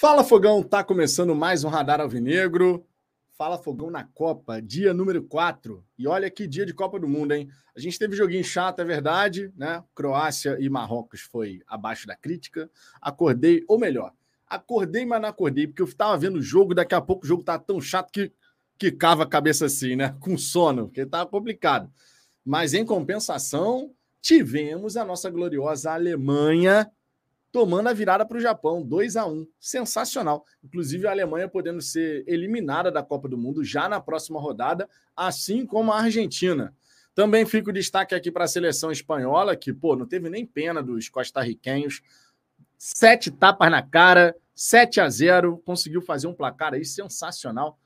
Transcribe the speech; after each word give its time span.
Fala 0.00 0.24
Fogão, 0.24 0.62
tá 0.62 0.82
começando 0.82 1.34
mais 1.34 1.62
um 1.62 1.68
Radar 1.68 2.00
Alvinegro. 2.00 2.86
Fala 3.36 3.58
Fogão 3.58 3.90
na 3.90 4.02
Copa, 4.02 4.58
dia 4.58 4.94
número 4.94 5.22
4. 5.22 5.84
E 5.98 6.08
olha 6.08 6.30
que 6.30 6.46
dia 6.46 6.64
de 6.64 6.72
Copa 6.72 6.98
do 6.98 7.06
Mundo, 7.06 7.32
hein? 7.32 7.50
A 7.76 7.78
gente 7.78 7.98
teve 7.98 8.16
joguinho 8.16 8.42
chato, 8.42 8.80
é 8.80 8.84
verdade, 8.86 9.52
né? 9.54 9.84
Croácia 9.94 10.56
e 10.58 10.70
Marrocos 10.70 11.20
foi 11.20 11.60
abaixo 11.66 12.06
da 12.06 12.16
crítica. 12.16 12.70
Acordei, 12.98 13.62
ou 13.68 13.78
melhor, 13.78 14.14
acordei, 14.46 15.04
mas 15.04 15.20
não 15.20 15.28
acordei, 15.28 15.66
porque 15.66 15.82
eu 15.82 15.86
estava 15.86 16.16
vendo 16.16 16.36
o 16.36 16.42
jogo, 16.42 16.74
daqui 16.74 16.94
a 16.94 17.00
pouco 17.02 17.26
o 17.26 17.28
jogo 17.28 17.44
tá 17.44 17.58
tão 17.58 17.78
chato 17.78 18.10
que, 18.10 18.32
que 18.78 18.90
cava 18.90 19.24
a 19.24 19.28
cabeça 19.28 19.66
assim, 19.66 19.96
né? 19.96 20.16
Com 20.18 20.38
sono, 20.38 20.86
porque 20.86 21.04
tava 21.04 21.28
complicado. 21.28 21.92
Mas 22.42 22.72
em 22.72 22.86
compensação, 22.86 23.92
tivemos 24.22 24.96
a 24.96 25.04
nossa 25.04 25.28
gloriosa 25.28 25.92
Alemanha 25.92 26.90
tomando 27.52 27.88
a 27.88 27.92
virada 27.92 28.24
para 28.24 28.38
o 28.38 28.40
Japão, 28.40 28.82
2 28.82 29.16
a 29.16 29.26
1 29.26 29.46
Sensacional. 29.58 30.44
Inclusive, 30.62 31.06
a 31.06 31.10
Alemanha 31.10 31.48
podendo 31.48 31.80
ser 31.80 32.24
eliminada 32.26 32.90
da 32.90 33.02
Copa 33.02 33.28
do 33.28 33.36
Mundo 33.36 33.64
já 33.64 33.88
na 33.88 34.00
próxima 34.00 34.40
rodada, 34.40 34.88
assim 35.16 35.66
como 35.66 35.92
a 35.92 36.00
Argentina. 36.00 36.74
Também 37.14 37.44
fica 37.44 37.70
o 37.70 37.72
destaque 37.72 38.14
aqui 38.14 38.30
para 38.30 38.44
a 38.44 38.48
seleção 38.48 38.90
espanhola, 38.92 39.56
que, 39.56 39.72
pô, 39.72 39.96
não 39.96 40.06
teve 40.06 40.30
nem 40.30 40.46
pena 40.46 40.82
dos 40.82 41.08
costarriquenhos. 41.08 42.02
Sete 42.78 43.30
tapas 43.30 43.70
na 43.70 43.82
cara, 43.82 44.34
7 44.54 45.00
a 45.00 45.08
0 45.08 45.58
conseguiu 45.64 46.00
fazer 46.00 46.28
um 46.28 46.34
placar 46.34 46.74
aí 46.74 46.84
sensacional. 46.84 47.78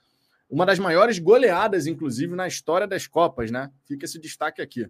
Uma 0.49 0.67
das 0.67 0.79
maiores 0.79 1.19
goleadas, 1.19 1.87
inclusive, 1.87 2.37
na 2.37 2.47
história 2.47 2.87
das 2.87 3.07
Copas, 3.07 3.51
né? 3.51 3.71
Fica 3.87 4.05
esse 4.05 4.21
destaque 4.21 4.61
aqui 4.61 4.89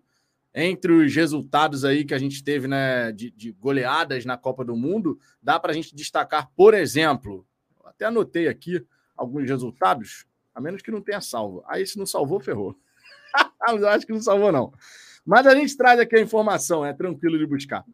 entre 0.54 0.92
os 0.92 1.14
resultados 1.14 1.84
aí 1.84 2.04
que 2.04 2.14
a 2.14 2.18
gente 2.18 2.44
teve 2.44 2.68
né, 2.68 3.10
de, 3.10 3.30
de 3.30 3.50
goleadas 3.52 4.24
na 4.24 4.36
Copa 4.36 4.64
do 4.64 4.76
Mundo, 4.76 5.18
dá 5.42 5.58
para 5.58 5.72
a 5.72 5.74
gente 5.74 5.95
destacar, 5.95 6.48
por 6.54 6.74
exemplo, 6.74 7.45
até 7.84 8.04
anotei 8.04 8.46
aqui 8.46 8.84
alguns 9.16 9.48
resultados, 9.48 10.26
a 10.54 10.60
menos 10.60 10.80
que 10.80 10.90
não 10.90 11.00
tenha 11.00 11.20
salvo. 11.20 11.64
Aí, 11.66 11.84
se 11.87 11.98
não 11.98 12.06
salvou, 12.06 12.38
ferrou. 12.38 12.76
eu 13.68 13.88
acho 13.88 14.06
que 14.06 14.12
não 14.12 14.23
salvou, 14.23 14.52
não. 14.52 14.73
Mas 15.24 15.46
a 15.46 15.54
gente 15.54 15.76
traz 15.76 15.98
aqui 15.98 16.16
a 16.16 16.20
informação, 16.20 16.84
é 16.84 16.92
tranquilo 16.92 17.38
de 17.38 17.46
buscar. 17.46 17.84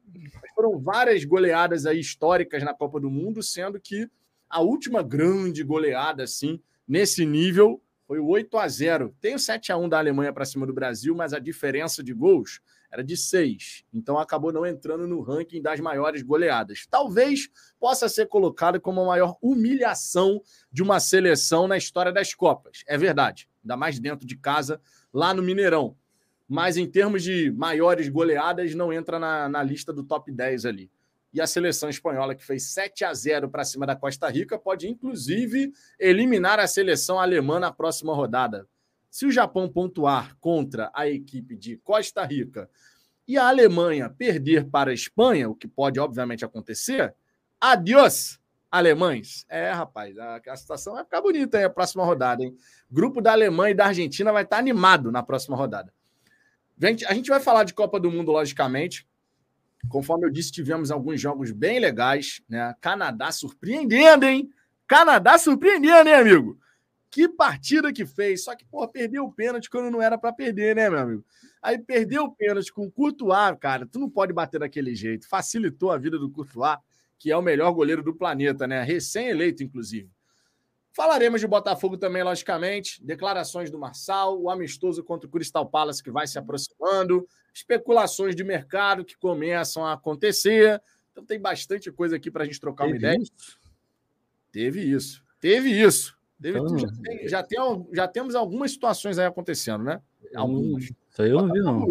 Foram 0.54 0.78
várias 0.78 1.24
goleadas 1.24 1.86
aí 1.86 2.00
históricas 2.00 2.62
na 2.62 2.74
Copa 2.74 3.00
do 3.00 3.10
Mundo, 3.10 3.42
sendo 3.42 3.80
que 3.80 4.10
a 4.48 4.60
última 4.60 5.02
grande 5.02 5.62
goleada, 5.62 6.24
assim, 6.24 6.60
nesse 6.86 7.24
nível, 7.24 7.80
foi 8.10 8.18
o 8.18 8.26
8 8.26 8.58
a 8.58 8.66
0 8.66 9.14
Tem 9.20 9.36
o 9.36 9.38
7 9.38 9.70
a 9.70 9.76
1 9.76 9.88
da 9.88 9.98
Alemanha 9.98 10.32
para 10.32 10.44
cima 10.44 10.66
do 10.66 10.72
Brasil, 10.72 11.14
mas 11.14 11.32
a 11.32 11.38
diferença 11.38 12.02
de 12.02 12.12
gols 12.12 12.60
era 12.90 13.04
de 13.04 13.16
6. 13.16 13.84
Então 13.94 14.18
acabou 14.18 14.52
não 14.52 14.66
entrando 14.66 15.06
no 15.06 15.20
ranking 15.20 15.62
das 15.62 15.78
maiores 15.78 16.20
goleadas. 16.20 16.88
Talvez 16.90 17.48
possa 17.78 18.08
ser 18.08 18.26
colocado 18.26 18.80
como 18.80 19.00
a 19.00 19.06
maior 19.06 19.36
humilhação 19.40 20.42
de 20.72 20.82
uma 20.82 20.98
seleção 20.98 21.68
na 21.68 21.76
história 21.76 22.10
das 22.10 22.34
Copas. 22.34 22.82
É 22.88 22.98
verdade. 22.98 23.48
Ainda 23.62 23.76
mais 23.76 24.00
dentro 24.00 24.26
de 24.26 24.36
casa, 24.36 24.80
lá 25.14 25.32
no 25.32 25.40
Mineirão. 25.40 25.96
Mas 26.48 26.76
em 26.76 26.90
termos 26.90 27.22
de 27.22 27.52
maiores 27.52 28.08
goleadas, 28.08 28.74
não 28.74 28.92
entra 28.92 29.20
na, 29.20 29.48
na 29.48 29.62
lista 29.62 29.92
do 29.92 30.02
top 30.02 30.32
10 30.32 30.66
ali 30.66 30.90
e 31.32 31.40
a 31.40 31.46
seleção 31.46 31.88
espanhola, 31.88 32.34
que 32.34 32.44
fez 32.44 32.72
7 32.72 33.04
a 33.04 33.14
0 33.14 33.48
para 33.48 33.64
cima 33.64 33.86
da 33.86 33.94
Costa 33.94 34.28
Rica, 34.28 34.58
pode 34.58 34.88
inclusive 34.88 35.72
eliminar 35.98 36.58
a 36.58 36.66
seleção 36.66 37.20
alemã 37.20 37.60
na 37.60 37.72
próxima 37.72 38.14
rodada. 38.14 38.66
Se 39.10 39.26
o 39.26 39.30
Japão 39.30 39.68
pontuar 39.68 40.36
contra 40.38 40.90
a 40.94 41.08
equipe 41.08 41.56
de 41.56 41.76
Costa 41.78 42.24
Rica 42.24 42.68
e 43.26 43.36
a 43.36 43.48
Alemanha 43.48 44.08
perder 44.08 44.68
para 44.68 44.90
a 44.90 44.94
Espanha, 44.94 45.48
o 45.48 45.54
que 45.54 45.68
pode 45.68 45.98
obviamente 46.00 46.44
acontecer, 46.44 47.14
adiós, 47.60 48.40
alemães. 48.70 49.44
É, 49.48 49.70
rapaz, 49.72 50.16
a, 50.18 50.40
a 50.48 50.56
situação 50.56 50.94
vai 50.94 51.04
ficar 51.04 51.20
bonita 51.20 51.58
aí 51.58 51.64
a 51.64 51.70
próxima 51.70 52.04
rodada, 52.04 52.42
hein? 52.44 52.56
Grupo 52.90 53.20
da 53.20 53.32
Alemanha 53.32 53.72
e 53.72 53.74
da 53.74 53.86
Argentina 53.86 54.32
vai 54.32 54.44
estar 54.44 54.58
animado 54.58 55.10
na 55.10 55.22
próxima 55.22 55.56
rodada. 55.56 55.92
A 57.08 57.14
gente 57.14 57.28
vai 57.28 57.40
falar 57.40 57.64
de 57.64 57.74
Copa 57.74 58.00
do 58.00 58.10
Mundo, 58.10 58.32
logicamente. 58.32 59.06
Conforme 59.88 60.26
eu 60.26 60.30
disse, 60.30 60.52
tivemos 60.52 60.90
alguns 60.90 61.20
jogos 61.20 61.50
bem 61.50 61.80
legais, 61.80 62.42
né? 62.48 62.74
Canadá 62.80 63.32
surpreendendo, 63.32 64.26
hein? 64.26 64.50
Canadá 64.86 65.38
surpreendendo, 65.38 66.08
hein, 66.08 66.16
amigo? 66.16 66.58
Que 67.10 67.28
partida 67.28 67.92
que 67.92 68.06
fez. 68.06 68.44
Só 68.44 68.54
que, 68.54 68.64
pô, 68.64 68.86
perdeu 68.86 69.24
o 69.24 69.32
pênalti 69.32 69.68
quando 69.68 69.90
não 69.90 70.00
era 70.00 70.16
para 70.16 70.32
perder, 70.32 70.76
né, 70.76 70.88
meu 70.88 70.98
amigo? 70.98 71.24
Aí 71.62 71.78
perdeu 71.78 72.24
o 72.24 72.34
pênalti 72.34 72.72
com 72.72 72.86
o 72.86 72.90
Courtois, 72.90 73.56
cara. 73.58 73.86
Tu 73.86 73.98
não 73.98 74.08
pode 74.08 74.32
bater 74.32 74.60
daquele 74.60 74.94
jeito. 74.94 75.28
Facilitou 75.28 75.90
a 75.90 75.98
vida 75.98 76.18
do 76.18 76.30
Courtois, 76.30 76.78
que 77.18 77.30
é 77.30 77.36
o 77.36 77.42
melhor 77.42 77.72
goleiro 77.72 78.02
do 78.02 78.14
planeta, 78.14 78.66
né? 78.66 78.82
Recém-eleito, 78.82 79.62
inclusive. 79.62 80.08
Falaremos 80.92 81.40
de 81.40 81.46
Botafogo 81.46 81.96
também, 81.96 82.22
logicamente. 82.22 83.04
Declarações 83.04 83.70
do 83.70 83.78
Marçal, 83.78 84.40
o 84.40 84.50
amistoso 84.50 85.04
contra 85.04 85.28
o 85.28 85.30
Crystal 85.30 85.68
Palace 85.68 86.02
que 86.02 86.10
vai 86.10 86.26
se 86.26 86.38
aproximando, 86.38 87.26
especulações 87.52 88.34
de 88.34 88.44
mercado 88.44 89.04
que 89.04 89.16
começam 89.16 89.84
a 89.84 89.92
acontecer. 89.92 90.80
Então 91.12 91.24
tem 91.24 91.40
bastante 91.40 91.90
coisa 91.90 92.16
aqui 92.16 92.30
para 92.30 92.44
a 92.44 92.46
gente 92.46 92.60
trocar 92.60 92.84
Teve 92.84 92.94
uma 92.94 92.98
ideia. 92.98 93.22
Isso? 93.22 93.60
Teve 94.52 94.80
isso. 94.80 95.24
Teve 95.40 95.70
isso. 95.70 96.18
Teve, 96.40 96.58
então, 96.58 96.78
já, 96.78 96.88
tem, 96.88 97.28
já, 97.28 97.42
tem, 97.42 97.58
já, 97.92 98.08
temos 98.08 98.34
algumas 98.34 98.70
situações 98.70 99.18
aí 99.18 99.26
acontecendo, 99.26 99.84
né? 99.84 100.00
Algumas. 100.34 100.84
Isso 100.84 101.22
aí 101.22 101.30
eu 101.30 101.42
não 101.42 101.52
vi, 101.52 101.60
não. 101.60 101.86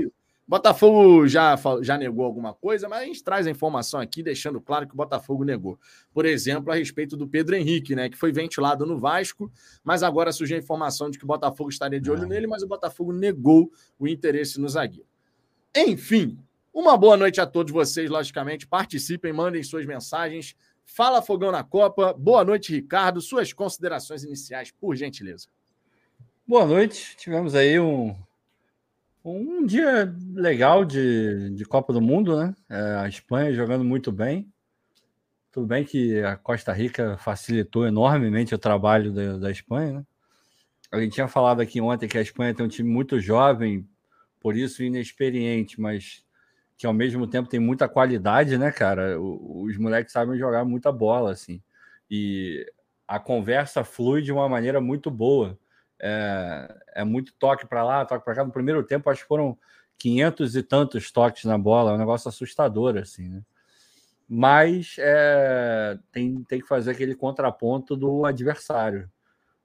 Botafogo 0.48 1.28
já, 1.28 1.56
já 1.84 1.96
negou 1.96 2.26
alguma 2.26 2.56
coisa, 2.56 2.90
mas 2.90 3.04
a 3.04 3.06
gente 3.06 3.24
traz 3.24 3.46
a 3.46 3.52
informação 3.52 4.00
aqui, 4.00 4.24
deixando 4.24 4.60
claro 4.60 4.88
que 4.88 4.96
o 4.96 4.98
Botafogo 4.98 5.44
negou. 5.44 5.80
Por 6.12 6.26
exemplo, 6.26 6.72
a 6.72 6.76
respeito 6.76 7.16
do 7.16 7.28
Pedro 7.28 7.56
Henrique, 7.56 7.96
né? 7.96 8.10
Que 8.10 8.18
foi 8.18 8.32
ventilado 8.32 8.84
no 8.84 8.98
Vasco, 8.98 9.52
mas 9.84 10.02
agora 10.02 10.32
surgiu 10.32 10.58
a 10.58 10.60
informação 10.60 11.12
de 11.12 11.20
que 11.20 11.24
o 11.24 11.28
Botafogo 11.28 11.70
estaria 11.70 12.02
de 12.02 12.10
olho 12.10 12.24
ah. 12.24 12.26
nele, 12.26 12.48
mas 12.48 12.64
o 12.64 12.68
Botafogo 12.68 13.14
negou 13.14 13.72
o 14.00 14.08
interesse 14.08 14.60
no 14.60 14.68
zagueiro. 14.68 15.09
Enfim, 15.76 16.38
uma 16.74 16.98
boa 16.98 17.16
noite 17.16 17.40
a 17.40 17.46
todos 17.46 17.72
vocês, 17.72 18.10
logicamente. 18.10 18.68
Participem, 18.68 19.32
mandem 19.32 19.64
suas 19.64 19.86
mensagens. 19.86 20.56
Fala 20.86 21.22
Fogão 21.22 21.52
na 21.52 21.64
Copa. 21.64 22.14
Boa 22.14 22.44
noite, 22.44 22.74
Ricardo. 22.74 23.22
Suas 23.22 23.54
considerações 23.54 24.24
iniciais, 24.24 24.72
por 24.72 24.96
gentileza. 24.96 25.48
Boa 26.48 26.66
noite. 26.66 27.16
Tivemos 27.18 27.54
aí 27.54 27.80
um 27.80 28.16
um 29.24 29.66
dia 29.66 30.14
legal 30.34 30.86
de, 30.86 31.50
de 31.52 31.66
Copa 31.66 31.92
do 31.92 32.02
Mundo, 32.02 32.38
né? 32.38 32.56
É, 32.70 32.96
a 32.96 33.08
Espanha 33.08 33.54
jogando 33.54 33.84
muito 33.84 34.12
bem. 34.12 34.52
Tudo 35.52 35.68
bem 35.68 35.84
que 35.84 36.20
a 36.24 36.38
Costa 36.38 36.72
Rica 36.72 37.18
facilitou 37.18 37.86
enormemente 37.86 38.56
o 38.56 38.58
trabalho 38.58 39.12
da, 39.12 39.38
da 39.38 39.52
Espanha, 39.52 39.94
né? 39.94 40.06
A 40.92 41.00
gente 41.00 41.14
tinha 41.14 41.28
falado 41.28 41.62
aqui 41.62 41.80
ontem 41.80 42.08
que 42.08 42.18
a 42.18 42.22
Espanha 42.22 42.54
tem 42.54 42.66
um 42.66 42.70
time 42.70 42.90
muito 42.90 43.20
jovem, 43.20 43.88
por 44.40 44.56
isso 44.56 44.84
inexperiente, 44.84 45.80
mas 45.80 46.24
que 46.78 46.88
ao 46.88 46.94
mesmo 46.94 47.28
tempo 47.28 47.50
tem 47.50 47.60
muita 47.60 47.90
qualidade, 47.90 48.58
né, 48.58 48.72
cara? 48.72 49.20
Os 49.20 49.78
moleques 49.78 50.14
sabem 50.14 50.40
jogar 50.40 50.64
muita 50.64 50.92
bola, 50.92 51.32
assim. 51.32 51.62
E 52.10 52.66
a 53.08 53.20
conversa 53.20 53.84
flui 53.84 54.22
de 54.22 54.32
uma 54.32 54.48
maneira 54.48 54.80
muito 54.80 55.12
boa 55.12 55.58
é, 56.00 56.76
é 56.96 57.04
muito 57.04 57.34
toque 57.34 57.68
para 57.68 57.84
lá, 57.84 58.06
toque 58.06 58.24
para 58.24 58.36
cá. 58.36 58.46
No 58.46 58.52
primeiro 58.52 58.84
tempo, 58.84 59.10
acho 59.10 59.24
que 59.24 59.28
foram 59.28 59.58
500 59.98 60.56
e 60.56 60.64
tantos 60.64 61.12
toques 61.12 61.44
na 61.44 61.58
bola, 61.58 61.92
é 61.92 61.94
um 61.96 61.98
negócio 61.98 62.30
assustador, 62.30 62.98
assim, 62.98 63.28
né? 63.28 63.42
Mas 64.28 64.96
é, 65.00 65.98
tem, 66.12 66.44
tem 66.44 66.62
que 66.62 66.68
fazer 66.68 66.92
aquele 66.92 67.16
contraponto 67.16 67.98
do 67.98 68.26
adversário. 68.26 69.10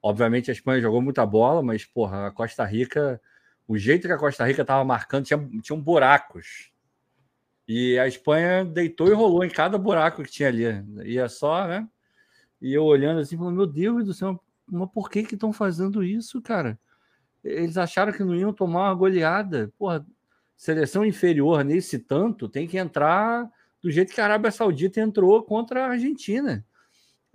Obviamente, 0.01 0.49
a 0.49 0.53
Espanha 0.53 0.81
jogou 0.81 1.01
muita 1.01 1.25
bola, 1.25 1.61
mas, 1.61 1.85
porra, 1.85 2.27
a 2.27 2.31
Costa 2.31 2.65
Rica, 2.65 3.21
o 3.67 3.77
jeito 3.77 4.07
que 4.07 4.13
a 4.13 4.17
Costa 4.17 4.45
Rica 4.45 4.61
estava 4.61 4.83
marcando, 4.83 5.25
tinha, 5.25 5.49
tinham 5.61 5.81
buracos. 5.81 6.71
E 7.67 7.97
a 7.97 8.07
Espanha 8.07 8.63
deitou 8.63 9.07
e 9.07 9.13
rolou 9.13 9.43
em 9.43 9.49
cada 9.49 9.77
buraco 9.77 10.23
que 10.23 10.31
tinha 10.31 10.49
ali. 10.49 10.63
Ia 11.03 11.27
só, 11.27 11.67
né? 11.67 11.87
E 12.61 12.73
eu 12.73 12.83
olhando 12.83 13.19
assim, 13.19 13.37
falando, 13.37 13.55
meu 13.55 13.65
Deus 13.65 14.05
do 14.05 14.13
céu, 14.13 14.39
mas 14.67 14.89
por 14.91 15.09
que 15.09 15.23
que 15.23 15.35
estão 15.35 15.51
fazendo 15.51 16.03
isso, 16.03 16.41
cara? 16.41 16.79
Eles 17.43 17.77
acharam 17.77 18.13
que 18.13 18.23
não 18.23 18.35
iam 18.35 18.53
tomar 18.53 18.89
uma 18.89 18.95
goleada. 18.95 19.71
Porra, 19.77 20.05
seleção 20.55 21.05
inferior 21.05 21.63
nesse 21.63 21.99
tanto 21.99 22.47
tem 22.47 22.67
que 22.67 22.77
entrar 22.77 23.49
do 23.81 23.91
jeito 23.91 24.13
que 24.13 24.21
a 24.21 24.25
Arábia 24.25 24.51
Saudita 24.51 24.99
entrou 24.99 25.43
contra 25.43 25.85
a 25.85 25.89
Argentina. 25.91 26.65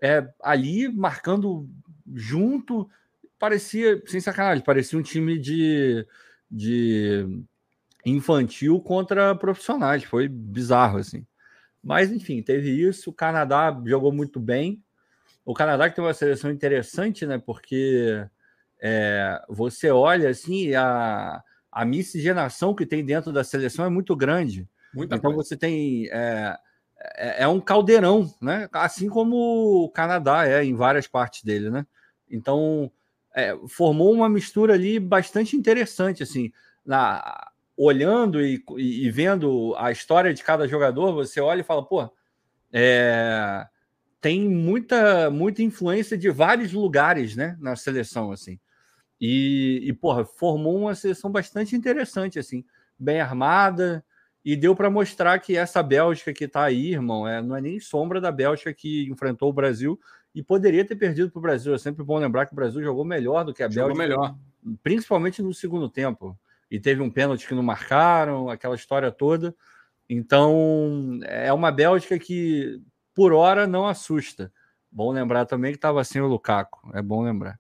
É, 0.01 0.29
ali 0.43 0.89
marcando 0.89 1.69
junto, 2.13 2.89
parecia, 3.41 4.01
sem 4.07 4.21
sacanagem, 4.21 4.63
parecia 4.63 4.99
um 4.99 5.03
time 5.03 5.39
de, 5.39 6.07
de 6.49 7.27
infantil 8.05 8.79
contra 8.81 9.35
profissionais. 9.35 10.05
Foi 10.05 10.29
bizarro, 10.29 10.99
assim. 10.99 11.27
Mas, 11.83 12.13
enfim, 12.13 12.43
teve 12.43 12.71
isso. 12.71 13.09
O 13.09 13.15
Canadá 13.15 13.75
jogou 13.87 14.13
muito 14.13 14.39
bem. 14.39 14.85
O 15.43 15.55
Canadá 15.55 15.89
que 15.89 15.97
tem 15.97 16.05
uma 16.05 16.13
seleção 16.13 16.51
interessante, 16.51 17.25
né? 17.25 17.39
Porque 17.39 18.25
é, 18.79 19.43
você 19.49 19.91
olha 19.91 20.29
assim, 20.29 20.75
a, 20.75 21.43
a 21.73 21.85
miscigenação 21.87 22.75
que 22.75 22.85
tem 22.85 23.03
dentro 23.03 23.33
da 23.33 23.43
seleção 23.43 23.87
é 23.87 23.89
muito 23.89 24.15
grande. 24.15 24.69
Muita 24.93 25.17
então 25.17 25.33
coisa. 25.33 25.49
você 25.49 25.57
tem 25.57 26.09
é, 26.11 26.59
é, 27.17 27.45
é, 27.45 27.49
um 27.49 27.59
caldeirão, 27.59 28.31
né? 28.41 28.69
Assim 28.71 29.09
como 29.09 29.85
o 29.85 29.89
Canadá 29.89 30.47
é 30.47 30.63
em 30.63 30.75
várias 30.75 31.07
partes 31.07 31.43
dele, 31.43 31.71
né? 31.71 31.87
Então 32.31 32.93
é, 33.35 33.57
formou 33.69 34.13
uma 34.13 34.29
mistura 34.29 34.75
ali 34.75 34.99
bastante 34.99 35.57
interessante, 35.57 36.23
assim, 36.23 36.53
na, 36.85 37.51
olhando 37.77 38.43
e, 38.45 38.63
e, 38.77 39.11
vendo 39.11 39.75
a 39.79 39.91
história 39.91 40.35
de 40.35 40.43
cada 40.43 40.67
jogador, 40.69 41.13
você 41.13 41.41
olha 41.41 41.61
e 41.61 41.65
fala, 41.65 41.85
pô, 41.85 42.11
é, 42.73 43.67
tem 44.21 44.49
muita, 44.49 45.31
muita 45.31 45.63
influência 45.63 46.17
de 46.19 46.29
vários 46.31 46.73
lugares, 46.73 47.37
né, 47.37 47.57
na 47.61 47.77
seleção, 47.77 48.33
assim. 48.33 48.59
E, 49.21 49.81
e 49.85 49.93
porra, 49.93 50.25
formou 50.25 50.79
uma 50.79 50.95
seleção 50.95 51.31
bastante 51.31 51.77
interessante, 51.77 52.39
assim, 52.39 52.65
bem 52.99 53.21
armada, 53.21 54.05
e 54.45 54.57
deu 54.57 54.75
para 54.75 54.91
mostrar 54.91 55.39
que 55.39 55.57
essa 55.57 55.83
Bélgica 55.83 56.33
que 56.33 56.45
está 56.45 56.65
aí, 56.65 56.93
irmão, 56.93 57.29
é, 57.29 57.43
não 57.43 57.57
é 57.57 57.61
nem 57.61 57.79
sombra 57.79 58.21
da 58.21 58.33
Bélgica 58.33 58.73
que 58.73 59.09
enfrentou 59.11 59.51
o 59.51 59.55
Brasil 59.55 60.01
e 60.35 60.43
poderia 60.43 60.85
ter 60.85 60.97
perdido 60.97 61.31
para 61.31 61.39
o 61.39 61.43
Brasil. 61.43 61.75
É 61.75 61.79
sempre 61.79 62.05
bom 62.05 62.19
lembrar 62.19 62.47
que 62.47 62.53
o 62.53 62.57
Brasil 62.57 62.83
jogou 62.83 63.05
melhor 63.05 63.45
do 63.45 63.53
que 63.53 63.63
a 63.63 63.69
jogou 63.69 63.97
Bélgica. 63.97 64.03
melhor. 64.03 64.37
Principalmente 64.83 65.43
no 65.43 65.53
segundo 65.53 65.89
tempo. 65.89 66.39
E 66.71 66.79
teve 66.79 67.03
um 67.03 67.11
pênalti 67.11 67.49
que 67.49 67.55
não 67.55 67.63
marcaram, 67.63 68.49
aquela 68.49 68.77
história 68.77 69.11
toda. 69.11 69.55
Então, 70.09 71.19
é 71.25 71.53
uma 71.53 71.73
Bélgica 71.73 72.19
que, 72.19 72.81
por 73.15 73.33
hora, 73.33 73.67
não 73.67 73.87
assusta. 73.87 74.53
Bom 74.91 75.13
lembrar 75.13 75.47
também 75.47 75.73
que 75.73 75.79
estava 75.79 76.03
sem 76.05 76.21
o 76.21 76.27
Lukaku. 76.27 76.91
É 76.95 77.03
bom 77.03 77.23
lembrar. 77.23 77.59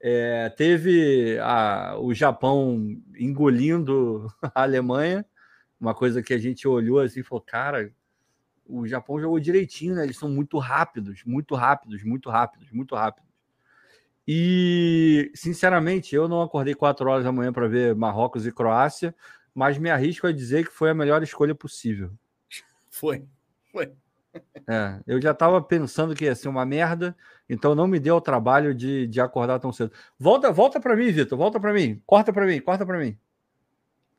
É, 0.00 0.48
teve 0.50 1.38
a, 1.40 1.96
o 1.98 2.12
Japão 2.12 3.00
engolindo 3.16 4.26
a 4.54 4.62
Alemanha, 4.62 5.24
uma 5.80 5.94
coisa 5.94 6.22
que 6.22 6.34
a 6.34 6.38
gente 6.38 6.66
olhou 6.66 6.98
assim 6.98 7.20
e 7.20 7.24
falou: 7.24 7.40
cara, 7.40 7.92
o 8.72 8.86
Japão 8.86 9.20
jogou 9.20 9.38
direitinho, 9.38 9.94
né? 9.94 10.04
Eles 10.04 10.16
são 10.16 10.30
muito 10.30 10.58
rápidos, 10.58 11.22
muito 11.24 11.54
rápidos, 11.54 12.02
muito 12.02 12.30
rápidos, 12.30 12.70
muito 12.72 12.94
rápidos. 12.94 13.30
E, 14.26 15.30
sinceramente, 15.34 16.14
eu 16.14 16.26
não 16.26 16.40
acordei 16.40 16.74
quatro 16.74 17.08
horas 17.10 17.24
da 17.24 17.32
manhã 17.32 17.52
para 17.52 17.68
ver 17.68 17.94
Marrocos 17.94 18.46
e 18.46 18.52
Croácia, 18.52 19.14
mas 19.54 19.76
me 19.76 19.90
arrisco 19.90 20.26
a 20.26 20.32
dizer 20.32 20.64
que 20.64 20.72
foi 20.72 20.90
a 20.90 20.94
melhor 20.94 21.22
escolha 21.22 21.54
possível. 21.54 22.10
Foi, 22.88 23.24
foi. 23.70 23.92
É, 24.66 25.00
eu 25.06 25.20
já 25.20 25.32
estava 25.32 25.60
pensando 25.60 26.14
que 26.14 26.24
ia 26.24 26.34
ser 26.34 26.48
uma 26.48 26.64
merda, 26.64 27.14
então 27.48 27.74
não 27.74 27.86
me 27.86 28.00
deu 28.00 28.16
o 28.16 28.20
trabalho 28.20 28.74
de, 28.74 29.06
de 29.06 29.20
acordar 29.20 29.58
tão 29.58 29.72
cedo. 29.72 29.92
Volta, 30.18 30.50
volta 30.50 30.80
para 30.80 30.96
mim, 30.96 31.10
Vitor, 31.10 31.36
volta 31.36 31.60
para 31.60 31.72
mim, 31.72 32.00
corta 32.06 32.32
para 32.32 32.46
mim, 32.46 32.60
corta 32.60 32.86
para 32.86 32.98
mim. 32.98 33.18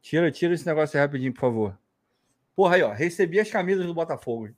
Tira, 0.02 0.30
tira 0.32 0.54
esse 0.54 0.66
negócio 0.66 1.00
aí 1.00 1.06
rapidinho, 1.06 1.34
por 1.34 1.40
favor. 1.40 1.78
Porra, 2.56 2.76
aí, 2.76 2.84
ó, 2.84 2.92
recebi 2.92 3.40
as 3.40 3.50
camisas 3.50 3.86
do 3.86 3.94
Botafogo. 3.94 4.50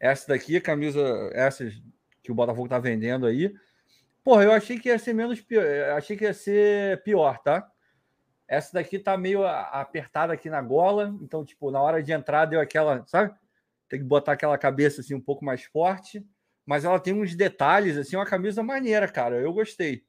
Essa 0.00 0.28
daqui, 0.28 0.60
camisa, 0.60 1.00
essas 1.32 1.74
que 2.22 2.32
o 2.32 2.34
Botafogo 2.34 2.68
tá 2.68 2.78
vendendo 2.78 3.26
aí. 3.26 3.54
Porra, 4.24 4.44
eu 4.44 4.52
achei 4.52 4.78
que 4.78 4.88
ia 4.88 4.98
ser 4.98 5.12
menos 5.12 5.40
pior, 5.40 5.64
achei 5.96 6.16
que 6.16 6.24
ia 6.24 6.34
ser 6.34 7.02
pior, 7.02 7.38
tá? 7.42 7.70
Essa 8.48 8.74
daqui 8.74 8.98
tá 8.98 9.16
meio 9.16 9.46
apertada 9.46 10.32
aqui 10.32 10.50
na 10.50 10.60
gola, 10.60 11.14
então, 11.22 11.44
tipo, 11.44 11.70
na 11.70 11.80
hora 11.80 12.02
de 12.02 12.12
entrar 12.12 12.46
deu 12.46 12.60
aquela, 12.60 13.04
sabe? 13.06 13.34
Tem 13.88 13.98
que 13.98 14.04
botar 14.04 14.32
aquela 14.32 14.58
cabeça 14.58 15.00
assim 15.00 15.14
um 15.14 15.20
pouco 15.20 15.44
mais 15.44 15.64
forte, 15.64 16.26
mas 16.66 16.84
ela 16.84 16.98
tem 16.98 17.14
uns 17.14 17.34
detalhes, 17.34 17.96
assim, 17.96 18.16
uma 18.16 18.26
camisa 18.26 18.62
maneira, 18.62 19.06
cara. 19.06 19.36
Eu 19.36 19.52
gostei. 19.52 20.04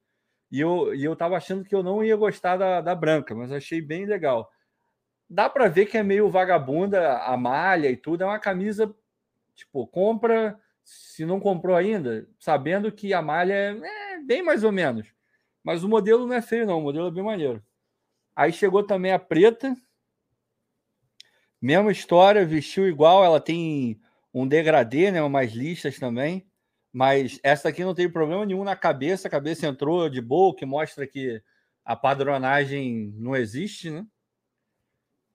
E 0.51 0.59
eu, 0.59 0.93
e 0.95 1.03
eu 1.03 1.15
tava 1.15 1.35
achando 1.35 1.63
que 1.63 1.75
eu 1.75 1.83
não 1.83 2.03
ia 2.03 2.15
gostar 2.15 2.57
da, 2.57 2.81
da 2.81 2.95
branca, 2.95 3.35
mas 3.35 3.51
achei 3.51 3.81
bem 3.81 4.05
legal 4.05 4.49
dá 5.29 5.49
para 5.49 5.67
ver 5.67 5.85
que 5.85 5.97
é 5.97 6.03
meio 6.03 6.29
vagabunda 6.29 7.19
a 7.19 7.35
malha 7.37 7.89
e 7.89 7.97
tudo. 7.97 8.23
É 8.23 8.25
uma 8.25 8.39
camisa, 8.39 8.93
tipo, 9.55 9.85
compra, 9.87 10.59
se 10.83 11.25
não 11.25 11.39
comprou 11.39 11.75
ainda, 11.75 12.27
sabendo 12.39 12.91
que 12.91 13.13
a 13.13 13.21
malha 13.21 13.53
é, 13.53 14.15
é 14.15 14.19
bem 14.23 14.43
mais 14.43 14.63
ou 14.63 14.71
menos. 14.71 15.07
Mas 15.63 15.83
o 15.83 15.89
modelo 15.89 16.27
não 16.27 16.35
é 16.35 16.41
feio, 16.41 16.67
não. 16.67 16.77
O 16.77 16.83
modelo 16.83 17.07
é 17.07 17.11
bem 17.11 17.23
maneiro. 17.23 17.63
Aí 18.35 18.53
chegou 18.53 18.83
também 18.83 19.11
a 19.11 19.17
preta. 19.17 19.75
Mesma 21.59 21.91
história, 21.91 22.45
vestiu 22.45 22.87
igual. 22.87 23.23
Ela 23.25 23.41
tem 23.41 23.99
um 24.31 24.47
degradê, 24.47 25.09
né? 25.09 25.23
Umas 25.23 25.53
listas 25.53 25.97
também. 25.97 26.47
Mas 26.93 27.39
essa 27.41 27.69
aqui 27.69 27.83
não 27.83 27.95
tem 27.95 28.09
problema 28.09 28.45
nenhum 28.45 28.63
na 28.63 28.75
cabeça. 28.75 29.27
A 29.27 29.31
cabeça 29.31 29.65
entrou 29.65 30.07
de 30.07 30.21
boa, 30.21 30.55
que 30.55 30.67
mostra 30.67 31.07
que 31.07 31.41
a 31.83 31.95
padronagem 31.95 33.11
não 33.17 33.35
existe, 33.35 33.89
né? 33.89 34.05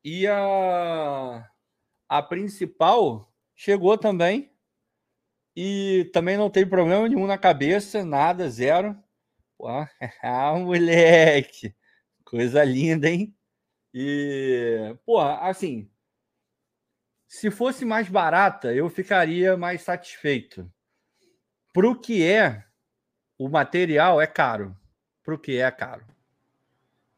E 0.04 0.26
a, 0.26 1.48
a 2.08 2.22
principal 2.22 3.32
chegou 3.54 3.98
também. 3.98 4.50
E 5.54 6.10
também 6.12 6.36
não 6.36 6.48
tem 6.48 6.66
problema 6.66 7.08
nenhum 7.08 7.26
na 7.26 7.36
cabeça, 7.36 8.04
nada, 8.04 8.48
zero. 8.48 8.96
Pô, 9.58 9.68
ah, 10.22 10.54
moleque! 10.58 11.74
Coisa 12.24 12.64
linda, 12.64 13.08
hein? 13.08 13.36
E, 13.92 14.96
porra, 15.04 15.40
assim, 15.40 15.90
se 17.28 17.50
fosse 17.50 17.84
mais 17.84 18.08
barata, 18.08 18.74
eu 18.74 18.88
ficaria 18.88 19.56
mais 19.56 19.82
satisfeito. 19.82 20.70
Pro 21.72 22.00
que 22.00 22.26
é, 22.26 22.64
o 23.38 23.48
material 23.48 24.20
é 24.20 24.26
caro. 24.26 24.76
Pro 25.22 25.38
que 25.38 25.58
é 25.58 25.70
caro. 25.70 26.04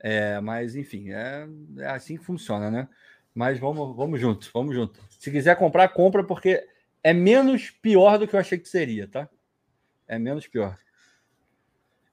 É, 0.02 0.40
mas, 0.40 0.74
enfim, 0.74 1.12
é, 1.12 1.46
é, 1.78 1.86
assim 1.86 2.16
que 2.16 2.24
funciona, 2.24 2.68
né? 2.68 2.88
Mas 3.32 3.60
vamos, 3.60 3.96
vamos 3.96 4.20
junto, 4.20 4.50
vamos 4.52 4.74
junto. 4.74 5.00
Se 5.08 5.30
quiser 5.30 5.56
comprar, 5.56 5.88
compra, 5.90 6.24
porque 6.24 6.66
é 7.04 7.12
menos 7.12 7.70
pior 7.70 8.18
do 8.18 8.26
que 8.26 8.34
eu 8.34 8.40
achei 8.40 8.58
que 8.58 8.68
seria, 8.68 9.06
tá? 9.06 9.28
É 10.08 10.18
menos 10.18 10.48
pior. 10.48 10.76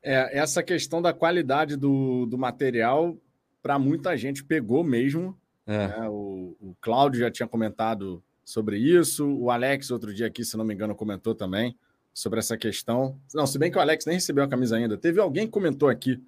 É, 0.03 0.37
essa 0.37 0.61
questão 0.61 1.01
da 1.01 1.11
qualidade 1.11 1.75
do, 1.75 2.27
do 2.27 2.37
material, 2.37 3.17
para 3.61 3.79
muita 3.79 4.15
gente, 4.15 4.43
pegou 4.43 4.83
mesmo. 4.83 5.35
É. 5.65 5.87
Né? 5.87 6.09
O, 6.09 6.55
o 6.61 6.75
Cláudio 6.79 7.19
já 7.19 7.31
tinha 7.31 7.47
comentado 7.47 8.23
sobre 8.45 8.77
isso. 8.77 9.27
O 9.27 9.49
Alex, 9.49 9.89
outro 9.89 10.13
dia 10.13 10.27
aqui, 10.27 10.45
se 10.45 10.55
não 10.55 10.63
me 10.63 10.75
engano, 10.75 10.95
comentou 10.95 11.33
também 11.33 11.75
sobre 12.13 12.37
essa 12.37 12.55
questão. 12.55 13.19
Não, 13.33 13.47
se 13.47 13.57
bem 13.57 13.71
que 13.71 13.77
o 13.79 13.81
Alex 13.81 14.05
nem 14.05 14.15
recebeu 14.15 14.43
a 14.43 14.47
camisa 14.47 14.77
ainda. 14.77 14.95
Teve 14.95 15.19
alguém 15.19 15.47
que 15.47 15.51
comentou 15.51 15.89
aqui 15.89 16.21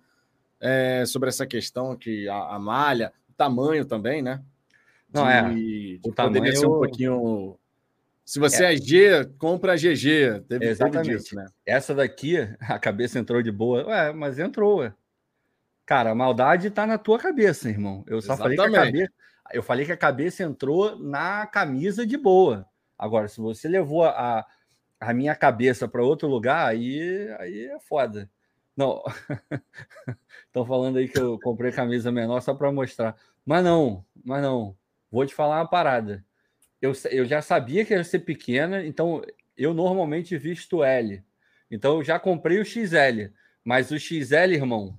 é, 0.61 1.03
sobre 1.07 1.29
essa 1.29 1.45
questão 1.45 1.97
que 1.97 2.29
a, 2.29 2.55
a, 2.55 2.59
malha, 2.59 3.11
o 3.27 3.33
tamanho 3.33 3.83
também, 3.83 4.21
né? 4.21 4.43
De, 5.09 5.19
Não, 5.19 5.27
é. 5.27 5.49
De 5.49 5.99
o 6.05 6.13
tamanho 6.13 6.55
ser 6.55 6.67
um 6.67 6.69
pouquinho. 6.69 7.57
Se 8.23 8.39
você 8.39 8.63
é, 8.63 8.73
é 8.73 8.77
G, 8.77 9.25
compra 9.39 9.75
GG. 9.75 10.45
Teve, 10.47 10.67
Exatamente. 10.67 11.07
Teve 11.07 11.17
disso, 11.17 11.35
né? 11.35 11.47
Essa 11.65 11.95
daqui, 11.95 12.37
a 12.61 12.77
cabeça 12.77 13.17
entrou 13.17 13.41
de 13.41 13.51
boa. 13.51 13.87
Ué, 13.87 14.13
mas 14.13 14.37
entrou, 14.37 14.77
ué. 14.77 14.93
Cara, 15.85 16.11
a 16.11 16.15
maldade 16.15 16.69
tá 16.69 16.85
na 16.85 16.97
tua 16.97 17.17
cabeça, 17.17 17.67
irmão. 17.67 18.05
Eu 18.07 18.21
só 18.21 18.33
Exatamente. 18.33 18.57
falei 18.57 18.71
que 18.71 18.77
a 18.77 18.85
cabeça. 18.85 19.13
Eu 19.53 19.63
falei 19.63 19.85
que 19.85 19.91
a 19.91 19.97
cabeça 19.97 20.43
entrou 20.43 20.97
na 20.97 21.45
camisa 21.45 22.05
de 22.05 22.15
boa. 22.15 22.65
Agora, 22.97 23.27
se 23.27 23.41
você 23.41 23.67
levou 23.67 24.05
a, 24.05 24.45
a 24.99 25.13
minha 25.13 25.35
cabeça 25.35 25.87
para 25.87 26.03
outro 26.03 26.29
lugar, 26.29 26.69
aí, 26.69 27.27
aí 27.39 27.65
é 27.65 27.79
foda. 27.79 28.29
Não. 28.81 29.03
Estão 30.47 30.65
falando 30.65 30.97
aí 30.97 31.07
que 31.07 31.19
eu 31.19 31.39
comprei 31.39 31.71
camisa 31.71 32.11
menor 32.11 32.41
só 32.41 32.55
para 32.55 32.71
mostrar. 32.71 33.15
Mas 33.45 33.63
não, 33.63 34.03
mas 34.25 34.41
não. 34.41 34.75
Vou 35.11 35.23
te 35.23 35.35
falar 35.35 35.59
uma 35.59 35.67
parada. 35.67 36.25
Eu, 36.81 36.93
eu 37.11 37.25
já 37.25 37.43
sabia 37.43 37.85
que 37.85 37.93
ia 37.93 38.03
ser 38.03 38.19
pequena, 38.19 38.83
então 38.83 39.21
eu 39.55 39.71
normalmente 39.71 40.35
visto 40.35 40.83
L. 40.83 41.23
Então 41.69 41.97
eu 41.97 42.03
já 42.03 42.17
comprei 42.17 42.59
o 42.59 42.65
XL. 42.65 43.31
Mas 43.63 43.91
o 43.91 43.99
XL, 43.99 44.53
irmão, 44.53 44.97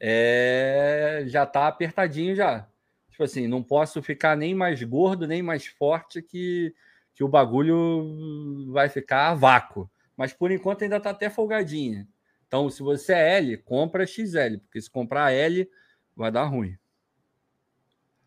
é... 0.00 1.24
já 1.26 1.44
tá 1.44 1.68
apertadinho 1.68 2.34
já. 2.34 2.66
Tipo 3.10 3.24
assim, 3.24 3.46
não 3.46 3.62
posso 3.62 4.02
ficar 4.02 4.34
nem 4.34 4.54
mais 4.54 4.82
gordo, 4.82 5.26
nem 5.26 5.42
mais 5.42 5.66
forte 5.66 6.22
que, 6.22 6.74
que 7.14 7.22
o 7.22 7.28
bagulho 7.28 8.72
vai 8.72 8.88
ficar 8.88 9.28
a 9.28 9.34
vácuo. 9.34 9.90
Mas 10.16 10.32
por 10.32 10.50
enquanto 10.50 10.82
ainda 10.82 10.98
tá 10.98 11.10
até 11.10 11.28
folgadinha. 11.28 12.08
Então, 12.54 12.70
se 12.70 12.84
você 12.84 13.12
é 13.12 13.38
L, 13.38 13.56
compra 13.56 14.06
XL, 14.06 14.58
porque 14.62 14.80
se 14.80 14.88
comprar 14.88 15.32
L, 15.32 15.68
vai 16.14 16.30
dar 16.30 16.44
ruim. 16.44 16.78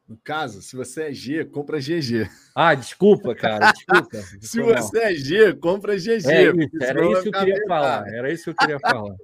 No 0.05 0.17
caso, 0.17 0.62
se 0.62 0.75
você 0.75 1.03
é 1.03 1.13
G, 1.13 1.46
compra 1.46 1.79
GG. 1.79 2.29
Ah, 2.53 2.75
desculpa, 2.75 3.34
cara, 3.34 3.72
desculpa. 3.72 4.17
se 4.41 4.62
você 4.62 5.00
é 5.00 5.13
G, 5.13 5.53
compra 5.53 5.96
GG. 5.96 6.27
É 6.27 6.43
isso, 6.43 6.84
era 6.84 7.10
isso 7.10 7.22
que 7.22 7.29
eu 7.29 7.31
queria 7.31 7.63
falar. 7.69 8.05
Era 8.13 8.29
isso 8.29 8.43
que 8.43 8.50
eu 8.50 8.55
queria 8.55 8.79
falar. 8.81 9.15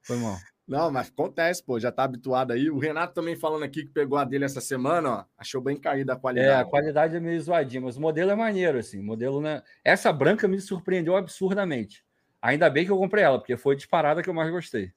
Foi 0.00 0.16
mal. 0.16 0.38
Não, 0.66 0.90
mas 0.90 1.08
acontece, 1.08 1.62
pô, 1.62 1.78
já 1.78 1.92
tá 1.92 2.04
habituado 2.04 2.54
aí. 2.54 2.70
O 2.70 2.78
Renato 2.78 3.12
também 3.12 3.36
falando 3.36 3.64
aqui 3.64 3.84
que 3.84 3.92
pegou 3.92 4.16
a 4.16 4.24
dele 4.24 4.46
essa 4.46 4.62
semana, 4.62 5.10
ó, 5.10 5.24
achou 5.36 5.60
bem 5.60 5.76
caída 5.76 6.14
a 6.14 6.16
qualidade. 6.16 6.48
É, 6.48 6.54
a 6.54 6.64
qualidade 6.64 7.14
é 7.14 7.20
meio 7.20 7.42
zoadinha, 7.42 7.82
mas 7.82 7.98
o 7.98 8.00
modelo 8.00 8.30
é 8.30 8.34
maneiro, 8.34 8.78
assim. 8.78 9.00
O 9.00 9.04
modelo, 9.04 9.38
né? 9.42 9.62
Essa 9.84 10.10
branca 10.10 10.48
me 10.48 10.58
surpreendeu 10.58 11.14
absurdamente. 11.14 12.02
Ainda 12.42 12.70
bem 12.70 12.84
que 12.84 12.90
eu 12.90 12.98
comprei 12.98 13.24
ela, 13.24 13.38
porque 13.38 13.56
foi 13.56 13.76
disparada 13.76 14.22
que 14.22 14.28
eu 14.28 14.34
mais 14.34 14.50
gostei. 14.50 14.92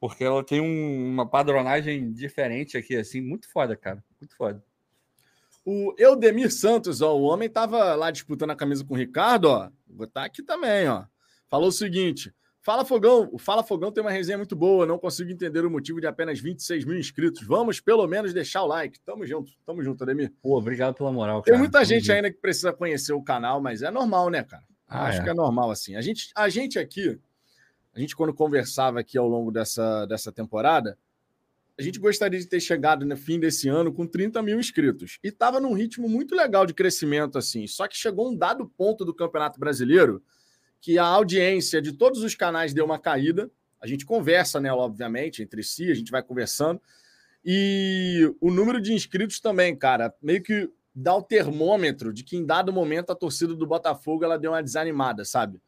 Porque 0.00 0.24
ela 0.24 0.42
tem 0.42 0.60
um, 0.60 1.12
uma 1.12 1.28
padronagem 1.28 2.10
diferente 2.10 2.76
aqui, 2.76 2.96
assim, 2.96 3.20
muito 3.20 3.50
foda, 3.50 3.76
cara. 3.76 4.02
Muito 4.18 4.34
foda. 4.34 4.62
O 5.64 5.94
Eudemir 5.98 6.50
Santos, 6.50 7.02
ó, 7.02 7.14
o 7.14 7.22
homem 7.22 7.48
tava 7.48 7.94
lá 7.94 8.10
disputando 8.10 8.50
a 8.50 8.56
camisa 8.56 8.82
com 8.82 8.94
o 8.94 8.96
Ricardo, 8.96 9.44
ó. 9.46 9.70
Vou 9.86 9.98
botar 9.98 10.24
aqui 10.24 10.42
também, 10.42 10.88
ó. 10.88 11.04
Falou 11.48 11.68
o 11.68 11.72
seguinte: 11.72 12.34
Fala 12.62 12.84
Fogão, 12.84 13.28
o 13.32 13.38
Fala 13.38 13.62
Fogão 13.62 13.92
tem 13.92 14.02
uma 14.02 14.10
resenha 14.10 14.38
muito 14.38 14.54
boa. 14.54 14.86
Não 14.86 14.98
consigo 14.98 15.30
entender 15.30 15.64
o 15.64 15.70
motivo 15.70 16.00
de 16.00 16.06
apenas 16.06 16.40
26 16.40 16.84
mil 16.84 16.98
inscritos. 16.98 17.46
Vamos 17.46 17.80
pelo 17.80 18.06
menos 18.06 18.34
deixar 18.34 18.62
o 18.62 18.66
like. 18.66 19.00
Tamo 19.00 19.26
junto, 19.26 19.52
tamo 19.66 19.82
junto, 19.82 20.02
Ademir. 20.02 20.32
Pô, 20.42 20.58
obrigado 20.58 20.94
pela 20.94 21.12
moral. 21.12 21.42
Cara. 21.42 21.52
Tem 21.52 21.58
muita 21.58 21.84
gente 21.84 22.12
ainda 22.12 22.30
que 22.30 22.38
precisa 22.38 22.72
conhecer 22.72 23.12
o 23.12 23.22
canal, 23.22 23.60
mas 23.60 23.82
é 23.82 23.90
normal, 23.90 24.30
né, 24.30 24.42
cara? 24.42 24.64
Ah, 24.90 25.06
Acho 25.06 25.20
é. 25.20 25.24
que 25.24 25.30
é 25.30 25.34
normal 25.34 25.70
assim. 25.70 25.94
A 25.94 26.00
gente, 26.00 26.32
a 26.34 26.48
gente 26.48 26.76
aqui, 26.76 27.16
a 27.94 28.00
gente 28.00 28.16
quando 28.16 28.34
conversava 28.34 28.98
aqui 28.98 29.16
ao 29.16 29.28
longo 29.28 29.52
dessa, 29.52 30.04
dessa 30.06 30.32
temporada, 30.32 30.98
a 31.78 31.82
gente 31.82 31.98
gostaria 32.00 32.38
de 32.38 32.46
ter 32.46 32.60
chegado 32.60 33.06
no 33.06 33.16
fim 33.16 33.38
desse 33.38 33.68
ano 33.68 33.92
com 33.92 34.04
30 34.04 34.42
mil 34.42 34.58
inscritos. 34.58 35.18
E 35.22 35.30
tava 35.30 35.60
num 35.60 35.72
ritmo 35.72 36.08
muito 36.08 36.34
legal 36.34 36.66
de 36.66 36.74
crescimento, 36.74 37.38
assim. 37.38 37.66
Só 37.68 37.86
que 37.86 37.96
chegou 37.96 38.30
um 38.30 38.36
dado 38.36 38.68
ponto 38.68 39.04
do 39.04 39.14
Campeonato 39.14 39.58
Brasileiro 39.58 40.22
que 40.80 40.98
a 40.98 41.04
audiência 41.04 41.80
de 41.80 41.92
todos 41.92 42.22
os 42.22 42.34
canais 42.34 42.74
deu 42.74 42.84
uma 42.84 42.98
caída. 42.98 43.50
A 43.80 43.86
gente 43.86 44.04
conversa 44.04 44.60
nela, 44.60 44.82
obviamente, 44.82 45.42
entre 45.42 45.62
si, 45.62 45.90
a 45.90 45.94
gente 45.94 46.10
vai 46.10 46.22
conversando. 46.22 46.80
E 47.44 48.34
o 48.40 48.50
número 48.50 48.80
de 48.80 48.92
inscritos 48.92 49.40
também, 49.40 49.74
cara, 49.74 50.12
meio 50.20 50.42
que 50.42 50.68
dá 50.94 51.14
o 51.14 51.22
termômetro 51.22 52.12
de 52.12 52.24
que 52.24 52.36
em 52.36 52.44
dado 52.44 52.72
momento 52.72 53.10
a 53.10 53.14
torcida 53.14 53.54
do 53.54 53.66
Botafogo 53.66 54.24
ela 54.24 54.38
deu 54.38 54.52
uma 54.52 54.62
desanimada, 54.62 55.24
sabe? 55.24 55.60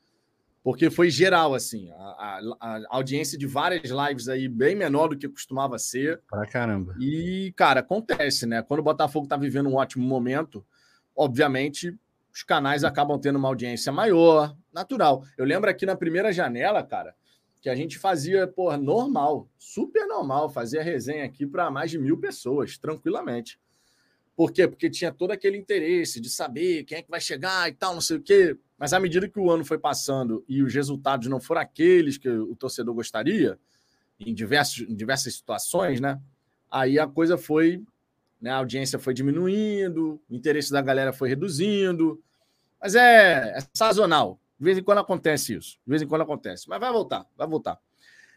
Porque 0.63 0.91
foi 0.91 1.11
geral, 1.11 1.55
assim. 1.55 1.91
A, 1.91 2.41
a, 2.61 2.77
a 2.77 2.83
audiência 2.91 3.37
de 3.37 3.47
várias 3.47 3.91
lives 3.91 4.29
aí 4.29 4.49
bem 4.49 4.77
menor 4.77 5.09
do 5.09 5.19
que 5.19 5.29
costumava 5.29 5.77
ser. 5.79 6.21
Pra 6.31 6.47
caramba. 6.47 6.95
E, 7.01 7.53
cara, 7.57 7.81
acontece, 7.81 8.47
né? 8.47 8.63
Quando 8.63 8.81
o 8.81 8.85
Botafogo 8.85 9.27
tá 9.27 9.37
vivendo 9.37 9.69
um 9.69 9.75
ótimo 9.75 10.07
momento, 10.07 10.65
obviamente 11.17 11.99
os 12.33 12.43
canais 12.43 12.83
acabam 12.83 13.21
tendo 13.21 13.37
uma 13.37 13.49
audiência 13.49 13.93
maior, 13.93 14.57
natural. 14.73 15.23
Eu 15.37 15.45
lembro 15.45 15.69
aqui 15.69 15.85
na 15.85 15.95
primeira 15.95 16.33
janela, 16.33 16.83
cara, 16.83 17.15
que 17.61 17.69
a 17.69 17.75
gente 17.75 17.99
fazia, 17.99 18.47
pô, 18.47 18.75
normal, 18.77 19.49
super 19.59 20.07
normal, 20.07 20.49
fazia 20.49 20.83
resenha 20.83 21.25
aqui 21.25 21.47
para 21.47 21.71
mais 21.71 21.91
de 21.91 21.99
mil 21.99 22.19
pessoas, 22.19 22.79
tranquilamente. 22.79 23.61
Por 24.43 24.53
quê? 24.53 24.67
Porque 24.67 24.91
tinha 24.91 25.13
todo 25.13 25.31
aquele 25.31 25.57
interesse 25.57 26.21
de 26.21 26.29
saber 26.29 26.83
quem 26.85 26.99
é 26.99 27.03
que 27.03 27.11
vai 27.11 27.21
chegar 27.21 27.69
e 27.69 27.73
tal, 27.73 27.95
não 27.95 28.01
sei 28.01 28.17
o 28.17 28.21
quê. 28.21 28.57
Mas 28.77 28.93
à 28.93 28.99
medida 28.99 29.29
que 29.29 29.39
o 29.39 29.51
ano 29.51 29.65
foi 29.65 29.79
passando 29.79 30.45
e 30.49 30.63
os 30.63 30.75
resultados 30.75 31.29
não 31.29 31.41
foram 31.41 31.61
aqueles 31.61 32.19
que 32.19 32.29
o 32.29 32.57
torcedor 32.57 32.93
gostaria, 32.95 33.57
em, 34.19 34.35
diversos, 34.35 34.81
em 34.89 34.97
diversas 34.97 35.35
situações, 35.35 36.01
né? 36.01 36.21
Aí 36.71 36.99
a 36.99 37.07
coisa 37.07 37.39
foi 37.39 37.85
né? 38.43 38.51
A 38.51 38.57
audiência 38.57 38.99
foi 38.99 39.15
diminuindo, 39.15 40.21
o 40.29 40.35
interesse 40.35 40.73
da 40.73 40.83
galera 40.83 41.13
foi 41.13 41.29
reduzindo. 41.29 42.21
Mas 42.81 42.97
é, 42.97 43.57
é 43.57 43.59
sazonal. 43.73 44.41
De 44.59 44.65
vez 44.65 44.77
em 44.77 44.83
quando 44.83 44.99
acontece 44.99 45.55
isso. 45.55 45.79
De 45.87 45.91
vez 45.91 46.03
em 46.03 46.09
quando 46.09 46.23
acontece. 46.23 46.69
Mas 46.69 46.81
vai 46.81 46.91
voltar, 46.91 47.25
vai 47.37 47.47
voltar. 47.47 47.79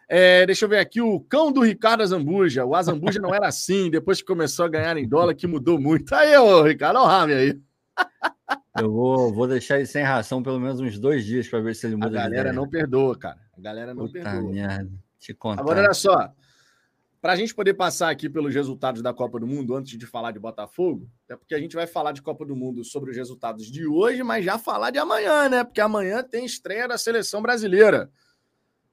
É, 0.07 0.45
deixa 0.45 0.65
eu 0.65 0.69
ver 0.69 0.79
aqui 0.79 1.01
o 1.01 1.19
cão 1.19 1.51
do 1.51 1.61
Ricardo 1.61 2.01
Azambuja. 2.01 2.65
O 2.65 2.75
Azambuja 2.75 3.19
não 3.19 3.33
era 3.33 3.47
assim, 3.47 3.89
depois 3.89 4.19
que 4.19 4.27
começou 4.27 4.65
a 4.65 4.69
ganhar 4.69 4.95
em 4.97 5.07
dólar, 5.07 5.33
que 5.33 5.47
mudou 5.47 5.79
muito. 5.79 6.13
Aí, 6.13 6.37
ô, 6.37 6.63
Ricardo, 6.63 6.97
olha 6.97 7.05
o 7.05 7.07
Rami 7.07 7.33
aí. 7.33 7.59
Eu 8.77 8.91
vou, 8.91 9.33
vou 9.33 9.47
deixar 9.47 9.77
ele 9.77 9.85
sem 9.85 10.03
ração 10.03 10.43
pelo 10.43 10.59
menos 10.59 10.79
uns 10.79 10.99
dois 10.99 11.25
dias 11.25 11.47
para 11.47 11.59
ver 11.59 11.75
se 11.75 11.87
ele 11.87 11.95
muda. 11.95 12.07
A 12.07 12.23
galera 12.23 12.51
não 12.51 12.67
perdoa, 12.67 13.17
cara. 13.17 13.39
A 13.57 13.61
galera 13.61 13.93
não 13.93 14.05
Puta 14.05 14.21
perdoa. 14.21 14.51
Merda. 14.51 14.91
Te 15.17 15.33
contar. 15.33 15.61
Agora, 15.61 15.79
olha 15.79 15.93
só. 15.93 16.31
Para 17.21 17.33
a 17.33 17.35
gente 17.35 17.55
poder 17.55 17.73
passar 17.73 18.11
aqui 18.11 18.29
pelos 18.29 18.53
resultados 18.53 19.01
da 19.01 19.11
Copa 19.11 19.39
do 19.39 19.47
Mundo 19.47 19.75
antes 19.75 19.97
de 19.97 20.05
falar 20.05 20.31
de 20.31 20.37
Botafogo, 20.37 21.09
é 21.27 21.35
porque 21.35 21.55
a 21.55 21.59
gente 21.59 21.75
vai 21.75 21.87
falar 21.87 22.11
de 22.11 22.21
Copa 22.21 22.45
do 22.45 22.55
Mundo 22.55 22.83
sobre 22.83 23.09
os 23.09 23.17
resultados 23.17 23.65
de 23.65 23.87
hoje, 23.87 24.21
mas 24.21 24.45
já 24.45 24.59
falar 24.59 24.91
de 24.91 24.99
amanhã, 24.99 25.49
né? 25.49 25.63
Porque 25.63 25.81
amanhã 25.81 26.21
tem 26.21 26.45
estreia 26.45 26.87
da 26.87 26.99
seleção 26.99 27.41
brasileira. 27.41 28.11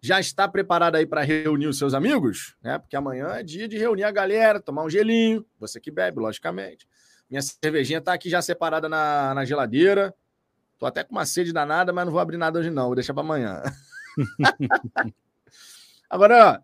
Já 0.04 0.18
está 0.18 0.49
preparado 0.49 0.97
aí 0.97 1.06
para 1.06 1.23
reunir 1.23 1.68
os 1.68 1.78
seus 1.78 1.94
amigos? 1.94 2.56
Né? 2.61 2.76
Porque 2.76 2.97
amanhã 2.97 3.28
é 3.28 3.42
dia 3.44 3.68
de 3.68 3.78
reunir 3.78 4.02
a 4.02 4.11
galera, 4.11 4.61
tomar 4.61 4.82
um 4.82 4.90
gelinho. 4.90 5.47
Você 5.61 5.78
que 5.78 5.92
bebe, 5.92 6.18
logicamente. 6.18 6.88
Minha 7.30 7.40
cervejinha 7.40 8.00
está 8.00 8.12
aqui 8.12 8.28
já 8.28 8.42
separada 8.42 8.88
na, 8.88 9.32
na 9.32 9.44
geladeira. 9.44 10.12
Tô 10.76 10.87
até 10.87 11.04
com 11.04 11.12
uma 11.12 11.25
sede 11.25 11.52
danada, 11.52 11.92
mas 11.92 12.04
não 12.04 12.11
vou 12.11 12.21
abrir 12.21 12.37
nada 12.37 12.59
hoje, 12.59 12.68
não. 12.68 12.87
Vou 12.87 12.97
deixar 12.97 13.14
para 13.14 13.23
amanhã. 13.23 13.62
Agora, 16.11 16.61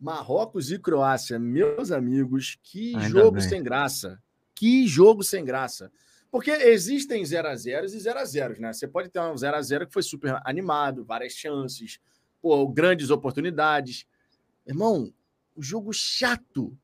Marrocos 0.00 0.72
e 0.72 0.78
Croácia, 0.78 1.38
meus 1.38 1.92
amigos, 1.92 2.58
que 2.60 2.96
Ainda 2.96 3.08
jogo 3.08 3.38
bem. 3.38 3.48
sem 3.48 3.62
graça. 3.62 4.20
Que 4.52 4.88
jogo 4.88 5.22
sem 5.22 5.44
graça. 5.44 5.92
Porque 6.28 6.50
existem 6.50 7.24
0 7.24 7.48
a 7.48 7.54
0 7.54 7.86
e 7.86 7.88
0 7.88 8.18
a 8.18 8.24
0 8.24 8.60
né? 8.60 8.72
Você 8.72 8.88
pode 8.88 9.10
ter 9.10 9.20
um 9.20 9.36
0 9.36 9.56
a 9.56 9.62
0 9.62 9.86
que 9.86 9.92
foi 9.92 10.02
super 10.02 10.40
animado, 10.44 11.04
várias 11.04 11.32
chances, 11.34 12.00
pô, 12.40 12.66
grandes 12.68 13.10
oportunidades. 13.10 14.06
Irmão, 14.66 15.12
um 15.56 15.62
jogo 15.62 15.92
chato. 15.92 16.76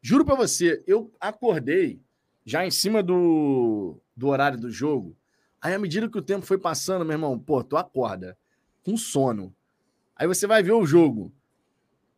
Juro 0.00 0.24
para 0.24 0.34
você, 0.34 0.82
eu 0.86 1.12
acordei 1.20 2.00
já 2.44 2.64
em 2.64 2.70
cima 2.70 3.02
do, 3.02 4.00
do 4.16 4.28
horário 4.28 4.58
do 4.58 4.70
jogo. 4.70 5.16
Aí, 5.60 5.74
à 5.74 5.78
medida 5.78 6.08
que 6.08 6.18
o 6.18 6.22
tempo 6.22 6.46
foi 6.46 6.58
passando, 6.58 7.04
meu 7.04 7.14
irmão, 7.14 7.38
pô, 7.38 7.64
tu 7.64 7.76
acorda 7.76 8.36
com 8.84 8.96
sono. 8.96 9.54
Aí 10.14 10.26
você 10.26 10.46
vai 10.46 10.62
ver 10.62 10.72
o 10.72 10.86
jogo. 10.86 11.32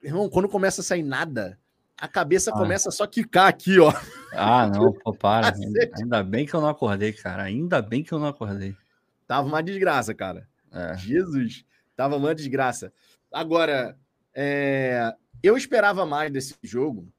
Irmão, 0.03 0.29
quando 0.29 0.49
começa 0.49 0.83
a 0.83 0.85
sair 0.85 1.03
nada, 1.03 1.59
a 1.97 2.07
cabeça 2.07 2.51
ah. 2.51 2.55
começa 2.55 2.91
só 2.91 3.05
a 3.05 3.09
quicar 3.09 3.49
aqui, 3.49 3.79
ó. 3.79 3.93
Ah, 4.33 4.67
não, 4.69 4.93
pô, 5.03 5.13
para. 5.15 5.53
Ainda 5.99 6.23
bem 6.23 6.47
que 6.47 6.55
eu 6.55 6.61
não 6.61 6.69
acordei, 6.69 7.13
cara. 7.13 7.43
Ainda 7.45 7.81
bem 7.81 8.05
que 8.05 8.13
eu 8.13 8.19
não 8.19 8.29
acordei. 8.29 8.77
Tava 9.27 9.49
uma 9.49 9.63
desgraça, 9.63 10.15
cara. 10.15 10.47
É. 10.71 10.97
Jesus, 10.99 11.65
tava 11.99 12.15
uma 12.15 12.33
desgraça. 12.33 12.93
Agora, 13.33 13.99
é... 14.33 15.13
eu 15.43 15.57
esperava 15.57 16.07
mais 16.07 16.33
desse 16.33 16.55
jogo. 16.63 17.13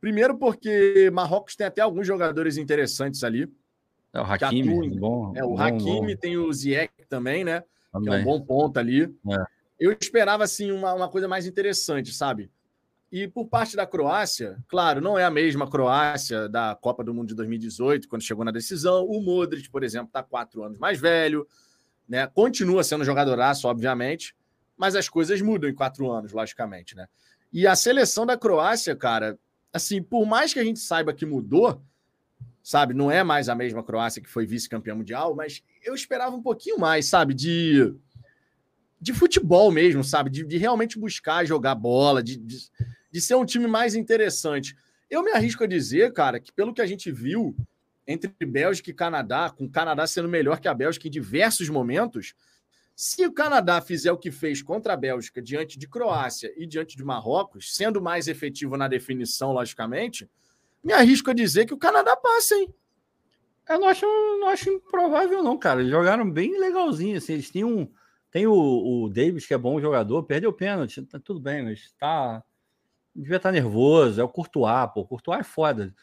Primeiro 0.00 0.38
porque 0.38 1.10
Marrocos 1.12 1.54
tem 1.54 1.66
até 1.66 1.82
alguns 1.82 2.06
jogadores 2.06 2.56
interessantes 2.56 3.22
ali. 3.22 3.52
É 4.14 4.20
o 4.20 4.24
Hakimi, 4.24 4.98
bom. 4.98 5.32
É, 5.36 5.44
o 5.44 5.50
bom, 5.50 5.60
Hakimi, 5.60 6.14
bom. 6.14 6.20
tem 6.20 6.38
o 6.38 6.50
Ziyech 6.50 6.90
também, 7.06 7.44
né? 7.44 7.62
Também. 7.92 8.08
Que 8.08 8.16
é 8.16 8.18
um 8.20 8.24
bom 8.24 8.40
ponto 8.40 8.78
ali. 8.78 9.14
É 9.30 9.44
eu 9.78 9.94
esperava 10.00 10.44
assim 10.44 10.72
uma, 10.72 10.94
uma 10.94 11.08
coisa 11.10 11.28
mais 11.28 11.46
interessante, 11.46 12.12
sabe? 12.12 12.50
E 13.12 13.28
por 13.28 13.46
parte 13.46 13.76
da 13.76 13.86
Croácia, 13.86 14.56
claro, 14.66 15.02
não 15.02 15.18
é 15.18 15.24
a 15.24 15.30
mesma 15.30 15.68
Croácia 15.68 16.48
da 16.48 16.74
Copa 16.80 17.04
do 17.04 17.12
Mundo 17.12 17.28
de 17.28 17.34
2018, 17.34 18.08
quando 18.08 18.22
chegou 18.22 18.44
na 18.44 18.50
decisão. 18.50 19.04
O 19.04 19.20
Modric, 19.20 19.68
por 19.68 19.84
exemplo, 19.84 20.06
está 20.06 20.22
quatro 20.22 20.62
anos 20.62 20.78
mais 20.78 20.98
velho, 20.98 21.46
né? 22.08 22.26
Continua 22.26 22.84
sendo 22.84 23.04
jogadoraço, 23.04 23.66
obviamente, 23.68 24.34
mas 24.76 24.94
as 24.96 25.08
coisas 25.08 25.40
mudam 25.40 25.68
em 25.68 25.74
quatro 25.74 26.10
anos, 26.10 26.32
logicamente, 26.32 26.96
né? 26.96 27.06
E 27.52 27.66
a 27.66 27.76
seleção 27.76 28.26
da 28.26 28.36
Croácia, 28.36 28.96
cara, 28.96 29.38
assim, 29.72 30.02
por 30.02 30.26
mais 30.26 30.52
que 30.52 30.58
a 30.58 30.64
gente 30.64 30.80
saiba 30.80 31.12
que 31.12 31.24
mudou, 31.24 31.80
sabe, 32.62 32.94
não 32.94 33.10
é 33.10 33.22
mais 33.22 33.48
a 33.48 33.54
mesma 33.54 33.82
Croácia 33.82 34.20
que 34.20 34.28
foi 34.28 34.46
vice-campeã 34.46 34.94
mundial, 34.94 35.34
mas 35.34 35.62
eu 35.82 35.94
esperava 35.94 36.34
um 36.34 36.42
pouquinho 36.42 36.78
mais, 36.78 37.06
sabe, 37.06 37.34
de 37.34 37.94
de 39.04 39.12
futebol 39.12 39.70
mesmo, 39.70 40.02
sabe? 40.02 40.30
De, 40.30 40.44
de 40.44 40.56
realmente 40.56 40.98
buscar 40.98 41.44
jogar 41.44 41.74
bola, 41.74 42.22
de, 42.22 42.38
de, 42.38 42.56
de, 43.12 43.20
ser 43.20 43.34
um 43.34 43.44
time 43.44 43.66
mais 43.66 43.94
interessante. 43.94 44.74
Eu 45.10 45.22
me 45.22 45.30
arrisco 45.30 45.62
a 45.62 45.66
dizer, 45.66 46.14
cara, 46.14 46.40
que 46.40 46.50
pelo 46.50 46.72
que 46.72 46.80
a 46.80 46.86
gente 46.86 47.12
viu 47.12 47.54
entre 48.06 48.32
Bélgica 48.44 48.90
e 48.90 48.94
Canadá, 48.94 49.50
com 49.50 49.64
o 49.64 49.70
Canadá 49.70 50.06
sendo 50.06 50.28
melhor 50.28 50.60
que 50.60 50.68
a 50.68 50.74
Bélgica 50.74 51.08
em 51.08 51.10
diversos 51.10 51.68
momentos, 51.68 52.34
se 52.94 53.26
o 53.26 53.32
Canadá 53.32 53.80
fizer 53.80 54.12
o 54.12 54.18
que 54.18 54.30
fez 54.30 54.62
contra 54.62 54.92
a 54.92 54.96
Bélgica 54.96 55.42
diante 55.42 55.78
de 55.78 55.88
Croácia 55.88 56.52
e 56.56 56.66
diante 56.66 56.96
de 56.96 57.04
Marrocos, 57.04 57.74
sendo 57.74 58.00
mais 58.00 58.28
efetivo 58.28 58.76
na 58.76 58.86
definição, 58.86 59.52
logicamente, 59.52 60.30
me 60.82 60.92
arrisco 60.92 61.30
a 61.30 61.34
dizer 61.34 61.66
que 61.66 61.74
o 61.74 61.78
Canadá 61.78 62.14
passa, 62.16 62.54
hein? 62.54 62.72
Eu 63.68 63.80
não 63.80 63.88
acho, 63.88 64.04
não 64.04 64.48
acho 64.48 64.70
improvável, 64.70 65.42
não, 65.42 65.58
cara. 65.58 65.80
Eles 65.80 65.90
jogaram 65.90 66.30
bem 66.30 66.60
legalzinho, 66.60 67.16
assim. 67.16 67.32
Eles 67.32 67.50
um 67.56 67.88
tem 68.30 68.46
o, 68.46 68.52
o 69.04 69.08
Davis, 69.08 69.46
que 69.46 69.54
é 69.54 69.58
bom 69.58 69.80
jogador, 69.80 70.22
perdeu 70.24 70.50
o 70.50 70.52
pênalti, 70.52 71.00
tá 71.02 71.18
tudo 71.18 71.40
bem, 71.40 71.64
mas 71.64 71.92
tá. 71.98 72.42
Devia 73.14 73.36
estar 73.36 73.48
tá 73.48 73.52
nervoso. 73.52 74.20
É 74.20 74.24
o 74.24 74.28
Courtois, 74.28 74.90
pô. 74.92 75.00
O 75.00 75.06
Courtois 75.06 75.40
é 75.40 75.44
foda. 75.44 75.94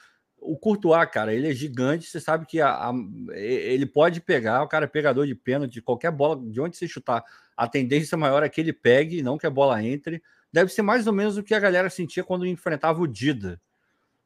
O 0.41 0.57
Courtois, 0.57 1.07
cara, 1.11 1.33
ele 1.33 1.47
é 1.47 1.53
gigante. 1.53 2.07
Você 2.07 2.19
sabe 2.19 2.47
que 2.47 2.59
a, 2.59 2.89
a, 2.89 2.93
ele 3.33 3.85
pode 3.85 4.19
pegar, 4.19 4.63
o 4.63 4.67
cara 4.67 4.85
é 4.85 4.87
pegador 4.87 5.27
de 5.27 5.35
pênalti, 5.35 5.81
qualquer 5.81 6.11
bola, 6.11 6.41
de 6.49 6.59
onde 6.59 6.75
você 6.75 6.87
chutar. 6.87 7.23
A 7.55 7.67
tendência 7.67 8.17
maior 8.17 8.41
é 8.41 8.49
que 8.49 8.59
ele 8.59 8.73
pegue, 8.73 9.21
não 9.21 9.37
que 9.37 9.45
a 9.45 9.51
bola 9.51 9.83
entre. 9.83 10.21
Deve 10.51 10.71
ser 10.71 10.81
mais 10.81 11.05
ou 11.05 11.13
menos 11.13 11.37
o 11.37 11.43
que 11.43 11.53
a 11.53 11.59
galera 11.59 11.89
sentia 11.89 12.23
quando 12.23 12.45
enfrentava 12.45 12.99
o 12.99 13.07
Dida. 13.07 13.61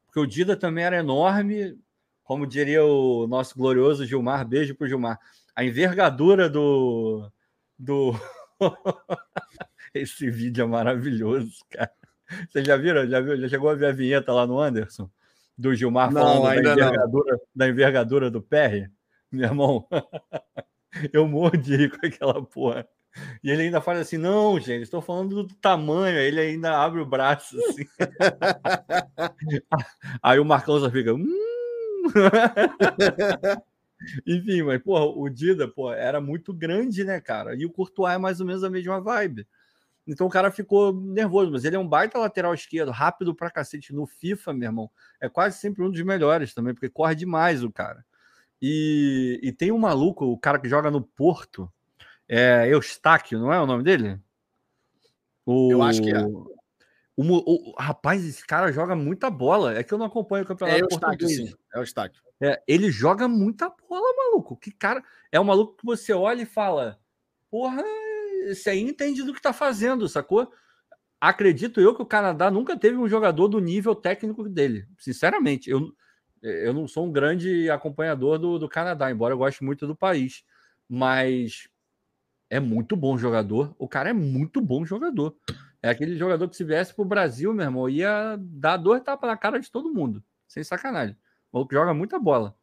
Porque 0.06 0.18
o 0.18 0.26
Dida 0.26 0.56
também 0.56 0.84
era 0.84 0.96
enorme, 0.96 1.78
como 2.24 2.46
diria 2.46 2.82
o 2.82 3.26
nosso 3.26 3.54
glorioso 3.56 4.06
Gilmar. 4.06 4.46
Beijo 4.46 4.74
pro 4.74 4.88
Gilmar. 4.88 5.20
A 5.54 5.64
envergadura 5.64 6.48
do, 6.48 7.30
do. 7.78 8.12
Esse 9.94 10.30
vídeo 10.30 10.64
é 10.64 10.66
maravilhoso, 10.66 11.58
cara. 11.70 11.92
Você 12.48 12.64
já 12.64 12.76
viram? 12.76 13.06
Já, 13.06 13.20
viu? 13.20 13.38
já 13.38 13.48
chegou 13.48 13.70
a 13.70 13.74
ver 13.74 13.86
a 13.86 13.92
vinheta 13.92 14.32
lá 14.32 14.46
no 14.46 14.58
Anderson? 14.58 15.08
Do 15.56 15.74
Gilmar 15.74 16.12
não, 16.12 16.22
falando 16.22 16.62
da 16.62 16.72
envergadura, 16.72 17.40
da 17.54 17.68
envergadura 17.68 18.30
do 18.30 18.42
PR? 18.42 18.90
Meu 19.30 19.44
irmão, 19.44 19.86
eu 21.12 21.26
morro 21.26 21.56
de 21.56 21.76
rir 21.76 21.90
com 21.90 22.06
aquela 22.06 22.44
porra. 22.44 22.86
E 23.42 23.50
ele 23.50 23.62
ainda 23.62 23.80
fala 23.80 24.00
assim: 24.00 24.18
não, 24.18 24.60
gente, 24.60 24.82
estou 24.82 25.00
falando 25.00 25.44
do 25.44 25.54
tamanho. 25.54 26.18
Ele 26.18 26.40
ainda 26.40 26.78
abre 26.78 27.00
o 27.00 27.06
braço 27.06 27.58
assim. 27.58 27.86
Aí 30.22 30.38
o 30.38 30.44
Marcão 30.44 30.78
só 30.78 30.90
fica. 30.90 31.14
Hum. 31.14 31.26
Enfim, 34.26 34.62
mas, 34.62 34.82
porra, 34.82 35.06
o 35.06 35.28
Dida, 35.28 35.66
pô, 35.66 35.92
era 35.92 36.20
muito 36.20 36.52
grande, 36.52 37.02
né, 37.02 37.20
cara? 37.20 37.54
E 37.54 37.64
o 37.64 37.70
Courtois 37.70 38.14
é 38.14 38.18
mais 38.18 38.40
ou 38.40 38.46
menos 38.46 38.62
a 38.62 38.70
mesma 38.70 39.00
vibe. 39.00 39.46
Então 40.06 40.26
o 40.26 40.30
cara 40.30 40.50
ficou 40.50 40.92
nervoso, 40.92 41.50
mas 41.50 41.64
ele 41.64 41.76
é 41.76 41.78
um 41.78 41.88
baita 41.88 42.18
lateral 42.18 42.54
esquerdo, 42.54 42.92
rápido 42.92 43.34
pra 43.34 43.50
cacete. 43.50 43.92
No 43.92 44.06
FIFA, 44.06 44.52
meu 44.52 44.68
irmão, 44.68 44.90
é 45.20 45.28
quase 45.28 45.58
sempre 45.58 45.82
um 45.82 45.90
dos 45.90 46.00
melhores 46.02 46.54
também, 46.54 46.72
porque 46.72 46.88
corre 46.88 47.14
demais 47.14 47.64
o 47.64 47.72
cara. 47.72 48.04
E, 48.62 49.40
e 49.42 49.52
tem 49.52 49.72
um 49.72 49.78
maluco, 49.78 50.24
o 50.26 50.38
cara 50.38 50.58
que 50.58 50.68
joga 50.68 50.90
no 50.90 51.02
Porto, 51.02 51.70
é 52.28 52.68
Eustáquio, 52.68 53.38
não 53.38 53.52
é 53.52 53.60
o 53.60 53.66
nome 53.66 53.82
dele? 53.82 54.20
O, 55.44 55.70
Eu 55.70 55.82
acho 55.82 56.02
que 56.02 56.10
é. 56.10 56.20
O, 57.18 57.70
o, 57.70 57.74
rapaz, 57.78 58.24
esse 58.24 58.46
cara 58.46 58.70
joga 58.72 58.94
muita 58.94 59.30
bola. 59.30 59.74
É 59.78 59.82
que 59.82 59.94
eu 59.94 59.98
não 59.98 60.06
acompanho 60.06 60.44
o 60.44 60.46
campeonato 60.46 60.78
é 60.78 60.82
Eustáquio, 60.82 61.28
sim. 61.28 61.54
É 61.72 61.78
o 61.78 61.82
Eustáquio. 61.82 62.20
É, 62.40 62.62
ele 62.68 62.90
joga 62.90 63.26
muita 63.26 63.70
bola, 63.70 64.14
maluco. 64.16 64.56
Que 64.56 64.70
cara. 64.70 65.02
É 65.32 65.40
um 65.40 65.44
maluco 65.44 65.76
que 65.76 65.86
você 65.86 66.12
olha 66.12 66.42
e 66.42 66.46
fala: 66.46 67.00
Porra, 67.50 67.82
esse 68.46 68.70
aí 68.70 68.80
entende 68.80 69.22
do 69.22 69.34
que 69.34 69.42
tá 69.42 69.52
fazendo, 69.52 70.08
sacou? 70.08 70.50
Acredito 71.20 71.80
eu 71.80 71.94
que 71.94 72.02
o 72.02 72.06
Canadá 72.06 72.50
nunca 72.50 72.78
teve 72.78 72.96
um 72.96 73.08
jogador 73.08 73.48
do 73.48 73.60
nível 73.60 73.94
técnico 73.94 74.48
dele. 74.48 74.86
Sinceramente, 74.98 75.70
eu, 75.70 75.92
eu 76.42 76.72
não 76.72 76.86
sou 76.86 77.06
um 77.06 77.12
grande 77.12 77.70
acompanhador 77.70 78.38
do, 78.38 78.58
do 78.58 78.68
Canadá, 78.68 79.10
embora 79.10 79.34
eu 79.34 79.38
goste 79.38 79.64
muito 79.64 79.86
do 79.86 79.96
país. 79.96 80.44
Mas 80.88 81.68
é 82.50 82.60
muito 82.60 82.96
bom 82.96 83.18
jogador. 83.18 83.74
O 83.78 83.88
cara 83.88 84.10
é 84.10 84.12
muito 84.12 84.60
bom 84.60 84.84
jogador. 84.84 85.36
É 85.82 85.88
aquele 85.88 86.16
jogador 86.16 86.48
que 86.48 86.56
se 86.56 86.64
viesse 86.64 86.94
pro 86.94 87.04
Brasil, 87.04 87.52
meu 87.52 87.64
irmão, 87.64 87.88
ia 87.88 88.36
dar 88.40 88.76
dois 88.76 89.02
tapas 89.02 89.28
na 89.28 89.36
cara 89.36 89.58
de 89.58 89.70
todo 89.70 89.92
mundo. 89.92 90.22
Sem 90.46 90.62
sacanagem. 90.62 91.16
O 91.50 91.58
maluco 91.58 91.74
joga 91.74 91.94
muita 91.94 92.18
bola. 92.18 92.56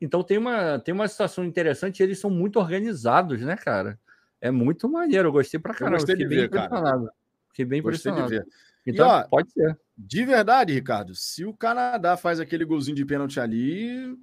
Então 0.00 0.22
tem 0.22 0.38
uma, 0.38 0.78
tem 0.78 0.94
uma 0.94 1.08
situação 1.08 1.44
interessante, 1.44 2.02
eles 2.02 2.18
são 2.18 2.30
muito 2.30 2.58
organizados, 2.58 3.40
né, 3.40 3.56
cara? 3.56 3.98
É 4.40 4.50
muito 4.50 4.88
maneiro, 4.88 5.28
eu 5.28 5.32
gostei 5.32 5.58
pra 5.58 5.74
caramba. 5.74 5.96
Eu 5.96 6.00
gostei 6.00 6.16
de 6.16 6.26
ver. 6.26 6.50
Cara. 6.50 7.08
Fiquei 7.48 7.64
bem 7.64 7.82
gostei 7.82 8.12
impressionado. 8.12 8.46
Então, 8.86 9.06
e, 9.06 9.10
ó, 9.10 9.28
pode 9.28 9.50
ser. 9.50 9.78
De 9.96 10.24
verdade, 10.24 10.72
Ricardo, 10.72 11.14
se 11.14 11.44
o 11.44 11.54
Canadá 11.54 12.16
faz 12.16 12.38
aquele 12.38 12.64
golzinho 12.64 12.96
de 12.96 13.04
pênalti 13.04 13.40
ali, 13.40 14.16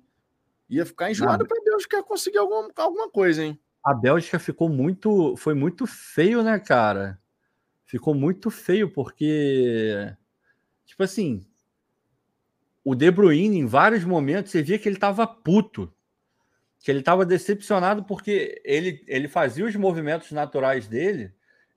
ia 0.69 0.85
ficar 0.85 1.11
enjoado 1.11 1.45
para 1.45 1.61
Deus 1.63 1.85
que 1.85 2.01
conseguir 2.03 2.37
alguma, 2.37 2.69
alguma 2.75 3.09
coisa, 3.09 3.43
hein? 3.43 3.59
A 3.83 3.93
Bélgica 3.93 4.39
ficou 4.39 4.69
muito. 4.69 5.35
Foi 5.35 5.53
muito 5.53 5.85
feio, 5.85 6.41
né, 6.43 6.57
cara? 6.59 7.19
Ficou 7.85 8.13
muito 8.13 8.49
feio, 8.49 8.89
porque. 8.89 10.13
Tipo 10.85 11.03
assim, 11.03 11.45
o 12.83 12.93
De 12.95 13.09
Bruyne, 13.09 13.57
em 13.57 13.65
vários 13.65 14.03
momentos, 14.03 14.51
você 14.51 14.61
via 14.61 14.77
que 14.77 14.87
ele 14.87 14.95
estava 14.95 15.25
puto, 15.25 15.93
que 16.83 16.91
ele 16.91 16.99
estava 16.99 17.25
decepcionado 17.25 18.03
porque 18.03 18.61
ele, 18.63 19.03
ele 19.07 19.27
fazia 19.27 19.65
os 19.65 19.75
movimentos 19.75 20.31
naturais 20.31 20.85
dele 20.85 21.33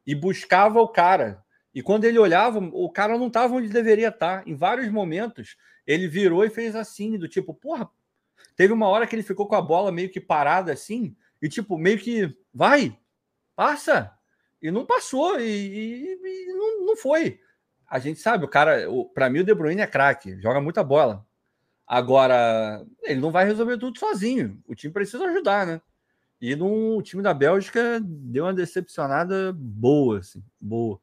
e 0.06 0.14
buscava 0.14 0.82
o 0.82 0.88
cara. 0.88 1.42
E 1.72 1.80
quando 1.80 2.04
ele 2.04 2.18
olhava, 2.18 2.58
o 2.58 2.90
cara 2.90 3.16
não 3.16 3.28
estava 3.28 3.54
onde 3.54 3.68
deveria 3.68 4.08
estar. 4.08 4.42
Tá. 4.42 4.50
Em 4.50 4.54
vários 4.54 4.90
momentos, 4.90 5.56
ele 5.86 6.08
virou 6.08 6.44
e 6.44 6.50
fez 6.50 6.76
assim, 6.76 7.16
do 7.16 7.28
tipo, 7.28 7.54
porra. 7.54 7.88
Teve 8.56 8.72
uma 8.72 8.88
hora 8.88 9.06
que 9.06 9.14
ele 9.14 9.22
ficou 9.22 9.46
com 9.46 9.54
a 9.54 9.62
bola 9.62 9.92
meio 9.92 10.10
que 10.10 10.20
parada 10.20 10.72
assim, 10.72 11.16
e 11.40 11.48
tipo, 11.48 11.78
meio 11.78 11.98
que 11.98 12.36
vai, 12.52 12.98
passa. 13.54 14.12
E 14.60 14.70
não 14.70 14.84
passou, 14.84 15.38
e, 15.38 15.44
e, 15.44 16.18
e 16.20 16.52
não, 16.52 16.84
não 16.84 16.96
foi 16.96 17.38
a 17.88 17.98
gente 17.98 18.20
sabe, 18.20 18.44
o 18.44 18.48
cara, 18.48 18.88
para 19.14 19.30
mim 19.30 19.40
o 19.40 19.44
De 19.44 19.54
Bruyne 19.54 19.80
é 19.80 19.86
craque, 19.86 20.40
joga 20.40 20.60
muita 20.60 20.82
bola. 20.82 21.24
Agora, 21.86 22.84
ele 23.02 23.20
não 23.20 23.30
vai 23.30 23.44
resolver 23.44 23.78
tudo 23.78 23.98
sozinho. 23.98 24.60
O 24.66 24.74
time 24.74 24.92
precisa 24.92 25.24
ajudar, 25.24 25.66
né? 25.66 25.80
E 26.40 26.54
no 26.56 27.00
time 27.00 27.22
da 27.22 27.32
Bélgica 27.32 28.00
deu 28.02 28.44
uma 28.44 28.52
decepcionada 28.52 29.52
boa, 29.56 30.18
assim, 30.18 30.42
boa. 30.60 31.00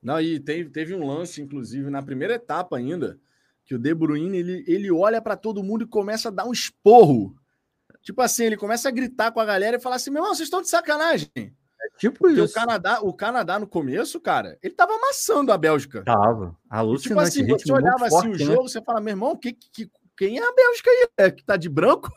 Não, 0.00 0.20
e 0.20 0.38
teve, 0.38 0.70
teve 0.70 0.94
um 0.94 1.06
lance, 1.06 1.42
inclusive, 1.42 1.90
na 1.90 2.02
primeira 2.02 2.34
etapa 2.34 2.76
ainda, 2.76 3.18
que 3.64 3.74
o 3.74 3.78
De 3.78 3.92
Bruyne 3.92 4.38
ele, 4.38 4.64
ele 4.66 4.90
olha 4.90 5.20
para 5.20 5.36
todo 5.36 5.64
mundo 5.64 5.84
e 5.84 5.88
começa 5.88 6.28
a 6.28 6.32
dar 6.32 6.46
um 6.46 6.52
esporro. 6.52 7.36
Tipo 8.02 8.22
assim, 8.22 8.44
ele 8.44 8.56
começa 8.56 8.88
a 8.88 8.92
gritar 8.92 9.32
com 9.32 9.40
a 9.40 9.44
galera 9.44 9.76
e 9.76 9.80
falar 9.80 9.96
assim: 9.96 10.10
meu 10.10 10.22
irmão, 10.22 10.34
vocês 10.34 10.46
estão 10.46 10.62
de 10.62 10.68
sacanagem. 10.68 11.28
Tipo 11.98 12.20
Porque 12.20 12.40
isso. 12.40 12.52
O 12.52 12.54
Canadá, 12.54 13.00
o 13.00 13.12
Canadá, 13.12 13.58
no 13.58 13.66
começo, 13.66 14.20
cara, 14.20 14.58
ele 14.62 14.74
tava 14.74 14.92
amassando 14.94 15.50
a 15.50 15.58
Bélgica. 15.58 16.02
Tava. 16.04 16.56
Alucinante. 16.68 17.32
tipo 17.32 17.54
assim, 17.54 17.66
você 17.66 17.72
olhava 17.72 18.06
assim 18.06 18.28
o 18.28 18.32
né? 18.32 18.38
jogo, 18.38 18.68
você 18.68 18.82
fala, 18.82 19.00
meu 19.00 19.12
irmão, 19.12 19.36
que, 19.36 19.52
que, 19.52 19.90
quem 20.16 20.38
é 20.38 20.46
a 20.46 20.52
Bélgica 20.52 20.90
aí? 20.90 21.08
É 21.18 21.30
que 21.30 21.44
tá 21.44 21.56
de 21.56 21.68
branco? 21.68 22.10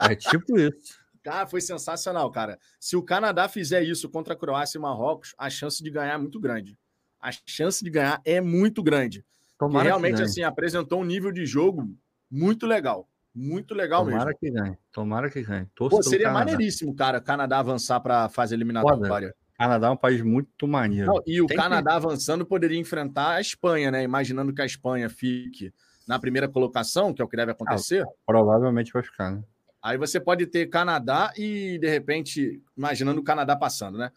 É 0.00 0.14
tipo 0.14 0.58
isso. 0.58 1.04
Cara, 1.22 1.46
foi 1.46 1.62
sensacional, 1.62 2.30
cara. 2.30 2.58
Se 2.78 2.96
o 2.96 3.02
Canadá 3.02 3.48
fizer 3.48 3.82
isso 3.82 4.10
contra 4.10 4.34
a 4.34 4.36
Croácia 4.36 4.76
e 4.76 4.80
Marrocos, 4.80 5.34
a 5.38 5.48
chance 5.48 5.82
de 5.82 5.88
ganhar 5.90 6.12
é 6.12 6.18
muito 6.18 6.38
grande. 6.38 6.78
A 7.18 7.30
chance 7.46 7.82
de 7.82 7.88
ganhar 7.88 8.20
é 8.26 8.42
muito 8.42 8.82
grande. 8.82 9.24
Tomara 9.58 9.84
realmente, 9.84 10.20
assim, 10.20 10.42
apresentou 10.42 11.00
um 11.00 11.04
nível 11.04 11.32
de 11.32 11.46
jogo 11.46 11.88
muito 12.30 12.66
legal. 12.66 13.08
Muito 13.34 13.74
legal 13.74 14.04
Tomara 14.04 14.26
mesmo. 14.26 14.38
que 14.38 14.50
ganhe. 14.50 14.78
Tomara 14.92 15.30
que 15.30 15.42
ganhe. 15.42 15.66
Pô, 15.76 16.02
seria 16.02 16.26
Canadá. 16.26 16.44
maneiríssimo, 16.44 16.94
cara, 16.94 17.20
Canadá 17.20 17.58
avançar 17.58 17.98
para 18.00 18.24
a 18.24 18.28
fase 18.28 18.54
eliminatória. 18.54 19.34
Canadá 19.58 19.88
é 19.88 19.90
um 19.90 19.96
país 19.96 20.20
muito 20.22 20.66
maneiro. 20.66 21.06
Não, 21.06 21.22
e 21.26 21.40
o 21.40 21.46
Tem 21.46 21.56
Canadá 21.56 21.90
que... 21.92 21.96
avançando 21.96 22.44
poderia 22.44 22.78
enfrentar 22.78 23.36
a 23.36 23.40
Espanha, 23.40 23.90
né? 23.90 24.02
Imaginando 24.02 24.52
que 24.52 24.62
a 24.62 24.66
Espanha 24.66 25.08
fique 25.08 25.72
na 26.06 26.18
primeira 26.18 26.48
colocação, 26.48 27.12
que 27.12 27.22
é 27.22 27.24
o 27.24 27.28
que 27.28 27.36
deve 27.36 27.52
acontecer. 27.52 28.02
Ah, 28.02 28.08
provavelmente 28.26 28.92
vai 28.92 29.02
ficar, 29.02 29.30
né? 29.30 29.42
Aí 29.82 29.98
você 29.98 30.18
pode 30.18 30.46
ter 30.46 30.66
Canadá 30.66 31.32
e, 31.36 31.78
de 31.78 31.88
repente, 31.88 32.62
imaginando 32.76 33.20
o 33.20 33.24
Canadá 33.24 33.54
passando, 33.54 33.98
né? 33.98 34.10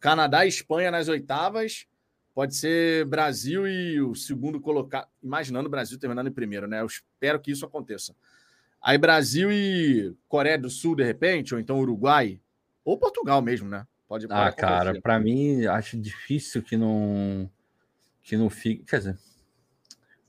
Canadá 0.00 0.44
e 0.44 0.48
Espanha 0.48 0.90
nas 0.90 1.08
oitavas. 1.08 1.86
Pode 2.34 2.56
ser 2.56 3.04
Brasil 3.04 3.68
e 3.68 4.00
o 4.00 4.14
segundo 4.14 4.60
colocado. 4.60 5.06
Imaginando 5.22 5.68
o 5.68 5.70
Brasil 5.70 5.98
terminando 5.98 6.28
em 6.28 6.32
primeiro, 6.32 6.66
né? 6.66 6.80
Eu 6.80 6.86
espero 6.86 7.38
que 7.38 7.50
isso 7.50 7.64
aconteça. 7.64 8.14
Aí 8.82 8.98
Brasil 8.98 9.52
e 9.52 10.14
Coreia 10.26 10.58
do 10.58 10.68
Sul, 10.68 10.96
de 10.96 11.04
repente, 11.04 11.54
ou 11.54 11.60
então 11.60 11.78
Uruguai, 11.78 12.40
ou 12.84 12.98
Portugal 12.98 13.40
mesmo, 13.40 13.68
né? 13.68 13.86
Pode 14.08 14.26
Ah, 14.28 14.52
cara, 14.52 15.00
para 15.00 15.18
mim 15.20 15.64
acho 15.66 15.96
difícil 15.96 16.62
que 16.62 16.76
não 16.76 17.48
que 18.22 18.36
não 18.36 18.50
fique, 18.50 18.84
quer 18.84 18.98
dizer, 18.98 19.18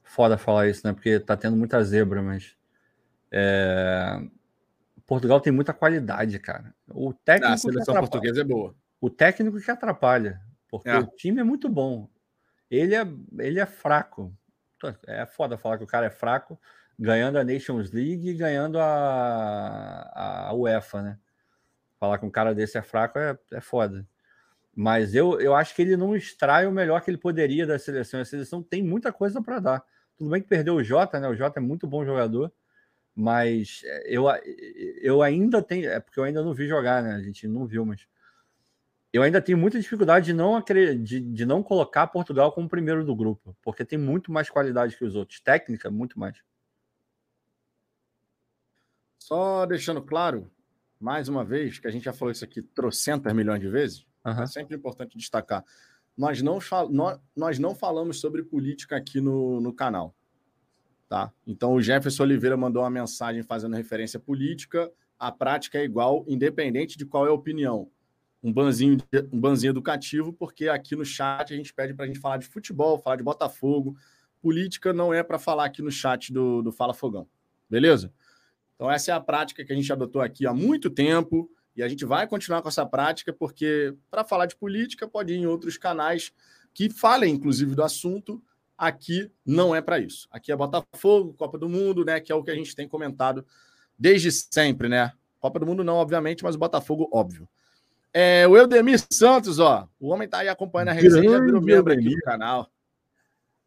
foda 0.04 0.38
falar 0.38 0.68
isso, 0.68 0.86
né? 0.86 0.94
Porque 0.94 1.20
tá 1.20 1.36
tendo 1.36 1.58
muita 1.58 1.84
zebra, 1.84 2.22
mas 2.22 2.56
é... 3.32 4.22
Portugal 5.06 5.42
tem 5.42 5.52
muita 5.52 5.74
qualidade, 5.74 6.39
cara. 6.39 6.74
O 6.88 7.13
técnico 7.13 7.52
ah, 7.52 7.56
a 7.56 7.58
seleção 7.58 7.96
portuguesa 7.96 8.42
é 8.42 8.44
boa. 8.44 8.76
O 9.02 9.10
técnico 9.10 9.60
que 9.60 9.70
atrapalha, 9.70 10.39
porque 10.70 10.89
é. 10.89 10.98
o 10.98 11.08
time 11.08 11.42
é 11.42 11.44
muito 11.44 11.68
bom. 11.68 12.08
Ele 12.70 12.96
é 12.96 13.06
ele 13.39 13.60
é 13.60 13.66
fraco. 13.66 14.34
É 15.06 15.26
foda 15.26 15.58
falar 15.58 15.78
que 15.78 15.84
o 15.84 15.88
cara 15.88 16.06
é 16.06 16.10
fraco, 16.10 16.60
ganhando 16.97 17.38
a 17.38 17.43
Nations 17.43 17.91
League 17.91 18.29
e 18.29 18.34
ganhando 18.34 18.79
a, 18.79 20.47
a 20.49 20.53
UEFA, 20.53 21.01
né? 21.01 21.19
Falar 21.99 22.17
que 22.17 22.25
um 22.25 22.32
cara 22.32 22.53
desse 22.53 22.77
é 22.77 22.82
fraco 22.82 23.17
é, 23.17 23.38
é 23.51 23.62
foda. 23.62 24.06
Mas 24.75 25.13
eu, 25.13 25.39
eu 25.39 25.56
acho 25.56 25.75
que 25.75 25.82
ele 25.82 25.95
não 25.95 26.15
extrai 26.15 26.65
o 26.65 26.71
melhor 26.71 27.01
que 27.01 27.12
ele 27.12 27.17
poderia 27.17 27.65
da 27.65 27.77
seleção. 27.77 28.19
A 28.19 28.25
seleção 28.25 28.63
tem 28.63 28.84
muita 28.84 29.12
coisa 29.12 29.41
para 29.41 29.60
dar. 29.60 29.86
Tudo 30.17 30.29
bem 30.29 30.41
que 30.41 30.47
perdeu 30.47 30.75
o 30.75 30.84
Jota, 30.84 31.19
né? 31.19 31.27
O 31.27 31.36
Jota 31.36 31.60
é 31.60 31.63
muito 31.63 31.88
bom 31.88 32.03
jogador, 32.03 32.51
mas 33.15 33.82
eu, 34.06 34.25
eu 35.01 35.21
ainda 35.21 35.62
tenho. 35.62 35.89
É 35.89 35.99
porque 35.99 36.19
eu 36.19 36.23
ainda 36.23 36.43
não 36.43 36.53
vi 36.53 36.67
jogar, 36.67 37.03
né? 37.03 37.13
A 37.13 37.21
gente 37.21 37.47
não 37.47 37.65
viu, 37.65 37.86
mas 37.86 38.08
eu 39.12 39.21
ainda 39.21 39.39
tenho 39.39 39.58
muita 39.58 39.79
dificuldade 39.79 40.25
de 40.25 40.34
não, 40.34 40.60
de, 40.60 41.19
de 41.19 41.45
não 41.45 41.62
colocar 41.62 42.08
Portugal 42.08 42.51
como 42.51 42.67
primeiro 42.67 43.06
do 43.06 43.15
grupo, 43.15 43.56
porque 43.62 43.86
tem 43.86 43.97
muito 43.97 44.32
mais 44.32 44.49
qualidade 44.49 44.97
que 44.97 45.06
os 45.06 45.15
outros. 45.15 45.39
Técnica, 45.39 45.91
muito 45.91 46.19
mais. 46.19 46.41
Só 49.23 49.65
deixando 49.65 50.01
claro, 50.01 50.51
mais 50.99 51.29
uma 51.29 51.45
vez, 51.45 51.79
que 51.79 51.88
a 51.88 51.89
gente 51.89 52.03
já 52.03 52.12
falou 52.12 52.29
isso 52.29 52.43
aqui 52.43 52.62
trocentas 52.62 53.31
milhões 53.31 53.62
de 53.62 53.69
vezes, 53.69 54.05
uhum. 54.25 54.43
é 54.43 54.47
sempre 54.47 54.75
importante 54.75 55.17
destacar. 55.17 55.63
Nós 56.17 56.41
não, 56.41 56.59
nós, 56.89 57.19
nós 57.33 57.57
não 57.57 57.73
falamos 57.73 58.19
sobre 58.19 58.43
política 58.43 58.97
aqui 58.97 59.21
no, 59.21 59.62
no 59.62 59.71
canal. 59.71 60.13
Tá? 61.07 61.31
Então 61.47 61.73
o 61.73 61.81
Jefferson 61.81 62.23
Oliveira 62.23 62.57
mandou 62.57 62.83
uma 62.83 62.89
mensagem 62.89 63.41
fazendo 63.43 63.77
referência 63.77 64.19
política. 64.19 64.91
A 65.17 65.31
prática 65.31 65.77
é 65.77 65.86
igual, 65.86 66.25
independente 66.27 66.97
de 66.97 67.05
qual 67.05 67.25
é 67.25 67.29
a 67.29 67.33
opinião. 67.33 67.89
Um 68.43 68.51
banzinho, 68.51 68.97
um 69.31 69.39
banzinho 69.39 69.71
educativo, 69.71 70.33
porque 70.33 70.67
aqui 70.67 70.97
no 70.97 71.05
chat 71.05 71.53
a 71.53 71.55
gente 71.55 71.73
pede 71.73 71.93
para 71.93 72.03
a 72.03 72.07
gente 72.09 72.19
falar 72.19 72.39
de 72.39 72.45
futebol, 72.45 72.99
falar 72.99 73.15
de 73.15 73.23
Botafogo, 73.23 73.95
política 74.41 74.91
não 74.91 75.13
é 75.13 75.23
para 75.23 75.39
falar 75.39 75.63
aqui 75.63 75.81
no 75.81 75.91
chat 75.91 76.33
do, 76.33 76.62
do 76.62 76.73
Fala 76.73 76.93
Fogão, 76.93 77.25
beleza? 77.69 78.12
Então, 78.84 78.91
essa 78.91 79.12
é 79.12 79.13
a 79.13 79.22
prática 79.22 79.63
que 79.63 79.72
a 79.72 79.76
gente 79.78 79.93
adotou 79.93 80.22
aqui 80.22 80.46
há 80.46 80.54
muito 80.54 80.89
tempo 80.89 81.50
e 81.74 81.82
a 81.82 81.88
gente 81.88 82.04
vai 82.04 82.28
continuar 82.28 82.62
com 82.62 82.67
essa 82.67 82.86
prática, 82.86 83.32
porque 83.32 83.96
para 84.12 84.26
falar 84.26 84.46
de 84.46 84.58
política 84.58 85.08
pode 85.08 85.32
ir 85.32 85.38
em 85.38 85.46
outros 85.46 85.78
canais 85.78 86.34
que 86.74 86.89
falem, 86.89 87.34
inclusive, 87.34 87.76
do 87.76 87.82
assunto. 87.82 88.43
Aqui 88.78 89.32
não 89.46 89.74
é 89.74 89.82
para 89.82 90.00
isso. 90.00 90.28
Aqui 90.30 90.52
é 90.52 90.56
Botafogo, 90.58 91.34
Copa 91.34 91.58
do 91.58 91.69
Mundo, 91.69 92.04
né? 92.04 92.19
Que 92.19 92.30
é 92.30 92.36
o 92.36 92.43
que 92.43 92.52
a 92.52 92.56
gente 92.56 92.76
tem 92.76 92.86
comentado 92.86 93.46
desde 93.98 94.30
sempre, 94.30 94.89
né? 94.89 95.13
Copa 95.39 95.62
do 95.62 95.65
Mundo 95.65 95.82
não, 95.82 95.96
obviamente, 95.96 96.43
mas 96.43 96.56
o 96.56 96.60
Botafogo, 96.60 97.08
óbvio. 97.10 97.48
É, 98.13 98.46
o 98.50 98.58
Eudemir 98.58 99.02
Santos, 99.10 99.60
ó. 99.60 99.88
O 99.98 100.10
homem 100.10 100.28
tá 100.28 100.39
aí 100.39 100.50
acompanhando 100.50 100.89
a 100.89 100.91
resenha, 100.91 101.39
virou 101.39 101.62
membro 101.62 101.93
aqui 101.93 102.10
do 102.10 102.22
canal. 102.22 102.69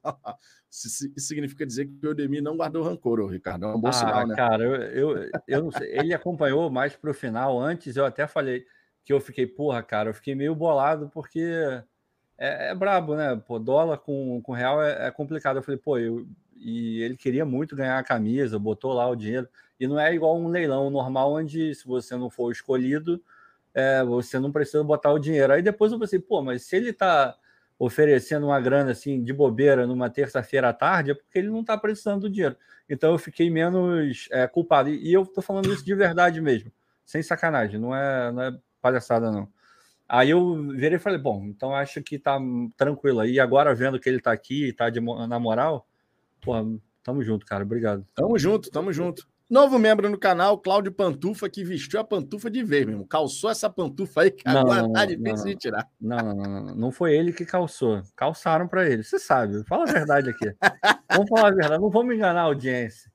Isso 0.84 1.08
significa 1.28 1.64
dizer 1.64 1.86
que 1.86 2.06
o 2.06 2.10
Eudemir 2.10 2.42
não 2.42 2.56
guardou 2.56 2.82
rancor, 2.82 3.20
o 3.20 3.26
Ricardo. 3.26 3.64
É 3.64 3.74
um 3.74 3.80
bom 3.80 3.88
ah, 3.88 3.92
sinal, 3.92 4.26
né? 4.26 4.36
Cara, 4.36 4.62
eu, 4.62 4.74
eu, 4.74 5.30
eu 5.48 5.62
não 5.62 5.70
sei. 5.70 5.98
Ele 5.98 6.12
acompanhou 6.12 6.68
mais 6.70 6.94
para 6.94 7.10
o 7.10 7.14
final. 7.14 7.58
Antes 7.58 7.96
eu 7.96 8.04
até 8.04 8.26
falei 8.26 8.66
que 9.02 9.12
eu 9.12 9.18
fiquei, 9.18 9.46
porra, 9.46 9.82
cara, 9.82 10.10
eu 10.10 10.14
fiquei 10.14 10.34
meio 10.34 10.54
bolado 10.54 11.08
porque 11.14 11.40
é, 12.36 12.70
é 12.70 12.74
brabo, 12.74 13.16
né? 13.16 13.40
Pô, 13.46 13.58
dólar 13.58 13.98
com, 13.98 14.42
com 14.42 14.52
real 14.52 14.82
é, 14.82 15.06
é 15.06 15.10
complicado. 15.10 15.56
Eu 15.56 15.62
falei, 15.62 15.80
pô, 15.80 15.96
eu, 15.96 16.26
e 16.54 17.00
ele 17.00 17.16
queria 17.16 17.46
muito 17.46 17.74
ganhar 17.74 17.98
a 17.98 18.04
camisa, 18.04 18.58
botou 18.58 18.92
lá 18.92 19.08
o 19.08 19.16
dinheiro. 19.16 19.48
E 19.80 19.86
não 19.86 19.98
é 19.98 20.14
igual 20.14 20.38
um 20.38 20.48
leilão 20.48 20.90
normal, 20.90 21.32
onde 21.32 21.74
se 21.74 21.86
você 21.86 22.16
não 22.16 22.28
for 22.28 22.52
escolhido, 22.52 23.22
é, 23.72 24.02
você 24.04 24.38
não 24.38 24.52
precisa 24.52 24.84
botar 24.84 25.12
o 25.12 25.18
dinheiro. 25.18 25.52
Aí 25.52 25.62
depois 25.62 25.92
eu 25.92 25.98
pensei, 25.98 26.18
pô, 26.18 26.42
mas 26.42 26.62
se 26.62 26.76
ele 26.76 26.92
tá 26.92 27.36
oferecendo 27.78 28.46
uma 28.46 28.60
grana 28.60 28.92
assim 28.92 29.22
de 29.22 29.32
bobeira 29.32 29.86
numa 29.86 30.08
terça-feira 30.08 30.70
à 30.70 30.72
tarde, 30.72 31.10
é 31.10 31.14
porque 31.14 31.38
ele 31.38 31.48
não 31.48 31.60
está 31.60 31.76
precisando 31.76 32.22
do 32.22 32.30
dinheiro. 32.30 32.56
Então 32.88 33.12
eu 33.12 33.18
fiquei 33.18 33.50
menos 33.50 34.28
é, 34.30 34.46
culpado. 34.46 34.88
E, 34.88 35.08
e 35.08 35.12
eu 35.12 35.22
estou 35.22 35.42
falando 35.42 35.72
isso 35.72 35.84
de 35.84 35.94
verdade 35.94 36.40
mesmo, 36.40 36.72
sem 37.04 37.22
sacanagem, 37.22 37.78
não 37.78 37.94
é, 37.94 38.32
não 38.32 38.42
é 38.42 38.58
palhaçada, 38.80 39.30
não. 39.30 39.48
Aí 40.08 40.30
eu 40.30 40.68
virei 40.70 40.96
e 40.96 41.00
falei, 41.00 41.18
bom, 41.18 41.44
então 41.46 41.74
acho 41.74 42.00
que 42.02 42.18
tá 42.18 42.38
tranquilo. 42.76 43.24
E 43.24 43.40
agora 43.40 43.74
vendo 43.74 43.98
que 43.98 44.08
ele 44.08 44.20
tá 44.20 44.30
aqui, 44.30 44.72
tá 44.72 44.88
de, 44.88 45.00
na 45.00 45.38
moral, 45.38 45.86
pô, 46.40 46.52
tamo 47.02 47.22
junto, 47.22 47.44
cara. 47.44 47.64
Obrigado. 47.64 48.06
Tamo 48.14 48.38
junto, 48.38 48.70
tamo 48.70 48.92
junto. 48.92 49.28
Novo 49.48 49.78
membro 49.78 50.10
no 50.10 50.18
canal, 50.18 50.58
Cláudio 50.58 50.90
Pantufa, 50.90 51.48
que 51.48 51.62
vestiu 51.62 52.00
a 52.00 52.04
pantufa 52.04 52.50
de 52.50 52.64
vez, 52.64 52.84
mesmo. 52.84 53.06
Calçou 53.06 53.48
essa 53.48 53.70
pantufa 53.70 54.22
aí, 54.22 54.32
que 54.32 54.44
não, 54.44 54.58
agora 54.58 54.82
não, 54.82 54.92
tá 54.92 55.04
difícil 55.04 55.36
não, 55.36 55.44
de 55.44 55.54
tirar. 55.54 55.88
Não, 56.00 56.16
não, 56.16 56.34
não, 56.34 56.64
não, 56.64 56.74
não 56.74 56.90
foi 56.90 57.14
ele 57.14 57.32
que 57.32 57.46
calçou. 57.46 58.02
Calçaram 58.16 58.66
para 58.66 58.90
ele. 58.90 59.04
Você 59.04 59.20
sabe, 59.20 59.62
fala 59.64 59.84
a 59.88 59.92
verdade 59.92 60.30
aqui. 60.30 60.52
vamos 61.08 61.28
falar 61.28 61.48
a 61.48 61.54
verdade, 61.54 61.80
não 61.80 61.90
vamos 61.90 62.12
enganar 62.12 62.40
a 62.40 62.44
audiência. 62.44 63.08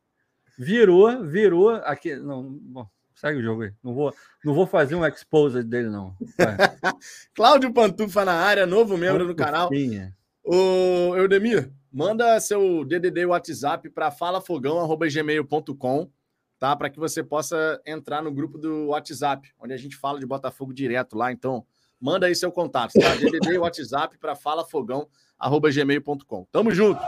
Virou, 0.58 1.22
virou 1.26 1.72
aqui. 1.72 2.16
Não, 2.16 2.50
bom, 2.50 2.88
segue 3.14 3.40
o 3.40 3.44
jogo 3.44 3.64
aí. 3.64 3.74
Não 3.84 3.94
vou, 3.94 4.16
não 4.46 4.54
vou 4.54 4.66
fazer 4.66 4.96
um 4.96 5.06
expose 5.06 5.62
dele, 5.64 5.90
não. 5.90 6.16
Cláudio 7.36 7.74
Pantufa 7.74 8.24
na 8.24 8.36
área, 8.36 8.66
novo 8.66 8.98
membro 8.98 9.28
no 9.28 9.36
canal. 9.36 9.70
Ô, 10.46 11.14
Eudemir, 11.18 11.70
manda 11.92 12.40
seu 12.40 12.86
DDD 12.86 13.26
WhatsApp 13.26 13.90
para 13.90 14.12
falafogão.gmail.com 14.12 16.10
tá? 16.62 16.74
Para 16.76 16.90
que 16.92 17.00
você 17.00 17.24
possa 17.24 17.82
entrar 17.88 18.22
no 18.22 18.32
grupo 18.32 18.60
do 18.60 18.90
WhatsApp, 18.90 19.52
onde 19.60 19.74
a 19.74 19.78
gente 19.78 19.98
fala 19.98 20.20
de 20.20 20.28
Botafogo 20.28 20.72
direto 20.72 21.18
lá. 21.18 21.32
Então, 21.32 21.66
manda 22.00 22.28
aí 22.28 22.36
seu 22.36 22.52
contato, 22.52 22.94
tá? 22.94 23.00
DDD 23.18 23.58
WhatsApp 23.58 24.16
para 24.20 24.36
falafogão@gmail.com. 24.36 26.46
Tamo 26.52 26.70
junto. 26.70 27.02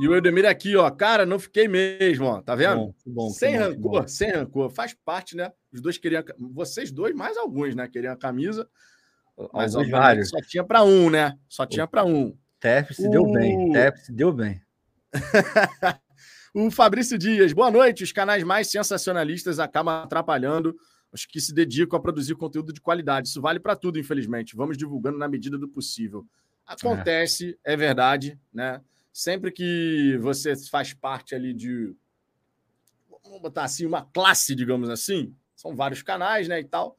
E 0.00 0.06
o 0.06 0.14
Eudemir 0.14 0.46
aqui, 0.46 0.76
ó, 0.76 0.88
cara, 0.90 1.26
não 1.26 1.38
fiquei 1.38 1.66
mesmo, 1.66 2.26
ó, 2.26 2.40
tá 2.40 2.54
vendo? 2.54 2.76
Bom, 2.76 2.94
bom, 3.06 3.30
sem 3.30 3.58
bom, 3.58 3.64
rancor, 3.64 4.08
sem 4.08 4.30
rancor, 4.30 4.70
faz 4.70 4.94
parte, 5.04 5.36
né? 5.36 5.52
Os 5.72 5.80
dois 5.80 5.98
queriam, 5.98 6.22
vocês 6.38 6.92
dois 6.92 7.14
mais 7.14 7.36
alguns, 7.36 7.74
né? 7.74 7.88
Queriam 7.88 8.12
a 8.12 8.16
camisa, 8.16 8.68
mas 9.52 9.74
alguns 9.74 9.90
vários. 9.90 10.28
Só 10.28 10.40
tinha 10.40 10.62
para 10.62 10.84
um, 10.84 11.10
né? 11.10 11.32
Só 11.48 11.66
tinha 11.66 11.86
para 11.86 12.04
um. 12.04 12.36
Tef 12.60 12.94
se 12.94 13.08
deu 13.08 13.30
bem, 13.30 13.72
Tef 13.72 13.98
se 13.98 14.12
deu 14.12 14.32
bem. 14.32 14.60
o 16.54 16.70
Fabrício 16.70 17.18
Dias, 17.18 17.52
boa 17.52 17.70
noite. 17.70 18.04
Os 18.04 18.12
canais 18.12 18.44
mais 18.44 18.70
sensacionalistas 18.70 19.58
acabam 19.58 20.02
atrapalhando 20.02 20.76
os 21.12 21.24
que 21.24 21.40
se 21.40 21.54
dedicam 21.54 21.98
a 21.98 22.02
produzir 22.02 22.34
conteúdo 22.36 22.72
de 22.72 22.80
qualidade. 22.80 23.28
Isso 23.28 23.40
vale 23.40 23.58
para 23.58 23.74
tudo, 23.74 23.98
infelizmente. 23.98 24.54
Vamos 24.54 24.76
divulgando 24.76 25.18
na 25.18 25.28
medida 25.28 25.58
do 25.58 25.68
possível. 25.68 26.24
Acontece, 26.66 27.58
é, 27.64 27.72
é 27.72 27.76
verdade, 27.76 28.38
né? 28.52 28.80
Sempre 29.18 29.50
que 29.50 30.16
você 30.20 30.54
faz 30.70 30.94
parte 30.94 31.34
ali 31.34 31.52
de, 31.52 31.92
vamos 33.24 33.42
botar 33.42 33.64
assim, 33.64 33.84
uma 33.84 34.02
classe, 34.02 34.54
digamos 34.54 34.88
assim, 34.88 35.34
são 35.56 35.74
vários 35.74 36.02
canais, 36.02 36.46
né, 36.46 36.60
e 36.60 36.64
tal, 36.64 36.96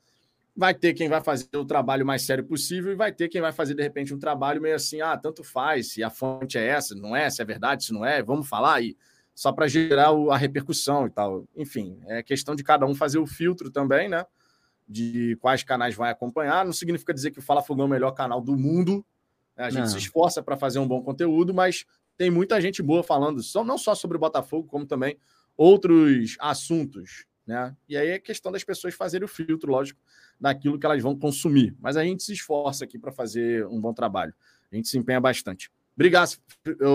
vai 0.53 0.73
ter 0.73 0.93
quem 0.93 1.07
vai 1.07 1.21
fazer 1.21 1.47
o 1.55 1.63
trabalho 1.63 2.05
mais 2.05 2.23
sério 2.23 2.43
possível 2.43 2.91
e 2.91 2.95
vai 2.95 3.13
ter 3.13 3.29
quem 3.29 3.39
vai 3.39 3.53
fazer, 3.53 3.73
de 3.73 3.81
repente, 3.81 4.13
um 4.13 4.19
trabalho 4.19 4.61
meio 4.61 4.75
assim, 4.75 4.99
ah, 4.99 5.15
tanto 5.15 5.45
faz, 5.45 5.93
se 5.93 6.03
a 6.03 6.09
fonte 6.09 6.57
é 6.57 6.67
essa, 6.67 6.93
não 6.93 7.15
é, 7.15 7.29
se 7.29 7.41
é 7.41 7.45
verdade, 7.45 7.85
se 7.85 7.93
não 7.93 8.03
é, 8.03 8.21
vamos 8.21 8.49
falar 8.49 8.73
aí, 8.73 8.97
só 9.33 9.53
para 9.53 9.69
gerar 9.69 10.09
a 10.09 10.35
repercussão 10.35 11.07
e 11.07 11.09
tal. 11.09 11.47
Enfim, 11.55 12.01
é 12.05 12.21
questão 12.21 12.53
de 12.53 12.65
cada 12.65 12.85
um 12.85 12.93
fazer 12.93 13.19
o 13.19 13.25
filtro 13.25 13.71
também, 13.71 14.09
né, 14.09 14.25
de 14.85 15.37
quais 15.39 15.63
canais 15.63 15.95
vai 15.95 16.11
acompanhar. 16.11 16.65
Não 16.65 16.73
significa 16.73 17.13
dizer 17.13 17.31
que 17.31 17.39
o 17.39 17.41
Fala 17.41 17.63
Fogão 17.63 17.85
é 17.85 17.87
o 17.87 17.89
melhor 17.89 18.11
canal 18.11 18.41
do 18.41 18.57
mundo, 18.57 19.05
né? 19.55 19.63
a 19.63 19.69
gente 19.69 19.81
não. 19.81 19.87
se 19.87 19.97
esforça 19.99 20.43
para 20.43 20.57
fazer 20.57 20.79
um 20.79 20.87
bom 20.87 21.01
conteúdo, 21.01 21.53
mas 21.53 21.85
tem 22.19 22.29
muita 22.29 22.59
gente 22.59 22.83
boa 22.83 23.01
falando, 23.01 23.41
só, 23.41 23.63
não 23.63 23.77
só 23.77 23.95
sobre 23.95 24.17
o 24.17 24.19
Botafogo, 24.19 24.67
como 24.67 24.85
também 24.85 25.17
outros 25.55 26.35
assuntos. 26.37 27.25
Né? 27.47 27.73
E 27.87 27.95
aí 27.95 28.09
é 28.09 28.19
questão 28.19 28.51
das 28.51 28.61
pessoas 28.61 28.93
fazerem 28.93 29.23
o 29.23 29.27
filtro, 29.27 29.71
lógico, 29.71 30.01
daquilo 30.37 30.77
que 30.77 30.85
elas 30.85 31.01
vão 31.01 31.17
consumir. 31.17 31.73
Mas 31.79 31.95
a 31.95 32.03
gente 32.03 32.21
se 32.21 32.33
esforça 32.33 32.83
aqui 32.83 32.99
para 32.99 33.09
fazer 33.09 33.65
um 33.67 33.79
bom 33.79 33.93
trabalho. 33.93 34.33
A 34.69 34.75
gente 34.75 34.89
se 34.89 34.97
empenha 34.97 35.21
bastante. 35.21 35.71
Obrigado, 35.95 36.31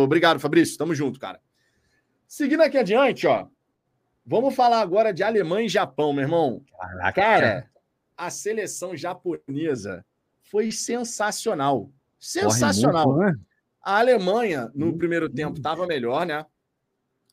obrigado 0.02 0.38
Fabrício. 0.38 0.76
Tamo 0.76 0.94
junto, 0.94 1.18
cara. 1.18 1.40
Seguindo 2.28 2.60
aqui 2.60 2.76
adiante, 2.76 3.26
ó. 3.26 3.48
Vamos 4.26 4.54
falar 4.54 4.82
agora 4.82 5.10
de 5.10 5.22
Alemanha 5.22 5.64
e 5.64 5.70
Japão, 5.70 6.12
meu 6.12 6.24
irmão. 6.24 6.62
Caraca. 6.78 7.12
Cara, 7.14 7.70
a 8.14 8.28
seleção 8.28 8.94
japonesa 8.94 10.04
foi 10.42 10.70
sensacional. 10.70 11.90
Sensacional. 12.20 13.06
Muito, 13.06 13.20
né? 13.20 13.40
A 13.84 13.98
Alemanha, 13.98 14.70
no 14.74 14.86
hum, 14.86 14.98
primeiro 14.98 15.28
tempo, 15.28 15.58
estava 15.58 15.86
melhor, 15.86 16.24
né? 16.24 16.44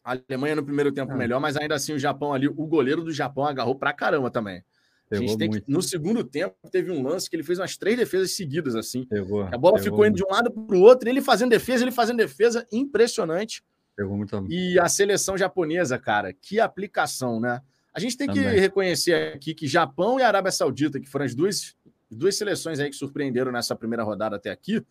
A 0.04 0.18
Alemanha 0.30 0.58
no 0.58 0.66
primeiro 0.66 0.92
tempo 0.92 1.14
ah. 1.14 1.16
melhor, 1.16 1.40
mas 1.40 1.56
ainda 1.56 1.76
assim 1.76 1.94
o 1.94 2.00
Japão 2.00 2.34
ali, 2.34 2.48
o 2.48 2.68
goleiro 2.68 3.04
do 3.04 3.12
Japão 3.12 3.46
agarrou 3.46 3.76
pra 3.76 3.94
caramba 3.94 4.30
também. 4.30 4.62
a 5.10 5.16
gente 5.16 5.38
tem 5.38 5.50
que, 5.50 5.64
no 5.66 5.82
segundo 5.82 6.24
tempo, 6.24 6.56
teve 6.70 6.92
um 6.92 7.02
lance 7.02 7.30
que 7.30 7.36
ele 7.36 7.44
fez 7.44 7.58
umas 7.58 7.78
três 7.78 7.98
defesas 7.98 8.36
seguidas, 8.36 8.76
assim. 8.76 9.06
Pegou, 9.06 9.44
a 9.44 9.58
bola 9.58 9.80
ficou 9.80 10.06
indo 10.06 10.16
de 10.16 10.24
um 10.26 10.30
lado 10.30 10.52
para 10.52 10.76
o 10.76 10.82
outro, 10.82 11.08
ele 11.08 11.22
fazendo 11.22 11.52
defesa, 11.52 11.84
ele 11.84 11.92
fazendo 11.92 12.18
defesa, 12.18 12.68
impressionante. 12.72 13.64
Pegou 13.96 14.18
muito 14.18 14.46
E 14.50 14.78
a 14.80 14.90
seleção 14.90 15.38
japonesa, 15.38 15.98
cara, 15.98 16.34
que 16.34 16.60
aplicação, 16.60 17.40
né? 17.40 17.62
A 17.94 18.00
gente 18.00 18.18
tem 18.18 18.28
também. 18.28 18.44
que 18.44 18.60
reconhecer 18.60 19.34
aqui 19.34 19.54
que 19.54 19.68
Japão 19.68 20.20
e 20.20 20.24
Arábia 20.24 20.52
Saudita, 20.52 21.00
que 21.00 21.10
foram 21.10 21.26
as 21.26 21.36
duas, 21.36 21.76
duas 22.10 22.36
seleções 22.36 22.80
aí 22.80 22.90
que 22.90 22.96
surpreenderam 22.96 23.52
nessa 23.52 23.76
primeira 23.76 24.04
rodada 24.04 24.38
até 24.38 24.50
aqui, 24.50 24.84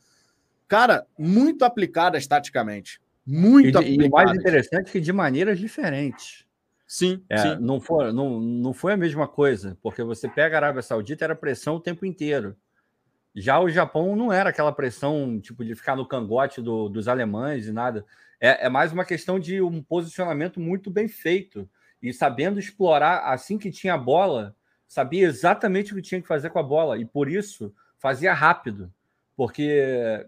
Cara, 0.70 1.04
muito 1.18 1.64
aplicadas 1.64 2.28
taticamente. 2.28 3.00
Muito 3.26 3.66
e, 3.66 3.76
aplicadas. 3.76 4.04
E 4.04 4.08
o 4.08 4.10
mais 4.10 4.38
interessante 4.38 4.88
é 4.88 4.92
que 4.92 5.00
de 5.00 5.12
maneiras 5.12 5.58
diferentes. 5.58 6.46
Sim, 6.86 7.24
é, 7.28 7.38
sim. 7.38 7.56
Não, 7.58 7.80
foi, 7.80 8.12
não, 8.12 8.38
não 8.38 8.72
foi 8.72 8.92
a 8.92 8.96
mesma 8.96 9.26
coisa, 9.26 9.76
porque 9.82 10.04
você 10.04 10.28
pega 10.28 10.54
a 10.56 10.58
Arábia 10.58 10.80
Saudita, 10.80 11.24
era 11.24 11.34
pressão 11.34 11.74
o 11.74 11.80
tempo 11.80 12.06
inteiro. 12.06 12.56
Já 13.34 13.58
o 13.58 13.68
Japão 13.68 14.14
não 14.14 14.32
era 14.32 14.50
aquela 14.50 14.70
pressão 14.70 15.40
tipo 15.40 15.64
de 15.64 15.74
ficar 15.74 15.96
no 15.96 16.06
cangote 16.06 16.62
do, 16.62 16.88
dos 16.88 17.08
alemães 17.08 17.66
e 17.66 17.72
nada. 17.72 18.06
É, 18.40 18.66
é, 18.66 18.68
mais 18.68 18.92
uma 18.92 19.04
questão 19.04 19.40
de 19.40 19.60
um 19.60 19.82
posicionamento 19.82 20.60
muito 20.60 20.88
bem 20.88 21.08
feito 21.08 21.68
e 22.00 22.12
sabendo 22.12 22.60
explorar 22.60 23.24
assim 23.24 23.58
que 23.58 23.72
tinha 23.72 23.94
a 23.94 23.98
bola, 23.98 24.54
sabia 24.86 25.26
exatamente 25.26 25.92
o 25.92 25.96
que 25.96 26.02
tinha 26.02 26.22
que 26.22 26.28
fazer 26.28 26.50
com 26.50 26.60
a 26.60 26.62
bola 26.62 26.96
e 26.96 27.04
por 27.04 27.28
isso 27.28 27.74
fazia 27.98 28.32
rápido. 28.32 28.92
Porque 29.40 29.82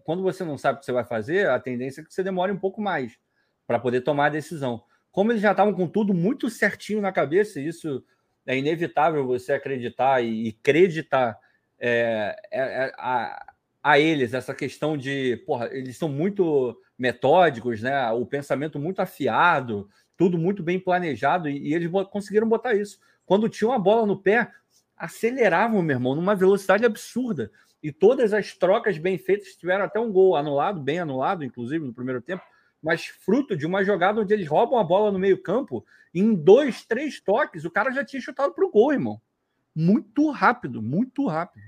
quando 0.05 0.23
você 0.23 0.43
não 0.43 0.57
sabe 0.57 0.77
o 0.77 0.81
que 0.81 0.87
você 0.87 0.93
vai 0.93 1.05
fazer, 1.05 1.47
a 1.47 1.61
tendência 1.61 2.01
é 2.01 2.05
que 2.05 2.15
você 2.15 2.23
demore 2.23 2.51
um 2.51 2.59
pouco 2.59 2.81
mais 2.81 3.19
para 3.67 3.79
poder 3.79 4.01
tomar 4.01 4.25
a 4.25 4.31
decisão. 4.31 4.85
Como 5.11 5.31
eles 5.31 5.43
já 5.43 5.51
estavam 5.51 5.75
com 5.75 5.87
tudo 5.87 6.15
muito 6.15 6.49
certinho 6.49 6.99
na 7.03 7.13
cabeça, 7.13 7.61
isso 7.61 8.03
é 8.47 8.57
inevitável 8.57 9.27
você 9.27 9.53
acreditar 9.53 10.25
e, 10.25 10.57
acreditar 10.59 11.39
é, 11.79 12.35
é, 12.51 12.61
é, 12.61 12.93
a, 12.97 13.53
a 13.83 13.99
eles 13.99 14.33
essa 14.33 14.55
questão 14.55 14.97
de, 14.97 15.37
porra, 15.45 15.69
eles 15.73 15.99
são 15.99 16.09
muito 16.09 16.75
metódicos, 16.99 17.83
né? 17.83 18.11
O 18.13 18.25
pensamento 18.25 18.79
muito 18.79 19.01
afiado, 19.01 19.91
tudo 20.17 20.39
muito 20.39 20.63
bem 20.63 20.81
planejado 20.81 21.51
e, 21.51 21.69
e 21.69 21.75
eles 21.75 21.91
conseguiram 22.11 22.49
botar 22.49 22.73
isso. 22.73 22.99
Quando 23.27 23.47
tinham 23.47 23.75
a 23.75 23.79
bola 23.79 24.07
no 24.07 24.17
pé, 24.17 24.51
aceleravam, 24.97 25.83
meu 25.83 25.97
irmão, 25.97 26.15
numa 26.15 26.35
velocidade 26.35 26.87
absurda. 26.87 27.51
E 27.83 27.91
todas 27.91 28.33
as 28.33 28.55
trocas 28.55 28.97
bem 28.97 29.19
feitas 29.19 29.57
tiveram 29.57 29.85
até 29.85 29.99
um 29.99 30.13
gol 30.13 30.37
anulado, 30.37 30.81
bem 30.81 31.01
anulado, 31.01 31.45
inclusive, 31.45 31.85
no 31.85 31.93
primeiro 31.93 32.21
tempo, 32.23 32.43
mas 32.83 33.07
fruto 33.07 33.57
de 33.57 33.67
uma 33.67 33.85
jogada 33.85 34.21
onde 34.21 34.33
eles 34.33 34.47
roubam 34.47 34.79
a 34.79 34.85
bola 34.85 35.11
no 35.11 35.19
meio-campo, 35.19 35.85
em 36.15 36.35
dois, 36.35 36.85
três 36.85 37.21
toques, 37.21 37.65
o 37.65 37.71
cara 37.71 37.91
já 37.91 38.05
tinha 38.05 38.21
chutado 38.21 38.53
para 38.55 38.65
o 38.65 38.71
gol, 38.71 38.93
irmão. 38.93 39.21
Muito 39.75 40.31
rápido, 40.31 40.83
muito 40.83 41.27
rápido. 41.27 41.65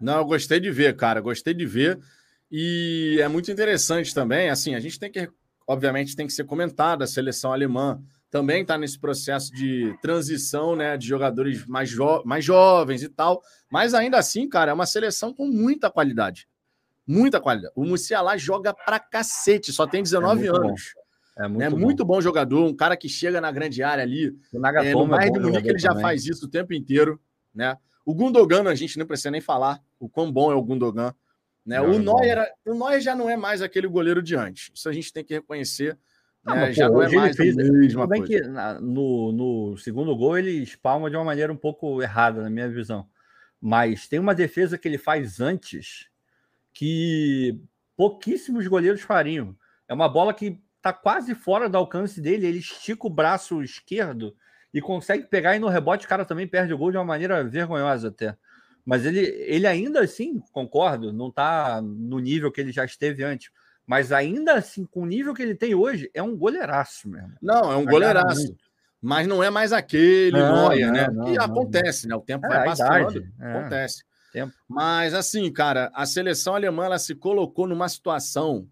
Não, 0.00 0.18
eu 0.18 0.24
gostei 0.24 0.60
de 0.60 0.70
ver, 0.70 0.96
cara, 0.96 1.20
gostei 1.20 1.54
de 1.54 1.64
ver. 1.64 1.98
E 2.50 3.18
é 3.20 3.28
muito 3.28 3.50
interessante 3.50 4.14
também, 4.14 4.50
assim, 4.50 4.74
a 4.74 4.80
gente 4.80 4.98
tem 4.98 5.10
que, 5.10 5.30
obviamente, 5.66 6.14
tem 6.14 6.26
que 6.26 6.32
ser 6.32 6.44
comentado, 6.44 7.02
a 7.02 7.06
seleção 7.06 7.52
alemã 7.52 8.02
também 8.32 8.62
está 8.62 8.78
nesse 8.78 8.98
processo 8.98 9.52
de 9.52 9.94
transição, 10.00 10.74
né, 10.74 10.96
de 10.96 11.06
jogadores 11.06 11.66
mais, 11.66 11.90
jo 11.90 12.22
mais 12.24 12.42
jovens 12.42 13.02
e 13.02 13.08
tal, 13.10 13.42
mas 13.70 13.92
ainda 13.92 14.16
assim, 14.16 14.48
cara, 14.48 14.70
é 14.70 14.74
uma 14.74 14.86
seleção 14.86 15.34
com 15.34 15.46
muita 15.46 15.90
qualidade. 15.90 16.48
Muita 17.06 17.38
qualidade. 17.38 17.74
O 17.76 17.84
Musiala 17.84 18.38
joga 18.38 18.72
pra 18.72 18.98
cacete, 18.98 19.70
só 19.70 19.86
tem 19.86 20.02
19 20.02 20.46
é 20.46 20.48
anos. 20.48 20.94
Bom. 20.94 21.44
É, 21.44 21.48
muito, 21.48 21.62
é 21.62 21.70
bom. 21.70 21.78
muito, 21.78 22.04
bom. 22.06 22.20
jogador, 22.22 22.64
um 22.64 22.74
cara 22.74 22.96
que 22.96 23.06
chega 23.06 23.38
na 23.38 23.52
grande 23.52 23.82
área 23.82 24.02
ali. 24.02 24.30
O 24.50 24.66
é, 24.66 24.94
no 24.94 25.06
Bayern 25.06 25.36
é 25.36 25.38
de 25.38 25.46
Munique 25.46 25.68
ele 25.68 25.78
já 25.78 25.90
também. 25.90 26.02
faz 26.02 26.24
isso 26.24 26.46
o 26.46 26.48
tempo 26.48 26.72
inteiro, 26.72 27.20
né? 27.54 27.76
O 28.02 28.14
Gundogan 28.14 28.66
a 28.66 28.74
gente 28.74 28.98
não 28.98 29.04
precisa 29.04 29.30
nem 29.30 29.42
falar 29.42 29.78
o 30.00 30.08
quão 30.08 30.32
bom 30.32 30.50
é 30.50 30.54
o 30.54 30.62
Gundogan, 30.62 31.14
né? 31.66 31.78
Não, 31.80 31.90
o 31.90 31.98
Neuer, 31.98 32.50
o 32.64 32.74
Neuer 32.74 33.00
já 33.00 33.14
não 33.14 33.28
é 33.28 33.36
mais 33.36 33.60
aquele 33.60 33.86
goleiro 33.86 34.22
de 34.22 34.34
antes. 34.34 34.70
Isso 34.74 34.88
a 34.88 34.92
gente 34.92 35.12
tem 35.12 35.22
que 35.22 35.34
reconhecer 35.34 35.98
não, 36.44 36.54
né? 36.56 36.72
já 36.72 36.88
pô, 36.88 36.94
não 36.94 37.02
é 37.02 37.08
mais 37.10 37.36
fez, 37.36 37.56
a 37.56 37.62
mesma 37.62 38.06
bem 38.06 38.24
coisa. 38.24 38.42
que 38.42 38.48
no, 38.82 39.32
no 39.32 39.76
segundo 39.76 40.16
gol 40.16 40.36
ele 40.36 40.62
espalma 40.62 41.08
de 41.08 41.16
uma 41.16 41.24
maneira 41.24 41.52
um 41.52 41.56
pouco 41.56 42.02
errada, 42.02 42.42
na 42.42 42.50
minha 42.50 42.68
visão. 42.68 43.08
Mas 43.60 44.08
tem 44.08 44.18
uma 44.18 44.34
defesa 44.34 44.76
que 44.76 44.88
ele 44.88 44.98
faz 44.98 45.40
antes 45.40 46.08
que 46.72 47.60
pouquíssimos 47.96 48.66
goleiros 48.66 49.02
fariam. 49.02 49.56
É 49.86 49.94
uma 49.94 50.08
bola 50.08 50.34
que 50.34 50.60
está 50.76 50.92
quase 50.92 51.34
fora 51.34 51.68
do 51.68 51.78
alcance 51.78 52.20
dele, 52.20 52.46
ele 52.46 52.58
estica 52.58 53.06
o 53.06 53.10
braço 53.10 53.62
esquerdo 53.62 54.34
e 54.74 54.80
consegue 54.80 55.28
pegar 55.28 55.54
e 55.54 55.60
no 55.60 55.68
rebote 55.68 56.06
o 56.06 56.08
cara 56.08 56.24
também 56.24 56.48
perde 56.48 56.72
o 56.72 56.78
gol 56.78 56.90
de 56.90 56.96
uma 56.96 57.04
maneira 57.04 57.44
vergonhosa 57.44 58.08
até. 58.08 58.36
Mas 58.84 59.06
ele, 59.06 59.20
ele 59.20 59.66
ainda 59.66 60.00
assim, 60.00 60.40
concordo, 60.50 61.12
não 61.12 61.28
está 61.28 61.80
no 61.80 62.18
nível 62.18 62.50
que 62.50 62.60
ele 62.60 62.72
já 62.72 62.84
esteve 62.84 63.22
antes. 63.22 63.52
Mas 63.86 64.12
ainda 64.12 64.54
assim, 64.54 64.86
com 64.86 65.02
o 65.02 65.06
nível 65.06 65.34
que 65.34 65.42
ele 65.42 65.54
tem 65.54 65.74
hoje, 65.74 66.10
é 66.14 66.22
um 66.22 66.36
goleiraço 66.36 67.08
mesmo. 67.08 67.34
Não, 67.42 67.70
é 67.72 67.76
um 67.76 67.84
goleiraço. 67.84 68.54
Mas 69.00 69.26
não 69.26 69.42
é 69.42 69.50
mais 69.50 69.72
aquele 69.72 70.38
não, 70.38 70.68
Noia, 70.68 70.90
né? 70.92 71.08
Não, 71.08 71.34
acontece, 71.40 72.06
né? 72.06 72.14
O 72.14 72.20
tempo 72.20 72.46
é, 72.46 72.48
vai 72.48 72.64
passando, 72.64 73.28
é. 73.40 73.58
acontece. 73.58 74.04
Tempo. 74.32 74.54
Mas 74.68 75.12
assim, 75.12 75.52
cara, 75.52 75.90
a 75.92 76.06
seleção 76.06 76.54
alemã 76.54 76.84
ela 76.84 76.98
se 76.98 77.14
colocou 77.14 77.66
numa 77.66 77.88
situação. 77.88 78.68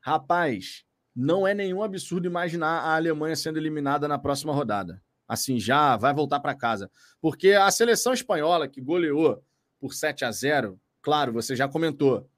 Rapaz, 0.00 0.84
não 1.14 1.46
é 1.46 1.54
nenhum 1.54 1.82
absurdo 1.82 2.26
imaginar 2.26 2.80
a 2.80 2.96
Alemanha 2.96 3.36
sendo 3.36 3.58
eliminada 3.58 4.06
na 4.06 4.18
próxima 4.18 4.52
rodada. 4.52 5.00
Assim, 5.26 5.58
já 5.58 5.96
vai 5.96 6.12
voltar 6.12 6.40
para 6.40 6.54
casa. 6.54 6.90
Porque 7.20 7.52
a 7.52 7.70
seleção 7.70 8.12
espanhola 8.12 8.68
que 8.68 8.80
goleou 8.80 9.42
por 9.80 9.94
7 9.94 10.24
a 10.24 10.30
0, 10.30 10.78
claro, 11.00 11.32
você 11.32 11.56
já 11.56 11.66
comentou, 11.66 12.28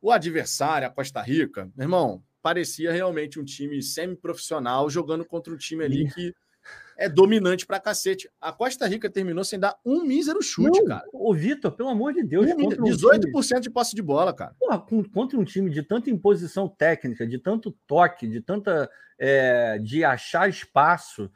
o 0.00 0.10
adversário, 0.10 0.86
a 0.86 0.90
Costa 0.90 1.20
Rica, 1.20 1.70
meu 1.76 1.84
irmão, 1.84 2.22
parecia 2.42 2.92
realmente 2.92 3.38
um 3.38 3.44
time 3.44 3.82
semi-profissional 3.82 4.88
jogando 4.88 5.24
contra 5.24 5.52
um 5.52 5.56
time 5.56 5.84
ali 5.84 6.10
que 6.12 6.34
é 6.98 7.08
dominante 7.08 7.64
pra 7.64 7.78
cacete. 7.78 8.28
A 8.40 8.52
Costa 8.52 8.86
Rica 8.86 9.08
terminou 9.08 9.44
sem 9.44 9.58
dar 9.58 9.78
um 9.84 10.02
mísero 10.02 10.42
chute, 10.42 10.80
Não, 10.80 10.86
cara. 10.86 11.04
Ô, 11.12 11.32
Vitor, 11.32 11.70
pelo 11.72 11.88
amor 11.88 12.12
de 12.12 12.24
Deus. 12.24 12.46
Um, 12.46 12.56
18% 12.56 13.56
um 13.56 13.60
de 13.60 13.70
posse 13.70 13.94
de 13.94 14.02
bola, 14.02 14.34
cara. 14.34 14.54
Porra, 14.58 14.84
contra 15.14 15.38
um 15.38 15.44
time 15.44 15.70
de 15.70 15.82
tanta 15.82 16.10
imposição 16.10 16.68
técnica, 16.68 17.26
de 17.26 17.38
tanto 17.38 17.70
toque, 17.86 18.26
de 18.26 18.40
tanta. 18.40 18.90
É, 19.16 19.78
de 19.78 20.04
achar 20.04 20.48
espaço. 20.48 21.30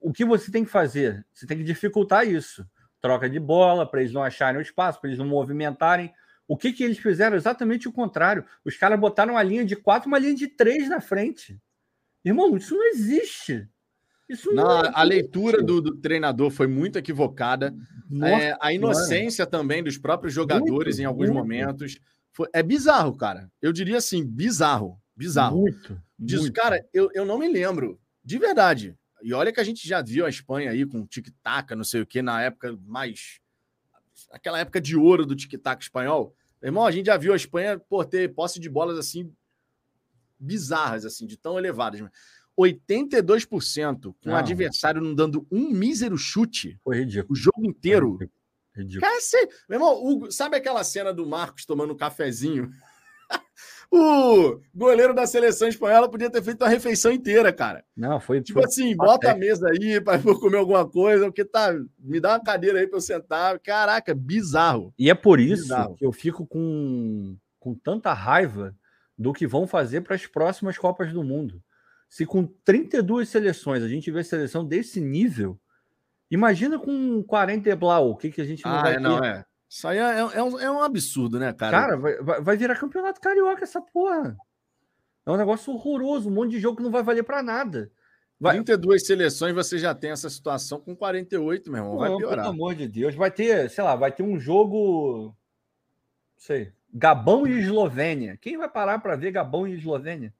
O 0.00 0.12
que 0.12 0.24
você 0.24 0.50
tem 0.50 0.64
que 0.64 0.70
fazer? 0.70 1.26
Você 1.32 1.46
tem 1.46 1.58
que 1.58 1.64
dificultar 1.64 2.26
isso. 2.26 2.66
Troca 3.00 3.28
de 3.28 3.38
bola 3.38 3.88
para 3.88 4.00
eles 4.00 4.12
não 4.12 4.22
acharem 4.22 4.58
o 4.58 4.62
espaço, 4.62 5.00
para 5.00 5.08
eles 5.08 5.18
não 5.18 5.26
movimentarem. 5.26 6.12
O 6.48 6.56
que, 6.56 6.72
que 6.72 6.84
eles 6.84 6.98
fizeram? 6.98 7.36
Exatamente 7.36 7.88
o 7.88 7.92
contrário. 7.92 8.44
Os 8.64 8.76
caras 8.76 8.98
botaram 8.98 9.34
uma 9.34 9.42
linha 9.42 9.64
de 9.64 9.74
quatro, 9.74 10.08
uma 10.08 10.18
linha 10.18 10.34
de 10.34 10.46
três 10.46 10.88
na 10.88 11.00
frente. 11.00 11.60
Irmão, 12.24 12.56
isso 12.56 12.74
não 12.74 12.86
existe. 12.88 13.68
Isso 14.28 14.52
não, 14.52 14.64
não 14.64 14.90
a 14.92 15.02
leitura 15.02 15.62
do, 15.62 15.80
do, 15.80 15.96
treinador 15.96 16.50
foi 16.50 16.66
muito 16.66 16.98
equivocada. 16.98 17.74
Nossa, 18.10 18.42
é, 18.42 18.58
a 18.60 18.72
inocência 18.72 19.44
mano. 19.44 19.50
também 19.50 19.82
dos 19.82 19.98
próprios 19.98 20.34
jogadores 20.34 20.96
muito, 20.96 21.02
em 21.02 21.04
alguns 21.04 21.28
muito. 21.28 21.38
momentos. 21.38 21.98
Foi, 22.32 22.48
é 22.52 22.62
bizarro, 22.62 23.16
cara. 23.16 23.50
Eu 23.62 23.72
diria 23.72 23.98
assim, 23.98 24.24
bizarro. 24.24 25.00
Bizarro. 25.16 25.58
Muito. 25.58 26.00
Diz, 26.18 26.40
muito. 26.40 26.52
Cara, 26.52 26.84
eu, 26.92 27.08
eu 27.14 27.24
não 27.24 27.38
me 27.38 27.48
lembro. 27.48 28.00
De 28.24 28.38
verdade. 28.38 28.96
E 29.22 29.32
olha 29.32 29.52
que 29.52 29.60
a 29.60 29.64
gente 29.64 29.86
já 29.86 30.02
viu 30.02 30.26
a 30.26 30.28
Espanha 30.28 30.70
aí 30.70 30.84
com 30.84 31.06
tic-tac, 31.06 31.74
não 31.74 31.84
sei 31.84 32.02
o 32.02 32.06
que, 32.06 32.20
na 32.20 32.42
época 32.42 32.76
mais 32.84 33.40
aquela 34.30 34.58
época 34.58 34.80
de 34.80 34.96
ouro 34.96 35.26
do 35.26 35.36
tic-tac 35.36 35.82
espanhol. 35.82 36.34
Irmão, 36.62 36.86
a 36.86 36.90
gente 36.90 37.06
já 37.06 37.16
viu 37.16 37.32
a 37.32 37.36
Espanha 37.36 37.78
por 37.78 38.04
ter 38.04 38.34
posse 38.34 38.58
de 38.58 38.68
bolas 38.68 38.98
assim 38.98 39.32
bizarras, 40.38 41.04
assim, 41.04 41.26
de 41.26 41.36
tão 41.36 41.58
elevadas. 41.58 42.00
82% 42.58 44.14
com 44.22 44.30
o 44.30 44.34
adversário 44.34 45.00
não 45.00 45.14
dando 45.14 45.46
um 45.50 45.70
mísero 45.70 46.16
chute. 46.16 46.78
Foi 46.82 46.98
ridículo. 46.98 47.32
O 47.32 47.36
jogo 47.36 47.64
inteiro. 47.66 48.18
Ridículo. 48.74 49.00
Cacete. 49.12 49.54
Meu 49.68 49.76
irmão, 49.76 50.02
o, 50.02 50.30
sabe 50.30 50.56
aquela 50.56 50.82
cena 50.82 51.12
do 51.12 51.26
Marcos 51.26 51.66
tomando 51.66 51.92
um 51.92 51.96
cafezinho? 51.96 52.70
o 53.90 54.60
goleiro 54.74 55.14
da 55.14 55.26
seleção 55.26 55.68
espanhola 55.68 56.10
podia 56.10 56.30
ter 56.30 56.42
feito 56.42 56.62
a 56.62 56.68
refeição 56.68 57.10
inteira, 57.12 57.52
cara. 57.52 57.84
Não, 57.96 58.20
foi. 58.20 58.40
Tipo 58.40 58.60
foi 58.60 58.68
assim, 58.68 58.96
bota 58.96 59.30
a 59.30 59.36
mesa 59.36 59.68
aí 59.68 60.00
para 60.00 60.20
comer 60.22 60.58
alguma 60.58 60.88
coisa, 60.88 61.26
porque 61.26 61.44
tá. 61.44 61.72
Me 61.98 62.20
dá 62.20 62.30
uma 62.30 62.42
cadeira 62.42 62.78
aí 62.78 62.86
para 62.86 62.96
eu 62.96 63.02
sentar. 63.02 63.58
Caraca, 63.60 64.14
bizarro. 64.14 64.92
E 64.98 65.10
é 65.10 65.14
por 65.14 65.40
isso 65.40 65.62
bizarro. 65.62 65.96
que 65.96 66.04
eu 66.04 66.12
fico 66.12 66.46
com, 66.46 67.36
com 67.58 67.74
tanta 67.74 68.12
raiva 68.12 68.74
do 69.18 69.32
que 69.32 69.46
vão 69.46 69.66
fazer 69.66 70.02
para 70.02 70.14
as 70.14 70.26
próximas 70.26 70.76
Copas 70.76 71.12
do 71.12 71.22
Mundo. 71.22 71.62
Se 72.08 72.24
com 72.26 72.46
32 72.64 73.28
seleções 73.28 73.82
a 73.82 73.88
gente 73.88 74.10
vê 74.10 74.22
seleção 74.22 74.64
desse 74.64 75.00
nível, 75.00 75.58
imagina 76.30 76.78
com 76.78 77.22
40 77.22 77.68
e 77.68 77.74
Blau, 77.74 78.10
o 78.10 78.16
que, 78.16 78.30
que 78.30 78.40
a 78.40 78.44
gente 78.44 78.64
não 78.64 78.72
ah, 78.72 78.82
vai 78.82 78.92
é, 78.92 78.96
ter. 78.96 79.02
Não, 79.02 79.24
é. 79.24 79.44
Isso 79.68 79.88
aí 79.88 79.98
é, 79.98 80.18
é, 80.18 80.42
um, 80.42 80.58
é 80.60 80.70
um 80.70 80.82
absurdo, 80.82 81.38
né, 81.38 81.52
cara? 81.52 81.80
Cara, 81.80 81.96
vai, 81.96 82.40
vai 82.40 82.56
virar 82.56 82.76
campeonato 82.76 83.20
carioca 83.20 83.64
essa 83.64 83.80
porra. 83.80 84.36
É 85.24 85.30
um 85.30 85.36
negócio 85.36 85.72
horroroso, 85.72 86.28
um 86.28 86.32
monte 86.32 86.52
de 86.52 86.60
jogo 86.60 86.76
que 86.76 86.82
não 86.82 86.90
vai 86.90 87.02
valer 87.02 87.24
para 87.24 87.42
nada. 87.42 87.90
Vai... 88.38 88.54
32 88.54 89.06
seleções, 89.06 89.54
você 89.54 89.78
já 89.78 89.94
tem 89.94 90.10
essa 90.10 90.30
situação 90.30 90.78
com 90.80 90.94
48, 90.94 91.70
meu 91.70 91.80
irmão. 91.80 91.92
Não, 91.94 91.98
vai 91.98 92.16
piorar. 92.16 92.44
Pelo 92.44 92.54
amor 92.54 92.74
de 92.74 92.86
Deus. 92.86 93.14
Vai 93.14 93.30
ter, 93.30 93.68
sei 93.70 93.82
lá, 93.82 93.96
vai 93.96 94.12
ter 94.12 94.22
um 94.22 94.38
jogo. 94.38 95.26
Não 95.26 95.34
sei. 96.36 96.72
Gabão 96.92 97.46
e 97.46 97.58
Eslovênia. 97.58 98.36
Quem 98.36 98.56
vai 98.56 98.68
parar 98.68 99.00
para 99.00 99.16
ver 99.16 99.32
Gabão 99.32 99.66
e 99.66 99.74
Eslovênia? 99.74 100.32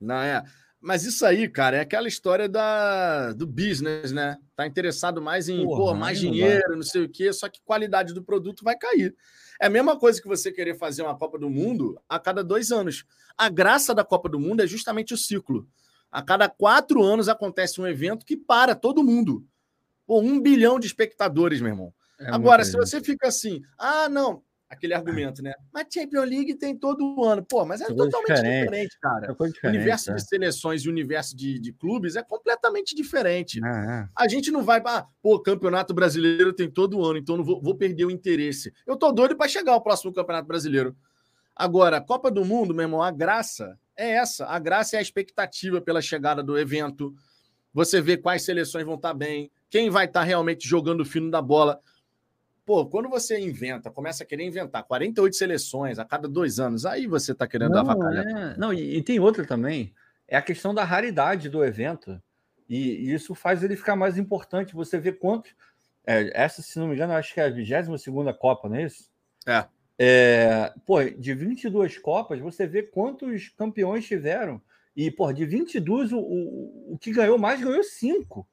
Não, 0.00 0.16
é. 0.16 0.42
Mas 0.82 1.04
isso 1.04 1.24
aí, 1.24 1.48
cara, 1.48 1.76
é 1.76 1.80
aquela 1.80 2.08
história 2.08 2.48
da, 2.48 3.32
do 3.34 3.46
business, 3.46 4.10
né? 4.10 4.36
Tá 4.56 4.66
interessado 4.66 5.22
mais 5.22 5.48
em 5.48 5.62
Porra, 5.62 5.78
pô, 5.78 5.94
mais 5.94 6.18
dinheiro, 6.18 6.70
não, 6.70 6.76
não 6.78 6.82
sei 6.82 7.04
o 7.04 7.08
quê, 7.08 7.32
só 7.32 7.48
que 7.48 7.62
qualidade 7.64 8.12
do 8.12 8.20
produto 8.20 8.64
vai 8.64 8.76
cair. 8.76 9.14
É 9.60 9.66
a 9.66 9.70
mesma 9.70 9.96
coisa 9.96 10.20
que 10.20 10.26
você 10.26 10.50
querer 10.50 10.76
fazer 10.76 11.02
uma 11.02 11.16
Copa 11.16 11.38
do 11.38 11.48
Mundo 11.48 11.96
a 12.08 12.18
cada 12.18 12.42
dois 12.42 12.72
anos. 12.72 13.04
A 13.38 13.48
graça 13.48 13.94
da 13.94 14.04
Copa 14.04 14.28
do 14.28 14.40
Mundo 14.40 14.60
é 14.60 14.66
justamente 14.66 15.14
o 15.14 15.16
ciclo. 15.16 15.68
A 16.10 16.20
cada 16.20 16.48
quatro 16.48 17.00
anos 17.00 17.28
acontece 17.28 17.80
um 17.80 17.86
evento 17.86 18.26
que 18.26 18.36
para 18.36 18.74
todo 18.74 19.04
mundo. 19.04 19.46
Pô, 20.04 20.20
um 20.20 20.40
bilhão 20.40 20.80
de 20.80 20.88
espectadores, 20.88 21.60
meu 21.60 21.70
irmão. 21.70 21.94
É 22.18 22.34
Agora, 22.34 22.64
se 22.64 22.76
você 22.76 23.00
fica 23.00 23.28
assim, 23.28 23.62
ah, 23.78 24.08
não, 24.08 24.42
aquele 24.72 24.94
argumento, 24.94 25.42
né? 25.42 25.54
Mas 25.72 25.86
Champions 25.92 26.28
League 26.28 26.54
tem 26.54 26.76
todo 26.76 27.22
ano. 27.24 27.44
Pô, 27.44 27.64
mas 27.64 27.80
é 27.80 27.86
totalmente 27.86 28.28
diferente, 28.28 28.64
diferente 28.64 28.98
cara. 29.00 29.26
Diferente, 29.28 29.60
o 29.62 29.68
universo 29.68 30.10
é. 30.10 30.14
de 30.14 30.26
seleções 30.26 30.82
e 30.82 30.88
o 30.88 30.90
universo 30.90 31.36
de, 31.36 31.58
de 31.58 31.72
clubes 31.72 32.16
é 32.16 32.22
completamente 32.22 32.94
diferente. 32.94 33.60
É, 33.64 33.68
é. 33.68 34.08
A 34.16 34.26
gente 34.26 34.50
não 34.50 34.62
vai, 34.62 34.82
ah, 34.86 35.06
pô, 35.22 35.38
Campeonato 35.38 35.92
Brasileiro 35.92 36.52
tem 36.52 36.70
todo 36.70 37.04
ano, 37.04 37.18
então 37.18 37.36
não 37.36 37.44
vou, 37.44 37.60
vou 37.60 37.74
perder 37.74 38.06
o 38.06 38.10
interesse. 38.10 38.72
Eu 38.86 38.96
tô 38.96 39.12
doido 39.12 39.36
para 39.36 39.48
chegar 39.48 39.72
ao 39.72 39.82
próximo 39.82 40.12
Campeonato 40.12 40.48
Brasileiro. 40.48 40.96
Agora, 41.54 42.00
Copa 42.00 42.30
do 42.30 42.44
Mundo, 42.44 42.74
meu 42.74 42.84
irmão, 42.84 43.02
a 43.02 43.10
graça 43.10 43.78
é 43.96 44.12
essa. 44.12 44.46
A 44.46 44.58
graça 44.58 44.96
é 44.96 44.98
a 44.98 45.02
expectativa 45.02 45.80
pela 45.80 46.00
chegada 46.00 46.42
do 46.42 46.58
evento. 46.58 47.14
Você 47.74 48.00
vê 48.00 48.16
quais 48.16 48.42
seleções 48.42 48.86
vão 48.86 48.94
estar 48.94 49.08
tá 49.08 49.14
bem, 49.14 49.50
quem 49.68 49.90
vai 49.90 50.06
estar 50.06 50.20
tá 50.20 50.26
realmente 50.26 50.66
jogando 50.66 51.00
o 51.02 51.04
fino 51.04 51.30
da 51.30 51.42
bola. 51.42 51.78
Pô, 52.64 52.86
quando 52.86 53.08
você 53.08 53.38
inventa, 53.40 53.90
começa 53.90 54.22
a 54.22 54.26
querer 54.26 54.44
inventar 54.44 54.84
48 54.84 55.34
seleções 55.34 55.98
a 55.98 56.04
cada 56.04 56.28
dois 56.28 56.60
anos, 56.60 56.86
aí 56.86 57.06
você 57.06 57.32
está 57.32 57.46
querendo 57.46 57.72
não, 57.72 57.80
avacalhar. 57.80 58.26
É... 58.26 58.56
Não, 58.56 58.72
e, 58.72 58.98
e, 58.98 59.02
tem 59.02 59.18
outra 59.18 59.44
também. 59.44 59.92
é 60.28 60.36
a 60.36 60.42
questão 60.42 60.72
da 60.72 60.84
raridade 60.84 61.48
do 61.48 61.64
evento. 61.64 62.22
E, 62.68 62.78
e 62.78 63.12
isso 63.12 63.34
faz 63.34 63.62
ele 63.64 63.76
ficar 63.76 63.96
mais 63.96 64.16
importante. 64.16 64.74
Você 64.74 64.98
vê 64.98 65.12
quantos. 65.12 65.54
É, 66.06 66.30
essa, 66.40 66.62
se 66.62 66.78
não 66.78 66.88
me 66.88 66.94
engano, 66.94 67.12
acho 67.14 67.34
que 67.34 67.40
é 67.40 67.44
a 67.44 67.50
22 67.50 68.04
Copa, 68.38 68.68
não 68.68 68.76
é 68.76 68.84
isso? 68.84 69.10
É. 69.46 69.66
é. 69.98 70.72
Pô, 70.86 71.02
de 71.02 71.34
22 71.34 71.98
Copas, 71.98 72.38
você 72.38 72.66
vê 72.66 72.82
quantos 72.82 73.48
campeões 73.48 74.06
tiveram. 74.06 74.62
E, 74.96 75.10
pô, 75.10 75.32
de 75.32 75.44
22, 75.44 76.12
o, 76.12 76.18
o, 76.18 76.94
o 76.94 76.98
que 76.98 77.12
ganhou 77.12 77.38
mais 77.38 77.60
ganhou 77.60 77.82
5. 77.82 78.46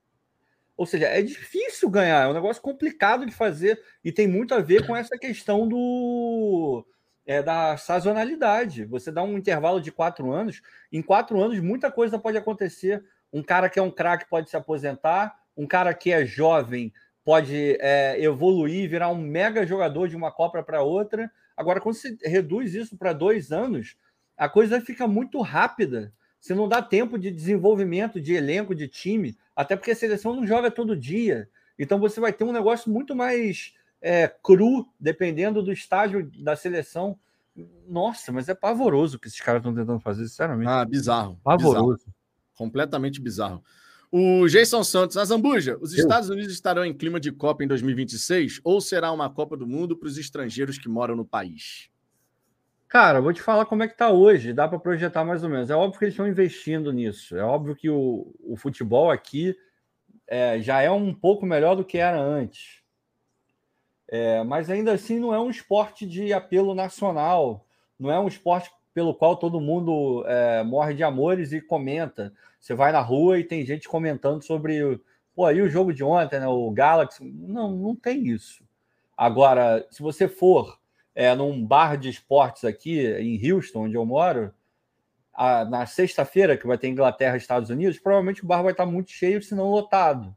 Ou 0.79 0.85
seja, 0.85 1.07
é 1.07 1.21
difícil 1.21 1.89
ganhar, 1.89 2.23
é 2.23 2.27
um 2.29 2.33
negócio 2.33 2.61
complicado 2.61 3.25
de 3.25 3.33
fazer 3.33 3.77
e 4.01 4.13
tem 4.13 4.29
muito 4.29 4.53
a 4.53 4.61
ver 4.61 4.87
com 4.87 4.95
essa 4.95 5.17
questão 5.17 5.67
do 5.67 6.85
é, 7.25 7.43
da 7.43 7.75
sazonalidade. 7.75 8.85
Você 8.85 9.11
dá 9.11 9.21
um 9.21 9.37
intervalo 9.37 9.81
de 9.81 9.91
quatro 9.91 10.31
anos, 10.31 10.61
em 10.89 11.01
quatro 11.01 11.41
anos 11.41 11.59
muita 11.59 11.91
coisa 11.91 12.17
pode 12.17 12.37
acontecer. 12.37 13.03
Um 13.31 13.43
cara 13.43 13.69
que 13.69 13.77
é 13.77 13.81
um 13.81 13.91
craque 13.91 14.29
pode 14.29 14.49
se 14.49 14.55
aposentar, 14.55 15.35
um 15.57 15.67
cara 15.67 15.93
que 15.93 16.13
é 16.13 16.25
jovem 16.25 16.93
pode 17.25 17.75
é, 17.81 18.15
evoluir, 18.23 18.89
virar 18.89 19.09
um 19.09 19.21
mega 19.21 19.67
jogador 19.67 20.07
de 20.07 20.15
uma 20.15 20.31
Copa 20.31 20.63
para 20.63 20.81
outra. 20.81 21.29
Agora, 21.57 21.81
quando 21.81 21.95
você 21.95 22.17
reduz 22.23 22.73
isso 22.73 22.97
para 22.97 23.11
dois 23.11 23.51
anos, 23.51 23.97
a 24.37 24.47
coisa 24.47 24.79
fica 24.79 25.05
muito 25.05 25.41
rápida. 25.41 26.13
Você 26.39 26.53
não 26.53 26.67
dá 26.67 26.81
tempo 26.81 27.17
de 27.17 27.29
desenvolvimento 27.31 28.19
de 28.19 28.33
elenco, 28.33 28.73
de 28.73 28.87
time, 28.87 29.37
até 29.55 29.75
porque 29.75 29.91
a 29.91 29.95
seleção 29.95 30.35
não 30.35 30.47
joga 30.47 30.71
todo 30.71 30.95
dia. 30.95 31.49
Então 31.77 31.99
você 31.99 32.19
vai 32.19 32.31
ter 32.31 32.43
um 32.43 32.53
negócio 32.53 32.91
muito 32.91 33.15
mais 33.15 33.73
é, 34.01 34.27
cru, 34.41 34.87
dependendo 34.99 35.61
do 35.61 35.71
estágio 35.71 36.31
da 36.37 36.55
seleção. 36.55 37.17
Nossa, 37.87 38.31
mas 38.31 38.47
é 38.47 38.55
pavoroso 38.55 39.17
o 39.17 39.19
que 39.19 39.27
esses 39.27 39.41
caras 39.41 39.59
estão 39.59 39.75
tentando 39.75 39.99
fazer, 39.99 40.27
sinceramente. 40.27 40.69
Ah, 40.69 40.85
bizarro. 40.85 41.39
Pavoroso. 41.43 41.97
Bizarro. 41.97 42.15
Completamente 42.55 43.19
bizarro. 43.21 43.63
O 44.11 44.47
Jason 44.47 44.83
Santos, 44.83 45.17
a 45.17 45.25
Zambuja, 45.25 45.77
os 45.79 45.93
Eu. 45.93 45.99
Estados 45.99 46.29
Unidos 46.29 46.51
estarão 46.51 46.83
em 46.83 46.93
clima 46.93 47.19
de 47.19 47.31
Copa 47.31 47.63
em 47.63 47.67
2026 47.67 48.59
ou 48.63 48.81
será 48.81 49.11
uma 49.11 49.29
Copa 49.29 49.55
do 49.55 49.67
Mundo 49.67 49.95
para 49.95 50.07
os 50.07 50.17
estrangeiros 50.17 50.77
que 50.77 50.89
moram 50.89 51.15
no 51.15 51.23
país? 51.23 51.89
Cara, 52.89 53.21
vou 53.21 53.31
te 53.31 53.39
falar 53.39 53.67
como 53.67 53.83
é 53.83 53.87
que 53.87 53.95
tá 53.95 54.09
hoje, 54.09 54.51
dá 54.51 54.67
para 54.67 54.79
projetar 54.79 55.23
mais 55.23 55.43
ou 55.43 55.49
menos. 55.49 55.69
É 55.69 55.75
óbvio 55.75 55.99
que 55.99 56.05
eles 56.05 56.13
estão 56.13 56.27
investindo 56.27 56.91
nisso. 56.91 57.37
É 57.37 57.43
óbvio 57.43 57.75
que 57.75 57.87
o, 57.87 58.33
o 58.39 58.57
futebol 58.57 59.11
aqui 59.11 59.55
é, 60.27 60.59
já 60.59 60.81
é 60.81 60.89
um 60.89 61.13
pouco 61.13 61.45
melhor 61.45 61.75
do 61.75 61.85
que 61.85 61.99
era 61.99 62.19
antes. 62.19 62.81
É, 64.07 64.43
mas 64.43 64.71
ainda 64.71 64.91
assim 64.91 65.19
não 65.19 65.31
é 65.31 65.39
um 65.39 65.51
esporte 65.51 66.03
de 66.03 66.33
apelo 66.33 66.73
nacional, 66.73 67.63
não 67.99 68.09
é 68.09 68.19
um 68.19 68.27
esporte 68.27 68.71
pelo 68.91 69.13
qual 69.13 69.37
todo 69.37 69.61
mundo 69.61 70.23
é, 70.25 70.63
morre 70.63 70.95
de 70.95 71.03
amores 71.03 71.53
e 71.53 71.61
comenta. 71.61 72.33
Você 72.59 72.73
vai 72.73 72.91
na 72.91 73.01
rua 73.01 73.37
e 73.37 73.43
tem 73.43 73.63
gente 73.63 73.87
comentando 73.87 74.41
sobre 74.41 74.99
pô, 75.35 75.45
aí 75.45 75.61
o 75.61 75.69
jogo 75.69 75.93
de 75.93 76.03
ontem, 76.03 76.39
né, 76.39 76.47
o 76.47 76.71
Galaxy. 76.71 77.23
Não, 77.23 77.69
não 77.69 77.95
tem 77.95 78.27
isso. 78.27 78.63
Agora, 79.15 79.85
se 79.91 80.01
você 80.01 80.27
for 80.27 80.79
é, 81.15 81.33
num 81.35 81.65
bar 81.65 81.97
de 81.97 82.09
esportes 82.09 82.63
aqui 82.63 83.05
em 83.05 83.51
Houston, 83.51 83.85
onde 83.85 83.95
eu 83.95 84.05
moro, 84.05 84.53
a, 85.33 85.65
na 85.65 85.85
sexta-feira, 85.85 86.57
que 86.57 86.67
vai 86.67 86.77
ter 86.77 86.87
Inglaterra 86.87 87.35
e 87.35 87.37
Estados 87.37 87.69
Unidos, 87.69 87.99
provavelmente 87.99 88.43
o 88.43 88.47
bar 88.47 88.61
vai 88.61 88.71
estar 88.71 88.85
muito 88.85 89.11
cheio, 89.11 89.41
se 89.41 89.55
não 89.55 89.71
lotado. 89.71 90.35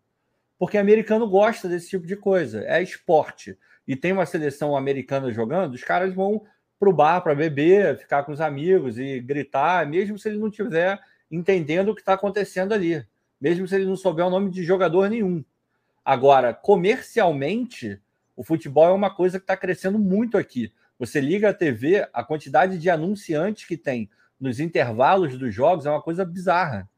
Porque 0.59 0.79
americano 0.79 1.29
gosta 1.29 1.69
desse 1.69 1.91
tipo 1.91 2.07
de 2.07 2.17
coisa, 2.17 2.65
é 2.67 2.81
esporte. 2.83 3.59
E 3.87 3.97
tem 3.97 4.13
uma 4.13 4.27
seleção 4.27 4.77
americana 4.77 5.33
jogando, 5.33 5.75
os 5.75 5.83
caras 5.83 6.15
vão 6.15 6.45
para 6.79 6.89
o 6.89 6.93
bar 6.93 7.21
para 7.21 7.35
beber, 7.35 7.99
ficar 7.99 8.25
com 8.25 8.33
os 8.33 8.41
amigos 8.41 8.99
e 8.99 9.21
gritar, 9.21 9.87
mesmo 9.89 10.19
se 10.19 10.29
ele 10.29 10.39
não 10.39 10.49
estiver 10.49 11.01
entendendo 11.31 11.89
o 11.91 11.95
que 11.95 12.01
está 12.01 12.13
acontecendo 12.13 12.73
ali, 12.73 13.05
mesmo 13.41 13.67
se 13.67 13.75
ele 13.75 13.87
não 13.87 13.97
souber 13.97 14.27
o 14.27 14.31
nome 14.31 14.51
de 14.51 14.63
jogador 14.63 15.09
nenhum. 15.09 15.45
Agora, 16.05 16.53
comercialmente, 16.53 18.01
o 18.37 18.45
futebol 18.45 18.89
é 18.89 18.93
uma 18.93 19.15
coisa 19.15 19.39
que 19.39 19.45
está 19.45 19.57
crescendo 19.57 19.99
muito 19.99 20.39
aqui. 20.39 20.73
Você 20.99 21.21
liga 21.21 21.51
a 21.51 21.55
TV, 21.55 22.09
a 22.13 22.23
quantidade 22.23 22.79
de 22.79 22.89
anunciantes 22.89 23.67
que 23.67 23.77
tem 23.77 24.09
nos 24.41 24.61
intervalos 24.61 25.37
dos 25.39 25.55
jogos 25.55 25.87
é 25.87 25.91
uma 25.91 26.03
coisa 26.03 26.25
bizarra. 26.25 26.89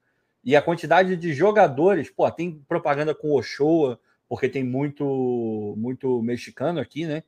E 0.44 0.54
a 0.54 0.62
quantidade 0.62 1.16
de 1.16 1.32
jogadores, 1.32 2.10
pô, 2.10 2.30
tem 2.30 2.62
propaganda 2.68 3.14
com 3.14 3.32
Ochoa, 3.32 3.98
porque 4.28 4.48
tem 4.48 4.62
muito 4.62 5.74
muito 5.76 6.22
mexicano 6.22 6.80
aqui, 6.80 7.06
né? 7.06 7.22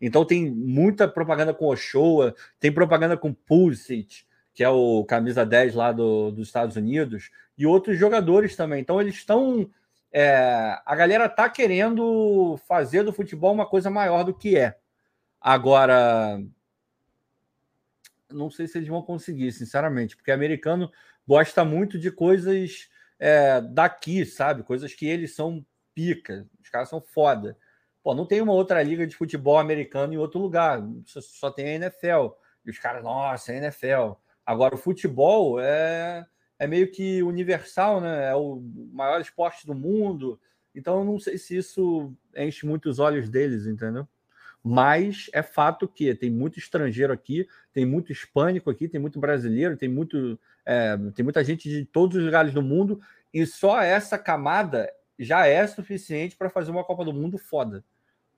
Então 0.00 0.24
tem 0.24 0.50
muita 0.50 1.06
propaganda 1.08 1.52
com 1.52 1.66
Ochoa, 1.66 2.34
tem 2.58 2.72
propaganda 2.72 3.16
com 3.16 3.32
Pulisic, 3.32 4.24
que 4.54 4.64
é 4.64 4.68
o 4.68 5.04
camisa 5.04 5.44
10 5.44 5.74
lá 5.74 5.92
do, 5.92 6.30
dos 6.30 6.48
Estados 6.48 6.76
Unidos, 6.76 7.30
e 7.56 7.66
outros 7.66 7.98
jogadores 7.98 8.56
também. 8.56 8.80
Então 8.80 9.00
eles 9.00 9.14
estão 9.14 9.68
é, 10.12 10.78
a 10.84 10.96
galera 10.96 11.28
tá 11.28 11.48
querendo 11.48 12.58
fazer 12.66 13.02
do 13.02 13.12
futebol 13.12 13.52
uma 13.52 13.66
coisa 13.66 13.90
maior 13.90 14.24
do 14.24 14.34
que 14.34 14.56
é. 14.56 14.76
Agora, 15.40 16.40
não 18.30 18.50
sei 18.50 18.66
se 18.66 18.78
eles 18.78 18.88
vão 18.88 19.02
conseguir, 19.02 19.52
sinceramente, 19.52 20.16
porque 20.16 20.30
americano 20.30 20.90
gosta 21.26 21.64
muito 21.64 21.98
de 21.98 22.10
coisas 22.10 22.88
é, 23.18 23.60
daqui, 23.60 24.24
sabe? 24.24 24.62
Coisas 24.62 24.92
que 24.94 25.06
eles 25.06 25.34
são 25.34 25.64
pica, 25.94 26.46
os 26.62 26.68
caras 26.68 26.88
são 26.88 27.00
foda. 27.00 27.56
Pô, 28.02 28.14
não 28.14 28.26
tem 28.26 28.40
uma 28.40 28.52
outra 28.52 28.82
liga 28.82 29.06
de 29.06 29.14
futebol 29.14 29.58
americano 29.58 30.14
em 30.14 30.16
outro 30.16 30.40
lugar, 30.40 30.82
só, 31.04 31.20
só 31.20 31.50
tem 31.50 31.66
a 31.66 31.74
NFL. 31.74 32.34
E 32.64 32.70
os 32.70 32.78
caras, 32.78 33.02
nossa, 33.02 33.52
a 33.52 33.56
NFL. 33.56 34.12
Agora, 34.44 34.74
o 34.74 34.78
futebol 34.78 35.60
é 35.60 36.26
é 36.60 36.66
meio 36.66 36.90
que 36.92 37.22
universal, 37.22 38.02
né? 38.02 38.30
É 38.30 38.34
o 38.34 38.62
maior 38.92 39.18
esporte 39.18 39.66
do 39.66 39.74
mundo. 39.74 40.38
Então, 40.74 40.98
eu 40.98 41.04
não 41.06 41.18
sei 41.18 41.38
se 41.38 41.56
isso 41.56 42.12
enche 42.36 42.66
muito 42.66 42.90
os 42.90 42.98
olhos 42.98 43.30
deles, 43.30 43.66
entendeu? 43.66 44.06
Mas 44.62 45.30
é 45.32 45.42
fato 45.42 45.88
que 45.88 46.14
tem 46.14 46.28
muito 46.30 46.58
estrangeiro 46.58 47.14
aqui, 47.14 47.48
tem 47.72 47.86
muito 47.86 48.12
hispânico 48.12 48.68
aqui, 48.68 48.86
tem 48.88 49.00
muito 49.00 49.18
brasileiro, 49.18 49.74
tem, 49.74 49.88
muito, 49.88 50.38
é, 50.66 50.98
tem 51.14 51.24
muita 51.24 51.42
gente 51.42 51.66
de 51.66 51.86
todos 51.86 52.18
os 52.18 52.24
lugares 52.24 52.52
do 52.52 52.60
mundo, 52.60 53.00
e 53.32 53.46
só 53.46 53.80
essa 53.80 54.18
camada 54.18 54.92
já 55.18 55.46
é 55.46 55.66
suficiente 55.66 56.36
para 56.36 56.50
fazer 56.50 56.70
uma 56.70 56.84
Copa 56.84 57.06
do 57.06 57.12
Mundo 57.12 57.38
foda. 57.38 57.82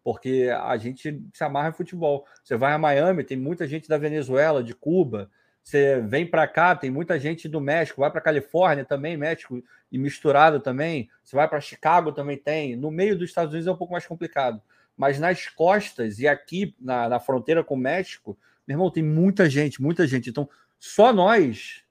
Porque 0.04 0.48
a 0.62 0.76
gente 0.76 1.20
se 1.32 1.42
amarra 1.42 1.70
em 1.70 1.74
futebol. 1.74 2.24
Você 2.44 2.56
vai 2.56 2.72
a 2.72 2.78
Miami, 2.78 3.24
tem 3.24 3.36
muita 3.36 3.66
gente 3.66 3.88
da 3.88 3.98
Venezuela, 3.98 4.62
de 4.62 4.74
Cuba, 4.74 5.28
você 5.62 6.00
vem 6.00 6.26
para 6.26 6.46
cá, 6.48 6.74
tem 6.74 6.90
muita 6.90 7.18
gente 7.18 7.48
do 7.48 7.60
México, 7.60 8.00
vai 8.00 8.10
para 8.10 8.20
Califórnia 8.20 8.84
também, 8.84 9.16
México 9.16 9.62
e 9.90 9.96
misturado 9.96 10.58
também. 10.58 11.08
Você 11.22 11.36
vai 11.36 11.48
para 11.48 11.60
Chicago 11.60 12.12
também 12.12 12.36
tem. 12.36 12.74
No 12.74 12.90
meio 12.90 13.16
dos 13.16 13.28
Estados 13.28 13.52
Unidos 13.52 13.68
é 13.68 13.72
um 13.72 13.76
pouco 13.76 13.92
mais 13.92 14.06
complicado. 14.06 14.60
Mas 14.96 15.20
nas 15.20 15.48
costas 15.48 16.18
e 16.18 16.26
aqui 16.26 16.74
na, 16.80 17.08
na 17.08 17.20
fronteira 17.20 17.62
com 17.62 17.74
o 17.74 17.78
México, 17.78 18.36
meu 18.66 18.74
irmão, 18.74 18.90
tem 18.90 19.02
muita 19.02 19.48
gente, 19.48 19.80
muita 19.80 20.06
gente. 20.06 20.30
Então, 20.30 20.48
só 20.78 21.12
nós 21.12 21.84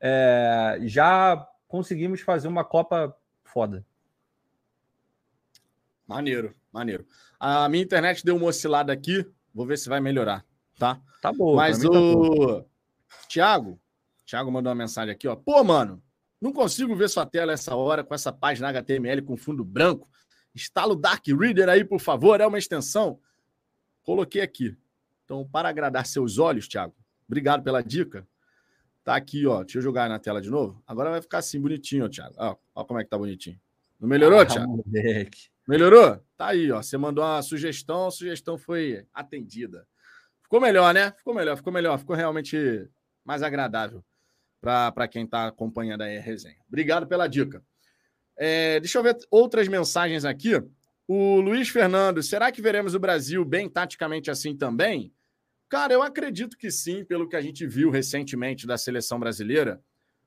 é, 0.00 0.78
já 0.82 1.48
conseguimos 1.66 2.20
fazer 2.20 2.46
uma 2.46 2.64
Copa 2.64 3.16
foda. 3.42 3.84
Maneiro, 6.06 6.54
maneiro. 6.70 7.06
A 7.40 7.68
minha 7.70 7.82
internet 7.82 8.24
deu 8.24 8.36
uma 8.36 8.46
oscilada 8.46 8.92
aqui, 8.92 9.26
vou 9.54 9.66
ver 9.66 9.78
se 9.78 9.88
vai 9.88 10.00
melhorar, 10.00 10.44
tá? 10.78 11.00
Tá 11.22 11.32
bom. 11.32 11.56
Mas 11.56 11.78
tá 11.78 11.88
o. 11.88 12.60
Tá 12.60 12.73
Tiago, 13.28 13.80
Tiago 14.24 14.50
mandou 14.50 14.70
uma 14.70 14.76
mensagem 14.76 15.12
aqui, 15.12 15.28
ó. 15.28 15.36
Pô, 15.36 15.62
mano, 15.62 16.02
não 16.40 16.52
consigo 16.52 16.94
ver 16.94 17.08
sua 17.08 17.26
tela 17.26 17.52
essa 17.52 17.74
hora 17.74 18.02
com 18.02 18.14
essa 18.14 18.32
página 18.32 18.68
HTML 18.68 19.22
com 19.22 19.36
fundo 19.36 19.64
branco. 19.64 20.08
Instala 20.54 20.92
o 20.92 20.96
Dark 20.96 21.26
Reader 21.26 21.68
aí, 21.68 21.84
por 21.84 22.00
favor, 22.00 22.40
é 22.40 22.46
uma 22.46 22.58
extensão. 22.58 23.18
Coloquei 24.02 24.42
aqui. 24.42 24.76
Então, 25.24 25.48
para 25.50 25.68
agradar 25.68 26.06
seus 26.06 26.38
olhos, 26.38 26.68
Tiago, 26.68 26.94
obrigado 27.26 27.62
pela 27.62 27.82
dica. 27.82 28.26
Tá 29.02 29.16
aqui, 29.16 29.46
ó. 29.46 29.62
Deixa 29.62 29.78
eu 29.78 29.82
jogar 29.82 30.08
na 30.08 30.18
tela 30.18 30.40
de 30.40 30.50
novo. 30.50 30.82
Agora 30.86 31.10
vai 31.10 31.20
ficar 31.20 31.38
assim, 31.38 31.60
bonitinho, 31.60 32.06
ó, 32.06 32.08
Thiago. 32.08 32.34
Ó, 32.38 32.56
ó 32.74 32.84
como 32.84 33.00
é 33.00 33.04
que 33.04 33.10
tá 33.10 33.18
bonitinho. 33.18 33.60
Não 34.00 34.08
melhorou, 34.08 34.40
ah, 34.40 34.46
Thiago? 34.46 34.82
Moleque. 34.86 35.48
Melhorou? 35.68 36.18
Tá 36.36 36.48
aí, 36.48 36.70
ó. 36.70 36.82
Você 36.82 36.96
mandou 36.96 37.24
uma 37.24 37.42
sugestão, 37.42 38.06
a 38.06 38.10
sugestão 38.10 38.56
foi 38.56 39.06
atendida. 39.12 39.86
Ficou 40.42 40.60
melhor, 40.60 40.92
né? 40.94 41.12
Ficou 41.12 41.34
melhor, 41.34 41.56
ficou 41.56 41.72
melhor. 41.72 41.98
Ficou 41.98 42.16
realmente 42.16 42.88
mais 43.24 43.42
agradável 43.42 44.04
para 44.60 45.06
quem 45.08 45.24
está 45.24 45.46
acompanhando 45.48 46.02
aí 46.02 46.16
a 46.16 46.20
resenha. 46.20 46.56
Obrigado 46.68 47.06
pela 47.06 47.26
dica. 47.26 47.62
É, 48.36 48.80
deixa 48.80 48.98
eu 48.98 49.02
ver 49.02 49.16
outras 49.30 49.68
mensagens 49.68 50.24
aqui. 50.24 50.62
O 51.06 51.40
Luiz 51.40 51.68
Fernando, 51.68 52.22
será 52.22 52.50
que 52.50 52.62
veremos 52.62 52.94
o 52.94 52.98
Brasil 52.98 53.44
bem 53.44 53.68
taticamente 53.68 54.30
assim 54.30 54.56
também? 54.56 55.12
Cara, 55.68 55.92
eu 55.92 56.02
acredito 56.02 56.56
que 56.56 56.70
sim, 56.70 57.04
pelo 57.04 57.28
que 57.28 57.36
a 57.36 57.40
gente 57.42 57.66
viu 57.66 57.90
recentemente 57.90 58.66
da 58.66 58.78
seleção 58.78 59.18
brasileira. 59.18 59.82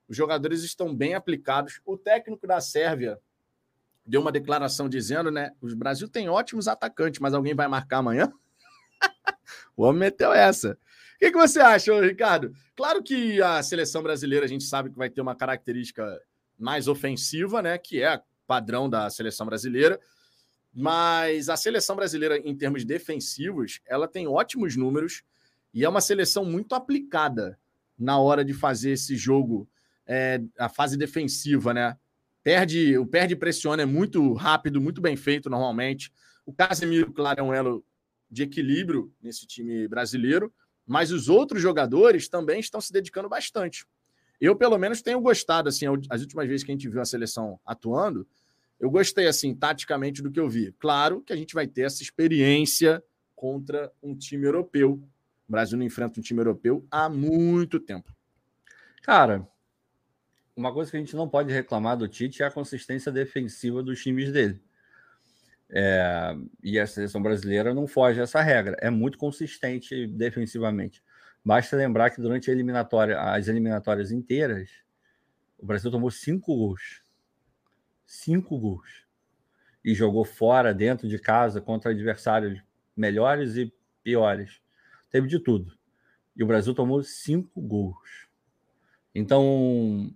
Os 0.08 0.16
jogadores 0.16 0.64
estão 0.64 0.96
bem 0.96 1.16
aplicados. 1.16 1.82
O 1.86 1.98
técnico 1.98 2.46
da 2.46 2.62
Sérvia 2.62 3.20
deu 4.06 4.22
uma 4.22 4.32
declaração 4.32 4.88
dizendo, 4.88 5.32
né? 5.32 5.52
O 5.62 5.76
Brasil 5.76 6.08
tem 6.08 6.30
ótimos 6.30 6.68
atacantes, 6.68 7.20
mas 7.20 7.34
alguém 7.34 7.56
vai 7.56 7.68
marcar 7.68 7.98
amanhã? 7.98 8.32
o 9.76 9.84
homem 9.84 10.00
meteu 10.00 10.32
essa. 10.32 10.78
O 11.18 11.20
que, 11.20 11.32
que 11.32 11.38
você 11.38 11.60
acha, 11.60 12.00
Ricardo? 12.00 12.54
Claro 12.76 13.02
que 13.02 13.42
a 13.42 13.64
seleção 13.64 14.04
brasileira 14.04 14.46
a 14.46 14.48
gente 14.48 14.64
sabe 14.64 14.92
que 14.92 14.98
vai 14.98 15.10
ter 15.10 15.20
uma 15.20 15.36
característica 15.36 16.22
mais 16.58 16.88
ofensiva, 16.88 17.60
né? 17.60 17.76
Que 17.80 18.04
é 18.04 18.22
padrão 18.46 18.88
da 18.88 19.10
seleção 19.10 19.48
brasileira. 19.48 20.00
Mas 20.72 21.50
a 21.50 21.58
seleção 21.58 21.96
brasileira, 21.96 22.38
em 22.38 22.56
termos 22.56 22.86
defensivos, 22.86 23.82
ela 23.88 24.08
tem 24.08 24.28
ótimos 24.28 24.76
números 24.76 25.24
e 25.74 25.84
é 25.84 25.90
uma 25.90 26.02
seleção 26.02 26.46
muito 26.46 26.76
aplicada 26.76 27.58
na 27.98 28.20
hora 28.20 28.46
de 28.46 28.54
fazer 28.54 28.92
esse 28.92 29.16
jogo, 29.16 29.68
é, 30.06 30.40
a 30.56 30.70
fase 30.70 30.96
defensiva, 30.96 31.74
né? 31.74 31.98
Perde, 32.44 32.96
o 32.96 33.08
perde 33.08 33.34
e 33.34 33.38
pressiona 33.38 33.82
é 33.82 33.86
muito 33.88 34.34
rápido, 34.34 34.80
muito 34.80 35.02
bem 35.02 35.18
feito 35.18 35.50
normalmente. 35.50 36.14
O 36.46 36.54
Casemiro, 36.54 37.12
claro, 37.12 37.40
é 37.40 37.44
um 37.44 37.52
elo 37.52 37.84
de 38.30 38.44
equilíbrio 38.44 39.12
nesse 39.20 39.48
time 39.48 39.88
brasileiro, 39.88 40.54
mas 40.88 41.12
os 41.12 41.28
outros 41.28 41.62
jogadores 41.62 42.30
também 42.30 42.60
estão 42.60 42.80
se 42.80 42.94
dedicando 42.94 43.28
bastante. 43.28 43.86
Eu, 44.40 44.56
pelo 44.56 44.78
menos, 44.78 45.02
tenho 45.02 45.20
gostado, 45.20 45.68
assim, 45.68 45.86
as 46.10 46.22
últimas 46.22 46.48
vezes 46.48 46.64
que 46.64 46.72
a 46.72 46.76
gente 46.76 46.88
viu 46.88 47.02
a 47.02 47.06
seleção 47.06 47.60
atuando, 47.66 48.26
eu 48.80 48.90
gostei, 48.90 49.28
assim, 49.28 49.54
taticamente 49.54 50.22
do 50.22 50.32
que 50.32 50.40
eu 50.40 50.48
vi. 50.48 50.72
Claro 50.80 51.22
que 51.22 51.34
a 51.34 51.36
gente 51.36 51.54
vai 51.54 51.68
ter 51.68 51.82
essa 51.82 52.02
experiência 52.02 53.04
contra 53.36 53.92
um 54.02 54.16
time 54.16 54.46
europeu. 54.46 54.94
O 55.48 55.52
Brasil 55.52 55.78
não 55.78 55.86
enfrenta 55.86 56.20
um 56.20 56.24
time 56.24 56.40
europeu 56.40 56.86
há 56.90 57.10
muito 57.10 57.80
tempo. 57.80 58.16
Cara, 59.02 59.48
uma 60.56 60.74
coisa 60.74 60.92
que 60.92 60.98
a 60.98 61.00
gente 61.00 61.16
não 61.16 61.28
pode 61.28 61.52
reclamar 61.52 61.98
do 61.98 62.08
Tite 62.08 62.44
é 62.44 62.46
a 62.46 62.52
consistência 62.52 63.12
defensiva 63.12 63.82
dos 63.82 64.02
times 64.02 64.32
dele. 64.32 64.62
É, 65.70 66.36
e 66.64 66.80
a 66.80 66.88
seleção 66.88 67.22
brasileira 67.22 67.74
não 67.74 67.88
foge 67.88 68.20
dessa 68.20 68.42
regra. 68.42 68.78
É 68.80 68.90
muito 68.90 69.18
consistente 69.18 70.08
defensivamente. 70.08 71.04
Basta 71.44 71.76
lembrar 71.76 72.10
que 72.10 72.22
durante 72.22 72.50
eliminatória, 72.52 73.20
as 73.20 73.48
eliminatórias 73.48 74.12
inteiras, 74.12 74.70
o 75.58 75.66
Brasil 75.66 75.92
tomou 75.92 76.12
cinco 76.12 76.56
gols 76.56 77.02
cinco 78.08 78.58
gols. 78.58 79.06
E 79.84 79.94
jogou 79.94 80.26
fora, 80.26 80.74
dentro 80.74 81.08
de 81.08 81.20
casa, 81.20 81.62
contra 81.62 81.92
adversários 81.92 82.62
melhores 82.96 83.56
e 83.56 83.72
piores. 84.02 84.62
Teve 85.12 85.28
de 85.28 85.40
tudo. 85.40 85.78
E 86.36 86.44
o 86.44 86.48
Brasil 86.48 86.74
tomou 86.74 87.04
cinco 87.04 87.62
gols. 87.62 88.28
Então, 89.14 90.14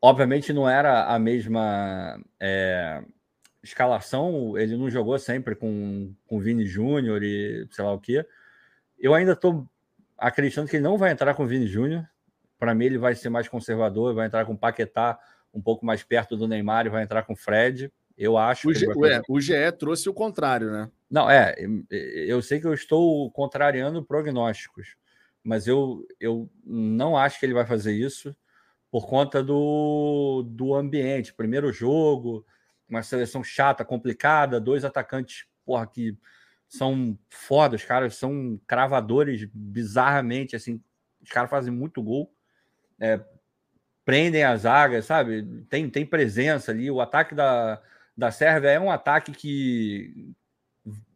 obviamente 0.00 0.52
não 0.52 0.68
era 0.68 1.06
a 1.06 1.18
mesma 1.18 2.20
é, 2.40 3.02
escalação, 3.64 4.56
ele 4.58 4.76
não 4.76 4.90
jogou 4.90 5.18
sempre 5.18 5.54
com, 5.54 6.14
com 6.26 6.38
Vini 6.38 6.66
Júnior 6.66 7.22
e 7.22 7.66
sei 7.70 7.84
lá 7.84 7.92
o 7.92 8.00
quê. 8.00 8.24
Eu 8.98 9.14
ainda 9.14 9.32
estou 9.32 9.66
acreditando 10.18 10.68
que 10.68 10.76
ele 10.76 10.84
não 10.84 10.98
vai 10.98 11.10
entrar 11.10 11.34
com 11.34 11.46
Vini 11.46 11.66
Júnior. 11.66 12.04
Para 12.58 12.74
mim, 12.74 12.84
ele 12.84 12.98
vai 12.98 13.14
ser 13.14 13.30
mais 13.30 13.48
conservador, 13.48 14.14
vai 14.14 14.26
entrar 14.26 14.44
com 14.44 14.56
Paquetá 14.56 15.18
um 15.52 15.60
pouco 15.60 15.84
mais 15.84 16.02
perto 16.02 16.36
do 16.36 16.46
Neymar 16.46 16.86
e 16.86 16.90
vai 16.90 17.02
entrar 17.02 17.22
com 17.22 17.32
o 17.32 17.36
Fred. 17.36 17.90
Eu 18.16 18.36
acho. 18.36 18.68
O, 18.68 18.74
G, 18.74 18.86
fazer... 18.86 19.22
o 19.28 19.40
GE 19.40 19.72
trouxe 19.78 20.08
o 20.08 20.14
contrário, 20.14 20.70
né? 20.70 20.90
Não, 21.10 21.28
é. 21.30 21.54
Eu 21.90 22.42
sei 22.42 22.60
que 22.60 22.66
eu 22.66 22.74
estou 22.74 23.30
contrariando 23.32 24.04
prognósticos, 24.04 24.96
mas 25.42 25.66
eu, 25.66 26.06
eu 26.20 26.48
não 26.64 27.16
acho 27.16 27.40
que 27.40 27.46
ele 27.46 27.54
vai 27.54 27.66
fazer 27.66 27.92
isso 27.92 28.34
por 28.90 29.08
conta 29.08 29.42
do, 29.42 30.44
do 30.46 30.74
ambiente. 30.74 31.34
Primeiro 31.34 31.72
jogo, 31.72 32.46
uma 32.88 33.02
seleção 33.02 33.42
chata, 33.42 33.84
complicada, 33.84 34.60
dois 34.60 34.84
atacantes, 34.84 35.46
porra, 35.64 35.86
que 35.86 36.16
são 36.68 37.18
foda, 37.28 37.76
os 37.76 37.84
caras 37.84 38.16
são 38.16 38.60
cravadores 38.66 39.48
bizarramente, 39.52 40.56
assim, 40.56 40.82
os 41.22 41.30
caras 41.30 41.50
fazem 41.50 41.72
muito 41.72 42.02
gol. 42.02 42.32
É, 43.00 43.20
prendem 44.04 44.44
a 44.44 44.56
zaga, 44.56 45.00
sabe? 45.02 45.64
Tem, 45.68 45.88
tem 45.88 46.04
presença 46.04 46.70
ali. 46.70 46.90
O 46.90 47.00
ataque 47.00 47.34
da, 47.34 47.80
da 48.16 48.30
Sérvia 48.30 48.70
é 48.70 48.80
um 48.80 48.90
ataque 48.90 49.32
que 49.32 50.34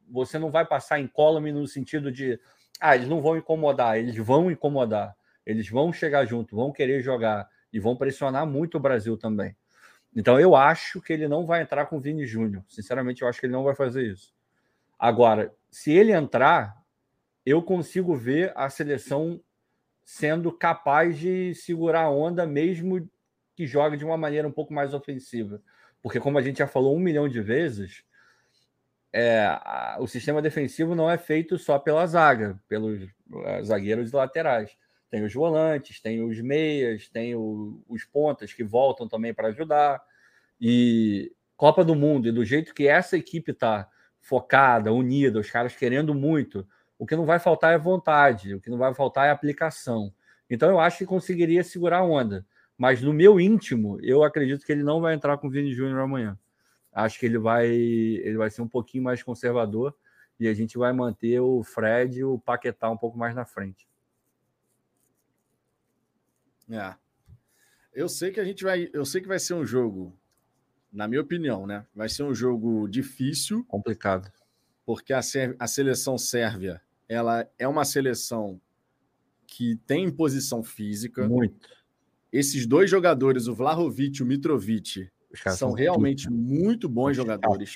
você 0.08 0.38
não 0.38 0.50
vai 0.50 0.64
passar 0.64 0.98
incólume 0.98 1.52
no 1.52 1.66
sentido 1.66 2.10
de 2.10 2.40
ah, 2.80 2.94
eles 2.94 3.08
não 3.08 3.20
vão 3.20 3.36
incomodar, 3.36 3.98
eles 3.98 4.16
vão 4.16 4.50
incomodar, 4.50 5.14
eles 5.44 5.68
vão 5.68 5.92
chegar 5.92 6.24
junto, 6.24 6.56
vão 6.56 6.72
querer 6.72 7.02
jogar 7.02 7.48
e 7.72 7.78
vão 7.78 7.96
pressionar 7.96 8.46
muito 8.46 8.76
o 8.76 8.80
Brasil 8.80 9.16
também. 9.16 9.54
Então 10.18 10.40
eu 10.40 10.56
acho 10.56 11.00
que 11.00 11.12
ele 11.12 11.28
não 11.28 11.46
vai 11.46 11.62
entrar 11.62 11.86
com 11.86 11.96
o 11.96 12.00
Vini 12.00 12.26
Júnior. 12.26 12.64
Sinceramente, 12.68 13.22
eu 13.22 13.28
acho 13.28 13.38
que 13.38 13.46
ele 13.46 13.52
não 13.52 13.62
vai 13.62 13.76
fazer 13.76 14.02
isso. 14.04 14.34
Agora, 14.98 15.54
se 15.70 15.92
ele 15.92 16.10
entrar, 16.10 16.76
eu 17.46 17.62
consigo 17.62 18.16
ver 18.16 18.52
a 18.56 18.68
seleção 18.68 19.40
sendo 20.04 20.50
capaz 20.50 21.16
de 21.16 21.54
segurar 21.54 22.02
a 22.02 22.10
onda, 22.10 22.44
mesmo 22.44 23.08
que 23.54 23.64
jogue 23.64 23.96
de 23.96 24.04
uma 24.04 24.16
maneira 24.16 24.48
um 24.48 24.50
pouco 24.50 24.74
mais 24.74 24.92
ofensiva. 24.92 25.62
Porque, 26.02 26.18
como 26.18 26.36
a 26.36 26.42
gente 26.42 26.58
já 26.58 26.66
falou 26.66 26.96
um 26.96 27.00
milhão 27.00 27.28
de 27.28 27.40
vezes, 27.40 28.02
é, 29.12 29.48
o 30.00 30.08
sistema 30.08 30.42
defensivo 30.42 30.96
não 30.96 31.08
é 31.08 31.16
feito 31.16 31.56
só 31.58 31.78
pela 31.78 32.04
zaga, 32.08 32.60
pelos 32.66 33.04
uh, 33.04 33.64
zagueiros 33.64 34.10
e 34.10 34.16
laterais. 34.16 34.76
Tem 35.08 35.24
os 35.24 35.32
volantes, 35.32 36.00
tem 36.00 36.24
os 36.24 36.40
meias, 36.40 37.08
tem 37.08 37.36
o, 37.36 37.80
os 37.88 38.04
pontas 38.04 38.52
que 38.52 38.64
voltam 38.64 39.06
também 39.06 39.32
para 39.32 39.48
ajudar. 39.48 40.07
E 40.60 41.32
Copa 41.56 41.84
do 41.84 41.94
Mundo, 41.94 42.28
e 42.28 42.32
do 42.32 42.44
jeito 42.44 42.74
que 42.74 42.86
essa 42.86 43.16
equipe 43.16 43.52
está 43.52 43.88
focada, 44.20 44.92
unida, 44.92 45.40
os 45.40 45.50
caras 45.50 45.74
querendo 45.74 46.14
muito, 46.14 46.66
o 46.98 47.06
que 47.06 47.16
não 47.16 47.24
vai 47.24 47.38
faltar 47.38 47.74
é 47.74 47.78
vontade, 47.78 48.54
o 48.54 48.60
que 48.60 48.70
não 48.70 48.78
vai 48.78 48.92
faltar 48.94 49.26
é 49.26 49.30
aplicação. 49.30 50.12
Então 50.50 50.68
eu 50.68 50.80
acho 50.80 50.98
que 50.98 51.06
conseguiria 51.06 51.62
segurar 51.62 51.98
a 51.98 52.04
onda. 52.04 52.46
Mas 52.76 53.02
no 53.02 53.12
meu 53.12 53.40
íntimo, 53.40 53.98
eu 54.02 54.22
acredito 54.22 54.64
que 54.64 54.70
ele 54.70 54.82
não 54.82 55.00
vai 55.00 55.14
entrar 55.14 55.36
com 55.38 55.48
o 55.48 55.50
Vini 55.50 55.72
Júnior 55.72 56.00
amanhã. 56.00 56.38
Acho 56.92 57.18
que 57.18 57.26
ele 57.26 57.38
vai, 57.38 57.68
ele 57.68 58.36
vai 58.36 58.50
ser 58.50 58.62
um 58.62 58.68
pouquinho 58.68 59.04
mais 59.04 59.22
conservador 59.22 59.94
e 60.38 60.48
a 60.48 60.54
gente 60.54 60.78
vai 60.78 60.92
manter 60.92 61.40
o 61.40 61.62
Fred 61.62 62.20
e 62.20 62.24
o 62.24 62.38
Paquetá 62.38 62.90
um 62.90 62.96
pouco 62.96 63.18
mais 63.18 63.34
na 63.34 63.44
frente. 63.44 63.88
É. 66.70 66.94
Eu 67.92 68.08
sei 68.08 68.30
que 68.30 68.40
a 68.40 68.44
gente 68.44 68.62
vai, 68.62 68.88
eu 68.92 69.04
sei 69.04 69.20
que 69.20 69.28
vai 69.28 69.38
ser 69.38 69.54
um 69.54 69.64
jogo, 69.64 70.17
na 70.92 71.06
minha 71.06 71.20
opinião, 71.20 71.66
né? 71.66 71.86
Vai 71.94 72.08
ser 72.08 72.22
um 72.22 72.34
jogo 72.34 72.88
difícil, 72.88 73.64
complicado, 73.64 74.30
porque 74.84 75.12
a, 75.12 75.20
a 75.58 75.66
seleção 75.66 76.16
sérvia 76.16 76.80
ela 77.08 77.48
é 77.58 77.66
uma 77.66 77.84
seleção 77.84 78.60
que 79.46 79.76
tem 79.86 80.04
imposição 80.04 80.62
física. 80.62 81.26
Muito. 81.26 81.68
Esses 82.30 82.66
dois 82.66 82.90
jogadores, 82.90 83.46
o 83.46 83.54
Vlahovic 83.54 84.18
e 84.18 84.22
o 84.22 84.26
Mitrovic, 84.26 85.10
são, 85.34 85.56
são 85.56 85.72
realmente 85.72 86.28
muito, 86.30 86.62
muito 86.62 86.88
bons 86.88 87.16
jogadores. 87.16 87.74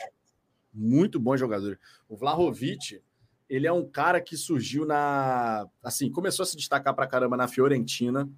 Muito 0.73 1.19
bons 1.19 1.39
jogadores. 1.41 1.79
O 2.09 2.17
Vlahovic, 2.17 3.03
ele 3.49 3.67
é 3.67 3.73
um 3.73 3.89
cara 3.89 4.21
que 4.21 4.37
surgiu 4.37 4.85
na. 4.85 5.67
Assim, 5.83 6.11
começou 6.11 6.43
a 6.43 6.47
se 6.47 6.57
destacar 6.57 6.95
pra 6.95 7.07
caramba 7.07 7.37
na 7.37 7.49
Fiorentina. 7.49 8.29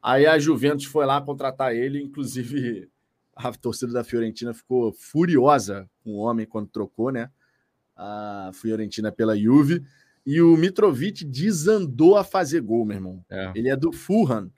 Aí 0.00 0.26
a 0.26 0.38
Juventus 0.38 0.84
foi 0.84 1.04
lá 1.04 1.20
contratar 1.20 1.74
ele, 1.74 2.00
inclusive 2.00 2.88
a 3.36 3.52
torcida 3.52 3.92
da 3.92 4.02
Fiorentina 4.02 4.54
ficou 4.54 4.92
furiosa 4.92 5.88
com 6.02 6.12
o 6.12 6.16
homem 6.16 6.46
quando 6.46 6.68
trocou, 6.68 7.12
né? 7.12 7.30
A 7.94 8.50
Fiorentina 8.54 9.12
pela 9.12 9.36
Juve. 9.38 9.84
E 10.24 10.40
o 10.40 10.56
Mitrovic 10.56 11.24
desandou 11.24 12.16
a 12.16 12.24
fazer 12.24 12.62
gol, 12.62 12.84
meu 12.86 12.96
irmão. 12.96 13.24
É. 13.30 13.52
Ele 13.54 13.68
é 13.68 13.76
do 13.76 13.92
Fulham. 13.92 14.50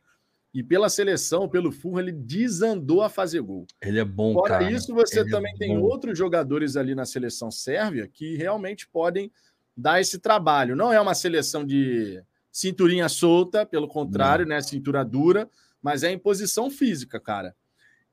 E 0.55 0.63
pela 0.63 0.89
seleção, 0.89 1.49
pelo 1.49 1.71
Fulham, 1.71 2.01
ele 2.01 2.13
desandou 2.13 3.03
a 3.03 3.11
fazer 3.11 3.43
gol. 3.43 3.67
Ele 3.83 3.99
é 3.99 4.05
bom, 4.05 4.33
Fora 4.33 4.61
cara. 4.61 4.71
isso, 4.71 4.95
você 4.95 5.21
ele 5.21 5.29
é 5.29 5.33
também 5.33 5.53
é 5.55 5.59
tem 5.59 5.77
outros 5.77 6.17
jogadores 6.17 6.77
ali 6.77 6.95
na 6.95 7.05
seleção 7.05 7.51
sérvia 7.51 8.09
que 8.09 8.37
realmente 8.37 8.89
podem 8.89 9.31
dar 9.77 10.01
esse 10.01 10.19
trabalho. 10.19 10.75
Não 10.75 10.93
é 10.93 11.01
uma 11.01 11.15
seleção 11.15 11.67
de 11.67 12.23
cinturinha 12.51 13.09
solta, 13.09 13.67
pelo 13.67 13.89
contrário, 13.89 14.47
Não. 14.47 14.55
né? 14.57 14.63
Cintura 14.63 15.05
dura, 15.05 15.51
mas 15.83 16.03
é 16.03 16.11
em 16.11 16.19
posição 16.19 16.71
física, 16.71 17.21
cara. 17.21 17.55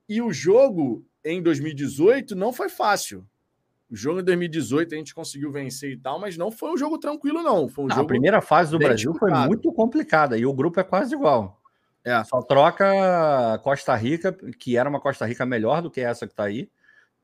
E 0.07 0.21
o 0.21 0.31
jogo 0.31 1.05
em 1.23 1.41
2018 1.41 2.35
não 2.35 2.53
foi 2.53 2.69
fácil. 2.69 3.25
O 3.89 3.95
jogo 3.95 4.19
em 4.19 4.23
2018 4.23 4.93
a 4.93 4.97
gente 4.97 5.13
conseguiu 5.13 5.51
vencer 5.51 5.91
e 5.91 5.97
tal, 5.97 6.19
mas 6.19 6.37
não 6.37 6.51
foi 6.51 6.71
um 6.71 6.77
jogo 6.77 6.97
tranquilo, 6.97 7.41
não. 7.41 7.67
Foi 7.67 7.85
um 7.85 7.87
ah, 7.87 7.95
jogo 7.95 8.05
a 8.05 8.07
primeira 8.07 8.41
fase 8.41 8.71
do 8.71 8.79
Brasil 8.79 9.13
foi 9.13 9.31
muito 9.31 9.71
complicada 9.71 10.37
e 10.37 10.45
o 10.45 10.53
grupo 10.53 10.79
é 10.79 10.83
quase 10.83 11.13
igual. 11.13 11.61
É. 12.03 12.23
Só 12.23 12.41
troca 12.41 13.59
Costa 13.63 13.95
Rica, 13.95 14.31
que 14.59 14.77
era 14.77 14.89
uma 14.89 14.99
Costa 14.99 15.25
Rica 15.25 15.45
melhor 15.45 15.81
do 15.81 15.89
que 15.89 16.01
essa 16.01 16.27
que 16.27 16.33
está 16.33 16.43
aí, 16.43 16.69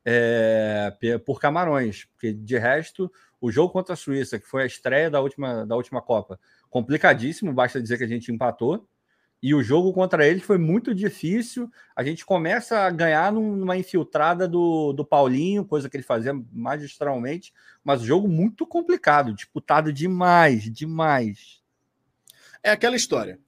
é, 0.04 0.92
por 1.26 1.40
Camarões. 1.40 2.06
Porque 2.14 2.34
de 2.34 2.58
resto, 2.58 3.12
o 3.40 3.52
jogo 3.52 3.72
contra 3.72 3.94
a 3.94 3.98
Suíça, 3.98 4.40
que 4.40 4.48
foi 4.48 4.64
a 4.64 4.66
estreia 4.66 5.10
da 5.10 5.20
última, 5.20 5.66
da 5.66 5.76
última 5.76 6.02
Copa, 6.02 6.40
complicadíssimo, 6.70 7.54
basta 7.54 7.82
dizer 7.82 7.98
que 7.98 8.04
a 8.04 8.08
gente 8.08 8.32
empatou. 8.32 8.88
E 9.42 9.56
o 9.56 9.64
jogo 9.64 9.92
contra 9.92 10.28
eles 10.28 10.44
foi 10.44 10.60
muito 10.60 10.94
difícil. 10.94 11.70
A 11.96 12.04
gente 12.04 12.24
começa 12.24 12.80
a 12.80 12.92
ganhar 12.92 13.32
numa 13.32 13.76
infiltrada 13.76 14.48
do, 14.48 14.94
do 14.94 15.04
Paulinho, 15.04 15.66
coisa 15.66 15.90
que 15.90 15.98
ele 15.98 16.04
fazia 16.04 16.32
magistralmente, 16.52 17.52
mas 17.84 18.02
o 18.02 18.06
jogo 18.06 18.28
muito 18.28 18.68
complicado, 18.68 19.34
disputado 19.34 19.92
demais, 19.92 20.72
demais. 20.72 21.60
É 22.62 22.70
aquela 22.70 22.96
história. 22.96 23.40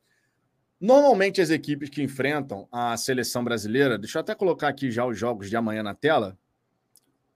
Normalmente 0.81 1.39
as 1.39 1.51
equipes 1.51 1.89
que 1.89 2.01
enfrentam 2.01 2.67
a 2.71 2.97
seleção 2.97 3.43
brasileira, 3.43 3.97
deixa 3.97 4.17
eu 4.17 4.21
até 4.21 4.33
colocar 4.33 4.69
aqui 4.69 4.89
já 4.89 5.05
os 5.05 5.17
jogos 5.17 5.47
de 5.49 5.55
amanhã 5.55 5.83
na 5.83 5.93
tela, 5.93 6.37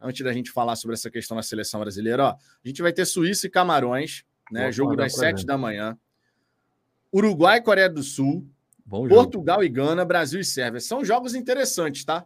antes 0.01 0.23
da 0.23 0.33
gente 0.33 0.51
falar 0.51 0.75
sobre 0.75 0.95
essa 0.95 1.11
questão 1.11 1.37
da 1.37 1.43
seleção 1.43 1.79
brasileira, 1.79 2.25
ó, 2.25 2.29
a 2.31 2.67
gente 2.67 2.81
vai 2.81 2.91
ter 2.91 3.05
Suíça 3.05 3.47
e 3.47 3.49
Camarões, 3.49 4.25
né? 4.51 4.61
Boa, 4.61 4.71
jogo 4.71 4.95
das 4.95 5.13
sete 5.15 5.45
da 5.45 5.57
manhã. 5.57 5.97
Uruguai 7.17 7.57
e 7.57 7.61
Coreia 7.61 7.89
do 7.89 8.03
Sul. 8.03 8.47
Portugal 8.89 9.63
e 9.63 9.69
Gana, 9.69 10.05
Brasil 10.05 10.39
e 10.39 10.45
Sérvia. 10.45 10.79
São 10.79 11.03
jogos 11.03 11.35
interessantes, 11.35 12.05
tá? 12.05 12.25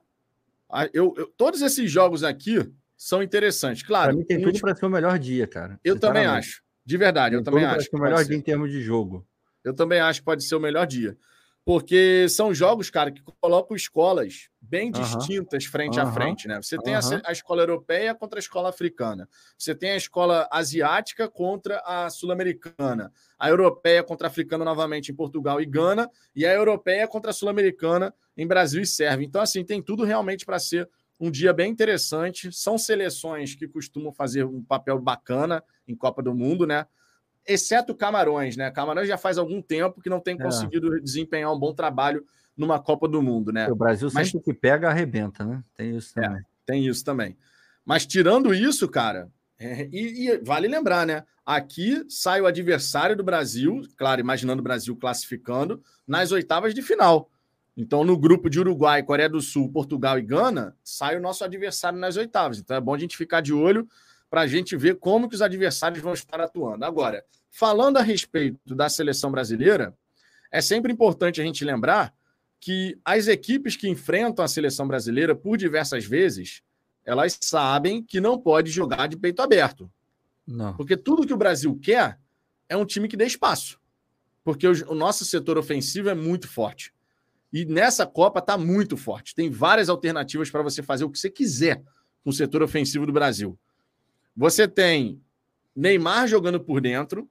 Eu, 0.93 1.13
eu 1.17 1.27
todos 1.35 1.61
esses 1.61 1.89
jogos 1.89 2.23
aqui 2.23 2.71
são 2.95 3.23
interessantes. 3.23 3.83
Claro. 3.83 4.09
Pra 4.09 4.17
mim 4.17 4.25
tem 4.25 4.41
tudo 4.41 4.59
para 4.59 4.75
ser 4.75 4.85
o 4.85 4.89
melhor 4.89 5.17
dia, 5.17 5.47
cara. 5.47 5.79
Eu 5.83 5.99
também 5.99 6.25
acho. 6.25 6.61
De 6.85 6.97
verdade, 6.97 7.31
tem 7.31 7.39
eu 7.39 7.43
também 7.43 7.65
acho. 7.65 7.89
o 7.91 7.99
melhor 7.99 8.23
dia 8.23 8.37
em 8.37 8.41
termos 8.41 8.71
de 8.71 8.81
jogo. 8.81 9.25
Eu 9.63 9.73
também 9.73 9.99
acho 9.99 10.19
que 10.19 10.25
pode 10.25 10.43
ser 10.43 10.55
o 10.55 10.59
melhor 10.59 10.85
dia. 10.85 11.17
Porque 11.63 12.27
são 12.27 12.53
jogos, 12.53 12.89
cara, 12.89 13.11
que 13.11 13.21
colocam 13.39 13.75
escolas 13.75 14.49
bem 14.59 14.91
distintas 14.91 15.65
frente 15.65 15.99
a 15.99 16.11
frente, 16.11 16.47
né? 16.47 16.59
Você 16.59 16.75
tem 16.77 16.95
a, 16.95 16.99
a, 17.23 17.31
escola 17.31 17.61
europeia 17.61 18.15
contra 18.15 18.39
a 18.39 18.41
escola 18.41 18.69
africana. 18.69 19.29
Você 19.57 19.75
tem 19.75 19.91
a 19.91 19.95
escola 19.95 20.47
asiática 20.51 21.29
contra 21.29 21.79
a 21.85 22.09
sul-americana. 22.09 23.11
A 23.37 23.49
europeia 23.49 24.03
contra 24.03 24.27
a 24.27 24.29
africana 24.29 24.65
novamente 24.65 25.11
em 25.11 25.15
Portugal 25.15 25.61
e 25.61 25.65
Gana. 25.65 26.09
E 26.35 26.47
a 26.47 26.53
europeia 26.53 27.07
contra 27.07 27.29
a 27.29 27.33
sul-americana 27.33 28.11
em 28.35 28.47
Brasil 28.47 28.81
e 28.81 28.87
Sérvia. 28.87 29.25
Então, 29.25 29.41
assim, 29.41 29.63
tem 29.63 29.83
tudo 29.83 30.03
realmente 30.03 30.45
para 30.45 30.57
ser 30.57 30.89
um 31.19 31.29
dia 31.29 31.53
bem 31.53 31.71
interessante. 31.71 32.51
São 32.51 32.75
seleções 32.79 33.53
que 33.53 33.67
costumam 33.67 34.11
fazer 34.11 34.45
um 34.45 34.63
papel 34.63 34.99
bacana 34.99 35.63
em 35.87 35.95
Copa 35.95 36.23
do 36.23 36.33
Mundo, 36.33 36.65
né? 36.65 36.87
Exceto 37.47 37.95
Camarões, 37.95 38.55
né? 38.55 38.69
Camarões 38.71 39.07
já 39.07 39.17
faz 39.17 39.37
algum 39.37 39.61
tempo 39.61 40.01
que 40.01 40.09
não 40.09 40.19
tem 40.19 40.35
é. 40.35 40.43
conseguido 40.43 41.01
desempenhar 41.01 41.53
um 41.53 41.59
bom 41.59 41.73
trabalho 41.73 42.25
numa 42.55 42.79
Copa 42.79 43.07
do 43.07 43.21
Mundo, 43.21 43.51
né? 43.51 43.67
O 43.69 43.75
Brasil 43.75 44.09
Mas... 44.13 44.29
sempre 44.29 44.45
que 44.45 44.53
pega, 44.53 44.89
arrebenta, 44.89 45.43
né? 45.43 45.63
Tem 45.75 45.95
isso 45.95 46.17
é, 46.19 46.21
também. 46.21 46.39
É, 46.39 46.43
tem 46.65 46.87
isso 46.87 47.03
também. 47.03 47.37
Mas 47.85 48.05
tirando 48.05 48.53
isso, 48.53 48.87
cara, 48.87 49.29
é, 49.59 49.87
e, 49.91 50.29
e, 50.29 50.37
vale 50.39 50.67
lembrar, 50.67 51.05
né? 51.05 51.23
Aqui 51.45 52.05
sai 52.09 52.41
o 52.41 52.45
adversário 52.45 53.15
do 53.15 53.23
Brasil, 53.23 53.81
claro, 53.97 54.21
imaginando 54.21 54.59
o 54.59 54.63
Brasil 54.63 54.95
classificando, 54.95 55.83
nas 56.07 56.31
oitavas 56.31 56.73
de 56.73 56.81
final. 56.81 57.29
Então, 57.75 58.03
no 58.03 58.17
grupo 58.17 58.49
de 58.49 58.59
Uruguai, 58.59 59.01
Coreia 59.01 59.29
do 59.29 59.41
Sul, 59.41 59.71
Portugal 59.71 60.19
e 60.19 60.21
Gana, 60.21 60.75
sai 60.83 61.17
o 61.17 61.21
nosso 61.21 61.43
adversário 61.43 61.97
nas 61.97 62.17
oitavas. 62.17 62.59
Então 62.59 62.75
é 62.75 62.81
bom 62.81 62.93
a 62.93 62.97
gente 62.97 63.17
ficar 63.17 63.41
de 63.41 63.53
olho 63.53 63.87
para 64.31 64.41
a 64.41 64.47
gente 64.47 64.77
ver 64.77 64.95
como 64.95 65.27
que 65.27 65.35
os 65.35 65.41
adversários 65.41 66.01
vão 66.01 66.13
estar 66.13 66.39
atuando. 66.39 66.85
Agora, 66.85 67.21
falando 67.49 67.97
a 67.97 68.01
respeito 68.01 68.73
da 68.73 68.87
seleção 68.87 69.29
brasileira, 69.29 69.93
é 70.49 70.61
sempre 70.61 70.93
importante 70.93 71.41
a 71.41 71.43
gente 71.43 71.65
lembrar 71.65 72.13
que 72.57 72.97
as 73.03 73.27
equipes 73.27 73.75
que 73.75 73.89
enfrentam 73.89 74.45
a 74.45 74.47
seleção 74.47 74.87
brasileira, 74.87 75.35
por 75.35 75.57
diversas 75.57 76.05
vezes, 76.05 76.63
elas 77.03 77.37
sabem 77.41 78.01
que 78.01 78.21
não 78.21 78.39
pode 78.39 78.71
jogar 78.71 79.07
de 79.07 79.17
peito 79.17 79.41
aberto. 79.41 79.91
Não. 80.47 80.77
Porque 80.77 80.95
tudo 80.95 81.27
que 81.27 81.33
o 81.33 81.37
Brasil 81.37 81.77
quer 81.83 82.17
é 82.69 82.77
um 82.77 82.85
time 82.85 83.09
que 83.09 83.17
dê 83.17 83.25
espaço. 83.25 83.81
Porque 84.45 84.65
o, 84.65 84.91
o 84.91 84.95
nosso 84.95 85.25
setor 85.25 85.57
ofensivo 85.57 86.07
é 86.07 86.15
muito 86.15 86.47
forte. 86.47 86.93
E 87.51 87.65
nessa 87.65 88.05
Copa 88.05 88.39
está 88.39 88.57
muito 88.57 88.95
forte. 88.95 89.35
Tem 89.35 89.49
várias 89.49 89.89
alternativas 89.89 90.49
para 90.49 90.63
você 90.63 90.81
fazer 90.81 91.03
o 91.03 91.09
que 91.09 91.19
você 91.19 91.29
quiser 91.29 91.83
com 92.23 92.29
o 92.29 92.33
setor 92.33 92.63
ofensivo 92.63 93.05
do 93.05 93.11
Brasil. 93.11 93.59
Você 94.35 94.67
tem 94.67 95.21
Neymar 95.75 96.27
jogando 96.27 96.59
por 96.59 96.81
dentro, 96.81 97.29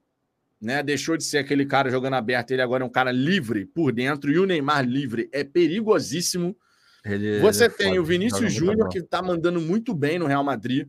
né? 0.59 0.83
Deixou 0.83 1.17
de 1.17 1.23
ser 1.23 1.39
aquele 1.39 1.65
cara 1.65 1.89
jogando 1.89 2.13
aberto, 2.13 2.51
ele 2.51 2.61
agora 2.61 2.83
é 2.83 2.87
um 2.87 2.91
cara 2.91 3.11
livre 3.11 3.65
por 3.65 3.91
dentro, 3.91 4.31
e 4.31 4.37
o 4.37 4.45
Neymar 4.45 4.85
livre 4.85 5.29
é 5.31 5.43
perigosíssimo. 5.43 6.55
Ele, 7.03 7.39
Você 7.39 7.65
ele 7.65 7.73
é 7.73 7.77
tem 7.77 7.87
foda, 7.89 8.01
o 8.01 8.05
Vinícius 8.05 8.53
Júnior, 8.53 8.89
que 8.89 8.99
está 8.99 9.21
mandando 9.21 9.59
muito 9.59 9.93
bem 9.93 10.19
no 10.19 10.27
Real 10.27 10.43
Madrid. 10.43 10.87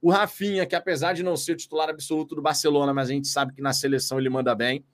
O 0.00 0.10
Rafinha, 0.10 0.66
que 0.66 0.76
apesar 0.76 1.14
de 1.14 1.22
não 1.22 1.36
ser 1.36 1.52
o 1.52 1.56
titular 1.56 1.88
absoluto 1.88 2.34
do 2.34 2.42
Barcelona, 2.42 2.92
mas 2.92 3.08
a 3.08 3.12
gente 3.12 3.28
sabe 3.28 3.54
que 3.54 3.62
na 3.62 3.72
seleção 3.72 4.18
ele 4.20 4.28
manda 4.28 4.54
bem. 4.54 4.84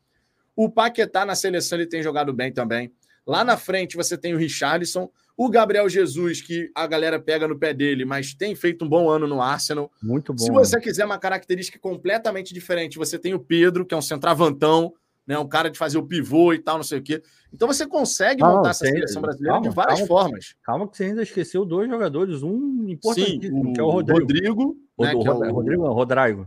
O 0.55 0.71
Paquetá 0.71 1.25
na 1.25 1.35
seleção 1.35 1.79
ele 1.79 1.89
tem 1.89 2.01
jogado 2.01 2.33
bem 2.33 2.53
também. 2.53 2.93
Lá 3.27 3.45
na 3.45 3.57
frente 3.57 3.97
você 3.97 4.17
tem 4.17 4.35
o 4.35 4.39
Richarlison. 4.39 5.11
O 5.37 5.49
Gabriel 5.49 5.89
Jesus, 5.89 6.43
que 6.43 6.71
a 6.75 6.87
galera 6.87 7.19
pega 7.19 7.49
no 7.49 7.59
pé 7.59 7.73
dele, 7.73 8.05
mas 8.05 8.35
tem 8.35 8.55
feito 8.55 8.85
um 8.85 8.89
bom 8.89 9.09
ano 9.09 9.27
no 9.27 9.41
Arsenal. 9.41 9.91
Muito 10.03 10.35
bom. 10.35 10.39
Se 10.39 10.51
você 10.51 10.77
né? 10.77 10.83
quiser 10.83 11.05
uma 11.05 11.19
característica 11.19 11.79
completamente 11.79 12.53
diferente, 12.53 12.99
você 12.99 13.19
tem 13.19 13.33
o 13.33 13.41
Pedro, 13.41 13.87
que 13.87 13.95
é 13.95 13.97
um 13.97 14.03
centravantão, 14.03 14.93
né, 15.27 15.39
um 15.39 15.49
cara 15.49 15.71
de 15.71 15.79
fazer 15.79 15.97
o 15.97 16.07
pivô 16.07 16.53
e 16.53 16.59
tal, 16.59 16.77
não 16.77 16.83
sei 16.83 16.99
o 16.99 17.03
quê. 17.03 17.23
Então 17.53 17.69
você 17.69 17.87
consegue 17.87 18.43
não, 18.43 18.57
montar 18.57 18.71
essa 18.71 18.85
tem, 18.85 18.93
seleção 18.93 19.23
brasileira 19.23 19.55
calma, 19.55 19.69
de 19.69 19.75
várias 19.75 19.99
calma, 20.01 20.09
formas. 20.09 20.55
Calma 20.63 20.89
que 20.89 20.97
você 20.97 21.05
ainda 21.05 21.23
esqueceu 21.23 21.65
dois 21.65 21.89
jogadores, 21.89 22.43
um 22.43 22.97
o, 23.05 23.73
que 23.73 23.81
é 23.81 23.83
o 23.83 23.89
Rodrigo. 23.89 24.21
Rodrigo, 24.21 24.77
né, 24.99 25.07
o, 25.07 25.07
é 25.07 25.15
o, 25.15 25.53
Rodrigo 25.53 25.87
Rodrigo. 25.87 26.47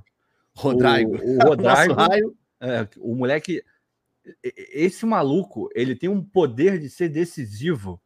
Rodrigo. 0.56 1.18
O, 1.18 1.46
o 1.46 1.48
Rodrigo, 1.48 2.36
é, 2.62 2.88
o 3.00 3.16
moleque... 3.16 3.64
Esse 4.44 5.06
maluco, 5.06 5.70
ele 5.76 5.96
tem 5.96 6.10
um 6.10 6.24
poder 6.24 6.80
de 6.80 6.90
ser 6.90 7.10
decisivo 7.10 8.02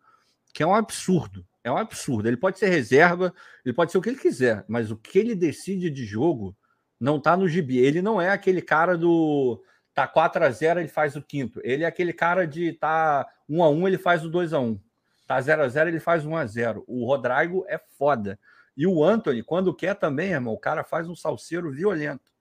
que 0.54 0.64
é 0.64 0.66
um 0.66 0.74
absurdo. 0.74 1.46
É 1.64 1.72
um 1.72 1.78
absurdo. 1.78 2.28
Ele 2.28 2.38
pode 2.38 2.58
ser 2.58 2.68
reserva, 2.70 3.34
ele 3.64 3.74
pode 3.74 3.92
ser 3.92 3.98
o 3.98 4.02
que 4.02 4.10
ele 4.10 4.18
quiser, 4.18 4.66
mas 4.68 4.90
o 4.90 4.98
que 4.98 5.20
ele 5.20 5.36
decide 5.36 5.90
de 5.90 6.06
jogo 6.06 6.56
não 7.00 7.20
tá 7.20 7.38
no 7.38 7.48
gibi. 7.48 7.78
Ele 7.78 8.02
não 8.02 8.20
é 8.20 8.30
aquele 8.32 8.62
cara 8.62 8.98
do 8.98 9.62
tá 9.94 10.08
4 10.08 10.44
a 10.44 10.50
0 10.50 10.80
ele 10.80 10.88
faz 10.88 11.16
o 11.16 11.22
quinto. 11.22 11.60
Ele 11.64 11.84
é 11.84 11.88
aquele 11.88 12.14
cara 12.14 12.48
de 12.48 12.74
tá 12.74 13.28
1 13.50 13.64
a 13.64 13.70
1 13.70 13.88
ele 13.88 13.98
faz 13.98 14.24
o 14.24 14.30
2 14.30 14.54
a 14.54 14.60
1 14.60 14.80
Tá 15.28 15.42
0 15.42 15.64
a 15.64 15.68
0 15.68 15.90
ele 15.90 16.00
faz 16.00 16.26
1 16.26 16.36
a 16.36 16.46
0 16.46 16.84
O 16.88 17.06
Rodrigo 17.06 17.66
é 17.68 17.78
foda. 17.78 18.40
E 18.76 18.88
o 18.88 19.04
Anthony, 19.04 19.44
quando 19.44 19.76
quer 19.76 19.96
também, 19.96 20.32
irmão, 20.32 20.54
o 20.54 20.60
cara 20.60 20.84
faz 20.84 21.10
um 21.10 21.16
salseiro 21.16 21.72
violento. 21.72 22.32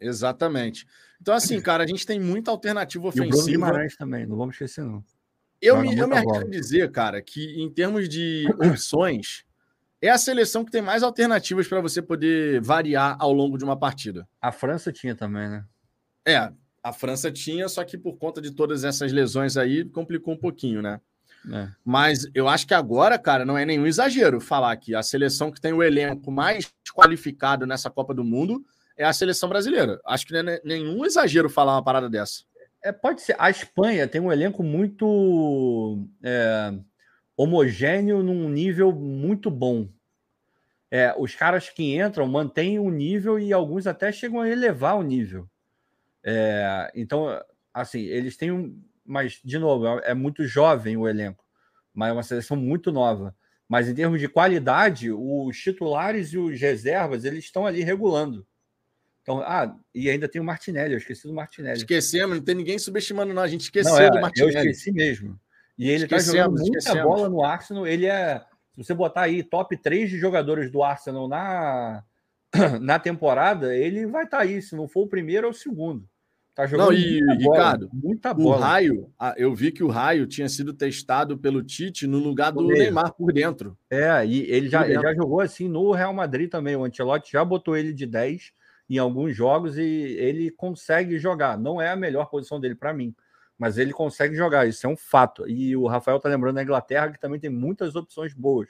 Exatamente. 0.00 0.86
Então, 1.22 1.34
assim, 1.34 1.60
cara, 1.60 1.84
a 1.84 1.86
gente 1.86 2.04
tem 2.04 2.18
muita 2.18 2.50
alternativa 2.50 3.06
ofensiva. 3.06 3.26
E 3.26 3.28
o 3.28 3.30
Bruno 3.30 3.46
Guimarães 3.46 3.96
também, 3.96 4.26
não 4.26 4.36
vamos 4.36 4.56
esquecer, 4.56 4.84
não. 4.84 5.04
Eu 5.60 5.80
me, 5.80 5.96
eu 5.96 6.08
me 6.08 6.16
arrisco 6.16 6.50
dizer, 6.50 6.90
cara, 6.90 7.22
que 7.22 7.62
em 7.62 7.70
termos 7.70 8.08
de 8.08 8.44
opções, 8.58 9.44
é 10.00 10.10
a 10.10 10.18
seleção 10.18 10.64
que 10.64 10.72
tem 10.72 10.82
mais 10.82 11.04
alternativas 11.04 11.68
para 11.68 11.80
você 11.80 12.02
poder 12.02 12.60
variar 12.60 13.16
ao 13.20 13.32
longo 13.32 13.56
de 13.56 13.62
uma 13.62 13.78
partida. 13.78 14.28
A 14.40 14.50
França 14.50 14.90
tinha 14.90 15.14
também, 15.14 15.48
né? 15.48 15.64
É, 16.26 16.52
a 16.82 16.92
França 16.92 17.30
tinha, 17.30 17.68
só 17.68 17.84
que 17.84 17.96
por 17.96 18.16
conta 18.16 18.42
de 18.42 18.50
todas 18.50 18.82
essas 18.82 19.12
lesões 19.12 19.56
aí, 19.56 19.84
complicou 19.84 20.34
um 20.34 20.38
pouquinho, 20.38 20.82
né? 20.82 21.00
É. 21.52 21.68
Mas 21.84 22.28
eu 22.34 22.48
acho 22.48 22.66
que 22.66 22.74
agora, 22.74 23.16
cara, 23.16 23.44
não 23.44 23.56
é 23.56 23.64
nenhum 23.64 23.86
exagero 23.86 24.40
falar 24.40 24.76
que 24.76 24.92
a 24.92 25.04
seleção 25.04 25.52
que 25.52 25.60
tem 25.60 25.72
o 25.72 25.84
elenco 25.84 26.32
mais 26.32 26.68
qualificado 26.92 27.64
nessa 27.64 27.88
Copa 27.88 28.12
do 28.12 28.24
Mundo 28.24 28.64
é 28.96 29.04
a 29.04 29.12
seleção 29.12 29.48
brasileira. 29.48 30.00
Acho 30.04 30.26
que 30.26 30.32
não 30.32 30.52
é 30.52 30.60
nenhum 30.64 31.04
exagero 31.04 31.48
falar 31.48 31.74
uma 31.74 31.84
parada 31.84 32.08
dessa. 32.08 32.44
É, 32.82 32.90
pode 32.90 33.22
ser. 33.22 33.36
A 33.38 33.48
Espanha 33.48 34.08
tem 34.08 34.20
um 34.20 34.32
elenco 34.32 34.62
muito 34.62 36.06
é, 36.22 36.72
homogêneo 37.36 38.22
num 38.22 38.48
nível 38.48 38.92
muito 38.92 39.50
bom. 39.50 39.88
É, 40.90 41.14
os 41.16 41.34
caras 41.34 41.70
que 41.70 41.96
entram 41.96 42.26
mantêm 42.26 42.78
o 42.78 42.90
nível 42.90 43.38
e 43.38 43.52
alguns 43.52 43.86
até 43.86 44.12
chegam 44.12 44.40
a 44.40 44.48
elevar 44.48 44.96
o 44.96 45.02
nível. 45.02 45.48
É, 46.24 46.92
então, 46.94 47.28
assim, 47.72 48.00
eles 48.00 48.36
têm 48.36 48.52
um. 48.52 48.78
Mas, 49.04 49.40
de 49.44 49.58
novo, 49.58 49.86
é, 49.86 50.10
é 50.10 50.14
muito 50.14 50.46
jovem 50.46 50.96
o 50.96 51.08
elenco, 51.08 51.44
mas 51.94 52.10
é 52.10 52.12
uma 52.12 52.22
seleção 52.22 52.56
muito 52.56 52.92
nova. 52.92 53.34
Mas 53.68 53.88
em 53.88 53.94
termos 53.94 54.20
de 54.20 54.28
qualidade, 54.28 55.10
os 55.10 55.56
titulares 55.56 56.32
e 56.32 56.38
os 56.38 56.60
reservas 56.60 57.24
eles 57.24 57.44
estão 57.44 57.66
ali 57.66 57.82
regulando. 57.82 58.46
Então, 59.22 59.40
ah, 59.40 59.74
e 59.94 60.10
ainda 60.10 60.28
tem 60.28 60.42
o 60.42 60.44
Martinelli, 60.44 60.94
eu 60.94 60.98
esqueci 60.98 61.28
do 61.28 61.32
Martinelli. 61.32 61.78
Esquecemos, 61.78 62.36
não 62.36 62.44
tem 62.44 62.56
ninguém 62.56 62.78
subestimando, 62.78 63.32
não. 63.32 63.42
A 63.42 63.48
gente 63.48 63.62
esqueceu 63.62 63.92
não, 63.92 64.00
é, 64.00 64.10
do 64.10 64.20
Martinelli. 64.20 64.54
Eu 64.54 64.60
esqueci 64.62 64.92
mesmo. 64.92 65.38
E 65.78 65.88
ele 65.88 66.04
está 66.04 66.18
jogando 66.18 66.58
muita 66.58 66.78
esquecemos. 66.78 67.02
bola 67.02 67.28
no 67.28 67.44
Arsenal. 67.44 67.86
Ele 67.86 68.06
é, 68.06 68.40
se 68.74 68.84
você 68.84 68.92
botar 68.92 69.22
aí 69.22 69.42
top 69.44 69.76
3 69.76 70.10
de 70.10 70.18
jogadores 70.18 70.70
do 70.72 70.82
Arsenal 70.82 71.28
na, 71.28 72.02
na 72.80 72.98
temporada, 72.98 73.74
ele 73.74 74.06
vai 74.06 74.24
estar 74.24 74.38
tá 74.38 74.42
aí. 74.42 74.60
Se 74.60 74.74
não 74.74 74.88
for 74.88 75.02
o 75.02 75.08
primeiro, 75.08 75.46
é 75.46 75.50
o 75.50 75.54
segundo. 75.54 76.04
Tá 76.54 76.66
jogando 76.66 76.90
não, 76.90 76.92
e, 76.92 77.24
muita 77.24 77.34
Ricardo, 77.34 77.88
bola, 77.88 78.00
muita 78.02 78.34
bola. 78.34 78.56
O 78.56 78.60
Raio, 78.60 79.12
eu 79.36 79.54
vi 79.54 79.72
que 79.72 79.82
o 79.82 79.88
Raio 79.88 80.26
tinha 80.26 80.48
sido 80.48 80.74
testado 80.74 81.38
pelo 81.38 81.62
Tite 81.62 82.06
no 82.06 82.18
lugar 82.18 82.52
do 82.52 82.66
Neymar 82.66 83.14
por 83.14 83.32
dentro. 83.32 83.78
É, 83.88 84.26
e 84.26 84.50
ele 84.50 84.68
já, 84.68 84.84
ele 84.84 85.00
já 85.00 85.14
jogou 85.14 85.40
assim 85.40 85.66
no 85.66 85.92
Real 85.92 86.12
Madrid 86.12 86.50
também. 86.50 86.76
O 86.76 86.84
Ancelotti 86.84 87.32
já 87.32 87.42
botou 87.42 87.74
ele 87.74 87.94
de 87.94 88.04
10 88.04 88.52
em 88.96 88.98
alguns 88.98 89.34
jogos 89.34 89.78
e 89.78 89.82
ele 89.82 90.50
consegue 90.50 91.18
jogar. 91.18 91.58
Não 91.58 91.80
é 91.80 91.90
a 91.90 91.96
melhor 91.96 92.26
posição 92.26 92.60
dele 92.60 92.74
para 92.74 92.92
mim, 92.92 93.14
mas 93.58 93.78
ele 93.78 93.92
consegue 93.92 94.34
jogar, 94.34 94.66
isso 94.66 94.86
é 94.86 94.90
um 94.90 94.96
fato. 94.96 95.48
E 95.48 95.74
o 95.76 95.86
Rafael 95.86 96.20
tá 96.20 96.28
lembrando 96.28 96.56
da 96.56 96.62
Inglaterra 96.62 97.10
que 97.10 97.18
também 97.18 97.40
tem 97.40 97.50
muitas 97.50 97.96
opções 97.96 98.34
boas. 98.34 98.68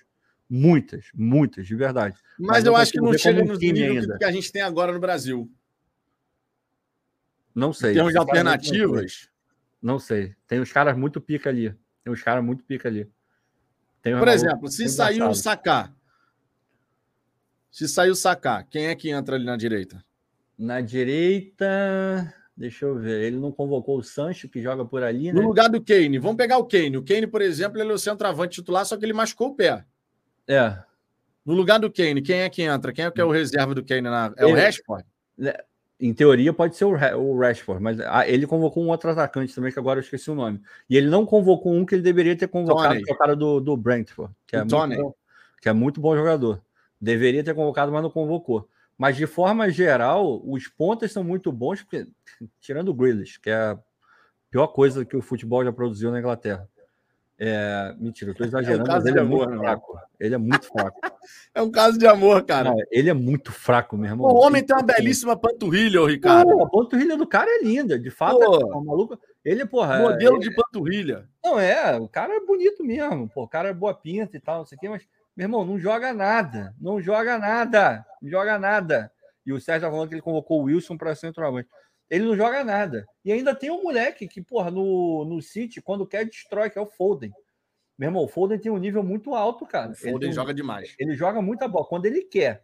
Muitas, 0.49 1.07
muitas, 1.15 1.67
de 1.67 1.75
verdade. 1.75 2.17
Mas, 2.39 2.49
mas 2.49 2.65
eu 2.67 2.77
acho 2.77 2.93
que 2.93 3.01
não 3.01 3.17
chega 3.17 3.43
no 3.43 3.55
nível 3.55 4.19
que 4.19 4.25
a 4.25 4.31
gente 4.31 4.53
tem 4.53 4.63
agora 4.63 4.93
no 4.93 5.01
Brasil. 5.01 5.51
Não 7.55 7.73
sei. 7.73 7.93
Em 7.93 7.95
termos 7.95 8.13
de 8.13 8.19
alternativas, 8.19 9.29
Não 9.81 9.99
sei. 9.99 10.35
Tem 10.47 10.61
uns 10.61 10.71
caras 10.71 10.97
muito 10.97 11.21
pica 11.21 11.51
ali. 11.51 11.75
Tem 12.05 12.13
uns 12.13 12.23
caras 12.23 12.45
muito 12.45 12.65
pica 12.65 12.89
ali. 12.89 13.11
Por 14.03 14.29
exemplo, 14.29 14.69
se 14.69 14.89
sair 14.89 15.23
o 15.23 15.35
Sacar. 15.35 15.95
Se 17.71 17.89
sair 17.89 18.11
o 18.11 18.15
Sacar, 18.15 18.69
quem 18.69 18.87
é 18.87 18.95
que 18.95 19.11
entra 19.11 19.37
ali 19.37 19.45
na 19.45 19.57
direita? 19.57 20.05
Na 20.63 20.81
direita. 20.81 22.33
Deixa 22.57 22.85
eu 22.87 22.97
ver. 22.97 23.25
Ele 23.25 23.37
não 23.37 23.51
convocou 23.51 23.99
o 23.99 24.03
Sancho, 24.05 24.49
que 24.49 24.63
joga 24.63 24.85
por 24.85 25.03
ali, 25.03 25.33
né? 25.33 25.41
No 25.41 25.49
lugar 25.49 25.69
do 25.69 25.83
Kane. 25.83 26.21
Vamos 26.21 26.37
pegar 26.37 26.59
o 26.59 26.65
Kane. 26.65 26.97
O 26.97 27.05
Kane, 27.05 27.27
por 27.27 27.43
exemplo, 27.43 27.81
ele 27.81 27.91
é 27.91 27.95
o 27.95 27.99
centroavante 27.99 28.61
titular, 28.61 28.87
só 28.87 28.97
que 28.97 29.05
ele 29.05 29.13
machucou 29.13 29.49
o 29.49 29.55
pé. 29.57 29.85
É. 30.47 30.79
No 31.45 31.53
lugar 31.55 31.81
do 31.81 31.91
Kane, 31.91 32.23
quem 32.23 32.43
é 32.43 32.49
que 32.49 32.63
entra? 32.63 32.93
Quem 32.93 33.05
é 33.05 33.11
que 33.11 33.21
é 33.21 33.25
o 33.25 33.33
reserva 33.33 33.75
do 33.75 33.85
Kane? 33.85 34.03
Na... 34.03 34.33
É 34.37 34.45
ele... 34.45 34.53
o 34.53 34.55
Rashford? 34.55 35.05
Né, 35.37 35.53
em 35.99 36.15
teoria 36.15 36.53
pode 36.53 36.77
ser 36.77 36.85
o 36.85 37.39
Rashford, 37.39 37.83
mas 37.83 37.99
ele 38.29 38.47
convocou 38.47 38.85
um 38.85 38.89
outro 38.91 39.11
atacante 39.11 39.53
também, 39.53 39.73
que 39.73 39.81
agora 39.81 39.99
eu 39.99 40.03
esqueci 40.03 40.31
o 40.31 40.35
nome. 40.37 40.61
E 40.89 40.97
ele 40.97 41.09
não 41.09 41.27
convocou 41.27 41.75
um 41.75 41.85
que 41.85 41.97
ele 41.97 42.03
deveria 42.03 42.37
ter 42.37 42.47
convocado, 42.47 43.03
que 43.03 43.11
é 43.11 43.15
o 43.15 43.19
cara 43.19 43.35
do, 43.35 43.59
do 43.59 43.77
Brentford, 43.77 44.33
que 44.47 44.55
é, 44.55 44.61
muito 44.61 45.03
bom, 45.03 45.15
que 45.61 45.69
é 45.69 45.73
muito 45.73 46.01
bom 46.01 46.15
jogador. 46.15 46.63
Deveria 47.01 47.43
ter 47.43 47.53
convocado, 47.53 47.91
mas 47.91 48.03
não 48.03 48.11
convocou. 48.11 48.69
Mas 48.97 49.17
de 49.17 49.27
forma 49.27 49.71
geral, 49.71 50.43
os 50.45 50.69
pontas 50.69 51.13
são 51.13 51.25
muito 51.25 51.51
bons, 51.51 51.83
porque, 51.83 52.07
tirando 52.61 52.89
o 52.89 52.95
Grealish, 52.95 53.39
que 53.41 53.51
é 53.51 53.55
a 53.55 53.79
pior 54.51 54.69
coisa 54.69 55.05
que 55.05 55.17
o 55.17 55.23
futebol 55.23 55.65
já 55.65 55.73
produziu 55.73 56.11
na 56.11 56.19
Inglaterra. 56.19 56.69
É, 57.45 57.93
mentira, 57.99 58.31
eu 58.31 58.35
tô 58.37 58.45
exagerando, 58.45 58.89
é 58.89 58.93
um 58.93 58.97
mas 58.97 59.05
ele 59.05 59.19
é 59.19 59.23
amor, 59.23 59.49
muito 59.49 59.61
fraco. 59.61 59.99
Ele 60.21 60.35
é 60.35 60.39
muito 60.39 60.69
fraco. 60.69 61.01
é 61.53 61.61
um 61.61 61.71
caso 61.73 61.99
de 61.99 62.07
amor, 62.07 62.45
cara. 62.45 62.71
Não, 62.71 62.77
ele 62.89 63.11
é 63.11 63.15
muito 63.15 63.51
fraco, 63.51 63.97
meu 63.97 64.09
irmão. 64.09 64.31
O 64.31 64.47
homem 64.47 64.63
tem 64.63 64.77
uma 64.77 64.83
belíssima 64.83 65.37
panturrilha, 65.37 66.07
Ricardo. 66.07 66.53
Pô, 66.53 66.65
a 66.65 66.71
panturrilha 66.71 67.17
do 67.17 67.27
cara 67.27 67.51
é 67.51 67.65
linda, 67.65 67.99
de 67.99 68.11
fato. 68.11 68.39
Pô, 68.39 68.55
é 68.55 68.85
maluco. 68.85 69.19
Ele, 69.45 69.67
porra. 69.67 69.99
Modelo 69.99 70.37
é, 70.37 70.39
de 70.39 70.55
panturrilha. 70.55 71.29
Não, 71.43 71.59
é, 71.59 71.99
o 71.99 72.07
cara 72.07 72.33
é 72.33 72.41
bonito 72.41 72.85
mesmo, 72.85 73.29
pô, 73.29 73.43
o 73.43 73.49
cara 73.49 73.71
é 73.71 73.75
boa 73.75 73.93
pinta 73.93 74.37
e 74.37 74.41
tal, 74.41 74.59
não 74.59 74.67
sei 74.67 74.77
o 74.77 74.81
quê, 74.81 74.89
mas, 74.89 75.03
meu 75.37 75.47
irmão, 75.47 75.65
não 75.65 75.81
joga 75.81 76.13
nada. 76.13 76.73
Não 76.81 77.01
joga 77.01 77.39
nada. 77.39 78.07
Joga 78.23 78.59
nada. 78.59 79.13
E 79.45 79.53
o 79.53 79.61
Sérgio 79.61 79.89
tá 79.89 79.91
falando 79.91 80.09
que 80.09 80.15
ele 80.15 80.23
convocou 80.23 80.61
o 80.61 80.65
Wilson 80.65 80.97
para 80.97 81.15
centroavante. 81.15 81.69
Ele 82.09 82.25
não 82.25 82.37
joga 82.37 82.63
nada. 82.63 83.07
E 83.25 83.33
ainda 83.33 83.55
tem 83.55 83.71
um 83.71 83.83
moleque 83.83 84.29
que, 84.29 84.43
porra, 84.43 84.71
no, 84.71 85.25
no 85.25 85.41
City, 85.41 85.81
quando 85.81 86.07
quer, 86.07 86.27
destrói, 86.27 86.69
que 86.69 86.79
é 86.79 86.83
o 86.83 86.87
Foden. 86.87 87.33
Meu 87.99 88.09
irmão, 88.09 88.25
o 88.25 88.29
Foden 88.29 88.59
tem 88.59 88.71
um 88.71 88.77
nível 88.77 89.03
muito 89.03 89.35
alto, 89.35 89.67
cara. 89.67 89.93
O 89.93 89.95
Foden 89.95 90.29
ele, 90.29 90.33
joga 90.33 90.53
demais. 90.53 90.95
Ele 90.99 91.15
joga 91.15 91.41
muita 91.41 91.67
bola 91.67 91.87
quando 91.87 92.07
ele 92.07 92.23
quer. 92.23 92.63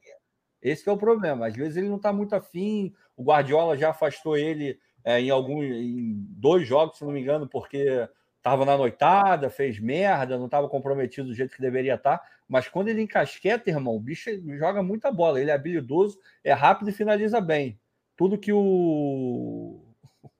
Esse 0.60 0.88
é 0.88 0.92
o 0.92 0.98
problema. 0.98 1.46
Às 1.46 1.56
vezes 1.56 1.76
ele 1.76 1.88
não 1.88 1.96
está 1.96 2.12
muito 2.12 2.34
afim. 2.34 2.92
O 3.16 3.24
Guardiola 3.24 3.76
já 3.76 3.90
afastou 3.90 4.36
ele 4.36 4.78
é, 5.04 5.20
em 5.20 5.30
alguns, 5.30 5.64
em 5.64 6.14
dois 6.30 6.66
jogos, 6.66 6.98
se 6.98 7.04
não 7.04 7.12
me 7.12 7.20
engano, 7.20 7.48
porque 7.48 8.06
estava 8.38 8.64
na 8.64 8.76
noitada, 8.76 9.50
fez 9.50 9.78
merda, 9.78 10.38
não 10.38 10.46
estava 10.46 10.68
comprometido 10.68 11.28
do 11.28 11.34
jeito 11.34 11.54
que 11.54 11.60
deveria 11.60 11.94
estar. 11.94 12.18
Tá. 12.18 12.24
Mas 12.48 12.66
quando 12.66 12.88
ele 12.88 13.02
encasqueta, 13.02 13.68
irmão, 13.68 13.94
o 13.94 14.00
bicho 14.00 14.30
joga 14.56 14.82
muita 14.82 15.12
bola. 15.12 15.40
Ele 15.40 15.50
é 15.50 15.54
habilidoso, 15.54 16.18
é 16.42 16.52
rápido 16.52 16.88
e 16.88 16.92
finaliza 16.92 17.40
bem 17.40 17.78
tudo 18.18 18.36
que 18.36 18.52
o, 18.52 19.80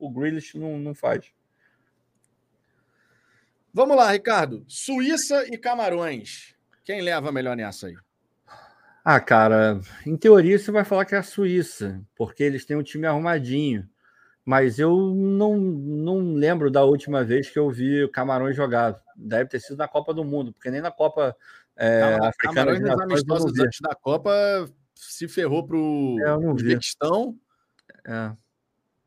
o 0.00 0.10
Grealish 0.10 0.58
não, 0.58 0.76
não 0.76 0.94
faz. 0.96 1.32
Vamos 3.72 3.96
lá, 3.96 4.10
Ricardo. 4.10 4.64
Suíça 4.66 5.46
e 5.46 5.56
Camarões. 5.56 6.56
Quem 6.82 7.00
leva 7.00 7.30
melhor 7.30 7.56
nessa 7.56 7.86
aí? 7.86 7.96
Ah, 9.04 9.20
cara, 9.20 9.80
em 10.04 10.16
teoria 10.16 10.58
você 10.58 10.72
vai 10.72 10.84
falar 10.84 11.04
que 11.04 11.14
é 11.14 11.18
a 11.18 11.22
Suíça, 11.22 12.04
porque 12.16 12.42
eles 12.42 12.64
têm 12.64 12.76
um 12.76 12.82
time 12.82 13.06
arrumadinho. 13.06 13.88
Mas 14.48 14.78
eu 14.78 14.96
não, 15.14 15.58
não 15.58 16.32
lembro 16.32 16.70
da 16.70 16.82
última 16.82 17.22
vez 17.22 17.50
que 17.50 17.58
eu 17.58 17.70
vi 17.70 18.02
o 18.02 18.08
Camarões 18.08 18.56
jogar. 18.56 18.98
Deve 19.14 19.50
ter 19.50 19.60
sido 19.60 19.76
na 19.76 19.86
Copa 19.86 20.14
do 20.14 20.24
Mundo, 20.24 20.54
porque 20.54 20.70
nem 20.70 20.80
na 20.80 20.90
Copa 20.90 21.36
é, 21.76 22.14
Africana. 22.14 22.54
Camarões 22.54 22.80
nas 22.80 22.98
amistosos 22.98 23.58
antes 23.60 23.78
da 23.82 23.94
Copa 23.94 24.32
se 24.94 25.28
ferrou 25.28 25.66
para 25.66 25.76
o 25.76 26.16
é, 26.24 26.34
Uzbequistão 26.34 27.36
é. 28.06 28.32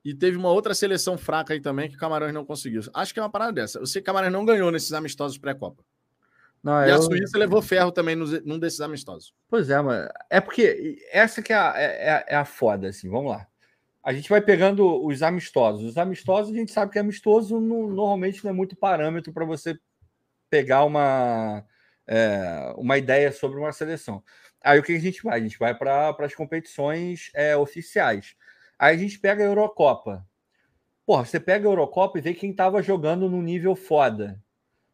E 0.05 0.13
teve 0.13 0.37
uma 0.37 0.51
outra 0.51 0.75
seleção 0.75 1.17
fraca 1.17 1.55
aí 1.55 1.59
também 1.59 1.89
que 1.89 1.95
o 1.95 1.99
Camarões 1.99 2.35
não 2.35 2.45
conseguiu. 2.45 2.83
Acho 2.93 3.11
que 3.11 3.19
é 3.19 3.23
uma 3.23 3.31
parada 3.31 3.53
dessa. 3.53 3.79
Eu 3.79 3.87
sei 3.87 3.99
que 3.99 4.03
o 4.03 4.13
Camarões 4.13 4.31
não 4.31 4.45
ganhou 4.45 4.69
nesses 4.69 4.93
amistosos 4.93 5.39
pré-copa. 5.39 5.83
Não, 6.61 6.85
e 6.85 6.89
eu... 6.91 6.97
a 6.97 7.01
Suíça 7.01 7.39
levou 7.39 7.63
ferro 7.63 7.91
também 7.91 8.15
num 8.15 8.59
desses 8.59 8.79
amistosos. 8.79 9.33
Pois 9.49 9.71
é, 9.71 9.81
mas 9.81 10.07
é 10.29 10.39
porque 10.39 11.03
essa 11.11 11.41
que 11.41 11.51
é 11.51 11.55
a, 11.55 11.73
é, 11.75 11.83
é, 11.83 12.25
é 12.27 12.35
a 12.35 12.45
foda, 12.45 12.89
assim. 12.89 13.09
Vamos 13.09 13.31
lá. 13.31 13.47
A 14.03 14.13
gente 14.13 14.29
vai 14.29 14.41
pegando 14.41 15.05
os 15.05 15.21
amistosos. 15.21 15.83
Os 15.83 15.97
amistosos, 15.97 16.53
a 16.53 16.57
gente 16.57 16.71
sabe 16.71 16.91
que 16.91 16.99
amistoso 16.99 17.59
não, 17.59 17.87
normalmente 17.87 18.43
não 18.43 18.51
é 18.51 18.53
muito 18.53 18.75
parâmetro 18.75 19.31
para 19.31 19.45
você 19.45 19.77
pegar 20.49 20.83
uma, 20.83 21.63
é, 22.07 22.73
uma 22.77 22.97
ideia 22.97 23.31
sobre 23.31 23.59
uma 23.59 23.71
seleção. 23.71 24.23
Aí 24.63 24.79
o 24.79 24.83
que 24.83 24.93
a 24.93 24.99
gente 24.99 25.23
vai? 25.23 25.39
A 25.39 25.43
gente 25.43 25.57
vai 25.57 25.75
para 25.75 26.15
as 26.19 26.35
competições 26.35 27.31
é, 27.33 27.55
oficiais. 27.55 28.35
Aí 28.77 28.95
a 28.95 28.97
gente 28.97 29.19
pega 29.19 29.43
a 29.43 29.47
Eurocopa. 29.47 30.25
Porra, 31.05 31.25
você 31.25 31.39
pega 31.39 31.67
a 31.67 31.71
Eurocopa 31.71 32.17
e 32.17 32.21
vê 32.21 32.33
quem 32.33 32.51
estava 32.51 32.81
jogando 32.81 33.29
no 33.29 33.41
nível 33.41 33.75
foda. 33.75 34.41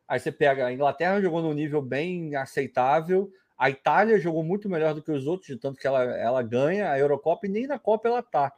Aí 0.08 0.20
você 0.20 0.32
pega 0.32 0.66
a 0.66 0.74
Inglaterra 0.74 1.22
jogou 1.22 1.42
num 1.42 1.54
nível 1.54 1.82
bem 1.82 2.36
aceitável, 2.36 3.30
a 3.58 3.70
Itália 3.70 4.20
jogou 4.20 4.44
muito 4.44 4.70
melhor 4.70 4.94
do 4.94 5.02
que 5.02 5.12
os 5.12 5.28
outros, 5.28 5.48
de 5.48 5.58
tanto 5.58 5.80
que 5.80 5.88
ela, 5.88 6.04
ela 6.18 6.42
ganha 6.44 6.92
a 6.92 7.00
Eurocopa 7.00 7.46
e 7.46 7.50
nem 7.50 7.68
na 7.68 7.78
Copa 7.78 8.08
ela 8.08 8.22
tá. 8.22 8.54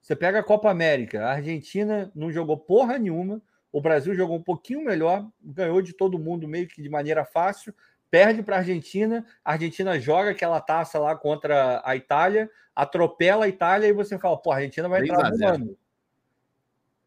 Você 0.00 0.16
pega 0.16 0.38
a 0.40 0.42
Copa 0.42 0.70
América, 0.70 1.26
a 1.26 1.32
Argentina 1.32 2.10
não 2.14 2.32
jogou 2.32 2.56
porra 2.56 2.98
nenhuma, 2.98 3.40
o 3.72 3.80
Brasil 3.80 4.14
jogou 4.14 4.36
um 4.36 4.42
pouquinho 4.42 4.84
melhor, 4.84 5.28
ganhou 5.40 5.80
de 5.80 5.92
todo 5.92 6.18
mundo 6.18 6.48
meio 6.48 6.66
que 6.66 6.82
de 6.82 6.88
maneira 6.88 7.24
fácil, 7.24 7.74
perde 8.10 8.42
para 8.42 8.56
a 8.56 8.58
Argentina, 8.58 9.24
a 9.44 9.52
Argentina 9.52 9.98
joga 10.00 10.30
aquela 10.30 10.60
taça 10.60 10.98
lá 10.98 11.14
contra 11.14 11.80
a 11.84 11.94
Itália, 11.94 12.50
atropela 12.74 13.44
a 13.44 13.48
Itália 13.48 13.86
e 13.86 13.92
você 13.92 14.18
fala, 14.18 14.36
pô, 14.36 14.50
a 14.50 14.56
Argentina 14.56 14.88
vai 14.88 15.02
entrar 15.02 15.30
no 15.30 15.46
ano. 15.46 15.76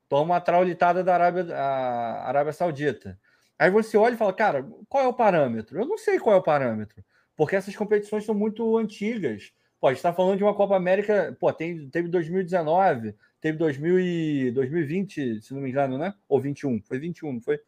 Toma 0.07 0.35
uma 0.35 0.41
traulitada 0.41 1.03
da 1.03 1.13
Arábia, 1.13 1.55
a 1.55 2.27
Arábia 2.27 2.53
Saudita. 2.53 3.19
Aí 3.57 3.69
você 3.69 3.97
olha 3.97 4.13
e 4.13 4.17
fala, 4.17 4.33
cara, 4.33 4.65
qual 4.87 5.03
é 5.03 5.07
o 5.07 5.13
parâmetro? 5.13 5.79
Eu 5.79 5.85
não 5.85 5.97
sei 5.97 6.19
qual 6.19 6.35
é 6.35 6.39
o 6.39 6.43
parâmetro, 6.43 7.03
porque 7.35 7.55
essas 7.55 7.75
competições 7.75 8.25
são 8.25 8.35
muito 8.35 8.77
antigas. 8.77 9.51
Pô, 9.84 9.88
a 9.88 9.91
gente 9.91 9.97
está 9.97 10.13
falando 10.13 10.38
de 10.38 10.43
uma 10.45 10.53
Copa 10.53 10.77
América, 10.77 11.36
pô, 11.38 11.51
tem, 11.51 11.89
teve 11.89 12.07
2019, 12.07 13.13
teve 13.41 13.57
2000 13.57 13.99
e 13.99 14.51
2020, 14.51 15.41
se 15.41 15.53
não 15.53 15.59
me 15.59 15.69
engano, 15.69 15.97
né? 15.97 16.13
Ou 16.29 16.39
21, 16.39 16.81
foi 16.84 16.97
21, 16.97 17.34
não 17.34 17.41
foi? 17.41 17.59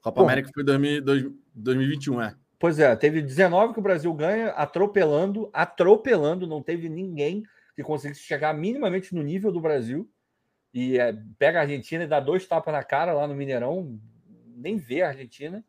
Copa 0.00 0.20
Pô, 0.20 0.24
América 0.24 0.50
foi 0.52 0.64
2000, 0.64 1.04
2021, 1.54 2.22
é. 2.22 2.34
Pois 2.58 2.80
é, 2.80 2.96
teve 2.96 3.22
19 3.22 3.72
que 3.72 3.78
o 3.78 3.82
Brasil 3.82 4.12
ganha, 4.14 4.48
atropelando, 4.48 5.48
atropelando, 5.52 6.44
não 6.44 6.60
teve 6.60 6.88
ninguém 6.88 7.44
que 7.76 7.84
conseguisse 7.84 8.22
chegar 8.22 8.52
minimamente 8.52 9.14
no 9.14 9.22
nível 9.22 9.52
do 9.52 9.60
Brasil. 9.60 10.10
E 10.74 10.98
é, 10.98 11.16
pega 11.38 11.60
a 11.60 11.62
Argentina 11.62 12.02
e 12.02 12.08
dá 12.08 12.18
dois 12.18 12.48
tapas 12.48 12.74
na 12.74 12.82
cara 12.82 13.12
lá 13.12 13.28
no 13.28 13.34
Mineirão, 13.36 13.96
nem 14.56 14.76
vê 14.76 15.02
a 15.02 15.10
Argentina. 15.10 15.64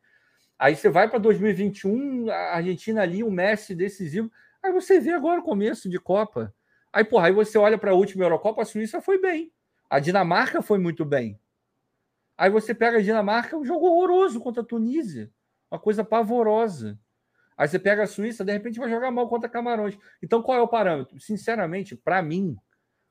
Aí 0.58 0.76
você 0.76 0.90
vai 0.90 1.08
para 1.08 1.20
2021, 1.20 2.32
a 2.32 2.56
Argentina 2.56 3.04
ali, 3.04 3.24
o 3.24 3.30
Messi 3.30 3.76
decisivo. 3.76 4.32
Aí 4.68 4.74
você 4.74 5.00
vê 5.00 5.12
agora 5.12 5.40
o 5.40 5.44
começo 5.44 5.88
de 5.90 5.98
Copa. 5.98 6.54
Aí, 6.92 7.06
porra, 7.06 7.28
aí 7.28 7.32
você 7.32 7.58
olha 7.58 7.78
para 7.78 7.92
a 7.92 7.94
última 7.94 8.26
Eurocopa, 8.26 8.62
a 8.62 8.66
Suíça 8.66 9.00
foi 9.00 9.18
bem. 9.18 9.50
A 9.90 9.98
Dinamarca 9.98 10.62
foi 10.62 10.78
muito 10.78 11.06
bem. 11.06 11.40
Aí 12.38 12.50
você 12.50 12.76
pega 12.76 12.98
a 12.98 13.02
Dinamarca, 13.02 13.56
um 13.56 13.64
jogo 13.64 13.86
horroroso 13.88 14.42
contra 14.42 14.62
a 14.62 14.66
Tunísia. 14.66 15.32
Uma 15.72 15.80
coisa 15.80 16.04
pavorosa. 16.04 17.00
Aí 17.58 17.66
você 17.66 17.80
pega 17.80 18.04
a 18.04 18.08
Suíça, 18.08 18.44
de 18.44 18.52
repente 18.52 18.78
vai 18.78 18.90
jogar 18.90 19.10
mal 19.10 19.30
contra 19.30 19.48
Camarões. 19.48 19.98
Então 20.22 20.44
qual 20.44 20.58
é 20.58 20.62
o 20.62 20.68
parâmetro? 20.68 21.18
Sinceramente, 21.18 21.96
para 21.96 22.22
mim, 22.22 22.58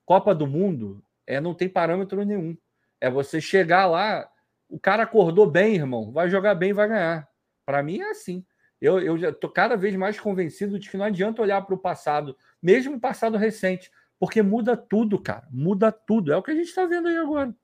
Copa 0.04 0.34
do 0.34 0.46
Mundo 0.46 1.02
é 1.26 1.40
não 1.40 1.54
tem 1.54 1.70
parâmetro 1.70 2.22
nenhum. 2.22 2.54
É 3.00 3.10
você 3.10 3.40
chegar 3.40 3.86
lá, 3.86 4.30
o 4.68 4.78
cara 4.78 5.04
acordou 5.04 5.50
bem, 5.50 5.76
irmão, 5.76 6.12
vai 6.12 6.28
jogar 6.28 6.54
bem, 6.54 6.74
vai 6.74 6.86
ganhar. 6.86 7.26
Para 7.64 7.82
mim 7.82 8.00
é 8.00 8.10
assim. 8.10 8.44
Eu, 8.86 9.00
eu 9.00 9.18
já 9.18 9.32
tô 9.32 9.48
cada 9.48 9.76
vez 9.76 9.96
mais 9.96 10.20
convencido 10.20 10.78
de 10.78 10.88
que 10.88 10.96
não 10.96 11.04
adianta 11.04 11.42
olhar 11.42 11.60
para 11.62 11.74
o 11.74 11.78
passado, 11.78 12.36
mesmo 12.62 12.96
o 12.96 13.00
passado 13.00 13.36
recente, 13.36 13.90
porque 14.18 14.42
muda 14.42 14.76
tudo, 14.76 15.20
cara. 15.20 15.48
Muda 15.50 15.90
tudo. 15.90 16.32
É 16.32 16.36
o 16.36 16.42
que 16.42 16.52
a 16.52 16.54
gente 16.54 16.68
está 16.68 16.86
vendo 16.86 17.08
aí 17.08 17.16
agora. 17.16 17.54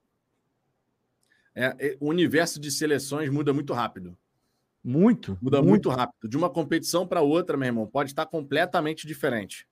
É, 1.55 1.77
é, 1.79 1.97
o 2.01 2.09
universo 2.09 2.59
de 2.59 2.71
seleções 2.71 3.31
muda 3.31 3.53
muito 3.53 3.73
rápido. 3.73 4.17
Muito. 4.83 5.39
Muda 5.41 5.59
muito, 5.59 5.69
muito 5.69 5.89
rápido. 5.91 6.29
De 6.29 6.37
uma 6.37 6.51
competição 6.51 7.07
para 7.07 7.21
outra, 7.21 7.57
meu 7.57 7.67
irmão, 7.67 7.87
pode 7.87 8.11
estar 8.11 8.27
completamente 8.27 9.07
diferente. 9.07 9.67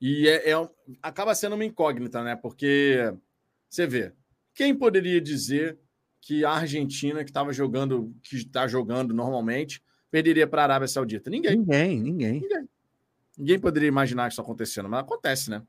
E 0.00 0.28
é, 0.28 0.50
é, 0.50 0.70
acaba 1.00 1.34
sendo 1.34 1.54
uma 1.54 1.64
incógnita, 1.64 2.24
né? 2.24 2.34
Porque 2.34 3.14
você 3.68 3.86
vê, 3.86 4.12
quem 4.52 4.74
poderia 4.74 5.20
dizer 5.20 5.78
que 6.20 6.44
a 6.44 6.50
Argentina, 6.50 7.22
que 7.22 7.30
estava 7.30 7.52
jogando, 7.52 8.12
que 8.22 8.36
está 8.36 8.66
jogando 8.66 9.14
normalmente, 9.14 9.82
perderia 10.10 10.46
para 10.46 10.62
a 10.62 10.64
Arábia 10.64 10.88
Saudita? 10.88 11.30
Ninguém. 11.30 11.56
Ninguém, 11.56 12.00
ninguém. 12.00 12.40
Ninguém. 12.40 12.68
Ninguém 13.36 13.58
poderia 13.58 13.88
imaginar 13.88 14.28
isso 14.28 14.40
acontecendo, 14.40 14.88
mas 14.88 15.00
acontece, 15.00 15.50
né? 15.50 15.62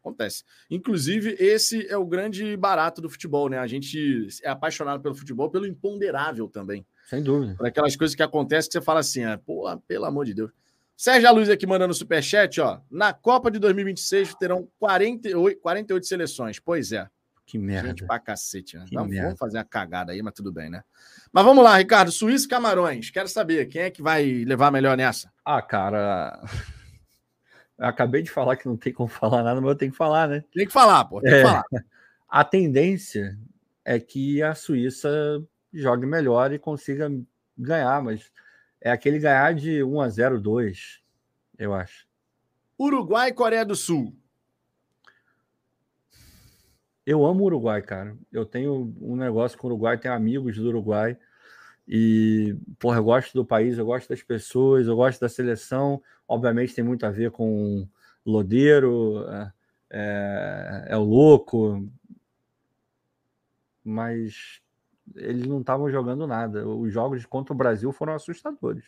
Acontece. 0.00 0.44
Inclusive, 0.70 1.34
esse 1.38 1.86
é 1.88 1.96
o 1.96 2.04
grande 2.04 2.56
barato 2.56 3.00
do 3.00 3.08
futebol, 3.08 3.48
né? 3.48 3.58
A 3.58 3.66
gente 3.66 4.28
é 4.42 4.48
apaixonado 4.48 5.02
pelo 5.02 5.14
futebol, 5.14 5.50
pelo 5.50 5.66
imponderável 5.66 6.48
também. 6.48 6.86
Sem 7.08 7.22
dúvida. 7.22 7.54
Por 7.56 7.66
aquelas 7.66 7.96
coisas 7.96 8.14
que 8.14 8.22
acontecem 8.22 8.68
que 8.68 8.72
você 8.74 8.80
fala 8.80 9.00
assim, 9.00 9.24
ah, 9.24 9.38
pô, 9.38 9.64
pelo 9.88 10.04
amor 10.04 10.26
de 10.26 10.34
Deus. 10.34 10.50
Sérgio 10.96 11.34
Luz 11.34 11.48
aqui 11.50 11.66
mandando 11.66 11.92
superchat, 11.92 12.60
ó. 12.60 12.80
Na 12.90 13.12
Copa 13.12 13.50
de 13.50 13.58
2026 13.58 14.34
terão 14.34 14.68
48, 14.78 15.60
48 15.60 16.06
seleções. 16.06 16.58
Pois 16.58 16.92
é. 16.92 17.08
Que 17.46 17.58
merda. 17.58 17.90
Gente 17.90 18.04
pra 18.04 18.18
cacete, 18.18 18.76
né? 18.76 18.84
Vamos, 18.92 19.16
vamos, 19.16 19.38
fazer 19.38 19.58
a 19.58 19.64
cagada 19.64 20.10
aí, 20.10 20.20
mas 20.20 20.34
tudo 20.34 20.52
bem, 20.52 20.68
né? 20.68 20.82
Mas 21.32 21.44
vamos 21.44 21.62
lá, 21.62 21.76
Ricardo. 21.76 22.10
Suíça 22.10 22.44
e 22.44 22.48
Camarões. 22.48 23.08
Quero 23.08 23.28
saber 23.28 23.66
quem 23.66 23.82
é 23.82 23.90
que 23.90 24.02
vai 24.02 24.44
levar 24.44 24.72
melhor 24.72 24.96
nessa. 24.96 25.32
Ah, 25.44 25.62
cara. 25.62 26.42
Eu 27.78 27.86
acabei 27.86 28.22
de 28.22 28.30
falar 28.30 28.56
que 28.56 28.66
não 28.66 28.76
tem 28.76 28.92
como 28.92 29.08
falar 29.08 29.42
nada, 29.42 29.60
mas 29.60 29.68
eu 29.68 29.76
tenho 29.76 29.92
que 29.92 29.98
falar, 29.98 30.26
né? 30.26 30.42
Tem 30.50 30.66
que 30.66 30.72
falar, 30.72 31.04
pô. 31.04 31.20
Tem 31.20 31.30
é, 31.30 31.36
que 31.36 31.46
falar. 31.46 31.62
A 32.26 32.42
tendência 32.42 33.38
é 33.84 34.00
que 34.00 34.42
a 34.42 34.54
Suíça 34.54 35.08
jogue 35.72 36.06
melhor 36.06 36.52
e 36.52 36.58
consiga 36.58 37.10
ganhar, 37.56 38.02
mas 38.02 38.32
é 38.80 38.90
aquele 38.90 39.18
ganhar 39.18 39.54
de 39.54 39.82
1 39.82 40.00
a 40.00 40.08
0 40.08 40.40
2, 40.40 41.02
eu 41.58 41.74
acho. 41.74 42.06
Uruguai 42.78 43.28
e 43.28 43.34
Coreia 43.34 43.64
do 43.64 43.76
Sul. 43.76 44.16
Eu 47.06 47.24
amo 47.24 47.44
o 47.44 47.46
Uruguai, 47.46 47.80
cara. 47.82 48.16
Eu 48.32 48.44
tenho 48.44 48.92
um 49.00 49.14
negócio 49.14 49.56
com 49.56 49.68
o 49.68 49.70
Uruguai, 49.70 49.96
tenho 49.96 50.12
amigos 50.12 50.56
do 50.56 50.66
Uruguai. 50.66 51.16
E, 51.86 52.56
porra, 52.80 52.98
eu 52.98 53.04
gosto 53.04 53.32
do 53.32 53.44
país, 53.44 53.78
eu 53.78 53.86
gosto 53.86 54.08
das 54.08 54.22
pessoas, 54.22 54.88
eu 54.88 54.96
gosto 54.96 55.20
da 55.20 55.28
seleção. 55.28 56.02
Obviamente 56.26 56.74
tem 56.74 56.84
muito 56.84 57.06
a 57.06 57.10
ver 57.10 57.30
com 57.30 57.88
Lodeiro, 58.24 59.24
é, 59.28 59.52
é, 59.90 60.84
é 60.88 60.96
o 60.96 61.04
louco. 61.04 61.88
Mas 63.84 64.60
eles 65.14 65.46
não 65.46 65.60
estavam 65.60 65.88
jogando 65.88 66.26
nada. 66.26 66.66
Os 66.68 66.92
jogos 66.92 67.24
contra 67.24 67.54
o 67.54 67.56
Brasil 67.56 67.92
foram 67.92 68.14
assustadores. 68.14 68.84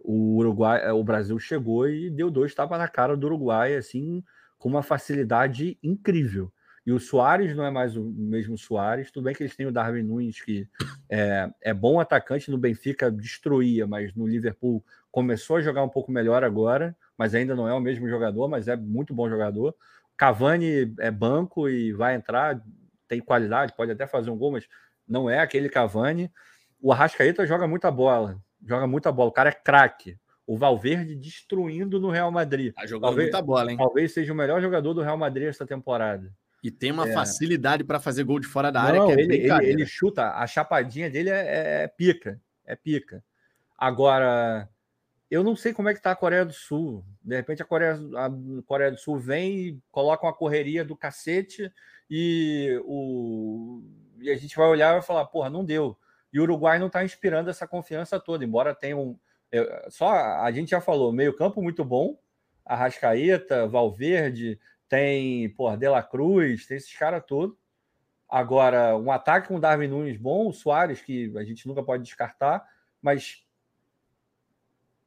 O 0.00 0.36
Uruguai, 0.36 0.84
é, 0.84 0.92
o 0.92 1.02
Brasil 1.02 1.38
chegou 1.38 1.88
e 1.88 2.10
deu 2.10 2.30
dois 2.30 2.54
tapas 2.54 2.78
na 2.78 2.86
cara 2.86 3.16
do 3.16 3.26
Uruguai, 3.26 3.76
assim, 3.76 4.22
com 4.58 4.68
uma 4.68 4.82
facilidade 4.82 5.78
incrível. 5.82 6.52
E 6.88 6.90
o 6.90 6.98
Soares 6.98 7.54
não 7.54 7.66
é 7.66 7.70
mais 7.70 7.98
o 7.98 8.02
mesmo 8.02 8.56
Soares. 8.56 9.10
Tudo 9.10 9.24
bem 9.24 9.34
que 9.34 9.42
eles 9.42 9.54
têm 9.54 9.66
o 9.66 9.70
Darwin 9.70 10.02
Nunes, 10.02 10.40
que 10.40 10.66
é, 11.10 11.46
é 11.60 11.74
bom 11.74 12.00
atacante, 12.00 12.50
no 12.50 12.56
Benfica 12.56 13.10
destruía, 13.10 13.86
mas 13.86 14.14
no 14.14 14.26
Liverpool 14.26 14.82
começou 15.12 15.56
a 15.56 15.60
jogar 15.60 15.84
um 15.84 15.88
pouco 15.90 16.10
melhor 16.10 16.42
agora, 16.42 16.96
mas 17.14 17.34
ainda 17.34 17.54
não 17.54 17.68
é 17.68 17.74
o 17.74 17.80
mesmo 17.80 18.08
jogador, 18.08 18.48
mas 18.48 18.68
é 18.68 18.74
muito 18.74 19.12
bom 19.12 19.28
jogador. 19.28 19.74
Cavani 20.16 20.94
é 20.98 21.10
banco 21.10 21.68
e 21.68 21.92
vai 21.92 22.14
entrar, 22.14 22.58
tem 23.06 23.20
qualidade, 23.20 23.74
pode 23.76 23.92
até 23.92 24.06
fazer 24.06 24.30
um 24.30 24.38
gol, 24.38 24.52
mas 24.52 24.66
não 25.06 25.28
é 25.28 25.40
aquele 25.40 25.68
Cavani. 25.68 26.32
O 26.80 26.90
Arrascaeta 26.90 27.46
joga 27.46 27.68
muita 27.68 27.90
bola, 27.90 28.40
joga 28.66 28.86
muita 28.86 29.12
bola. 29.12 29.28
O 29.28 29.32
cara 29.32 29.50
é 29.50 29.52
craque. 29.52 30.16
O 30.46 30.56
Valverde 30.56 31.14
destruindo 31.14 32.00
no 32.00 32.08
Real 32.08 32.32
Madrid. 32.32 32.72
Tá 32.72 32.86
jogando 32.86 33.10
talvez, 33.10 33.26
muita 33.26 33.42
bola, 33.42 33.70
hein? 33.70 33.76
Talvez 33.76 34.14
seja 34.14 34.32
o 34.32 34.36
melhor 34.36 34.62
jogador 34.62 34.94
do 34.94 35.02
Real 35.02 35.18
Madrid 35.18 35.48
essa 35.48 35.66
temporada. 35.66 36.32
E 36.62 36.70
tem 36.70 36.90
uma 36.90 37.08
é. 37.08 37.12
facilidade 37.12 37.84
para 37.84 38.00
fazer 38.00 38.24
gol 38.24 38.40
de 38.40 38.46
fora 38.46 38.72
da 38.72 38.82
área 38.82 39.00
Não, 39.00 39.06
que 39.06 39.12
é 39.12 39.20
ele, 39.20 39.36
ele, 39.36 39.66
ele, 39.66 39.86
chuta, 39.86 40.32
a 40.32 40.46
chapadinha 40.46 41.08
dele 41.08 41.30
é, 41.30 41.34
é, 41.34 41.82
é, 41.84 41.88
pica, 41.88 42.40
é 42.64 42.74
pica. 42.74 43.22
Agora, 43.76 44.68
eu 45.30 45.44
não 45.44 45.54
sei 45.54 45.72
como 45.72 45.88
é 45.88 45.94
que 45.94 46.02
tá 46.02 46.10
a 46.10 46.16
Coreia 46.16 46.44
do 46.44 46.52
Sul. 46.52 47.04
De 47.22 47.36
repente 47.36 47.62
a 47.62 47.64
Coreia, 47.64 47.94
a 48.16 48.30
Coreia 48.66 48.90
do 48.90 48.98
Sul 48.98 49.18
vem 49.18 49.56
e 49.56 49.78
coloca 49.90 50.26
uma 50.26 50.32
correria 50.32 50.84
do 50.84 50.96
cacete 50.96 51.72
e, 52.10 52.80
o, 52.84 53.82
e 54.18 54.30
a 54.30 54.36
gente 54.36 54.56
vai 54.56 54.66
olhar 54.66 54.90
e 54.90 54.92
vai 54.94 55.02
falar, 55.02 55.26
porra, 55.26 55.50
não 55.50 55.64
deu. 55.64 55.96
E 56.32 56.40
o 56.40 56.42
Uruguai 56.42 56.78
não 56.78 56.88
está 56.88 57.04
inspirando 57.04 57.50
essa 57.50 57.66
confiança 57.66 58.18
toda, 58.18 58.44
embora 58.44 58.74
tenha 58.74 58.96
um. 58.96 59.16
Só 59.88 60.10
a 60.10 60.50
gente 60.50 60.70
já 60.70 60.80
falou, 60.80 61.12
meio 61.12 61.34
campo 61.34 61.62
muito 61.62 61.84
bom, 61.84 62.18
Arrascaeta, 62.64 63.66
Valverde, 63.66 64.58
tem, 64.88 65.48
pô, 65.50 65.74
De 65.76 65.88
La 65.88 66.02
Cruz, 66.02 66.66
tem 66.66 66.76
esses 66.76 66.96
caras 66.96 67.22
todos. 67.26 67.56
Agora, 68.28 68.96
um 68.96 69.10
ataque 69.10 69.48
com 69.48 69.56
o 69.56 69.60
Darwin 69.60 69.88
Nunes 69.88 70.18
bom, 70.18 70.48
o 70.48 70.52
Soares, 70.52 71.00
que 71.00 71.32
a 71.36 71.44
gente 71.44 71.66
nunca 71.66 71.82
pode 71.82 72.02
descartar, 72.02 72.62
mas 73.00 73.42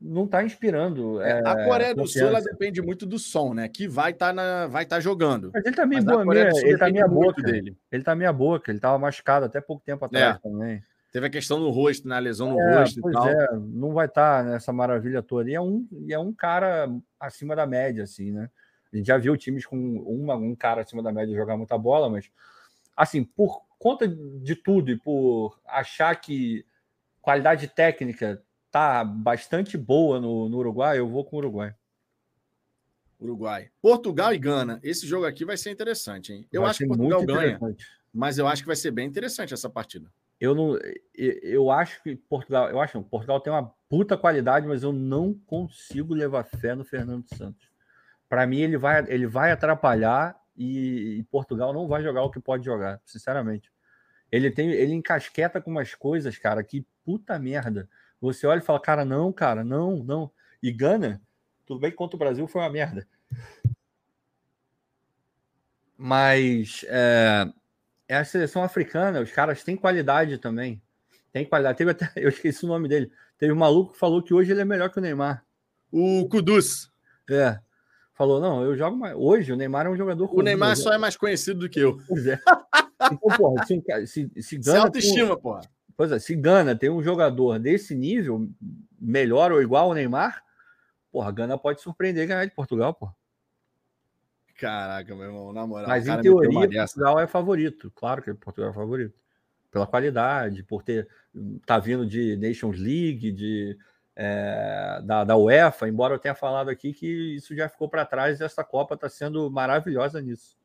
não 0.02 0.26
está 0.26 0.44
inspirando. 0.44 1.22
É, 1.22 1.42
a 1.46 1.66
Coreia 1.66 1.94
do 1.94 2.08
Sul 2.08 2.28
ela 2.28 2.42
depende 2.42 2.82
muito 2.82 3.06
do 3.06 3.20
som, 3.20 3.54
né? 3.54 3.68
Que 3.68 3.88
vai 3.88 4.12
estar 4.12 4.34
tá 4.34 4.68
vai 4.68 4.86
tá 4.86 5.00
jogando. 5.00 5.52
Mas 5.54 5.64
ele 5.64 5.76
tá 5.76 5.86
meio 5.86 6.04
boa, 6.04 6.26
meia, 6.26 6.50
ele 6.64 6.78
tá 6.78 6.90
meia 6.90 7.08
boca 7.08 7.42
dele. 7.44 7.78
Ele 7.92 8.04
tá 8.04 8.16
meia 8.16 8.34
boca, 8.34 8.72
ele 8.72 8.80
tava 8.80 8.98
machucado 8.98 9.46
até 9.46 9.62
pouco 9.62 9.84
tempo 9.86 10.04
atrás 10.04 10.38
é. 10.38 10.40
também. 10.40 10.84
Teve 11.12 11.28
a 11.28 11.30
questão 11.30 11.60
no 11.60 11.70
rosto, 11.70 12.08
na 12.08 12.16
né? 12.16 12.22
lesão 12.22 12.52
no 12.52 12.60
é, 12.60 12.80
rosto 12.80 12.98
e 12.98 13.12
tal. 13.12 13.28
É, 13.28 13.50
não 13.54 13.94
vai 13.94 14.08
estar 14.08 14.44
tá 14.44 14.50
nessa 14.50 14.74
maravilha 14.74 15.22
toda. 15.22 15.50
E 15.50 15.54
é 15.54 15.62
um, 15.62 15.86
e 16.08 16.14
é 16.14 16.18
um 16.18 16.34
cara 16.34 16.90
acima 17.20 17.56
da 17.56 17.68
média, 17.68 18.04
assim, 18.04 18.32
né? 18.32 18.50
A 18.92 18.98
gente 18.98 19.08
já 19.08 19.18
viu 19.18 19.38
times 19.38 19.66
com 19.66 19.78
uma, 19.78 20.36
um 20.36 20.56
cara 20.56 20.82
acima 20.82 21.02
da 21.02 21.12
média 21.12 21.36
jogar 21.36 21.58
muita 21.58 21.78
bola, 21.78 22.10
mas 22.10 22.30
assim, 22.96 23.24
por 23.24 23.64
conta 23.80 24.08
de 24.08 24.56
tudo 24.56 24.92
e 24.92 24.98
por 24.98 25.60
achar 25.66 26.14
que 26.16 26.66
qualidade 27.22 27.68
técnica 27.68 28.44
tá 28.70 29.04
bastante 29.04 29.78
boa 29.78 30.20
no, 30.20 30.48
no 30.50 30.58
Uruguai, 30.58 31.00
eu 31.00 31.08
vou 31.08 31.26
com 31.26 31.36
o 31.36 31.40
Uruguai. 31.40 31.74
Uruguai. 33.20 33.70
Portugal 33.82 34.34
e 34.34 34.40
Gana. 34.40 34.80
Esse 34.82 35.06
jogo 35.06 35.26
aqui 35.26 35.46
vai 35.46 35.56
ser 35.56 35.70
interessante, 35.70 36.34
hein? 36.34 36.48
Eu 36.52 36.62
vai 36.62 36.72
acho 36.72 36.80
que 36.80 36.88
Portugal 36.88 37.26
ganha, 37.26 37.60
mas 38.14 38.38
eu 38.38 38.48
acho 38.48 38.64
que 38.64 38.68
vai 38.68 38.76
ser 38.76 38.92
bem 38.92 39.08
interessante 39.08 39.54
essa 39.54 39.70
partida. 39.70 40.12
Eu 40.40 40.56
não, 40.56 40.76
eu 41.14 41.70
acho 41.70 42.02
que 42.02 42.16
Portugal, 42.16 42.68
eu 42.70 42.82
acho 42.82 43.00
que 43.00 43.10
Portugal 43.10 43.40
tem 43.40 43.54
uma 43.54 43.72
puta 43.88 44.18
qualidade, 44.18 44.68
mas 44.68 44.82
eu 44.82 44.92
não 44.92 45.36
consigo 45.46 46.16
levar 46.16 46.44
fé 46.44 46.74
no 46.74 46.84
Fernando 46.84 47.28
Santos. 47.36 47.71
Para 48.32 48.48
mim, 48.48 48.62
ele 48.62 48.78
vai, 48.78 49.04
ele 49.10 49.28
vai 49.28 49.52
atrapalhar 49.52 50.42
e, 50.56 51.18
e, 51.20 51.24
Portugal 51.24 51.74
não 51.74 51.86
vai 51.86 52.02
jogar 52.02 52.24
o 52.24 52.32
que 52.32 52.40
pode 52.40 52.64
jogar, 52.64 53.02
sinceramente. 53.06 53.70
Ele 54.32 54.50
tem, 54.50 54.72
ele 54.72 54.94
encasqueta 54.94 55.60
com 55.60 55.70
umas 55.70 55.94
coisas, 55.96 56.38
cara, 56.38 56.64
que 56.64 56.88
puta 57.04 57.38
merda. 57.38 57.90
Você 58.22 58.48
olha 58.48 58.60
e 58.60 58.64
fala, 58.64 58.80
cara, 58.80 59.04
não, 59.04 59.34
cara, 59.34 59.66
não, 59.66 59.98
não. 59.98 60.32
E 60.64 60.72
Gana, 60.72 61.22
tudo 61.66 61.82
bem 61.82 61.92
que 61.92 61.98
contra 61.98 62.16
o 62.16 62.20
Brasil 62.20 62.48
foi 62.48 62.62
uma 62.62 62.70
merda. 62.70 63.06
Mas 65.98 66.86
é, 66.88 67.52
é 68.08 68.16
a 68.16 68.24
seleção 68.24 68.64
africana, 68.64 69.20
os 69.20 69.32
caras 69.34 69.62
têm 69.62 69.76
qualidade 69.76 70.38
também. 70.38 70.82
Tem 71.34 71.44
qualidade. 71.44 71.78
Teve 71.78 71.92
até, 71.92 72.10
eu 72.16 72.30
esqueci 72.30 72.64
o 72.64 72.70
nome 72.70 72.88
dele. 72.88 73.12
Teve 73.38 73.52
um 73.52 73.58
maluco 73.58 73.92
que 73.92 74.00
falou 74.00 74.24
que 74.24 74.34
hoje 74.34 74.54
ele 74.54 74.62
é 74.62 74.66
melhor 74.66 74.90
que 74.90 75.00
o 75.00 75.02
Neymar. 75.02 75.46
O 75.92 76.30
Kudus. 76.30 76.90
É 77.30 77.60
falou: 78.14 78.40
não, 78.40 78.64
eu 78.64 78.76
jogo 78.76 78.98
mais. 78.98 79.16
Hoje 79.16 79.52
o 79.52 79.56
Neymar 79.56 79.86
é 79.86 79.90
um 79.90 79.96
jogador. 79.96 80.30
O 80.34 80.42
Neymar 80.42 80.76
só 80.76 80.94
é 80.94 80.98
mais 80.98 81.16
conhecido 81.18 81.62
do 81.62 81.70
que 81.70 81.80
eu. 81.80 81.98
Pois 82.08 82.26
é. 82.28 82.40
Então, 83.12 83.38
porra, 83.38 83.66
se, 83.66 83.82
se, 84.06 84.32
se 84.42 84.58
Gana. 84.58 84.72
Sem 84.72 84.86
autoestima, 84.86 85.34
tem, 85.34 85.42
porra. 85.42 85.62
Pois 85.98 86.12
é, 86.12 86.20
se 86.20 86.36
Gana 86.36 86.76
tem 86.76 86.90
um 86.90 87.02
jogador 87.02 87.60
desse 87.60 87.96
nível, 87.96 88.48
melhor 89.00 89.52
ou 89.52 89.62
igual 89.62 89.90
ao 89.90 89.94
Neymar, 89.94 90.44
porra, 91.12 91.32
Gana 91.32 91.58
pode 91.58 91.82
surpreender 91.82 92.24
e 92.24 92.28
ganhar 92.28 92.46
de 92.46 92.52
Portugal, 92.52 92.94
porra. 92.94 93.16
Caraca, 94.62 95.16
meu 95.16 95.26
irmão, 95.26 95.52
na 95.52 95.66
moral. 95.66 95.88
Mas 95.88 96.08
em 96.08 96.22
teoria, 96.22 96.70
Portugal 96.70 97.20
é 97.20 97.26
favorito. 97.26 97.92
Claro 97.96 98.22
que 98.22 98.32
Portugal 98.36 98.70
é 98.70 98.74
favorito. 98.74 99.20
Pela 99.72 99.88
qualidade, 99.88 100.62
por 100.64 100.84
ter. 100.84 101.08
tá 101.66 101.80
vindo 101.80 102.06
de 102.06 102.38
Nations 102.38 102.78
League, 102.78 103.32
de 103.32 103.76
é, 104.16 105.02
da, 105.04 105.24
da 105.24 105.38
UEFA, 105.38 105.88
embora 105.88 106.14
eu 106.14 106.20
tenha 106.20 106.36
falado 106.36 106.70
aqui 106.70 106.94
que 106.94 107.36
isso 107.36 107.56
já 107.56 107.70
ficou 107.70 107.90
para 107.90 108.06
trás 108.06 108.40
e 108.40 108.44
essa 108.44 108.64
Copa 108.64 108.96
está 108.96 109.10
sendo 109.10 109.50
maravilhosa 109.50 110.22
nisso. 110.22 110.60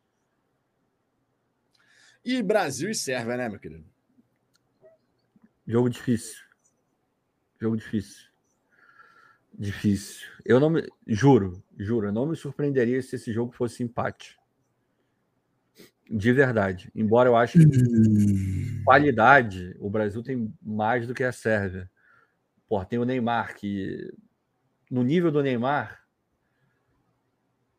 E 2.25 2.43
Brasil 2.43 2.91
e 2.91 2.95
Sérvia, 2.95 3.37
né, 3.37 3.49
meu 3.49 3.61
querido? 3.61 3.87
Jogo 5.67 5.89
difícil. 5.89 6.45
Jogo 7.61 7.77
difícil. 7.77 8.27
Difícil. 9.59 10.29
Eu 10.45 10.61
não 10.61 10.69
me. 10.69 10.87
Juro, 11.07 11.63
juro, 11.79 12.09
eu 12.09 12.13
não 12.13 12.27
me 12.27 12.37
surpreenderia 12.37 13.01
se 13.01 13.17
esse 13.17 13.33
jogo 13.33 13.53
fosse 13.53 13.83
empate. 13.83 14.39
De 16.09 16.33
verdade. 16.33 16.91
Embora 16.95 17.29
eu 17.29 17.37
ache 17.37 17.59
que 17.59 18.85
qualidade, 18.85 19.75
o 19.81 19.89
Brasil 19.89 20.23
tem 20.23 20.53
mais 20.61 21.07
do 21.07 21.15
que 21.15 21.25
a 21.25 21.33
Sérvia. 21.33 21.91
Pô, 22.69 22.85
tem 22.85 22.99
o 22.99 23.05
Neymar, 23.05 23.57
que 23.57 24.13
no 24.91 25.03
nível 25.03 25.31
do 25.31 25.43
Neymar, 25.43 26.05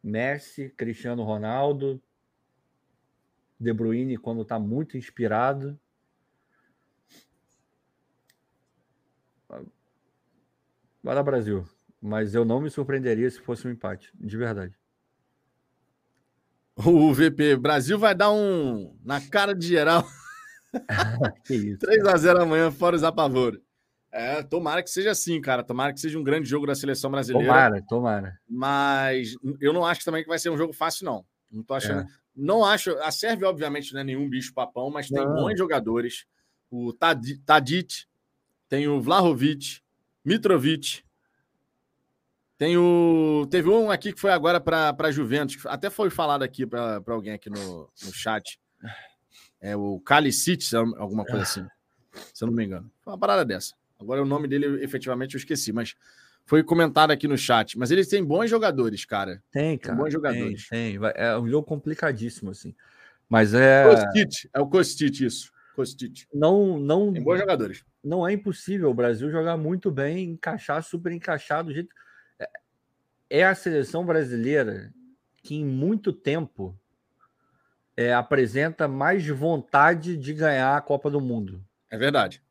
Messi, 0.01 0.69
Cristiano 0.69 1.23
Ronaldo, 1.23 2.01
De 3.59 3.73
Bruyne, 3.73 4.17
quando 4.17 4.43
está 4.43 4.57
muito 4.57 4.97
inspirado. 4.97 5.77
Vai 11.03 11.15
dar 11.15 11.23
Brasil. 11.23 11.67
Mas 12.01 12.35
eu 12.35 12.45
não 12.45 12.61
me 12.61 12.69
surpreenderia 12.69 13.29
se 13.29 13.41
fosse 13.41 13.67
um 13.67 13.71
empate, 13.71 14.11
de 14.13 14.37
verdade. 14.37 14.77
O 16.75 17.11
VP, 17.11 17.57
Brasil 17.57 17.97
vai 17.97 18.13
dar 18.13 18.31
um 18.31 18.95
na 19.03 19.19
cara 19.19 19.53
de 19.53 19.67
geral. 19.67 20.07
que 21.43 21.55
isso. 21.55 21.79
3x0 21.79 22.43
amanhã, 22.43 22.71
fora 22.71 22.95
os 22.95 23.03
apavoros. 23.03 23.66
É, 24.17 24.41
tomara 24.41 24.81
que 24.81 24.89
seja 24.89 25.11
assim, 25.11 25.39
cara. 25.39 25.63
Tomara 25.63 25.93
que 25.93 25.99
seja 25.99 26.17
um 26.17 26.23
grande 26.23 26.49
jogo 26.49 26.65
da 26.65 26.73
seleção 26.73 27.11
brasileira. 27.11 27.47
Tomara, 27.47 27.83
tomara. 27.87 28.39
Mas 28.49 29.35
eu 29.61 29.71
não 29.71 29.85
acho 29.85 30.03
também 30.03 30.23
que 30.23 30.27
vai 30.27 30.39
ser 30.39 30.49
um 30.49 30.57
jogo 30.57 30.73
fácil, 30.73 31.05
não. 31.05 31.23
Não 31.51 31.61
tô 31.61 31.75
achando. 31.75 32.01
É. 32.01 32.07
Não 32.35 32.65
acho. 32.65 32.97
A 32.97 33.11
Sérvia, 33.11 33.47
obviamente, 33.47 33.93
não 33.93 34.01
é 34.01 34.03
nenhum 34.03 34.27
bicho 34.27 34.55
papão, 34.55 34.89
mas 34.89 35.07
tem 35.07 35.23
não. 35.23 35.35
bons 35.35 35.55
jogadores. 35.55 36.25
O 36.71 36.91
Tadic, 36.93 38.07
tem 38.67 38.87
o 38.87 38.99
Vlahovic, 38.99 39.81
Mitrovic. 40.25 41.03
Tem 42.57 42.75
o. 42.75 43.47
Teve 43.51 43.69
um 43.69 43.91
aqui 43.91 44.11
que 44.11 44.19
foi 44.19 44.31
agora 44.31 44.59
para 44.59 45.11
Juventus, 45.11 45.63
até 45.67 45.91
foi 45.91 46.09
falado 46.09 46.41
aqui 46.41 46.65
para 46.65 47.03
alguém 47.07 47.33
aqui 47.33 47.51
no, 47.51 47.87
no 48.03 48.11
chat. 48.11 48.59
É 49.61 49.75
o 49.75 49.99
Kalicic, 49.99 50.75
alguma 50.75 51.23
coisa 51.23 51.43
assim. 51.43 51.67
Se 52.33 52.43
eu 52.43 52.47
não 52.47 52.55
me 52.55 52.65
engano. 52.65 52.91
Foi 53.03 53.13
uma 53.13 53.19
parada 53.19 53.45
dessa. 53.45 53.75
Agora 53.99 54.21
o 54.21 54.25
nome 54.25 54.47
dele 54.47 54.83
efetivamente 54.83 55.35
eu 55.35 55.39
esqueci, 55.39 55.71
mas 55.73 55.95
foi 56.45 56.63
comentado 56.63 57.11
aqui 57.11 57.27
no 57.27 57.37
chat. 57.37 57.77
Mas 57.77 57.91
eles 57.91 58.07
têm 58.07 58.23
bons 58.23 58.49
jogadores, 58.49 59.03
cara. 59.05 59.43
Tem, 59.51 59.77
cara. 59.77 59.95
Tem 59.95 60.03
bons 60.03 60.13
jogadores. 60.13 60.69
Tem, 60.69 60.99
tem. 60.99 61.11
É 61.15 61.37
um 61.37 61.47
jogo 61.47 61.67
complicadíssimo, 61.67 62.51
assim. 62.51 62.75
Mas 63.27 63.53
é. 63.53 63.83
Kostic, 63.83 64.49
é 64.53 64.59
o 64.59 64.67
Kostic, 64.67 65.21
isso. 65.21 65.51
Kostic. 65.75 66.25
Não, 66.33 66.79
não. 66.79 67.11
Tem 67.11 67.21
bons 67.21 67.39
jogadores. 67.39 67.83
Não 68.03 68.25
é 68.25 68.31
impossível 68.33 68.89
o 68.89 68.93
Brasil 68.93 69.29
jogar 69.29 69.57
muito 69.57 69.91
bem, 69.91 70.31
encaixar, 70.31 70.81
super 70.83 71.11
encaixado. 71.11 71.69
Do 71.69 71.73
jeito... 71.73 71.89
É, 72.39 72.49
é 73.29 73.45
a 73.45 73.53
seleção 73.53 74.05
brasileira 74.05 74.93
que 75.43 75.55
em 75.55 75.65
muito 75.65 76.13
tempo 76.13 76.79
é, 77.95 78.13
apresenta 78.13 78.87
mais 78.87 79.27
vontade 79.27 80.15
de 80.15 80.33
ganhar 80.33 80.77
a 80.77 80.81
Copa 80.81 81.09
do 81.09 81.19
Mundo. 81.19 81.61
É 81.89 81.97
verdade 81.97 82.41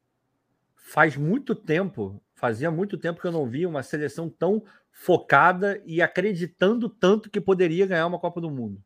faz 0.87 1.17
muito 1.17 1.53
tempo, 1.53 2.23
fazia 2.37 2.71
muito 2.71 2.97
tempo 2.97 3.21
que 3.21 3.27
eu 3.27 3.33
não 3.33 3.45
via 3.45 3.69
uma 3.69 3.83
seleção 3.83 4.31
tão 4.31 4.63
focada 4.93 5.83
e 5.85 6.01
acreditando 6.01 6.89
tanto 6.89 7.29
que 7.29 7.41
poderia 7.41 7.87
ganhar 7.87 8.07
uma 8.07 8.21
Copa 8.21 8.41
do 8.41 8.49
Mundo. 8.49 8.81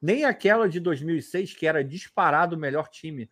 Nem 0.00 0.24
aquela 0.24 0.66
de 0.66 0.80
2006, 0.80 1.52
que 1.52 1.66
era 1.66 1.84
disparado 1.84 2.56
o 2.56 2.58
melhor 2.58 2.88
time 2.88 3.28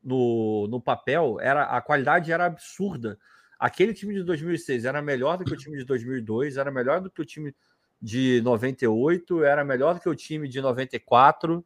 no, 0.00 0.68
no 0.68 0.80
papel, 0.80 1.38
era 1.40 1.64
a 1.64 1.80
qualidade 1.80 2.30
era 2.30 2.46
absurda. 2.46 3.18
Aquele 3.58 3.92
time 3.92 4.14
de 4.14 4.22
2006 4.22 4.84
era 4.84 5.02
melhor 5.02 5.36
do 5.36 5.44
que 5.44 5.52
o 5.52 5.56
time 5.56 5.76
de 5.76 5.84
2002, 5.84 6.56
era 6.56 6.70
melhor 6.70 7.00
do 7.00 7.10
que 7.10 7.20
o 7.20 7.24
time 7.24 7.52
de 8.00 8.40
98, 8.42 9.42
era 9.42 9.64
melhor 9.64 9.94
do 9.94 10.00
que 10.00 10.08
o 10.08 10.14
time 10.14 10.48
de 10.48 10.60
94. 10.60 11.64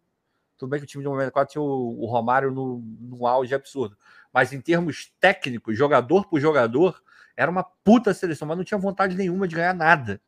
Tudo 0.56 0.70
bem 0.70 0.80
que 0.80 0.84
o 0.84 0.88
time 0.88 1.04
de 1.04 1.08
94 1.08 1.52
tinha 1.52 1.62
o, 1.62 2.02
o 2.02 2.06
Romário 2.06 2.50
no, 2.50 2.82
no 2.98 3.26
auge 3.26 3.54
absurdo 3.54 3.96
mas 4.32 4.52
em 4.52 4.60
termos 4.60 5.12
técnicos, 5.20 5.76
jogador 5.76 6.28
por 6.28 6.40
jogador, 6.40 7.02
era 7.36 7.50
uma 7.50 7.62
puta 7.62 8.12
seleção, 8.12 8.46
mas 8.48 8.56
não 8.56 8.64
tinha 8.64 8.78
vontade 8.78 9.16
nenhuma 9.16 9.46
de 9.46 9.54
ganhar 9.54 9.74
nada. 9.74 10.20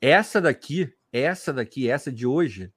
Essa 0.00 0.40
daqui, 0.40 0.92
essa 1.12 1.52
daqui, 1.52 1.88
essa 1.88 2.10
de 2.10 2.26
hoje, 2.26 2.72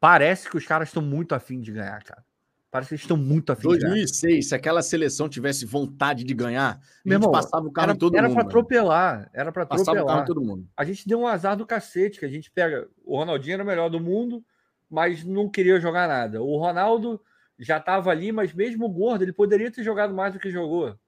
parece 0.00 0.48
que 0.48 0.56
os 0.56 0.66
caras 0.66 0.88
estão 0.88 1.02
muito 1.02 1.34
afim 1.34 1.60
de 1.60 1.72
ganhar, 1.72 2.02
cara. 2.02 2.24
Parece 2.70 2.88
que 2.88 2.94
eles 2.94 3.02
estão 3.02 3.18
muito 3.18 3.52
afim 3.52 3.68
2006, 3.68 4.48
se 4.48 4.54
aquela 4.54 4.80
seleção 4.80 5.28
tivesse 5.28 5.66
vontade 5.66 6.24
de 6.24 6.32
ganhar, 6.32 6.80
Meu 7.04 7.18
a 7.18 7.20
gente 7.20 7.26
irmão, 7.26 7.30
passava 7.30 7.66
o 7.66 7.70
carro 7.70 7.88
era, 7.88 7.94
em 7.94 7.98
todo 7.98 8.16
era 8.16 8.28
mundo. 8.28 8.38
Era 8.38 8.44
para 8.44 8.48
atropelar, 8.48 9.30
era 9.34 9.52
para 9.52 9.62
atropelar. 9.64 9.86
Passava 9.86 10.02
o 10.02 10.06
carro 10.06 10.22
em 10.22 10.24
todo 10.24 10.40
mundo. 10.40 10.66
A 10.74 10.82
gente 10.82 11.06
deu 11.06 11.20
um 11.20 11.26
azar 11.26 11.54
do 11.54 11.66
cacete, 11.66 12.18
que 12.18 12.24
a 12.24 12.30
gente 12.30 12.50
pega, 12.50 12.88
o 13.04 13.18
Ronaldinho 13.18 13.54
era 13.54 13.62
o 13.62 13.66
melhor 13.66 13.90
do 13.90 14.00
mundo, 14.00 14.42
mas 14.88 15.22
não 15.22 15.50
queria 15.50 15.78
jogar 15.78 16.08
nada. 16.08 16.42
O 16.42 16.56
Ronaldo 16.56 17.20
já 17.62 17.78
estava 17.78 18.10
ali, 18.10 18.32
mas 18.32 18.52
mesmo 18.52 18.88
gordo, 18.88 19.22
ele 19.22 19.32
poderia 19.32 19.70
ter 19.70 19.82
jogado 19.82 20.12
mais 20.12 20.32
do 20.32 20.40
que 20.40 20.50
jogou. 20.50 20.98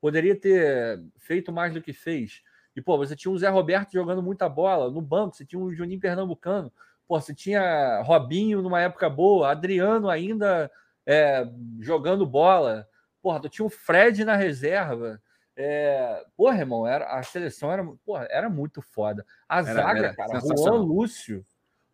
Poderia 0.00 0.34
ter 0.34 1.00
feito 1.16 1.52
mais 1.52 1.72
do 1.72 1.80
que 1.80 1.92
fez. 1.92 2.42
E, 2.74 2.82
pô, 2.82 2.96
você 2.96 3.14
tinha 3.14 3.30
o 3.30 3.38
Zé 3.38 3.48
Roberto 3.48 3.92
jogando 3.92 4.22
muita 4.22 4.48
bola 4.48 4.90
no 4.90 5.00
banco, 5.00 5.36
você 5.36 5.44
tinha 5.44 5.60
o 5.60 5.72
Juninho 5.72 6.00
Pernambucano, 6.00 6.72
pô, 7.06 7.20
você 7.20 7.34
tinha 7.34 8.02
Robinho 8.02 8.62
numa 8.62 8.80
época 8.80 9.08
boa, 9.08 9.50
Adriano 9.50 10.08
ainda 10.08 10.70
é, 11.06 11.46
jogando 11.80 12.26
bola, 12.26 12.88
porra, 13.22 13.40
tu 13.40 13.48
tinha 13.48 13.64
o 13.64 13.70
Fred 13.70 14.24
na 14.24 14.34
reserva. 14.34 15.20
É, 15.54 16.24
porra, 16.36 16.58
irmão, 16.58 16.86
era, 16.86 17.06
a 17.16 17.22
seleção 17.22 17.70
era, 17.70 17.84
porra, 18.04 18.26
era 18.30 18.48
muito 18.48 18.80
foda. 18.80 19.24
A 19.48 19.58
era, 19.58 19.72
zaga, 19.72 19.98
era 19.98 20.14
cara, 20.16 20.40
Juan 20.40 20.80
Lúcio, 20.80 21.44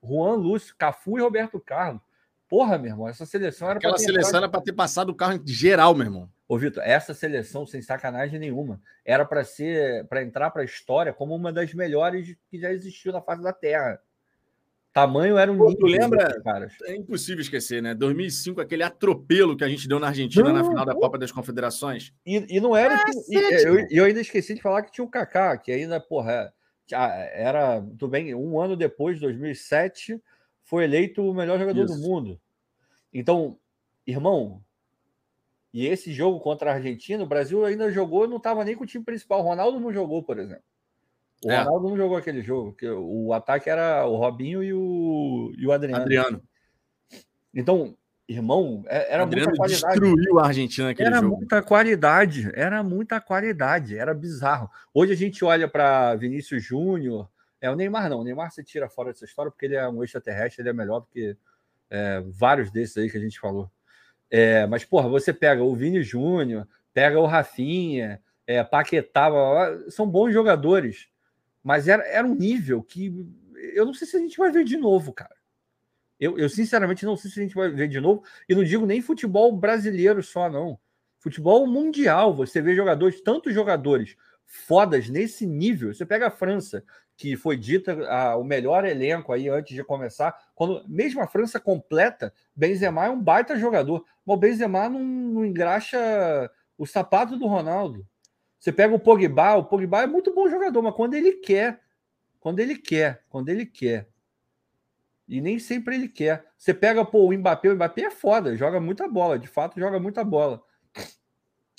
Juan 0.03 0.37
Lúcio, 0.37 0.75
Cafu 0.79 1.19
e 1.19 1.21
Roberto 1.21 1.61
Carlos. 1.61 2.01
Porra, 2.49 2.78
meu 2.78 2.90
irmão, 2.90 3.09
essa 3.09 3.26
seleção 3.26 3.68
era 3.68 3.78
Aquela 3.78 3.99
seleção 3.99 4.38
era 4.38 4.49
para 4.49 4.62
ter 4.62 4.72
passado 4.72 5.11
o 5.11 5.14
carro 5.14 5.34
em 5.34 5.46
geral, 5.46 5.94
meu 5.94 6.07
irmão. 6.07 6.30
Ô, 6.49 6.57
Vitor, 6.57 6.82
essa 6.82 7.12
seleção, 7.12 7.66
sem 7.66 7.82
sacanagem 7.82 8.38
nenhuma, 8.40 8.80
era 9.05 9.22
para 9.26 9.44
ser, 9.44 10.07
para 10.07 10.22
entrar 10.22 10.51
para 10.51 10.62
a 10.62 10.64
história 10.64 11.12
como 11.12 11.34
uma 11.34 11.53
das 11.53 11.74
melhores 11.74 12.34
que 12.51 12.59
já 12.59 12.72
existiu 12.72 13.12
na 13.12 13.20
face 13.20 13.42
da 13.42 13.53
Terra. 13.53 14.01
Tamanho 14.94 15.36
era 15.36 15.53
um 15.53 15.59
Pô, 15.59 15.74
Tu 15.74 15.86
lembra? 15.86 16.40
Caras. 16.42 16.72
É 16.84 16.96
impossível 16.96 17.42
esquecer, 17.42 17.82
né? 17.82 17.94
2005, 17.94 18.62
aquele 18.62 18.82
atropelo 18.82 19.55
que 19.55 19.62
a 19.62 19.68
gente 19.68 19.86
deu 19.86 20.01
na 20.01 20.09
Argentina 20.09 20.49
não, 20.49 20.55
na 20.55 20.64
final 20.64 20.86
da 20.86 20.94
Copa 20.94 21.18
das 21.18 21.30
Confederações. 21.30 22.14
E, 22.24 22.57
e 22.57 22.61
não 22.61 22.74
era. 22.74 22.94
É, 22.94 23.05
que, 23.05 23.12
e, 23.28 23.64
eu, 23.66 23.86
eu, 23.90 24.05
ainda 24.07 24.22
esqueci 24.22 24.55
de 24.55 24.62
falar 24.62 24.82
que 24.82 24.90
tinha 24.90 25.05
o 25.05 25.11
Kaká, 25.11 25.59
que 25.59 25.70
ainda, 25.70 26.01
porra, 26.01 26.51
era. 26.90 27.82
Tudo 27.99 28.09
bem, 28.09 28.34
um 28.34 28.59
ano 28.59 28.74
depois, 28.74 29.20
2007 29.20 30.18
foi 30.69 30.85
eleito 30.85 31.23
o 31.23 31.33
melhor 31.33 31.59
jogador 31.59 31.87
Isso. 31.87 31.95
do 31.95 32.07
mundo. 32.07 32.39
Então, 33.12 33.59
irmão, 34.07 34.62
e 35.73 35.87
esse 35.87 36.12
jogo 36.12 36.41
contra 36.41 36.71
a 36.71 36.75
Argentina, 36.75 37.25
o 37.25 37.27
Brasil 37.27 37.64
ainda 37.64 37.91
jogou, 37.91 38.29
não 38.29 38.37
estava 38.37 38.62
nem 38.64 38.77
com 38.77 38.85
o 38.85 38.87
time 38.87 39.03
principal. 39.03 39.41
O 39.41 39.45
Ronaldo 39.45 39.81
não 39.81 39.91
jogou, 39.91 40.23
por 40.23 40.39
exemplo. 40.39 40.62
O 41.43 41.51
é. 41.51 41.59
Ronaldo 41.59 41.89
não 41.89 41.97
jogou 41.97 42.19
aquele 42.19 42.43
jogo, 42.43 42.75
que 42.75 42.87
o 42.87 43.33
ataque 43.33 43.71
era 43.71 44.07
o 44.07 44.16
Robinho 44.16 44.62
e 44.62 44.75
o, 44.75 45.55
e 45.57 45.66
o 45.66 45.73
Adriano. 45.73 46.03
Adriano. 46.03 46.43
Então, 47.55 47.97
irmão, 48.29 48.85
é, 48.89 49.14
era 49.14 49.23
Adriano 49.23 49.49
muita 49.49 49.57
qualidade. 49.57 50.01
destruiu 50.01 50.39
a 50.39 50.47
Argentina 50.49 50.89
naquele 50.89 51.09
era 51.09 51.16
jogo. 51.16 51.29
Era 51.29 51.39
muita 51.39 51.62
qualidade, 51.62 52.51
era 52.55 52.83
muita 52.83 53.21
qualidade, 53.23 53.97
era 53.97 54.12
bizarro. 54.12 54.69
Hoje 54.93 55.14
a 55.14 55.16
gente 55.16 55.43
olha 55.47 55.66
para 55.66 56.14
Vinícius 56.16 56.62
Júnior, 56.62 57.27
é 57.61 57.71
o 57.71 57.75
Neymar 57.75 58.09
não, 58.09 58.21
o 58.21 58.25
Neymar 58.25 58.51
se 58.53 58.63
tira 58.63 58.89
fora 58.89 59.13
dessa 59.13 59.25
história 59.25 59.51
porque 59.51 59.67
ele 59.67 59.75
é 59.75 59.89
um 59.89 60.03
extraterrestre, 60.05 60.63
ele 60.63 60.71
é 60.71 60.73
melhor 60.73 61.01
do 61.01 61.07
que 61.07 61.37
é, 61.91 62.23
vários 62.27 62.71
desses 62.71 62.97
aí 62.97 63.11
que 63.11 63.17
a 63.17 63.21
gente 63.21 63.41
falou. 63.41 63.71
É, 64.31 64.67
mas, 64.67 64.85
porra, 64.85 65.09
você 65.09 65.33
pega 65.33 65.63
o 65.63 65.75
Vini 65.75 66.03
Júnior, 66.03 66.69
pega 66.93 67.19
o 67.19 67.27
Rafinha, 67.27 68.23
é, 68.47 68.63
Paquetá, 68.63 69.31
são 69.89 70.09
bons 70.09 70.33
jogadores, 70.33 71.09
mas 71.63 71.89
era, 71.89 72.07
era 72.07 72.27
um 72.27 72.35
nível 72.35 72.83
que 72.83 73.27
eu 73.75 73.85
não 73.85 73.95
sei 73.95 74.07
se 74.07 74.17
a 74.17 74.21
gente 74.21 74.37
vai 74.37 74.51
ver 74.51 74.65
de 74.65 74.77
novo, 74.77 75.13
cara. 75.13 75.37
Eu, 76.21 76.39
eu, 76.39 76.49
sinceramente 76.49 77.05
não 77.05 77.17
sei 77.17 77.31
se 77.31 77.39
a 77.39 77.43
gente 77.43 77.55
vai 77.55 77.71
ver 77.71 77.89
de 77.89 78.01
novo, 78.01 78.25
e 78.49 78.55
não 78.55 78.65
digo 78.65 78.85
nem 78.85 79.01
futebol 79.01 79.53
brasileiro 79.53 80.23
só, 80.23 80.51
não. 80.51 80.79
Futebol 81.19 81.67
mundial, 81.67 82.35
você 82.35 82.61
vê 82.61 82.75
jogadores, 82.75 83.21
tantos 83.21 83.55
jogadores 83.55 84.17
fodas 84.45 85.09
nesse 85.09 85.47
nível. 85.47 85.93
Você 85.93 86.07
pega 86.07 86.29
a 86.29 86.31
França, 86.31 86.85
que 87.19 87.37
foi 87.37 87.57
dita 87.57 87.99
o 88.39 88.45
melhor 88.45 88.85
elenco 88.85 89.33
aí 89.33 89.49
antes 89.49 89.75
de 89.75 89.83
começar, 89.83 90.39
quando 90.55 90.85
mesmo 90.87 91.21
a 91.21 91.27
França 91.27 91.59
completa, 91.59 92.33
Benzema 92.55 93.07
é 93.07 93.11
um 93.11 93.21
baita 93.21 93.59
jogador, 93.59 94.05
mas 94.25 94.37
o 94.37 94.41
Benzema 94.41 94.89
não, 94.89 95.01
não 95.01 95.45
engraxa 95.45 95.99
o 96.79 96.87
sapato 96.87 97.37
do 97.37 97.49
Ronaldo. 97.49 98.07
Você 98.57 98.71
pega 98.71 98.95
o 98.95 99.01
Pogba, 99.01 99.57
o 99.57 99.64
Pogba 99.64 100.03
é 100.03 100.07
muito 100.07 100.33
bom 100.33 100.49
jogador, 100.49 100.81
mas 100.81 100.95
quando 100.95 101.14
ele 101.14 101.33
quer, 101.33 101.81
quando 102.39 102.61
ele 102.61 102.77
quer, 102.77 103.25
quando 103.29 103.49
ele 103.49 103.66
quer. 103.66 104.09
E 105.27 105.41
nem 105.41 105.59
sempre 105.59 105.97
ele 105.97 106.09
quer. 106.09 106.47
Você 106.57 106.73
pega 106.73 107.05
pô, 107.05 107.27
o 107.27 107.33
Mbappé, 107.33 107.69
o 107.69 107.75
Mbappé 107.75 108.03
é 108.03 108.11
foda, 108.12 108.57
joga 108.57 108.79
muita 108.79 109.09
bola, 109.09 109.41
de 109.41 109.49
fato 109.49 109.81
joga 109.81 109.99
muita 109.99 110.23
bola. 110.23 110.62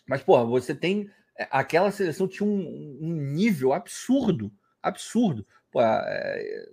Mas, 0.06 0.22
pô, 0.22 0.46
você 0.48 0.76
tem. 0.76 1.10
É, 1.38 1.48
aquela 1.50 1.92
seleção 1.92 2.28
tinha 2.28 2.48
um, 2.48 2.98
um 3.02 3.14
nível 3.14 3.72
absurdo 3.72 4.52
absurdo. 4.82 5.46
Pô, 5.72 5.82
é, 5.82 6.70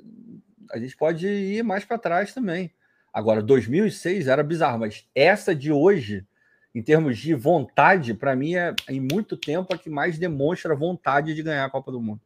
a 0.71 0.79
gente 0.79 0.97
pode 0.97 1.27
ir 1.27 1.63
mais 1.63 1.85
para 1.85 1.99
trás 1.99 2.33
também. 2.33 2.73
Agora, 3.13 3.43
2006 3.43 4.27
era 4.29 4.43
bizarro, 4.43 4.81
mas 4.81 5.07
essa 5.15 5.55
de 5.55 5.73
hoje, 5.73 6.27
em 6.75 6.83
termos 6.83 7.19
de 7.19 7.35
vontade, 7.35 8.13
para 8.13 8.37
mim 8.37 8.55
é 8.55 8.75
em 8.89 9.01
muito 9.01 9.37
tempo 9.37 9.75
a 9.75 9.79
que 9.79 9.89
mais 9.89 10.19
demonstra 10.19 10.75
vontade 10.75 11.35
de 11.35 11.43
ganhar 11.43 11.65
a 11.65 11.71
Copa 11.71 11.91
do 11.91 12.01
Mundo. 12.01 12.21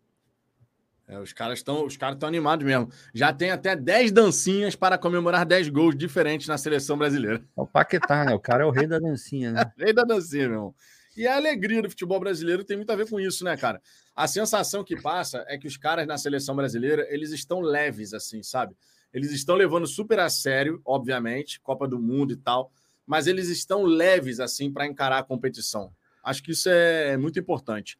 É, 1.11 1.19
os 1.19 1.33
caras 1.33 1.59
estão 1.59 1.85
os 1.85 1.97
caras 1.97 2.15
estão 2.15 2.29
animados 2.29 2.65
mesmo. 2.65 2.89
Já 3.13 3.33
tem 3.33 3.51
até 3.51 3.75
10 3.75 4.13
dancinhas 4.13 4.77
para 4.77 4.97
comemorar 4.97 5.45
10 5.45 5.69
gols 5.69 5.97
diferentes 5.97 6.47
na 6.47 6.57
seleção 6.57 6.97
brasileira. 6.97 7.43
É 7.57 7.61
o 7.61 7.67
Paquetá, 7.67 8.25
né? 8.25 8.33
O 8.33 8.39
cara 8.39 8.63
é 8.63 8.67
o 8.67 8.71
rei 8.71 8.87
da 8.87 9.01
dancinha, 9.01 9.51
né? 9.51 9.73
rei 9.77 9.93
da 9.93 10.05
dancinha, 10.05 10.49
meu 10.49 10.57
irmão. 10.57 10.75
E 11.17 11.27
a 11.27 11.37
alegria 11.37 11.83
do 11.83 11.91
futebol 11.91 12.21
brasileiro 12.21 12.65
tem 12.65 12.77
muito 12.77 12.91
a 12.91 12.97
ver 12.97 13.09
com 13.09 13.19
isso, 13.19 13.45
né, 13.45 13.57
cara? 13.57 13.81
A 14.15 14.29
sensação 14.29 14.85
que 14.85 15.01
passa 15.01 15.45
é 15.49 15.59
que 15.59 15.67
os 15.67 15.77
caras 15.77 16.07
na 16.07 16.17
seleção 16.17 16.55
brasileira, 16.55 17.07
eles 17.11 17.33
estão 17.33 17.61
leves, 17.61 18.15
assim, 18.15 18.43
sabe? 18.43 18.77
Eles 19.13 19.33
estão 19.33 19.57
levando 19.57 19.87
super 19.87 20.21
a 20.21 20.29
sério, 20.29 20.81
obviamente, 20.85 21.61
Copa 21.61 21.89
do 21.89 21.99
Mundo 21.99 22.33
e 22.33 22.37
tal, 22.37 22.71
mas 23.05 23.27
eles 23.27 23.49
estão 23.49 23.83
leves 23.83 24.39
assim 24.39 24.73
para 24.73 24.87
encarar 24.87 25.19
a 25.19 25.25
competição. 25.25 25.93
Acho 26.23 26.43
que 26.43 26.53
isso 26.53 26.69
é 26.69 27.17
muito 27.17 27.39
importante. 27.39 27.99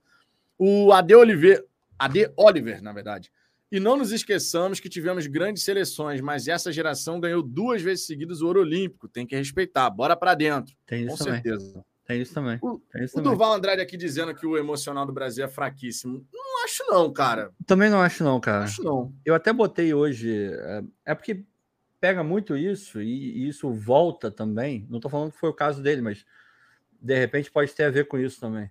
O 0.57 0.93
Ade 0.93 1.15
Oliver, 1.15 1.65
Ade 1.99 2.31
Oliver, 2.37 2.81
na 2.81 2.93
verdade. 2.93 3.33
E 3.73 3.81
não 3.81 3.97
nos 3.97 4.13
esqueçamos 4.13 4.81
que 4.81 4.89
tivemos 4.89 5.27
grandes 5.27 5.63
seleções, 5.63 6.21
mas 6.21 6.49
essa 6.49 6.73
geração 6.73 7.21
ganhou 7.21 7.43
duas 7.43 7.81
vezes 7.81 8.07
seguidas 8.07 8.41
o 8.41 8.47
ouro 8.47 8.61
olímpico. 8.61 9.09
Tem 9.09 9.27
que 9.27 9.37
respeitar. 9.37 9.89
Bora 9.91 10.17
para 10.17 10.35
dentro. 10.35 10.77
Tem 10.87 11.07
isso 11.07 11.19
Com 11.19 11.25
também. 11.25 11.43
Tem 12.11 12.21
isso 12.21 12.35
também. 12.35 12.59
O, 12.61 12.81
Tem 12.93 13.05
isso 13.05 13.15
o 13.15 13.23
também. 13.23 13.31
Durval 13.31 13.53
Andrade 13.53 13.81
aqui 13.81 13.97
dizendo 13.97 14.35
que 14.35 14.45
o 14.45 14.59
emocional 14.59 15.07
do 15.07 15.13
Brasil 15.13 15.45
é 15.45 15.49
fraquíssimo. 15.49 16.27
Não 16.33 16.65
acho, 16.65 16.85
não, 16.89 17.13
cara. 17.13 17.53
Também 17.65 17.89
não 17.89 18.03
acho, 18.03 18.25
não, 18.25 18.41
cara. 18.41 18.65
Acho 18.65 18.83
não. 18.83 19.15
Eu 19.25 19.33
até 19.33 19.53
botei 19.53 19.95
hoje. 19.95 20.51
É, 20.53 20.83
é 21.07 21.15
porque 21.15 21.45
pega 22.01 22.25
muito 22.25 22.57
isso 22.57 23.01
e, 23.01 23.45
e 23.45 23.49
isso 23.49 23.73
volta 23.73 24.29
também. 24.29 24.85
Não 24.91 24.99
estou 24.99 25.09
falando 25.09 25.31
que 25.31 25.39
foi 25.39 25.51
o 25.51 25.55
caso 25.55 25.81
dele, 25.81 26.03
mas 26.03 26.27
de 27.01 27.17
repente 27.17 27.49
pode 27.49 27.73
ter 27.73 27.85
a 27.85 27.91
ver 27.91 28.09
com 28.09 28.19
isso 28.19 28.41
também. 28.41 28.69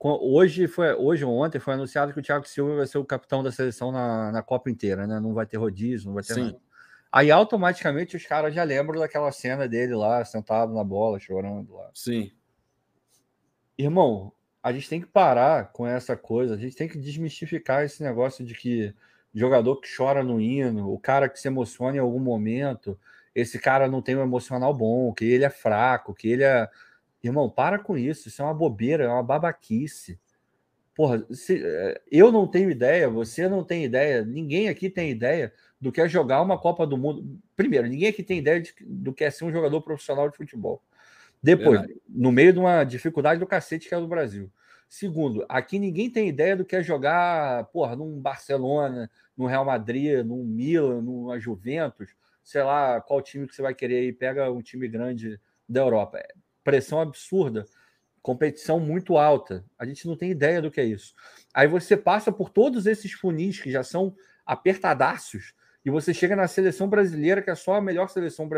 Hoje 0.00 0.66
foi 0.66 0.92
hoje 0.94 1.24
ou 1.24 1.32
ontem 1.32 1.60
foi 1.60 1.74
anunciado 1.74 2.12
que 2.12 2.18
o 2.18 2.22
Thiago 2.22 2.48
Silva 2.48 2.74
vai 2.74 2.86
ser 2.88 2.98
o 2.98 3.04
capitão 3.04 3.40
da 3.40 3.52
seleção 3.52 3.92
na, 3.92 4.32
na 4.32 4.42
Copa 4.42 4.68
inteira, 4.68 5.06
né? 5.06 5.20
Não 5.20 5.32
vai 5.32 5.46
ter 5.46 5.58
rodízio, 5.58 6.08
não 6.08 6.14
vai 6.14 6.24
ter 6.24 6.34
Sim. 6.34 6.44
nada. 6.46 6.58
Aí 7.12 7.30
automaticamente 7.30 8.16
os 8.16 8.26
caras 8.26 8.52
já 8.52 8.64
lembram 8.64 8.98
daquela 8.98 9.30
cena 9.30 9.68
dele 9.68 9.94
lá, 9.94 10.24
sentado 10.24 10.74
na 10.74 10.82
bola, 10.82 11.20
chorando 11.20 11.72
lá. 11.72 11.90
Sim. 11.94 12.32
Irmão, 13.78 14.32
a 14.62 14.72
gente 14.72 14.88
tem 14.88 15.00
que 15.00 15.06
parar 15.06 15.72
com 15.72 15.86
essa 15.86 16.16
coisa, 16.16 16.54
a 16.54 16.58
gente 16.58 16.74
tem 16.76 16.88
que 16.88 16.98
desmistificar 16.98 17.84
esse 17.84 18.02
negócio 18.02 18.44
de 18.44 18.54
que 18.54 18.92
jogador 19.32 19.76
que 19.80 19.88
chora 19.94 20.22
no 20.22 20.40
hino, 20.40 20.92
o 20.92 20.98
cara 20.98 21.28
que 21.28 21.38
se 21.38 21.46
emociona 21.48 21.96
em 21.96 22.00
algum 22.00 22.18
momento, 22.18 22.98
esse 23.34 23.58
cara 23.58 23.86
não 23.88 24.02
tem 24.02 24.16
um 24.16 24.22
emocional 24.22 24.74
bom, 24.74 25.12
que 25.14 25.24
ele 25.24 25.44
é 25.44 25.50
fraco, 25.50 26.14
que 26.14 26.28
ele 26.28 26.42
é. 26.44 26.68
Irmão, 27.22 27.48
para 27.50 27.78
com 27.78 27.96
isso, 27.96 28.28
isso 28.28 28.42
é 28.42 28.44
uma 28.44 28.54
bobeira, 28.54 29.04
é 29.04 29.08
uma 29.08 29.22
babaquice. 29.22 30.18
Porra, 30.94 31.24
se, 31.30 31.62
eh, 31.64 32.00
eu 32.10 32.32
não 32.32 32.46
tenho 32.48 32.70
ideia, 32.70 33.08
você 33.08 33.48
não 33.48 33.64
tem 33.64 33.84
ideia, 33.84 34.24
ninguém 34.24 34.68
aqui 34.68 34.90
tem 34.90 35.10
ideia 35.10 35.52
do 35.80 35.92
que 35.92 36.00
é 36.00 36.08
jogar 36.08 36.42
uma 36.42 36.58
Copa 36.58 36.86
do 36.86 36.98
Mundo. 36.98 37.40
Primeiro, 37.56 37.88
ninguém 37.88 38.08
aqui 38.08 38.22
tem 38.22 38.38
ideia 38.38 38.60
de, 38.60 38.74
do 38.80 39.12
que 39.12 39.24
é 39.24 39.30
ser 39.30 39.44
um 39.44 39.52
jogador 39.52 39.80
profissional 39.82 40.28
de 40.28 40.36
futebol. 40.36 40.82
Depois, 41.42 41.80
Verdade. 41.80 42.00
no 42.08 42.32
meio 42.32 42.52
de 42.52 42.58
uma 42.58 42.84
dificuldade 42.84 43.40
do 43.40 43.46
cacete 43.46 43.88
que 43.88 43.94
é 43.94 44.00
do 44.00 44.08
Brasil. 44.08 44.50
Segundo, 44.88 45.44
aqui 45.48 45.78
ninguém 45.78 46.10
tem 46.10 46.28
ideia 46.28 46.56
do 46.56 46.64
que 46.64 46.74
é 46.74 46.82
jogar, 46.82 47.64
porra, 47.66 47.94
num 47.94 48.18
Barcelona, 48.18 49.10
no 49.36 49.46
Real 49.46 49.64
Madrid, 49.64 50.24
num 50.24 50.42
Milan, 50.44 51.02
numa 51.02 51.38
Juventus, 51.38 52.14
sei 52.42 52.62
lá, 52.62 53.00
qual 53.00 53.20
time 53.20 53.46
que 53.46 53.54
você 53.54 53.60
vai 53.60 53.74
querer 53.74 53.98
aí, 53.98 54.12
pega 54.12 54.50
um 54.50 54.62
time 54.62 54.88
grande 54.88 55.38
da 55.68 55.80
Europa. 55.80 56.18
É 56.18 56.28
pressão 56.64 57.00
absurda, 57.00 57.66
competição 58.22 58.80
muito 58.80 59.18
alta. 59.18 59.64
A 59.78 59.84
gente 59.84 60.06
não 60.06 60.16
tem 60.16 60.30
ideia 60.30 60.60
do 60.62 60.70
que 60.70 60.80
é 60.80 60.84
isso. 60.84 61.14
Aí 61.52 61.66
você 61.68 61.96
passa 61.96 62.32
por 62.32 62.48
todos 62.48 62.86
esses 62.86 63.12
funis 63.12 63.60
que 63.60 63.70
já 63.70 63.82
são 63.82 64.14
apertadaços 64.44 65.52
e 65.84 65.90
você 65.90 66.12
chega 66.12 66.34
na 66.34 66.48
seleção 66.48 66.88
brasileira, 66.88 67.42
que 67.42 67.50
é 67.50 67.54
só 67.54 67.74
a 67.74 67.80
melhor 67.80 68.08
seleção 68.08 68.48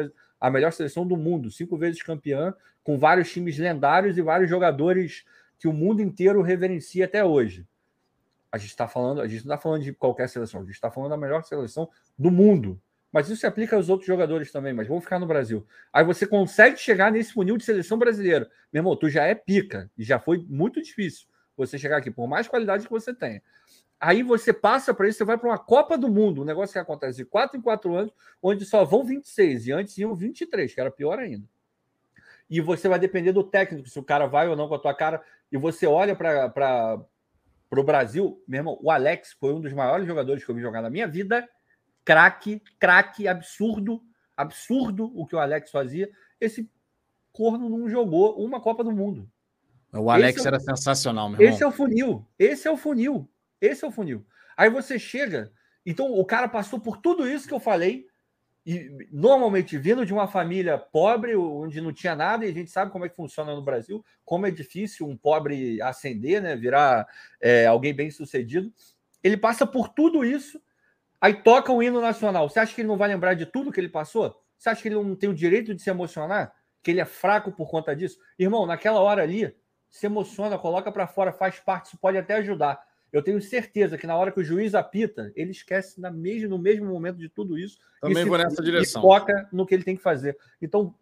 a 0.40 0.50
melhor 0.50 0.72
seleção 0.72 1.06
do 1.06 1.16
mundo, 1.16 1.50
cinco 1.50 1.76
vezes 1.76 2.02
campeã, 2.02 2.54
com 2.82 2.98
vários 2.98 3.30
times 3.30 3.58
lendários 3.58 4.16
e 4.16 4.22
vários 4.22 4.48
jogadores 4.48 5.24
que 5.58 5.68
o 5.68 5.72
mundo 5.72 6.00
inteiro 6.00 6.40
reverencia 6.40 7.04
até 7.04 7.24
hoje. 7.24 7.66
A 8.50 8.58
gente 8.58 8.70
está 8.70 8.88
falando, 8.88 9.20
a 9.20 9.28
gente 9.28 9.46
não 9.46 9.54
está 9.54 9.58
falando 9.58 9.82
de 9.82 9.92
qualquer 9.92 10.28
seleção, 10.28 10.60
a 10.60 10.64
gente 10.64 10.74
está 10.74 10.90
falando 10.90 11.10
da 11.10 11.16
melhor 11.16 11.44
seleção 11.44 11.88
do 12.18 12.30
mundo. 12.30 12.80
Mas 13.12 13.28
isso 13.28 13.40
se 13.40 13.46
aplica 13.46 13.76
aos 13.76 13.88
outros 13.88 14.06
jogadores 14.06 14.50
também, 14.50 14.72
mas 14.72 14.88
vamos 14.88 15.04
ficar 15.04 15.18
no 15.18 15.26
Brasil. 15.26 15.66
Aí 15.92 16.04
você 16.04 16.26
consegue 16.26 16.76
chegar 16.76 17.12
nesse 17.12 17.32
funil 17.32 17.56
de 17.56 17.64
seleção 17.64 17.98
brasileira. 17.98 18.48
Meu 18.72 18.80
irmão, 18.80 18.96
tu 18.96 19.08
já 19.08 19.24
é 19.24 19.34
pica, 19.34 19.90
e 19.98 20.04
já 20.04 20.18
foi 20.18 20.44
muito 20.48 20.80
difícil 20.80 21.26
você 21.56 21.76
chegar 21.78 21.98
aqui, 21.98 22.10
por 22.10 22.26
mais 22.26 22.48
qualidade 22.48 22.84
que 22.84 22.90
você 22.90 23.12
tenha. 23.12 23.42
Aí 24.00 24.22
você 24.22 24.50
passa 24.50 24.94
para 24.94 25.06
isso, 25.06 25.18
você 25.18 25.24
vai 25.24 25.36
para 25.36 25.50
uma 25.50 25.58
Copa 25.58 25.98
do 25.98 26.08
Mundo, 26.08 26.40
um 26.40 26.44
negócio 26.46 26.72
que 26.72 26.78
acontece 26.78 27.18
de 27.18 27.24
4 27.26 27.58
em 27.58 27.60
4 27.60 27.94
anos, 27.94 28.12
onde 28.42 28.64
só 28.64 28.82
vão 28.82 29.04
26, 29.04 29.66
e 29.66 29.72
antes 29.72 29.98
iam 29.98 30.14
23, 30.14 30.72
que 30.72 30.80
era 30.80 30.90
pior 30.90 31.18
ainda. 31.18 31.46
E 32.48 32.60
você 32.60 32.88
vai 32.88 32.98
depender 32.98 33.32
do 33.32 33.44
técnico, 33.44 33.88
se 33.88 33.98
o 33.98 34.02
cara 34.02 34.26
vai 34.26 34.48
ou 34.48 34.56
não 34.56 34.68
com 34.68 34.74
a 34.74 34.78
tua 34.78 34.94
cara. 34.94 35.22
E 35.52 35.58
você 35.58 35.86
olha 35.86 36.16
para 36.16 36.98
o 37.70 37.82
Brasil, 37.84 38.42
meu 38.48 38.58
irmão, 38.58 38.78
o 38.82 38.90
Alex 38.90 39.36
foi 39.38 39.52
um 39.52 39.60
dos 39.60 39.72
maiores 39.72 40.06
jogadores 40.06 40.42
que 40.42 40.50
eu 40.50 40.54
vi 40.54 40.60
jogar 40.60 40.82
na 40.82 40.90
minha 40.90 41.06
vida. 41.06 41.48
Craque, 42.04 42.60
craque, 42.78 43.28
absurdo, 43.28 44.02
absurdo 44.36 45.12
o 45.14 45.26
que 45.26 45.36
o 45.36 45.38
Alex 45.38 45.70
fazia. 45.70 46.10
Esse 46.40 46.68
corno 47.32 47.68
não 47.68 47.88
jogou 47.88 48.42
uma 48.42 48.60
Copa 48.60 48.82
do 48.82 48.90
Mundo. 48.90 49.30
O 49.92 50.10
Alex 50.10 50.44
é 50.44 50.48
era 50.48 50.58
sensacional, 50.58 51.28
meu 51.28 51.40
irmão. 51.40 51.54
Esse 51.54 51.62
é 51.62 51.66
o 51.66 51.70
funil. 51.70 52.26
Esse 52.36 52.66
é 52.66 52.70
o 52.70 52.76
funil. 52.76 53.29
Esse 53.60 53.84
é 53.84 53.88
o 53.88 53.92
funil. 53.92 54.24
Aí 54.56 54.68
você 54.70 54.98
chega. 54.98 55.52
Então, 55.84 56.12
o 56.12 56.24
cara 56.24 56.48
passou 56.48 56.80
por 56.80 56.98
tudo 56.98 57.28
isso 57.28 57.48
que 57.48 57.54
eu 57.54 57.60
falei. 57.60 58.06
E 58.64 59.08
normalmente 59.10 59.78
vindo 59.78 60.04
de 60.04 60.12
uma 60.12 60.28
família 60.28 60.76
pobre, 60.76 61.34
onde 61.34 61.80
não 61.80 61.92
tinha 61.92 62.14
nada, 62.14 62.44
e 62.44 62.50
a 62.50 62.52
gente 62.52 62.70
sabe 62.70 62.90
como 62.90 63.06
é 63.06 63.08
que 63.08 63.16
funciona 63.16 63.54
no 63.54 63.62
Brasil, 63.62 64.04
como 64.24 64.46
é 64.46 64.50
difícil 64.50 65.08
um 65.08 65.16
pobre 65.16 65.80
ascender, 65.80 66.42
né? 66.42 66.54
Virar 66.56 67.06
é, 67.40 67.66
alguém 67.66 67.94
bem 67.94 68.10
sucedido. 68.10 68.70
Ele 69.24 69.36
passa 69.36 69.66
por 69.66 69.88
tudo 69.88 70.24
isso, 70.24 70.60
aí 71.20 71.34
toca 71.34 71.72
um 71.72 71.82
hino 71.82 72.00
nacional. 72.00 72.48
Você 72.48 72.60
acha 72.60 72.74
que 72.74 72.82
ele 72.82 72.88
não 72.88 72.98
vai 72.98 73.08
lembrar 73.08 73.34
de 73.34 73.46
tudo 73.46 73.72
que 73.72 73.80
ele 73.80 73.88
passou? 73.88 74.38
Você 74.58 74.68
acha 74.68 74.82
que 74.82 74.88
ele 74.88 74.96
não 74.96 75.16
tem 75.16 75.30
o 75.30 75.34
direito 75.34 75.74
de 75.74 75.80
se 75.80 75.88
emocionar? 75.88 76.52
Que 76.82 76.90
ele 76.90 77.00
é 77.00 77.06
fraco 77.06 77.50
por 77.50 77.68
conta 77.68 77.96
disso? 77.96 78.18
Irmão, 78.38 78.66
naquela 78.66 79.00
hora 79.00 79.22
ali, 79.22 79.54
se 79.88 80.04
emociona, 80.04 80.58
coloca 80.58 80.92
para 80.92 81.06
fora, 81.06 81.32
faz 81.32 81.58
parte, 81.58 81.86
isso 81.86 81.98
pode 81.98 82.18
até 82.18 82.34
ajudar. 82.34 82.78
Eu 83.12 83.22
tenho 83.22 83.40
certeza 83.40 83.98
que 83.98 84.06
na 84.06 84.16
hora 84.16 84.30
que 84.30 84.40
o 84.40 84.44
juiz 84.44 84.74
apita, 84.74 85.32
ele 85.34 85.50
esquece 85.50 86.00
na 86.00 86.10
mesmo, 86.10 86.48
no 86.48 86.58
mesmo 86.58 86.86
momento 86.86 87.18
de 87.18 87.28
tudo 87.28 87.58
isso. 87.58 87.78
Também 88.00 88.24
vou 88.24 88.38
nessa 88.38 88.62
direção. 88.62 89.00
E 89.00 89.02
foca 89.02 89.48
no 89.52 89.66
que 89.66 89.74
ele 89.74 89.84
tem 89.84 89.96
que 89.96 90.02
fazer. 90.02 90.38
Então, 90.62 90.94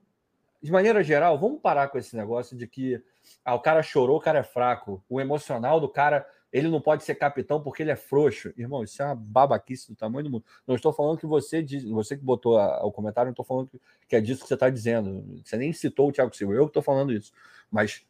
de 0.61 0.73
maneira 0.73 1.03
geral, 1.03 1.39
vamos 1.39 1.61
parar 1.61 1.89
com 1.89 1.99
esse 1.99 2.17
negócio 2.17 2.57
de 2.57 2.67
que 2.67 3.03
ah, 3.45 3.55
o 3.55 3.61
cara 3.61 3.83
chorou, 3.83 4.17
o 4.17 4.21
cara 4.21 4.39
é 4.39 4.43
fraco. 4.43 5.05
O 5.09 5.21
emocional 5.21 5.81
do 5.81 5.89
cara, 5.89 6.27
ele 6.53 6.69
não 6.69 6.81
pode 6.81 7.05
ser 7.05 7.15
capitão 7.15 7.63
porque 7.63 7.83
ele 7.83 7.91
é 7.91 7.97
frouxo. 7.97 8.53
Irmão, 8.57 8.83
isso 8.83 9.01
é 9.03 9.05
uma 9.05 9.15
babaquice 9.15 9.89
do 9.89 9.97
tamanho 9.97 10.25
do 10.25 10.31
mundo. 10.31 10.45
Não 10.67 10.75
estou 10.75 10.93
falando 10.93 11.19
que 11.19 11.27
você 11.27 11.63
diz, 11.63 11.85
você 11.85 12.17
que 12.17 12.25
botou 12.25 12.59
a, 12.59 12.85
o 12.85 12.91
comentário, 12.91 13.29
não 13.29 13.33
estou 13.33 13.45
falando 13.45 13.69
que, 13.69 13.81
que 14.09 14.17
é 14.17 14.21
disso 14.21 14.43
que 14.43 14.49
você 14.49 14.55
está 14.55 14.71
dizendo. 14.71 15.43
Você 15.45 15.57
nem 15.57 15.73
citou 15.73 16.09
o 16.09 16.13
Thiago 16.13 16.35
Silva, 16.35 16.55
eu 16.55 16.65
que 16.65 16.71
estou 16.71 16.83
falando 16.83 17.13
isso. 17.13 17.33
Mas 17.71 18.05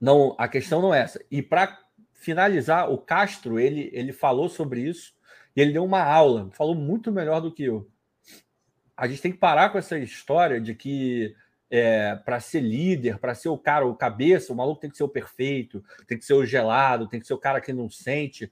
não, 0.00 0.34
a 0.36 0.48
questão 0.48 0.82
não 0.82 0.92
é 0.92 1.00
essa. 1.00 1.24
E 1.30 1.40
para 1.42 1.83
finalizar, 2.24 2.90
o 2.90 2.98
Castro, 2.98 3.58
ele, 3.60 3.90
ele 3.92 4.12
falou 4.12 4.48
sobre 4.48 4.80
isso 4.80 5.12
e 5.54 5.60
ele 5.60 5.72
deu 5.72 5.84
uma 5.84 6.02
aula, 6.02 6.50
falou 6.52 6.74
muito 6.74 7.12
melhor 7.12 7.40
do 7.40 7.52
que 7.52 7.64
eu. 7.64 7.88
A 8.96 9.06
gente 9.06 9.22
tem 9.22 9.32
que 9.32 9.38
parar 9.38 9.70
com 9.70 9.78
essa 9.78 9.98
história 9.98 10.60
de 10.60 10.74
que 10.74 11.34
é, 11.70 12.14
para 12.16 12.40
ser 12.40 12.60
líder, 12.60 13.18
para 13.18 13.34
ser 13.34 13.48
o 13.48 13.58
cara, 13.58 13.86
o 13.86 13.94
cabeça, 13.94 14.52
o 14.52 14.56
maluco 14.56 14.80
tem 14.80 14.90
que 14.90 14.96
ser 14.96 15.04
o 15.04 15.08
perfeito, 15.08 15.84
tem 16.06 16.16
que 16.16 16.24
ser 16.24 16.34
o 16.34 16.46
gelado, 16.46 17.08
tem 17.08 17.20
que 17.20 17.26
ser 17.26 17.34
o 17.34 17.38
cara 17.38 17.60
que 17.60 17.72
não 17.72 17.90
sente. 17.90 18.50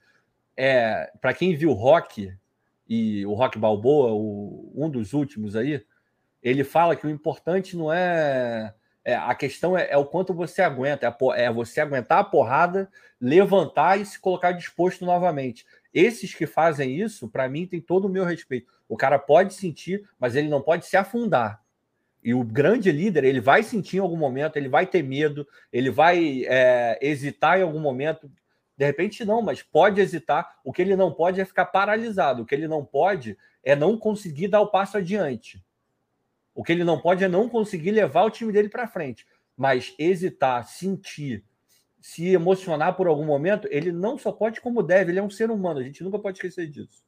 É, 0.57 1.11
para 1.21 1.33
quem 1.33 1.57
viu 1.57 1.73
Rock 1.73 2.33
e 2.89 3.25
o 3.25 3.33
Rock 3.33 3.59
Balboa, 3.59 4.13
o, 4.13 4.73
um 4.75 4.91
dos 4.91 5.13
últimos 5.13 5.57
aí, 5.57 5.85
ele 6.43 6.65
fala 6.65 6.97
que 6.97 7.07
o 7.07 7.11
importante 7.11 7.77
não 7.77 7.93
é 7.93 8.75
é, 9.05 9.15
a 9.15 9.35
questão 9.35 9.77
é, 9.77 9.89
é, 9.91 9.97
o 9.97 10.05
quanto 10.05 10.33
você 10.33 10.63
aguenta, 10.63 11.07
é, 11.07 11.45
é, 11.45 11.53
você 11.53 11.81
aguentar 11.81 12.19
a 12.19 12.25
porrada, 12.25 12.89
levantar 13.21 14.01
e 14.01 14.07
se 14.07 14.19
colocar 14.19 14.53
disposto 14.53 15.05
novamente. 15.05 15.67
Esses 15.93 16.35
que 16.35 16.47
fazem 16.47 17.01
isso, 17.01 17.29
para 17.29 17.49
mim, 17.49 17.67
tem 17.67 17.81
todo 17.81 18.07
o 18.07 18.09
meu 18.09 18.25
respeito. 18.25 18.73
O 18.89 18.97
cara 18.97 19.19
pode 19.19 19.55
sentir, 19.55 20.09
mas 20.19 20.37
ele 20.37 20.49
não 20.49 20.63
pode 20.63 20.87
se 20.87 20.97
afundar. 20.97 21.61
E 22.25 22.33
o 22.33 22.45
grande 22.45 22.93
líder, 22.93 23.25
ele 23.25 23.41
vai 23.41 23.63
sentir 23.65 23.97
em 23.97 24.01
algum 24.01 24.17
momento, 24.17 24.57
ele 24.57 24.69
vai 24.69 24.87
ter 24.87 25.03
medo, 25.03 25.47
ele 25.73 25.91
vai 25.91 26.45
é, 26.47 26.99
hesitar 27.03 27.59
em 27.59 27.63
algum 27.63 27.81
momento. 27.81 28.31
De 28.77 28.87
repente, 28.87 29.25
não, 29.25 29.43
mas 29.43 29.63
pode 29.63 30.01
hesitar. 30.01 30.59
O 30.65 30.73
que 30.73 30.81
ele 30.81 30.95
não 30.95 31.13
pode 31.13 31.41
é 31.41 31.45
ficar 31.45 31.67
paralisado. 31.67 32.43
O 32.43 32.47
que 32.47 32.55
ele 32.55 32.69
não 32.69 32.85
pode 32.85 33.37
é 33.65 33.75
não 33.75 33.99
conseguir 33.99 34.49
dar 34.49 34.61
o 34.61 34.69
passo 34.69 34.97
adiante. 34.97 35.63
O 36.55 36.63
que 36.63 36.73
ele 36.73 36.85
não 36.85 37.01
pode 37.01 37.25
é 37.25 37.29
não 37.29 37.49
conseguir 37.49 37.91
levar 37.91 38.25
o 38.25 38.31
time 38.31 38.53
dele 38.53 38.69
para 38.69 38.89
frente. 38.89 39.27
Mas 39.57 39.95
hesitar, 39.99 40.67
sentir, 40.67 41.45
se 42.01 42.29
emocionar 42.29 42.97
por 42.97 43.07
algum 43.07 43.25
momento, 43.25 43.69
ele 43.71 43.93
não 43.93 44.19
só 44.19 44.33
pode 44.33 44.61
como 44.61 44.83
deve, 44.83 45.13
ele 45.13 45.19
é 45.19 45.23
um 45.23 45.31
ser 45.31 45.51
humano, 45.51 45.81
a 45.81 45.83
gente 45.83 46.03
nunca 46.03 46.19
pode 46.19 46.39
esquecer 46.39 46.69
disso. 46.69 47.05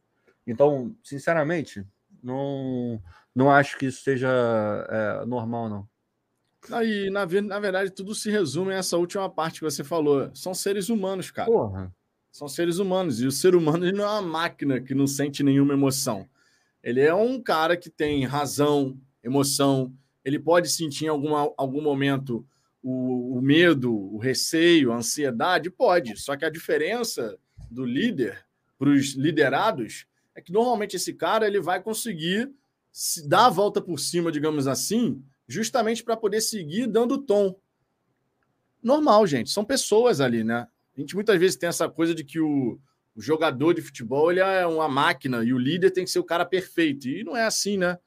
Então, 0.47 0.95
sinceramente, 1.03 1.85
não, 2.23 3.03
não 3.35 3.51
acho 3.51 3.77
que 3.77 3.87
isso 3.87 4.03
seja 4.03 4.29
é, 4.89 5.27
normal, 5.27 5.69
não. 5.69 5.89
Aí, 6.71 7.11
na, 7.11 7.27
na 7.27 7.61
verdade, 7.61 7.91
tudo 7.91 8.15
se 8.15 8.31
resume 8.31 8.73
a 8.73 8.79
essa 8.79 8.97
última 8.97 9.29
parte 9.29 9.61
que 9.61 9.65
você 9.65 9.85
falou. 9.85 10.31
São 10.35 10.55
seres 10.55 10.89
humanos, 10.89 11.31
cara. 11.31 11.51
Porra. 11.51 11.95
São 12.33 12.49
seres 12.49 12.79
humanos. 12.79 13.21
E 13.21 13.27
o 13.27 13.33
ser 13.33 13.55
humano 13.55 13.91
não 13.93 14.05
é 14.05 14.09
uma 14.09 14.23
máquina 14.23 14.81
que 14.81 14.95
não 14.95 15.07
sente 15.07 15.43
nenhuma 15.43 15.75
emoção. 15.75 16.27
Ele 16.83 17.01
é 17.01 17.15
um 17.15 17.41
cara 17.41 17.77
que 17.77 17.91
tem 17.91 18.25
razão, 18.25 18.99
emoção, 19.25 19.93
ele 20.25 20.39
pode 20.39 20.69
sentir 20.69 21.07
em 21.07 21.09
alguma, 21.09 21.53
algum 21.57 21.83
momento 21.83 22.47
o, 22.83 23.39
o 23.39 23.43
medo, 23.43 23.93
o 23.93 24.19
receio, 24.19 24.93
a 24.93 24.97
ansiedade? 24.97 25.71
Pode. 25.71 26.17
Só 26.21 26.37
que 26.37 26.45
a 26.45 26.51
diferença 26.51 27.37
do 27.71 27.85
líder 27.85 28.45
para 28.79 28.91
os 28.91 29.15
liderados 29.15 30.07
é 30.35 30.41
que 30.41 30.53
normalmente 30.53 30.97
esse 30.97 31.15
cara 31.15 31.47
ele 31.47 31.61
vai 31.61 31.83
conseguir 31.83 32.53
dar 33.25 33.47
a 33.47 33.51
volta 33.51 33.81
por 33.81 33.99
cima, 33.99 34.31
digamos 34.31 34.67
assim, 34.67 35.23
justamente 35.49 36.05
para 36.05 36.17
poder 36.17 36.41
seguir 36.41 36.87
dando 36.87 37.19
tom. 37.19 37.59
Normal, 38.83 39.27
gente. 39.27 39.51
São 39.51 39.65
pessoas 39.65 40.21
ali, 40.21 40.45
né? 40.45 40.67
A 40.97 41.01
gente 41.01 41.15
muitas 41.15 41.39
vezes 41.41 41.57
tem 41.57 41.69
essa 41.69 41.89
coisa 41.89 42.15
de 42.15 42.23
que 42.23 42.39
o, 42.39 42.79
o 43.17 43.21
jogador 43.21 43.73
de 43.73 43.83
futebol 43.83 44.31
ele 44.31 44.41
é 44.41 44.67
uma 44.67 44.89
máquina 44.89 45.43
e 45.43 45.53
o 45.53 45.59
líder 45.59 45.91
tem 45.91 46.05
que 46.05 46.11
ser 46.11 46.19
o 46.19 46.25
cara 46.25 46.45
perfeito. 46.45 47.09
E 47.09 47.25
não 47.25 47.37
é 47.37 47.45
assim, 47.45 47.79
né? 47.79 47.99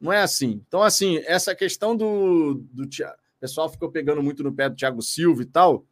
Não 0.00 0.12
é 0.12 0.20
assim. 0.20 0.62
Então, 0.66 0.82
assim, 0.82 1.18
essa 1.26 1.54
questão 1.54 1.96
do, 1.96 2.62
do 2.72 2.84
o 2.84 3.40
pessoal 3.40 3.68
ficou 3.68 3.90
pegando 3.90 4.22
muito 4.22 4.42
no 4.42 4.52
pé 4.52 4.68
do 4.68 4.76
Thiago 4.76 5.02
Silva 5.02 5.42
e 5.42 5.46
tal. 5.46 5.84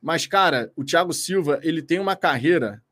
Mas, 0.00 0.26
cara, 0.26 0.70
o 0.76 0.84
Thiago 0.84 1.12
Silva 1.12 1.58
ele 1.62 1.82
tem 1.82 1.98
uma 1.98 2.14
carreira 2.14 2.82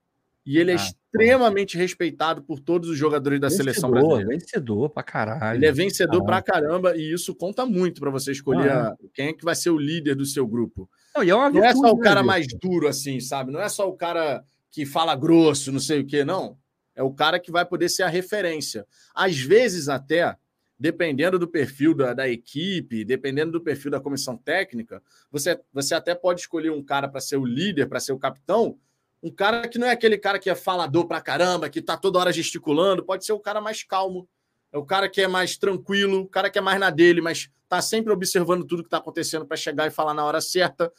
e 0.45 0.59
ele 0.59 0.71
é 0.71 0.75
ah, 0.75 0.77
extremamente 0.77 1.77
pô. 1.77 1.79
respeitado 1.81 2.43
por 2.43 2.59
todos 2.59 2.89
os 2.89 2.97
jogadores 2.97 3.39
da 3.39 3.49
vencedor, 3.49 3.65
seleção 3.65 3.91
brasileira. 3.91 4.29
Vencedor 4.29 4.89
pra 4.91 5.03
caralho. 5.03 5.59
Ele 5.59 5.67
é 5.67 5.73
vencedor 5.73 6.25
caralho. 6.25 6.27
pra 6.27 6.43
caramba 6.43 6.97
e 6.97 7.13
isso 7.13 7.35
conta 7.35 7.67
muito 7.67 8.01
para 8.01 8.11
você 8.11 8.33
escolher 8.33 8.71
ah, 8.71 8.97
quem 9.13 9.29
é 9.29 9.33
que 9.33 9.45
vai 9.45 9.55
ser 9.55 9.71
o 9.71 9.79
líder 9.79 10.15
do 10.15 10.25
seu 10.25 10.47
grupo. 10.47 10.89
Não, 11.15 11.23
é 11.23 11.51
não 11.51 11.65
é 11.65 11.75
só 11.75 11.91
o 11.91 11.99
cara 11.99 12.23
mais 12.23 12.47
duro 12.61 12.89
assim, 12.89 13.21
sabe? 13.21 13.53
Não 13.53 13.61
é 13.61 13.69
só 13.69 13.89
o 13.89 13.97
cara 13.97 14.43
que 14.71 14.87
fala 14.87 15.15
grosso, 15.15 15.71
não 15.71 15.81
sei 15.81 16.01
o 16.01 16.07
quê, 16.07 16.25
não. 16.25 16.57
É 16.95 17.03
o 17.03 17.13
cara 17.13 17.41
que 17.41 17.51
vai 17.51 17.65
poder 17.65 17.89
ser 17.89 18.03
a 18.03 18.09
referência. 18.09 18.87
Às 19.15 19.39
vezes, 19.39 19.89
até, 19.89 20.37
dependendo 20.79 21.39
do 21.39 21.49
perfil 21.49 21.95
da, 21.95 22.13
da 22.13 22.29
equipe, 22.29 23.05
dependendo 23.05 23.53
do 23.53 23.61
perfil 23.61 23.91
da 23.91 24.01
comissão 24.01 24.37
técnica, 24.37 25.03
você, 25.31 25.59
você 25.73 25.95
até 25.95 26.15
pode 26.15 26.41
escolher 26.41 26.71
um 26.71 26.83
cara 26.83 27.09
para 27.09 27.21
ser 27.21 27.37
o 27.37 27.45
líder, 27.45 27.87
para 27.87 28.01
ser 28.01 28.13
o 28.13 28.19
capitão, 28.19 28.79
um 29.23 29.31
cara 29.31 29.69
que 29.69 29.79
não 29.79 29.87
é 29.87 29.93
aquele 29.93 30.19
cara 30.19 30.39
que 30.39 30.51
é 30.51 30.55
falador 30.55 31.07
pra 31.07 31.21
caramba, 31.21 31.71
que 31.71 31.81
tá 31.81 31.97
toda 31.97 32.19
hora 32.19 32.33
gesticulando, 32.33 33.05
pode 33.05 33.25
ser 33.25 33.33
o 33.33 33.39
cara 33.39 33.61
mais 33.61 33.85
calmo, 33.85 34.29
é 34.73 34.79
o 34.79 34.85
cara 34.85 35.09
que 35.09 35.21
é 35.21 35.29
mais 35.29 35.57
tranquilo, 35.57 36.23
o 36.23 36.29
cara 36.29 36.51
que 36.51 36.59
é 36.59 36.63
mais 36.63 36.81
na 36.81 36.91
dele, 36.91 37.21
mas 37.21 37.49
tá 37.69 37.81
sempre 37.81 38.13
observando 38.13 38.65
tudo 38.65 38.83
que 38.83 38.91
tá 38.91 38.99
acontecendo 38.99 39.47
para 39.47 39.57
chegar 39.57 39.87
e 39.87 39.91
falar 39.91 40.13
na 40.13 40.25
hora 40.25 40.41
certa 40.41 40.93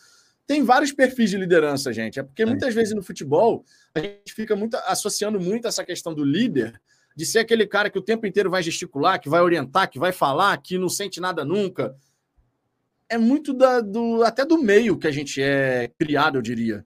tem 0.46 0.64
vários 0.64 0.92
perfis 0.92 1.30
de 1.30 1.38
liderança, 1.38 1.94
gente. 1.94 2.20
É 2.20 2.24
porque 2.24 2.46
muitas 2.46 2.74
vezes 2.74 2.94
no 2.94 3.02
futebol 3.02 3.64
a 3.96 4.00
gente 4.00 4.34
fica 4.34 4.56
muito 4.56 4.76
associando 4.86 5.40
muito 5.40 5.68
essa 5.68 5.84
questão 5.86 6.14
do 6.14 6.24
líder 6.24 6.80
de 7.16 7.26
ser 7.26 7.40
aquele 7.40 7.66
cara 7.66 7.90
que 7.90 8.00
o 8.00 8.02
tempo 8.02 8.26
inteiro 8.26 8.50
vai 8.50 8.64
gesticular, 8.64 9.20
que 9.20 9.30
vai 9.30 9.42
orientar, 9.42 9.90
que 9.90 10.00
vai 10.00 10.12
falar, 10.12 10.58
que 10.58 10.78
não 10.78 10.90
sente 10.90 11.22
nada 11.22 11.46
nunca. 11.46 11.96
É 13.08 13.18
muito 13.18 13.54
da, 13.54 13.80
do 13.80 14.24
até 14.24 14.44
do 14.44 14.58
meio 14.58 14.98
que 14.98 15.08
a 15.08 15.12
gente 15.12 15.42
é 15.42 15.90
criado, 16.00 16.38
eu 16.38 16.42
diria. 16.42 16.86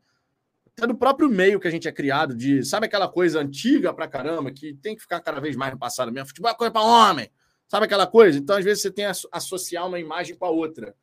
Até 0.78 0.86
do 0.86 0.95
próprio 0.95 1.30
meio 1.30 1.60
que 1.60 1.68
a 1.68 1.72
gente 1.72 1.88
é 1.88 1.91
criado, 1.91 2.36
de 2.36 2.64
sabe 2.64 2.86
aquela 2.86 3.08
coisa 3.08 3.39
antiga 3.39 3.93
pra 3.93 4.08
caramba 4.08 4.51
que 4.51 4.74
tem 4.76 4.95
que 4.95 5.01
ficar 5.01 5.22
cada 5.22 5.39
vez 5.39 5.55
mais 5.55 5.72
no 5.72 5.80
passado 5.80 6.12
mesmo. 6.12 6.28
Futebol 6.28 6.51
é 6.51 6.55
coisa 6.55 6.72
para 6.72 6.84
homem. 6.84 7.32
Sabe 7.68 7.86
aquela 7.86 8.05
coisa? 8.05 8.38
Então, 8.38 8.55
às 8.55 8.64
vezes, 8.64 8.82
você 8.82 8.91
tem 8.91 9.05
que 9.05 9.28
associar 9.32 9.88
uma 9.88 9.99
imagem 9.99 10.38
com 10.38 10.45
a 10.45 10.49
outra 10.49 10.95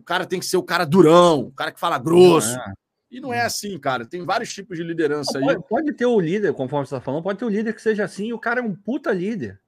o 0.00 0.02
cara 0.02 0.26
tem 0.26 0.40
que 0.40 0.46
ser 0.46 0.56
o 0.56 0.62
cara 0.62 0.84
durão, 0.84 1.40
o 1.40 1.52
cara 1.52 1.70
que 1.70 1.78
fala 1.78 1.98
grosso. 1.98 2.56
É. 2.56 2.72
E 3.10 3.20
não 3.20 3.32
é 3.32 3.42
assim, 3.42 3.78
cara. 3.78 4.06
Tem 4.06 4.24
vários 4.24 4.52
tipos 4.52 4.76
de 4.76 4.82
liderança 4.82 5.38
não, 5.38 5.48
aí. 5.48 5.56
Pode, 5.56 5.68
pode, 5.68 5.92
ter 5.92 6.06
o 6.06 6.18
líder, 6.18 6.54
conforme 6.54 6.86
você 6.86 6.94
está 6.94 7.04
falando, 7.04 7.22
pode 7.22 7.38
ter 7.38 7.44
o 7.44 7.50
líder 7.50 7.74
que 7.74 7.82
seja 7.82 8.04
assim, 8.04 8.26
e 8.28 8.32
o 8.32 8.38
cara 8.38 8.60
é 8.60 8.62
um 8.62 8.74
puta 8.74 9.12
líder. 9.12 9.60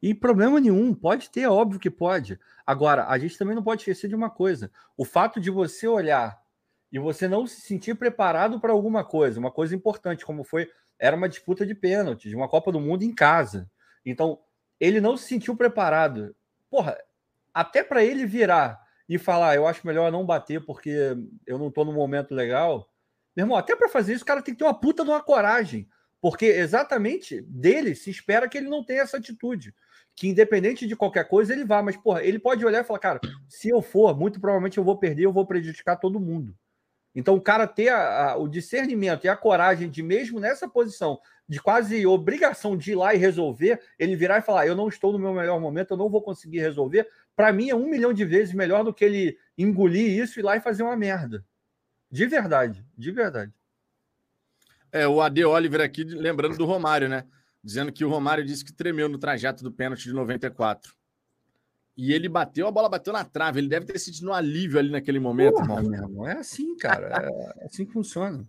E 0.00 0.14
problema 0.14 0.60
nenhum, 0.60 0.94
pode 0.94 1.30
ter, 1.30 1.46
óbvio 1.46 1.80
que 1.80 1.90
pode. 1.90 2.38
Agora, 2.66 3.06
a 3.08 3.18
gente 3.18 3.36
também 3.36 3.54
não 3.54 3.62
pode 3.62 3.82
esquecer 3.82 4.08
de 4.08 4.14
uma 4.14 4.30
coisa: 4.30 4.70
o 4.96 5.04
fato 5.04 5.40
de 5.40 5.50
você 5.50 5.86
olhar 5.86 6.40
e 6.90 6.98
você 6.98 7.26
não 7.28 7.46
se 7.46 7.60
sentir 7.60 7.96
preparado 7.96 8.60
para 8.60 8.72
alguma 8.72 9.04
coisa, 9.04 9.40
uma 9.40 9.50
coisa 9.50 9.74
importante, 9.74 10.24
como 10.24 10.44
foi, 10.44 10.70
era 10.98 11.16
uma 11.16 11.28
disputa 11.28 11.66
de 11.66 11.74
pênalti, 11.74 12.28
de 12.28 12.36
uma 12.36 12.48
Copa 12.48 12.70
do 12.72 12.80
Mundo 12.80 13.02
em 13.02 13.14
casa. 13.14 13.68
Então, 14.04 14.38
ele 14.78 15.00
não 15.00 15.16
se 15.16 15.26
sentiu 15.26 15.56
preparado. 15.56 16.34
Porra, 16.70 16.96
até 17.52 17.82
para 17.82 18.04
ele 18.04 18.24
virar 18.24 18.85
e 19.08 19.18
falar, 19.18 19.54
eu 19.54 19.66
acho 19.66 19.86
melhor 19.86 20.10
não 20.10 20.26
bater 20.26 20.64
porque 20.64 21.16
eu 21.46 21.58
não 21.58 21.68
estou 21.68 21.84
no 21.84 21.92
momento 21.92 22.34
legal. 22.34 22.88
Meu 23.36 23.44
irmão, 23.44 23.56
até 23.56 23.76
para 23.76 23.88
fazer 23.88 24.14
isso, 24.14 24.24
o 24.24 24.26
cara 24.26 24.42
tem 24.42 24.54
que 24.54 24.58
ter 24.58 24.64
uma 24.64 24.78
puta 24.78 25.04
de 25.04 25.10
uma 25.10 25.22
coragem. 25.22 25.88
Porque 26.20 26.46
exatamente 26.46 27.40
dele 27.42 27.94
se 27.94 28.10
espera 28.10 28.48
que 28.48 28.58
ele 28.58 28.68
não 28.68 28.84
tenha 28.84 29.02
essa 29.02 29.18
atitude. 29.18 29.74
Que 30.14 30.28
independente 30.28 30.86
de 30.86 30.96
qualquer 30.96 31.28
coisa, 31.28 31.52
ele 31.52 31.64
vá. 31.64 31.82
Mas, 31.82 31.96
porra, 31.96 32.24
ele 32.24 32.38
pode 32.38 32.64
olhar 32.64 32.80
e 32.80 32.84
falar, 32.84 32.98
cara, 32.98 33.20
se 33.48 33.68
eu 33.68 33.82
for, 33.82 34.16
muito 34.18 34.40
provavelmente 34.40 34.78
eu 34.78 34.84
vou 34.84 34.98
perder, 34.98 35.24
eu 35.24 35.32
vou 35.32 35.46
prejudicar 35.46 35.96
todo 35.96 36.18
mundo. 36.18 36.56
Então, 37.14 37.34
o 37.34 37.40
cara 37.40 37.66
ter 37.66 37.88
a, 37.88 38.32
a, 38.32 38.36
o 38.36 38.48
discernimento 38.48 39.24
e 39.24 39.28
a 39.28 39.36
coragem 39.36 39.88
de, 39.88 40.02
mesmo 40.02 40.38
nessa 40.38 40.68
posição, 40.68 41.18
de 41.48 41.60
quase 41.60 42.06
obrigação 42.06 42.76
de 42.76 42.92
ir 42.92 42.94
lá 42.94 43.14
e 43.14 43.18
resolver, 43.18 43.80
ele 43.98 44.16
virar 44.16 44.38
e 44.38 44.42
falar: 44.42 44.66
Eu 44.66 44.74
não 44.74 44.88
estou 44.88 45.12
no 45.12 45.18
meu 45.18 45.32
melhor 45.32 45.60
momento, 45.60 45.92
eu 45.92 45.96
não 45.96 46.10
vou 46.10 46.20
conseguir 46.20 46.58
resolver, 46.58 47.08
para 47.36 47.52
mim 47.52 47.68
é 47.68 47.74
um 47.76 47.88
milhão 47.88 48.14
de 48.14 48.24
vezes 48.24 48.54
melhor 48.54 48.82
do 48.82 48.94
que 48.94 49.04
ele 49.04 49.38
engolir 49.56 50.18
isso 50.18 50.38
e 50.38 50.40
ir 50.40 50.42
lá 50.42 50.56
e 50.56 50.60
fazer 50.60 50.82
uma 50.82 50.96
merda. 50.96 51.44
De 52.10 52.26
verdade, 52.26 52.84
de 52.96 53.12
verdade. 53.12 53.52
É, 54.90 55.06
o 55.06 55.20
AD 55.20 55.44
Oliver 55.44 55.82
aqui, 55.82 56.02
lembrando 56.02 56.56
do 56.56 56.64
Romário, 56.64 57.08
né? 57.08 57.24
Dizendo 57.62 57.92
que 57.92 58.04
o 58.04 58.08
Romário 58.08 58.44
disse 58.44 58.64
que 58.64 58.72
tremeu 58.72 59.08
no 59.08 59.18
trajeto 59.18 59.62
do 59.62 59.70
pênalti 59.70 60.04
de 60.04 60.14
94. 60.14 60.94
E 61.96 62.12
ele 62.12 62.28
bateu, 62.28 62.66
a 62.66 62.70
bola 62.70 62.88
bateu 62.88 63.12
na 63.12 63.24
trave. 63.24 63.60
Ele 63.60 63.68
deve 63.68 63.86
ter 63.86 63.98
sentido 63.98 64.28
um 64.28 64.32
alívio 64.32 64.78
ali 64.78 64.90
naquele 64.90 65.18
momento, 65.18 65.54
Porra, 65.54 65.82
irmão. 65.82 66.26
É 66.26 66.38
assim, 66.38 66.76
cara. 66.76 67.30
É 67.58 67.66
assim 67.66 67.84
que 67.84 67.92
funciona. 67.92 68.46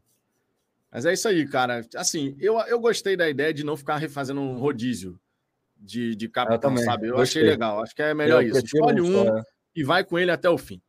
Mas 0.91 1.05
é 1.05 1.13
isso 1.13 1.27
aí, 1.27 1.47
cara. 1.47 1.85
Assim, 1.95 2.35
eu, 2.39 2.57
eu 2.59 2.79
gostei 2.79 3.17
da 3.17 3.27
ideia 3.29 3.53
de 3.53 3.63
não 3.63 3.75
ficar 3.75 3.97
refazendo 3.97 4.39
um 4.39 4.57
rodízio 4.57 5.19
de, 5.79 6.15
de 6.15 6.27
capitão, 6.29 6.71
eu 6.75 6.83
sabe? 6.83 7.07
Eu 7.07 7.15
Gostei. 7.15 7.41
achei 7.41 7.51
legal. 7.51 7.81
Acho 7.81 7.95
que 7.95 8.01
é 8.01 8.13
melhor 8.13 8.43
eu 8.43 8.49
isso. 8.49 8.65
Escolhe 8.65 9.01
um 9.01 9.25
só, 9.25 9.37
é. 9.37 9.43
e 9.75 9.83
vai 9.83 10.03
com 10.03 10.17
ele 10.17 10.31
até 10.31 10.49
o 10.49 10.57
fim. 10.57 10.81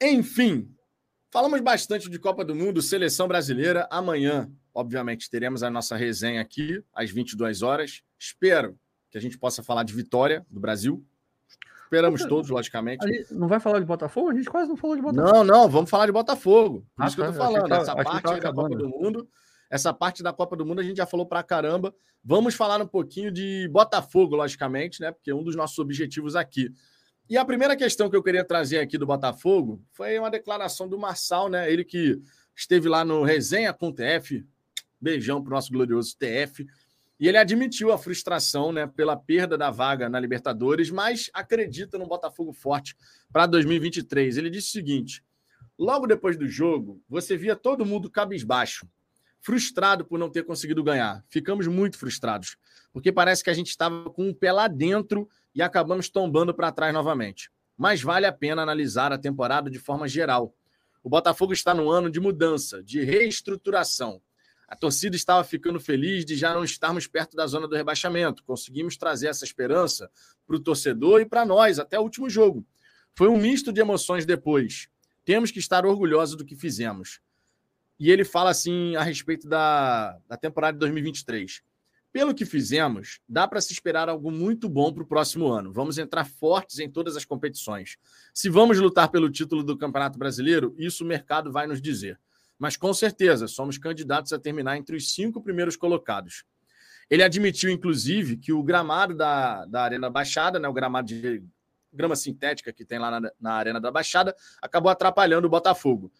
Enfim, 0.00 0.74
falamos 1.30 1.60
bastante 1.60 2.10
de 2.10 2.18
Copa 2.18 2.44
do 2.44 2.54
Mundo, 2.54 2.82
seleção 2.82 3.28
brasileira. 3.28 3.86
Amanhã, 3.90 4.50
obviamente, 4.74 5.30
teremos 5.30 5.62
a 5.62 5.70
nossa 5.70 5.96
resenha 5.96 6.40
aqui 6.40 6.82
às 6.92 7.10
22 7.10 7.62
horas. 7.62 8.02
Espero 8.18 8.78
que 9.10 9.18
a 9.18 9.20
gente 9.20 9.38
possa 9.38 9.62
falar 9.62 9.84
de 9.84 9.92
vitória 9.92 10.44
do 10.50 10.58
Brasil. 10.58 11.04
Esperamos 11.84 12.24
todos, 12.24 12.48
logicamente. 12.48 13.06
não 13.30 13.46
vai 13.46 13.60
falar 13.60 13.78
de 13.78 13.84
Botafogo? 13.84 14.30
A 14.30 14.34
gente 14.34 14.48
quase 14.48 14.66
não 14.66 14.76
falou 14.76 14.96
de 14.96 15.02
Botafogo. 15.02 15.34
Não, 15.34 15.44
não, 15.44 15.68
vamos 15.68 15.90
falar 15.90 16.06
de 16.06 16.12
Botafogo. 16.12 16.86
Por 16.96 17.02
ah, 17.02 17.06
isso 17.06 17.16
tá, 17.18 17.22
que 17.22 17.28
eu 17.28 17.32
tô 17.32 17.38
falando. 17.38 17.74
Essa 17.74 17.94
parte 17.94 18.40
da 18.40 18.52
Copa 18.52 18.76
do 18.76 18.88
Mundo 18.88 19.28
essa 19.72 19.90
parte 19.90 20.22
da 20.22 20.34
Copa 20.34 20.54
do 20.54 20.66
Mundo 20.66 20.80
a 20.80 20.82
gente 20.82 20.98
já 20.98 21.06
falou 21.06 21.24
pra 21.24 21.42
caramba. 21.42 21.94
Vamos 22.22 22.54
falar 22.54 22.78
um 22.82 22.86
pouquinho 22.86 23.32
de 23.32 23.66
Botafogo, 23.68 24.36
logicamente, 24.36 25.00
né? 25.00 25.10
Porque 25.10 25.30
é 25.30 25.34
um 25.34 25.42
dos 25.42 25.56
nossos 25.56 25.78
objetivos 25.78 26.36
aqui. 26.36 26.70
E 27.26 27.38
a 27.38 27.44
primeira 27.44 27.74
questão 27.74 28.10
que 28.10 28.14
eu 28.14 28.22
queria 28.22 28.44
trazer 28.44 28.80
aqui 28.80 28.98
do 28.98 29.06
Botafogo 29.06 29.82
foi 29.90 30.18
uma 30.18 30.30
declaração 30.30 30.86
do 30.86 30.98
Marçal, 30.98 31.48
né? 31.48 31.72
Ele 31.72 31.86
que 31.86 32.20
esteve 32.54 32.86
lá 32.86 33.02
no 33.02 33.22
Resenha 33.22 33.72
com 33.72 33.88
o 33.88 33.94
TF. 33.94 34.44
Beijão 35.00 35.42
pro 35.42 35.54
nosso 35.54 35.72
glorioso 35.72 36.18
TF. 36.18 36.66
E 37.18 37.26
ele 37.26 37.38
admitiu 37.38 37.92
a 37.92 37.96
frustração 37.96 38.72
né, 38.72 38.86
pela 38.86 39.16
perda 39.16 39.56
da 39.56 39.70
vaga 39.70 40.06
na 40.06 40.20
Libertadores, 40.20 40.90
mas 40.90 41.30
acredita 41.32 41.96
no 41.96 42.06
Botafogo 42.06 42.52
forte 42.52 42.94
para 43.32 43.46
2023. 43.46 44.36
Ele 44.36 44.50
disse 44.50 44.68
o 44.68 44.72
seguinte: 44.72 45.24
logo 45.78 46.06
depois 46.06 46.36
do 46.36 46.46
jogo, 46.46 47.00
você 47.08 47.38
via 47.38 47.56
todo 47.56 47.86
mundo 47.86 48.10
cabisbaixo 48.10 48.86
frustrado 49.42 50.04
por 50.04 50.18
não 50.18 50.30
ter 50.30 50.44
conseguido 50.44 50.82
ganhar. 50.84 51.22
Ficamos 51.28 51.66
muito 51.66 51.98
frustrados, 51.98 52.56
porque 52.92 53.10
parece 53.12 53.42
que 53.42 53.50
a 53.50 53.54
gente 53.54 53.68
estava 53.68 54.08
com 54.08 54.28
um 54.28 54.32
pé 54.32 54.52
lá 54.52 54.68
dentro 54.68 55.28
e 55.52 55.60
acabamos 55.60 56.08
tombando 56.08 56.54
para 56.54 56.70
trás 56.70 56.94
novamente. 56.94 57.50
Mas 57.76 58.00
vale 58.00 58.24
a 58.24 58.32
pena 58.32 58.62
analisar 58.62 59.12
a 59.12 59.18
temporada 59.18 59.68
de 59.68 59.80
forma 59.80 60.06
geral. 60.06 60.54
O 61.02 61.10
Botafogo 61.10 61.52
está 61.52 61.74
no 61.74 61.90
ano 61.90 62.08
de 62.08 62.20
mudança, 62.20 62.82
de 62.82 63.02
reestruturação. 63.02 64.22
A 64.68 64.76
torcida 64.76 65.16
estava 65.16 65.42
ficando 65.42 65.80
feliz 65.80 66.24
de 66.24 66.36
já 66.36 66.54
não 66.54 66.62
estarmos 66.62 67.08
perto 67.08 67.36
da 67.36 67.46
zona 67.46 67.66
do 67.66 67.74
rebaixamento. 67.74 68.44
Conseguimos 68.44 68.96
trazer 68.96 69.26
essa 69.26 69.44
esperança 69.44 70.08
para 70.46 70.56
o 70.56 70.60
torcedor 70.60 71.20
e 71.20 71.26
para 71.26 71.44
nós 71.44 71.80
até 71.80 71.98
o 71.98 72.02
último 72.02 72.30
jogo. 72.30 72.64
Foi 73.14 73.28
um 73.28 73.36
misto 73.36 73.72
de 73.72 73.80
emoções 73.80 74.24
depois. 74.24 74.88
Temos 75.24 75.50
que 75.50 75.58
estar 75.58 75.84
orgulhosos 75.84 76.36
do 76.36 76.44
que 76.44 76.54
fizemos 76.54 77.20
e 78.02 78.10
ele 78.10 78.24
fala 78.24 78.50
assim 78.50 78.96
a 78.96 79.02
respeito 79.04 79.48
da, 79.48 80.18
da 80.28 80.36
temporada 80.36 80.72
de 80.72 80.80
2023. 80.80 81.62
Pelo 82.12 82.34
que 82.34 82.44
fizemos, 82.44 83.20
dá 83.28 83.46
para 83.46 83.60
se 83.60 83.72
esperar 83.72 84.08
algo 84.08 84.28
muito 84.28 84.68
bom 84.68 84.92
para 84.92 85.04
o 85.04 85.06
próximo 85.06 85.46
ano. 85.46 85.72
Vamos 85.72 85.98
entrar 85.98 86.24
fortes 86.24 86.80
em 86.80 86.90
todas 86.90 87.16
as 87.16 87.24
competições. 87.24 87.96
Se 88.34 88.48
vamos 88.48 88.80
lutar 88.80 89.08
pelo 89.08 89.30
título 89.30 89.62
do 89.62 89.78
Campeonato 89.78 90.18
Brasileiro, 90.18 90.74
isso 90.76 91.04
o 91.04 91.06
mercado 91.06 91.52
vai 91.52 91.68
nos 91.68 91.80
dizer. 91.80 92.18
Mas 92.58 92.76
com 92.76 92.92
certeza 92.92 93.46
somos 93.46 93.78
candidatos 93.78 94.32
a 94.32 94.38
terminar 94.38 94.76
entre 94.76 94.96
os 94.96 95.14
cinco 95.14 95.40
primeiros 95.40 95.76
colocados. 95.76 96.42
Ele 97.08 97.22
admitiu, 97.22 97.70
inclusive, 97.70 98.36
que 98.36 98.52
o 98.52 98.64
gramado 98.64 99.14
da, 99.14 99.64
da 99.66 99.84
Arena 99.84 100.10
Baixada, 100.10 100.58
né, 100.58 100.66
o 100.66 100.72
gramado 100.72 101.06
de 101.06 101.40
grama 101.92 102.16
sintética 102.16 102.72
que 102.72 102.84
tem 102.84 102.98
lá 102.98 103.20
na, 103.20 103.30
na 103.40 103.52
Arena 103.52 103.80
da 103.80 103.92
Baixada, 103.92 104.34
acabou 104.60 104.90
atrapalhando 104.90 105.46
o 105.46 105.50
Botafogo. 105.50 106.10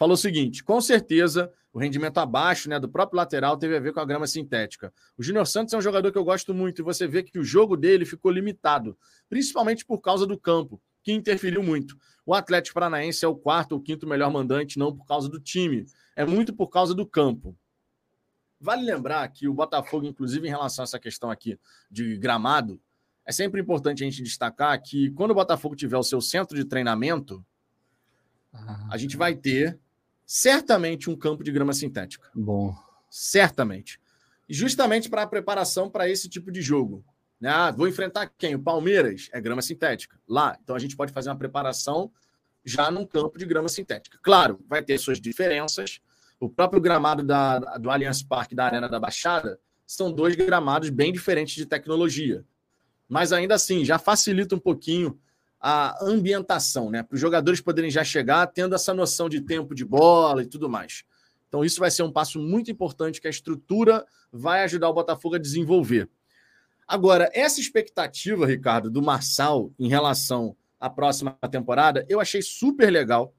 Falou 0.00 0.14
o 0.14 0.16
seguinte: 0.16 0.64
com 0.64 0.80
certeza 0.80 1.52
o 1.74 1.78
rendimento 1.78 2.16
abaixo 2.16 2.70
né, 2.70 2.80
do 2.80 2.88
próprio 2.88 3.18
lateral 3.18 3.58
teve 3.58 3.76
a 3.76 3.80
ver 3.80 3.92
com 3.92 4.00
a 4.00 4.04
grama 4.06 4.26
sintética. 4.26 4.90
O 5.14 5.22
Júnior 5.22 5.46
Santos 5.46 5.74
é 5.74 5.76
um 5.76 5.82
jogador 5.82 6.10
que 6.10 6.16
eu 6.16 6.24
gosto 6.24 6.54
muito 6.54 6.80
e 6.80 6.82
você 6.82 7.06
vê 7.06 7.22
que 7.22 7.38
o 7.38 7.44
jogo 7.44 7.76
dele 7.76 8.06
ficou 8.06 8.30
limitado, 8.30 8.96
principalmente 9.28 9.84
por 9.84 9.98
causa 10.00 10.26
do 10.26 10.38
campo, 10.38 10.80
que 11.02 11.12
interferiu 11.12 11.62
muito. 11.62 11.98
O 12.24 12.32
Atlético 12.32 12.72
Paranaense 12.72 13.26
é 13.26 13.28
o 13.28 13.36
quarto 13.36 13.72
ou 13.72 13.80
quinto 13.80 14.06
melhor 14.06 14.32
mandante, 14.32 14.78
não 14.78 14.96
por 14.96 15.04
causa 15.04 15.28
do 15.28 15.38
time, 15.38 15.84
é 16.16 16.24
muito 16.24 16.54
por 16.54 16.68
causa 16.68 16.94
do 16.94 17.04
campo. 17.04 17.54
Vale 18.58 18.82
lembrar 18.82 19.28
que 19.28 19.46
o 19.46 19.52
Botafogo, 19.52 20.06
inclusive 20.06 20.46
em 20.46 20.50
relação 20.50 20.82
a 20.82 20.84
essa 20.84 20.98
questão 20.98 21.30
aqui 21.30 21.58
de 21.90 22.16
gramado, 22.16 22.80
é 23.26 23.32
sempre 23.32 23.60
importante 23.60 24.02
a 24.02 24.06
gente 24.06 24.22
destacar 24.22 24.80
que 24.82 25.10
quando 25.10 25.32
o 25.32 25.34
Botafogo 25.34 25.76
tiver 25.76 25.98
o 25.98 26.02
seu 26.02 26.22
centro 26.22 26.56
de 26.56 26.64
treinamento, 26.64 27.44
a 28.90 28.96
gente 28.96 29.16
vai 29.18 29.34
ter 29.34 29.78
certamente 30.32 31.10
um 31.10 31.16
campo 31.16 31.42
de 31.42 31.50
grama 31.50 31.72
sintética. 31.72 32.30
Bom. 32.32 32.72
Certamente. 33.10 34.00
Justamente 34.48 35.10
para 35.10 35.22
a 35.22 35.26
preparação 35.26 35.90
para 35.90 36.08
esse 36.08 36.28
tipo 36.28 36.52
de 36.52 36.62
jogo. 36.62 37.04
Né? 37.40 37.50
Ah, 37.50 37.72
vou 37.72 37.88
enfrentar 37.88 38.32
quem? 38.38 38.54
O 38.54 38.62
Palmeiras 38.62 39.28
é 39.32 39.40
grama 39.40 39.60
sintética. 39.60 40.16
Lá. 40.28 40.56
Então 40.62 40.76
a 40.76 40.78
gente 40.78 40.96
pode 40.96 41.12
fazer 41.12 41.30
uma 41.30 41.36
preparação 41.36 42.12
já 42.64 42.92
num 42.92 43.04
campo 43.04 43.36
de 43.38 43.44
grama 43.44 43.68
sintética. 43.68 44.20
Claro, 44.22 44.64
vai 44.68 44.84
ter 44.84 44.98
suas 44.98 45.20
diferenças. 45.20 46.00
O 46.38 46.48
próprio 46.48 46.80
gramado 46.80 47.24
da, 47.24 47.58
do 47.58 47.90
Allianz 47.90 48.22
Parque 48.22 48.54
da 48.54 48.66
Arena 48.66 48.88
da 48.88 49.00
Baixada 49.00 49.58
são 49.84 50.12
dois 50.12 50.36
gramados 50.36 50.90
bem 50.90 51.12
diferentes 51.12 51.56
de 51.56 51.66
tecnologia. 51.66 52.44
Mas 53.08 53.32
ainda 53.32 53.56
assim, 53.56 53.84
já 53.84 53.98
facilita 53.98 54.54
um 54.54 54.60
pouquinho 54.60 55.18
a 55.60 56.02
ambientação, 56.02 56.90
né? 56.90 57.02
Para 57.02 57.14
os 57.14 57.20
jogadores 57.20 57.60
poderem 57.60 57.90
já 57.90 58.02
chegar 58.02 58.46
tendo 58.46 58.74
essa 58.74 58.94
noção 58.94 59.28
de 59.28 59.42
tempo 59.42 59.74
de 59.74 59.84
bola 59.84 60.42
e 60.42 60.46
tudo 60.46 60.70
mais. 60.70 61.04
Então, 61.48 61.64
isso 61.64 61.80
vai 61.80 61.90
ser 61.90 62.02
um 62.02 62.12
passo 62.12 62.40
muito 62.40 62.70
importante 62.70 63.20
que 63.20 63.26
a 63.26 63.30
estrutura 63.30 64.06
vai 64.32 64.62
ajudar 64.62 64.88
o 64.88 64.94
Botafogo 64.94 65.34
a 65.34 65.38
desenvolver. 65.38 66.08
Agora, 66.86 67.30
essa 67.34 67.60
expectativa, 67.60 68.46
Ricardo, 68.46 68.90
do 68.90 69.02
Marçal 69.02 69.70
em 69.78 69.88
relação 69.88 70.56
à 70.78 70.88
próxima 70.88 71.36
temporada, 71.50 72.06
eu 72.08 72.20
achei 72.20 72.40
super 72.40 72.90
legal. 72.90 73.34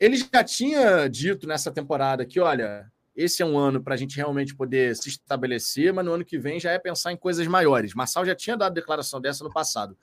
Ele 0.00 0.16
já 0.16 0.42
tinha 0.42 1.08
dito 1.08 1.46
nessa 1.46 1.70
temporada 1.70 2.24
que, 2.24 2.40
olha, 2.40 2.90
esse 3.14 3.42
é 3.42 3.46
um 3.46 3.58
ano 3.58 3.82
para 3.82 3.94
a 3.94 3.96
gente 3.96 4.16
realmente 4.16 4.54
poder 4.54 4.96
se 4.96 5.08
estabelecer, 5.08 5.92
mas 5.92 6.04
no 6.04 6.12
ano 6.12 6.24
que 6.24 6.38
vem 6.38 6.58
já 6.58 6.72
é 6.72 6.78
pensar 6.78 7.12
em 7.12 7.16
coisas 7.16 7.46
maiores. 7.46 7.94
Marçal 7.94 8.24
já 8.24 8.34
tinha 8.34 8.56
dado 8.56 8.74
declaração 8.74 9.20
dessa 9.20 9.44
no 9.44 9.52
passado. 9.52 9.96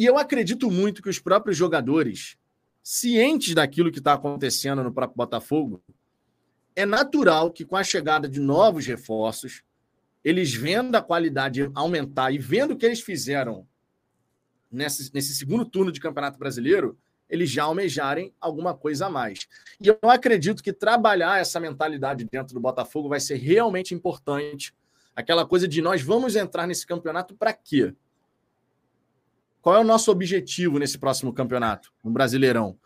E 0.00 0.06
eu 0.06 0.16
acredito 0.16 0.70
muito 0.70 1.02
que 1.02 1.10
os 1.10 1.18
próprios 1.18 1.58
jogadores, 1.58 2.38
cientes 2.82 3.54
daquilo 3.54 3.92
que 3.92 3.98
está 3.98 4.14
acontecendo 4.14 4.82
no 4.82 4.94
próprio 4.94 5.18
Botafogo, 5.18 5.84
é 6.74 6.86
natural 6.86 7.50
que 7.50 7.66
com 7.66 7.76
a 7.76 7.84
chegada 7.84 8.26
de 8.26 8.40
novos 8.40 8.86
reforços, 8.86 9.62
eles 10.24 10.54
vendo 10.54 10.94
a 10.94 11.02
qualidade 11.02 11.70
aumentar 11.74 12.32
e 12.32 12.38
vendo 12.38 12.70
o 12.70 12.78
que 12.78 12.86
eles 12.86 13.02
fizeram 13.02 13.68
nesse, 14.72 15.12
nesse 15.12 15.34
segundo 15.34 15.66
turno 15.66 15.92
de 15.92 16.00
Campeonato 16.00 16.38
Brasileiro, 16.38 16.98
eles 17.28 17.50
já 17.50 17.64
almejarem 17.64 18.32
alguma 18.40 18.72
coisa 18.72 19.04
a 19.04 19.10
mais. 19.10 19.46
E 19.78 19.88
eu 19.88 19.98
acredito 20.04 20.62
que 20.62 20.72
trabalhar 20.72 21.42
essa 21.42 21.60
mentalidade 21.60 22.24
dentro 22.24 22.54
do 22.54 22.60
Botafogo 22.60 23.10
vai 23.10 23.20
ser 23.20 23.36
realmente 23.36 23.92
importante. 23.94 24.74
Aquela 25.14 25.44
coisa 25.44 25.68
de 25.68 25.82
nós 25.82 26.00
vamos 26.00 26.36
entrar 26.36 26.66
nesse 26.66 26.86
campeonato 26.86 27.34
para 27.34 27.52
quê? 27.52 27.94
Qual 29.60 29.76
é 29.76 29.80
o 29.80 29.84
nosso 29.84 30.10
objetivo 30.10 30.78
nesse 30.78 30.98
próximo 30.98 31.32
campeonato, 31.32 31.92
no 32.02 32.10
Brasileirão? 32.10 32.78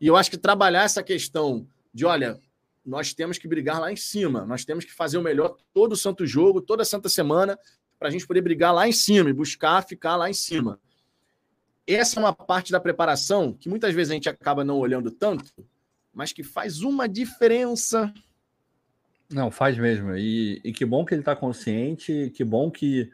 E 0.00 0.06
eu 0.06 0.16
acho 0.16 0.30
que 0.30 0.36
trabalhar 0.36 0.82
essa 0.82 1.02
questão 1.02 1.66
de, 1.92 2.04
olha, 2.04 2.38
nós 2.84 3.14
temos 3.14 3.38
que 3.38 3.48
brigar 3.48 3.80
lá 3.80 3.92
em 3.92 3.96
cima, 3.96 4.44
nós 4.44 4.64
temos 4.64 4.84
que 4.84 4.92
fazer 4.92 5.18
o 5.18 5.22
melhor 5.22 5.56
todo 5.72 5.96
santo 5.96 6.26
jogo, 6.26 6.60
toda 6.60 6.84
santa 6.84 7.08
semana, 7.08 7.58
para 7.98 8.08
a 8.08 8.10
gente 8.10 8.26
poder 8.26 8.42
brigar 8.42 8.74
lá 8.74 8.86
em 8.86 8.92
cima 8.92 9.30
e 9.30 9.32
buscar 9.32 9.82
ficar 9.82 10.16
lá 10.16 10.28
em 10.28 10.34
cima. 10.34 10.78
Essa 11.86 12.18
é 12.18 12.20
uma 12.22 12.32
parte 12.32 12.72
da 12.72 12.80
preparação 12.80 13.52
que 13.52 13.68
muitas 13.68 13.94
vezes 13.94 14.10
a 14.10 14.14
gente 14.14 14.28
acaba 14.28 14.64
não 14.64 14.78
olhando 14.78 15.10
tanto, 15.10 15.52
mas 16.12 16.32
que 16.32 16.42
faz 16.42 16.82
uma 16.82 17.08
diferença. 17.08 18.12
Não, 19.30 19.50
faz 19.50 19.78
mesmo. 19.78 20.16
E, 20.16 20.60
e 20.64 20.72
que 20.72 20.84
bom 20.84 21.04
que 21.04 21.14
ele 21.14 21.22
está 21.22 21.34
consciente, 21.34 22.30
que 22.34 22.44
bom 22.44 22.70
que 22.70 23.10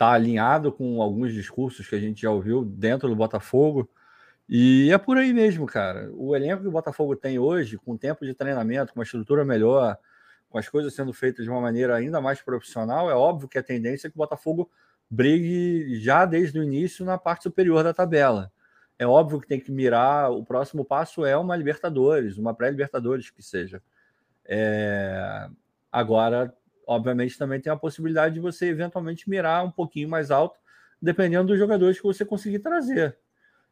está 0.00 0.12
alinhado 0.12 0.72
com 0.72 1.02
alguns 1.02 1.34
discursos 1.34 1.86
que 1.86 1.94
a 1.94 2.00
gente 2.00 2.22
já 2.22 2.30
ouviu 2.30 2.64
dentro 2.64 3.06
do 3.06 3.14
Botafogo. 3.14 3.86
E 4.48 4.90
é 4.90 4.96
por 4.96 5.18
aí 5.18 5.30
mesmo, 5.34 5.66
cara. 5.66 6.10
O 6.14 6.34
elenco 6.34 6.62
que 6.62 6.68
o 6.68 6.72
Botafogo 6.72 7.14
tem 7.14 7.38
hoje, 7.38 7.76
com 7.76 7.98
tempo 7.98 8.24
de 8.24 8.32
treinamento, 8.32 8.94
com 8.94 8.98
uma 8.98 9.04
estrutura 9.04 9.44
melhor, 9.44 9.98
com 10.48 10.56
as 10.56 10.66
coisas 10.70 10.94
sendo 10.94 11.12
feitas 11.12 11.44
de 11.44 11.50
uma 11.50 11.60
maneira 11.60 11.94
ainda 11.94 12.18
mais 12.18 12.40
profissional, 12.40 13.10
é 13.10 13.14
óbvio 13.14 13.46
que 13.46 13.58
a 13.58 13.62
tendência 13.62 14.08
é 14.08 14.10
que 14.10 14.16
o 14.16 14.18
Botafogo 14.18 14.70
brigue 15.08 16.00
já 16.00 16.24
desde 16.24 16.58
o 16.58 16.62
início 16.62 17.04
na 17.04 17.18
parte 17.18 17.42
superior 17.42 17.84
da 17.84 17.92
tabela. 17.92 18.50
É 18.98 19.06
óbvio 19.06 19.38
que 19.38 19.46
tem 19.46 19.60
que 19.60 19.70
mirar, 19.70 20.30
o 20.32 20.42
próximo 20.42 20.82
passo 20.82 21.26
é 21.26 21.36
uma 21.36 21.54
Libertadores, 21.54 22.38
uma 22.38 22.54
pré-Libertadores 22.54 23.28
que 23.28 23.42
seja. 23.42 23.82
É... 24.46 25.46
Agora, 25.92 26.54
obviamente 26.90 27.38
também 27.38 27.60
tem 27.60 27.72
a 27.72 27.76
possibilidade 27.76 28.34
de 28.34 28.40
você 28.40 28.66
eventualmente 28.66 29.30
mirar 29.30 29.64
um 29.64 29.70
pouquinho 29.70 30.08
mais 30.08 30.32
alto, 30.32 30.58
dependendo 31.00 31.46
dos 31.46 31.58
jogadores 31.58 31.96
que 31.96 32.02
você 32.02 32.24
conseguir 32.24 32.58
trazer. 32.58 33.16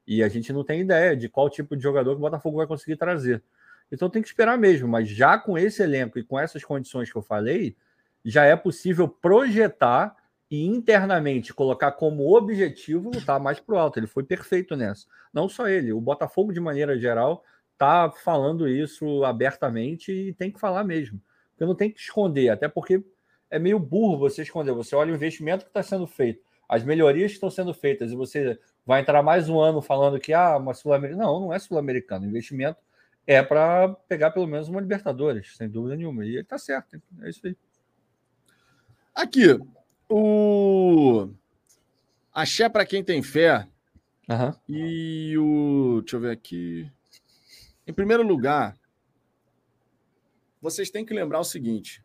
E 0.07 0.23
a 0.23 0.29
gente 0.29 0.53
não 0.53 0.63
tem 0.63 0.83
ideia 0.83 1.17
de 1.17 1.29
qual 1.29 1.51
tipo 1.51 1.77
de 1.77 1.83
jogador 1.83 2.13
que 2.13 2.19
o 2.19 2.21
Botafogo 2.21 2.59
vai 2.59 2.67
conseguir 2.67 2.97
trazer. 2.97 3.43
Então 3.91 4.09
tem 4.09 4.23
que 4.23 4.29
esperar 4.29 4.57
mesmo, 4.57 4.87
mas 4.87 5.09
já 5.09 5.37
com 5.37 5.59
esse 5.59 5.83
elenco 5.83 6.17
e 6.17 6.23
com 6.23 6.39
essas 6.39 6.65
condições 6.65 7.11
que 7.11 7.19
eu 7.19 7.23
falei, 7.23 7.77
já 8.25 8.45
é 8.45 8.55
possível 8.55 9.09
projetar 9.09 10.15
e 10.49 10.65
internamente 10.65 11.53
colocar 11.53 11.93
como 11.93 12.35
objetivo 12.37 13.11
lutar 13.13 13.41
mais 13.41 13.59
pro 13.59 13.77
alto. 13.77 13.99
Ele 13.99 14.07
foi 14.07 14.23
perfeito 14.23 14.77
nessa. 14.77 15.07
Não 15.33 15.49
só 15.49 15.69
ele, 15.69 15.93
o 15.93 16.01
Botafogo 16.01 16.53
de 16.53 16.61
maneira 16.61 16.97
geral 16.97 17.45
tá 17.77 18.11
falando 18.11 18.69
isso 18.69 19.25
abertamente 19.25 20.13
e 20.13 20.33
tem 20.33 20.53
que 20.53 20.61
falar 20.61 20.85
mesmo. 20.85 21.21
Você 21.59 21.67
não 21.67 21.75
tem 21.75 21.91
que 21.91 21.99
esconder, 21.99 22.51
até 22.51 22.69
porque 22.69 23.05
é 23.51 23.59
meio 23.59 23.81
burro 23.81 24.17
você 24.17 24.43
esconder. 24.43 24.73
Você 24.75 24.95
olha 24.95 25.13
o 25.13 25.17
investimento 25.17 25.65
que 25.65 25.71
está 25.71 25.83
sendo 25.83 26.07
feito, 26.07 26.41
as 26.69 26.85
melhorias 26.85 27.33
que 27.33 27.37
estão 27.37 27.51
sendo 27.51 27.75
feitas, 27.75 28.13
e 28.13 28.17
você 28.17 28.57
vai 28.87 29.01
entrar 29.01 29.23
mais 29.25 29.49
um 29.49 29.59
ano 29.59 29.83
falando 29.83 30.21
que 30.21 30.33
ah, 30.33 30.57
uma 30.57 30.73
Sul-Americana. 30.73 31.25
Não, 31.25 31.41
não 31.41 31.53
é 31.53 31.59
Sul-Americano. 31.59 32.25
O 32.25 32.29
investimento 32.29 32.79
é 33.27 33.43
para 33.43 33.89
pegar 34.09 34.31
pelo 34.31 34.47
menos 34.47 34.69
uma 34.69 34.81
Libertadores, 34.81 35.57
sem 35.57 35.69
dúvida 35.69 35.97
nenhuma. 35.97 36.25
E 36.25 36.29
ele 36.29 36.41
está 36.43 36.57
certo, 36.57 37.03
é 37.23 37.29
isso 37.29 37.45
aí. 37.45 37.57
Aqui, 39.13 39.59
o 40.09 41.29
Axé 42.33 42.69
para 42.69 42.87
quem 42.87 43.03
tem 43.03 43.21
fé. 43.21 43.67
Uhum. 44.29 44.55
E 44.69 45.37
o. 45.37 46.03
Deixa 46.03 46.17
eu 46.17 46.21
ver 46.21 46.31
aqui. 46.31 46.89
Em 47.85 47.93
primeiro 47.93 48.23
lugar, 48.23 48.78
vocês 50.61 50.91
têm 50.91 51.05
que 51.05 51.15
lembrar 51.15 51.41
o 51.41 51.45
seguinte: 51.45 52.05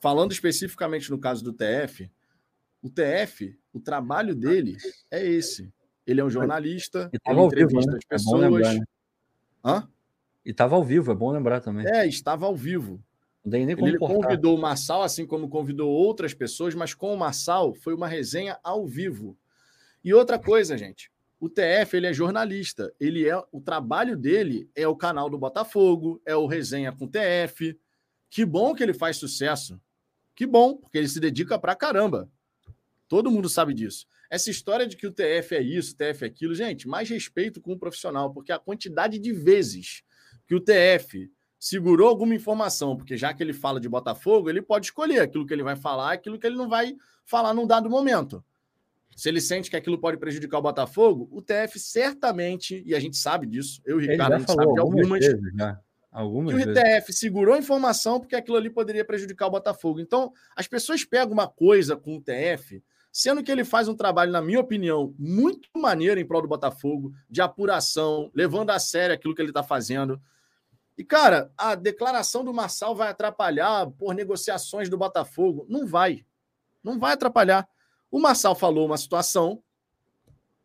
falando 0.00 0.32
especificamente 0.32 1.10
no 1.10 1.18
caso 1.18 1.42
do 1.42 1.52
TF, 1.52 2.10
o 2.82 2.90
TF, 2.90 3.58
o 3.72 3.80
trabalho 3.80 4.34
dele 4.34 4.76
é 5.10 5.24
esse. 5.24 5.72
Ele 6.06 6.20
é 6.20 6.24
um 6.24 6.30
jornalista, 6.30 7.10
ele 7.12 7.40
entrevista 7.40 7.78
vivo, 7.78 7.90
né? 7.90 7.98
as 7.98 8.04
é 8.04 8.08
pessoas. 8.08 8.42
É 8.42 8.48
lembrar, 8.48 8.74
né? 8.74 8.84
Hã? 9.64 9.88
E 10.44 10.50
estava 10.50 10.76
ao 10.76 10.84
vivo, 10.84 11.10
é 11.10 11.14
bom 11.14 11.32
lembrar 11.32 11.60
também. 11.60 11.84
É, 11.88 12.06
estava 12.06 12.46
ao 12.46 12.54
vivo. 12.54 13.02
ele 13.44 13.98
convidou 13.98 14.56
o 14.56 14.60
Marçal, 14.60 15.02
assim 15.02 15.26
como 15.26 15.48
convidou 15.48 15.90
outras 15.90 16.32
pessoas, 16.34 16.74
mas 16.74 16.94
com 16.94 17.12
o 17.12 17.18
Marçal 17.18 17.74
foi 17.74 17.94
uma 17.94 18.06
resenha 18.06 18.58
ao 18.62 18.86
vivo. 18.86 19.36
E 20.04 20.14
outra 20.14 20.38
coisa, 20.38 20.78
gente, 20.78 21.10
o 21.38 21.48
TF 21.48 21.96
ele 21.96 22.06
é 22.06 22.12
jornalista, 22.12 22.92
ele 22.98 23.28
é 23.28 23.36
o 23.52 23.60
trabalho 23.60 24.16
dele 24.16 24.70
é 24.74 24.88
o 24.88 24.96
canal 24.96 25.28
do 25.28 25.38
Botafogo, 25.38 26.20
é 26.24 26.34
o 26.34 26.46
resenha 26.46 26.92
com 26.92 27.04
o 27.04 27.08
TF. 27.08 27.78
Que 28.30 28.44
bom 28.44 28.74
que 28.74 28.82
ele 28.82 28.94
faz 28.94 29.18
sucesso. 29.18 29.80
Que 30.34 30.46
bom, 30.46 30.76
porque 30.76 30.98
ele 30.98 31.08
se 31.08 31.20
dedica 31.20 31.58
pra 31.58 31.76
caramba. 31.76 32.30
Todo 33.08 33.30
mundo 33.30 33.48
sabe 33.48 33.74
disso. 33.74 34.06
Essa 34.30 34.50
história 34.50 34.86
de 34.86 34.96
que 34.96 35.06
o 35.06 35.12
TF 35.12 35.54
é 35.54 35.62
isso, 35.62 35.92
o 35.92 35.96
TF 35.96 36.24
é 36.24 36.26
aquilo, 36.26 36.54
gente, 36.54 36.88
mais 36.88 37.08
respeito 37.08 37.60
com 37.60 37.72
o 37.72 37.78
profissional, 37.78 38.32
porque 38.32 38.50
a 38.50 38.58
quantidade 38.58 39.18
de 39.18 39.32
vezes 39.32 40.02
que 40.46 40.54
o 40.54 40.60
TF 40.60 41.30
segurou 41.58 42.08
alguma 42.08 42.34
informação, 42.34 42.96
porque 42.96 43.16
já 43.16 43.32
que 43.32 43.42
ele 43.42 43.52
fala 43.52 43.80
de 43.80 43.88
Botafogo, 43.88 44.50
ele 44.50 44.60
pode 44.60 44.86
escolher 44.86 45.20
aquilo 45.20 45.46
que 45.46 45.54
ele 45.54 45.62
vai 45.62 45.76
falar, 45.76 46.12
aquilo 46.12 46.38
que 46.38 46.46
ele 46.46 46.56
não 46.56 46.68
vai 46.68 46.96
falar 47.24 47.54
num 47.54 47.66
dado 47.66 47.88
momento 47.88 48.44
se 49.16 49.30
ele 49.30 49.40
sente 49.40 49.70
que 49.70 49.76
aquilo 49.76 49.98
pode 49.98 50.18
prejudicar 50.18 50.58
o 50.58 50.62
Botafogo, 50.62 51.26
o 51.32 51.40
TF 51.40 51.78
certamente, 51.78 52.82
e 52.84 52.94
a 52.94 53.00
gente 53.00 53.16
sabe 53.16 53.46
disso, 53.46 53.80
eu 53.86 53.98
e 53.98 54.06
o 54.06 54.10
Ricardo, 54.10 54.34
a 54.34 54.38
gente 54.38 54.52
sabe 54.52 54.74
de 54.74 54.78
algumas. 54.78 55.26
Vezes, 55.26 55.54
né? 55.54 55.78
Algumas 56.12 56.54
que 56.54 56.68
o 56.68 56.72
ITF 56.72 57.12
segurou 57.12 57.54
a 57.54 57.58
informação 57.58 58.20
porque 58.20 58.36
aquilo 58.36 58.56
ali 58.56 58.70
poderia 58.70 59.04
prejudicar 59.04 59.46
o 59.46 59.50
Botafogo. 59.50 60.00
Então, 60.00 60.32
as 60.54 60.66
pessoas 60.66 61.04
pegam 61.04 61.32
uma 61.32 61.48
coisa 61.48 61.96
com 61.96 62.16
o 62.16 62.20
TF, 62.22 62.82
sendo 63.10 63.42
que 63.42 63.50
ele 63.50 63.64
faz 63.64 63.88
um 63.88 63.94
trabalho, 63.94 64.32
na 64.32 64.42
minha 64.42 64.60
opinião, 64.60 65.14
muito 65.18 65.68
maneiro 65.74 66.20
em 66.20 66.26
prol 66.26 66.42
do 66.42 66.48
Botafogo, 66.48 67.12
de 67.28 67.40
apuração, 67.40 68.30
levando 68.34 68.70
a 68.70 68.78
sério 68.78 69.14
aquilo 69.14 69.34
que 69.34 69.40
ele 69.40 69.50
está 69.50 69.62
fazendo. 69.62 70.20
E, 70.96 71.04
cara, 71.04 71.50
a 71.56 71.74
declaração 71.74 72.44
do 72.44 72.52
Marçal 72.52 72.94
vai 72.94 73.08
atrapalhar 73.08 73.86
por 73.92 74.14
negociações 74.14 74.88
do 74.88 74.96
Botafogo? 74.96 75.66
Não 75.68 75.86
vai. 75.86 76.24
Não 76.82 76.98
vai 76.98 77.12
atrapalhar. 77.12 77.68
O 78.10 78.20
Marçal 78.20 78.54
falou 78.54 78.86
uma 78.86 78.96
situação 78.96 79.62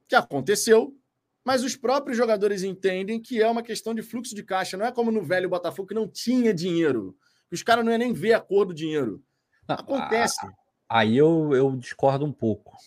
que 0.08 0.16
aconteceu, 0.16 0.96
mas 1.44 1.64
os 1.64 1.76
próprios 1.76 2.18
jogadores 2.18 2.64
entendem 2.64 3.20
que 3.20 3.42
é 3.42 3.50
uma 3.50 3.64
questão 3.64 3.94
de 3.94 4.04
fluxo 4.04 4.36
de 4.36 4.44
caixa. 4.44 4.78
Não 4.78 4.86
é 4.86 4.92
como 4.92 5.12
no 5.12 5.24
velho 5.24 5.50
Botafogo 5.50 5.88
que 5.88 5.96
não 5.96 6.08
tinha 6.08 6.54
dinheiro. 6.54 7.18
Os 7.52 7.64
caras 7.64 7.84
não 7.84 7.92
iam 7.92 8.00
nem 8.00 8.14
ver 8.14 8.34
a 8.34 8.42
cor 8.42 8.66
do 8.66 8.74
dinheiro. 8.74 9.24
Acontece. 9.68 10.40
Aí 10.88 11.18
eu, 11.18 11.56
eu 11.56 11.76
discordo 11.78 12.26
um 12.26 12.32
pouco. 12.32 12.78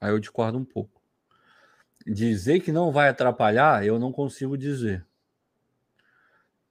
Aí 0.00 0.10
eu 0.10 0.18
discordo 0.18 0.58
um 0.58 0.64
pouco. 0.64 1.00
Dizer 2.06 2.60
que 2.60 2.72
não 2.72 2.92
vai 2.92 3.08
atrapalhar, 3.08 3.84
eu 3.84 3.98
não 3.98 4.12
consigo 4.12 4.56
dizer. 4.56 5.06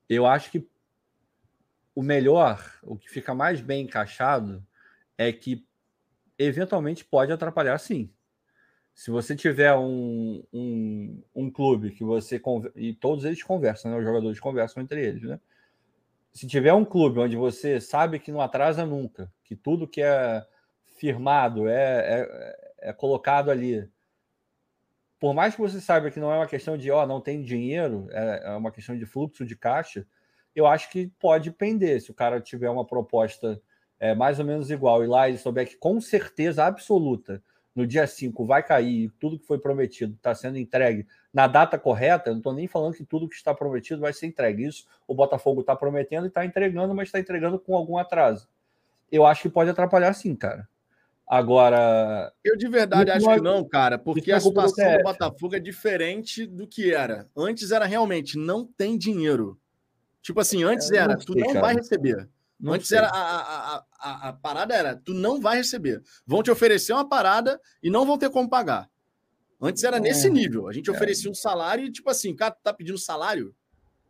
Eu 0.08 0.26
acho 0.26 0.50
que 0.50 0.68
o 1.94 2.02
melhor, 2.02 2.80
o 2.82 2.98
que 2.98 3.10
fica 3.10 3.36
mais 3.36 3.62
bem 3.62 3.84
encaixado, 3.84 4.66
é 5.18 5.32
que 5.32 5.68
eventualmente 6.40 7.04
pode 7.04 7.32
atrapalhar 7.32 7.78
sim. 7.78 8.10
Se 8.94 9.12
você 9.12 9.36
tiver 9.36 9.74
um, 9.76 10.44
um, 10.52 11.24
um 11.36 11.52
clube 11.52 11.92
que 11.92 12.04
você. 12.04 12.42
E 12.76 12.94
todos 12.94 13.24
eles 13.24 13.44
conversam, 13.44 13.92
né? 13.92 13.98
Os 13.98 14.04
jogadores 14.04 14.40
conversam 14.40 14.82
entre 14.82 15.06
eles, 15.06 15.24
né? 15.24 15.40
Se 16.32 16.48
tiver 16.48 16.74
um 16.74 16.86
clube 16.86 17.20
onde 17.20 17.36
você 17.36 17.80
sabe 17.80 18.20
que 18.20 18.32
não 18.32 18.42
atrasa 18.42 18.86
nunca, 18.86 19.32
que 19.44 19.56
tudo 19.56 19.88
que 19.88 20.02
é 20.02 20.46
firmado 20.98 21.68
é, 21.68 22.22
é, 22.82 22.90
é 22.90 22.94
colocado 22.94 23.50
ali. 23.50 23.90
Por 25.20 25.34
mais 25.34 25.56
que 25.56 25.62
você 25.62 25.82
saiba 25.82 26.12
que 26.12 26.20
não 26.20 26.32
é 26.32 26.36
uma 26.36 26.48
questão 26.48 26.78
de, 26.78 26.92
ó, 26.92 27.06
não 27.06 27.20
tem 27.20 27.42
dinheiro, 27.42 28.08
é, 28.12 28.44
é 28.46 28.52
uma 28.52 28.72
questão 28.72 28.98
de 28.98 29.06
fluxo 29.06 29.46
de 29.46 29.56
caixa, 29.56 30.06
eu 30.56 30.66
acho 30.66 30.90
que 30.90 31.08
pode 31.20 31.52
pender. 31.52 32.02
Se 32.02 32.12
o 32.12 32.14
cara 32.14 32.40
tiver 32.40 32.70
uma 32.70 32.86
proposta 32.86 33.62
é, 34.00 34.16
mais 34.16 34.40
ou 34.40 34.46
menos 34.46 34.72
igual 34.72 35.04
e 35.04 35.08
lá 35.08 35.28
ele 35.28 35.38
souber 35.38 35.68
que 35.68 35.76
com 35.76 36.00
certeza 36.00 36.66
absoluta 36.66 37.44
no 37.76 37.86
dia 37.86 38.06
5 38.06 38.46
vai 38.46 38.64
cair, 38.64 39.12
tudo 39.20 39.40
que 39.40 39.46
foi 39.46 39.58
prometido 39.58 40.14
está 40.16 40.34
sendo 40.34 40.58
entregue 40.58 41.06
na 41.34 41.48
data 41.48 41.78
correta, 41.78 42.30
eu 42.30 42.34
não 42.34 42.40
estou 42.40 42.54
nem 42.54 42.68
falando 42.68 42.96
que 42.96 43.06
tudo 43.06 43.30
que 43.30 43.36
está 43.36 43.54
prometido 43.54 44.02
vai 44.02 44.12
ser 44.12 44.28
entregue. 44.28 44.66
Isso 44.66 44.86
o 45.08 45.14
Botafogo 45.14 45.62
está 45.62 45.76
prometendo 45.76 46.26
e 46.26 46.28
está 46.28 46.46
entregando, 46.46 46.94
mas 46.94 47.08
está 47.08 47.20
entregando 47.20 47.60
com 47.60 47.76
algum 47.76 47.98
atraso. 47.98 48.50
Eu 49.12 49.26
acho 49.26 49.44
que 49.44 49.50
pode 49.50 49.70
atrapalhar 49.70 50.14
sim, 50.14 50.36
cara. 50.36 50.68
Agora. 51.28 52.34
Eu 52.44 52.58
de 52.58 52.68
verdade 52.68 53.12
acho 53.12 53.28
que 53.28 53.42
não, 53.42 53.64
cara, 53.64 54.00
porque 54.00 54.32
a 54.32 54.40
situação 54.40 54.98
do 54.98 55.04
Botafogo 55.04 55.56
é 55.56 55.60
diferente 55.60 56.46
do 56.46 56.68
que 56.68 56.94
era. 56.94 57.28
Antes 57.38 57.72
era 57.72 57.86
realmente 57.86 58.38
não 58.38 58.66
tem 58.66 58.98
dinheiro. 58.98 59.60
Tipo 60.22 60.40
assim, 60.40 60.64
antes 60.64 60.92
era, 60.92 61.16
tu 61.16 61.34
não 61.36 61.54
vai 61.62 61.76
receber. 61.76 62.28
Não 62.60 62.74
Antes 62.74 62.90
sei. 62.90 62.98
era 62.98 63.08
a, 63.08 63.38
a, 63.38 63.86
a, 64.00 64.30
a, 64.30 64.34
parada 64.34 64.76
era, 64.76 64.96
tu 64.96 65.14
não 65.14 65.40
vai 65.40 65.58
receber. 65.58 66.04
Vão 66.26 66.44
te 66.44 66.52
oferecer 66.52 66.92
uma 66.92 67.08
parada 67.08 67.60
e 67.82 67.90
não 67.90 68.06
vão 68.06 68.18
ter 68.18 68.30
como 68.30 68.50
pagar. 68.50 68.90
Antes 69.62 69.84
era 69.84 69.98
é. 69.98 70.00
nesse 70.00 70.30
nível. 70.30 70.68
A 70.68 70.74
gente 70.74 70.90
é. 70.90 70.94
oferecia 70.94 71.32
um 71.32 71.34
salário 71.34 71.86
e, 71.86 71.92
tipo 71.92 72.10
assim, 72.10 72.36
cara, 72.36 72.52
tá 72.62 72.74
pedindo 72.74 72.98
salário? 72.98 73.56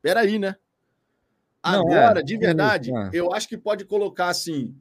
Peraí, 0.01 0.39
né? 0.39 0.55
Agora, 1.61 2.21
é. 2.21 2.23
de 2.23 2.37
verdade, 2.37 2.91
é. 2.91 3.09
eu 3.13 3.33
acho 3.33 3.47
que 3.47 3.57
pode 3.57 3.85
colocar 3.85 4.29
assim 4.29 4.75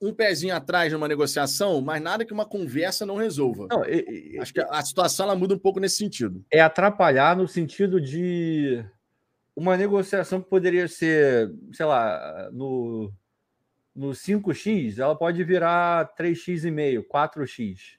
um 0.00 0.12
pezinho 0.12 0.54
atrás 0.54 0.92
numa 0.92 1.08
negociação, 1.08 1.80
mas 1.80 2.02
nada 2.02 2.24
que 2.24 2.32
uma 2.32 2.44
conversa 2.44 3.06
não 3.06 3.16
resolva. 3.16 3.66
Não, 3.70 3.84
e, 3.84 4.34
e, 4.34 4.38
acho 4.38 4.52
que 4.52 4.60
a 4.60 4.82
situação 4.82 5.26
ela 5.26 5.36
muda 5.36 5.54
um 5.54 5.58
pouco 5.58 5.80
nesse 5.80 5.96
sentido. 5.96 6.44
É 6.50 6.60
atrapalhar 6.60 7.36
no 7.36 7.48
sentido 7.48 8.00
de 8.00 8.84
uma 9.56 9.76
negociação 9.76 10.42
que 10.42 10.50
poderia 10.50 10.86
ser, 10.86 11.50
sei 11.72 11.86
lá, 11.86 12.50
no, 12.52 13.10
no 13.94 14.10
5x, 14.10 14.98
ela 14.98 15.16
pode 15.16 15.42
virar 15.42 16.14
3x5, 16.14 17.02
4x. 17.10 17.96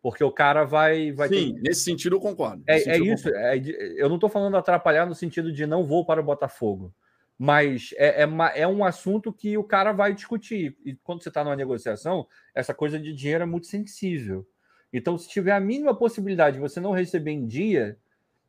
Porque 0.00 0.22
o 0.22 0.32
cara 0.32 0.64
vai. 0.64 1.12
vai 1.12 1.28
Sim, 1.28 1.54
ter... 1.54 1.60
nesse 1.60 1.82
sentido 1.82 2.16
eu 2.16 2.20
concordo. 2.20 2.62
É, 2.66 2.90
é 2.90 2.98
isso. 2.98 3.28
É, 3.28 3.56
eu 3.96 4.08
não 4.08 4.16
estou 4.16 4.30
falando 4.30 4.56
atrapalhar 4.56 5.06
no 5.06 5.14
sentido 5.14 5.52
de 5.52 5.66
não 5.66 5.84
vou 5.84 6.04
para 6.04 6.20
o 6.20 6.24
Botafogo. 6.24 6.94
Mas 7.38 7.90
é, 7.96 8.22
é, 8.22 8.28
é, 8.60 8.68
um 8.68 8.84
assunto 8.84 9.32
que 9.32 9.56
o 9.56 9.64
cara 9.64 9.92
vai 9.92 10.14
discutir. 10.14 10.76
E 10.84 10.94
quando 10.94 11.22
você 11.22 11.28
está 11.28 11.42
numa 11.42 11.56
negociação, 11.56 12.26
essa 12.54 12.74
coisa 12.74 12.98
de 12.98 13.12
dinheiro 13.12 13.42
é 13.42 13.46
muito 13.46 13.66
sensível. 13.66 14.46
Então, 14.92 15.16
se 15.16 15.28
tiver 15.28 15.52
a 15.52 15.60
mínima 15.60 15.94
possibilidade 15.94 16.56
de 16.56 16.60
você 16.60 16.78
não 16.78 16.92
receber 16.92 17.30
em 17.30 17.46
dia, 17.46 17.96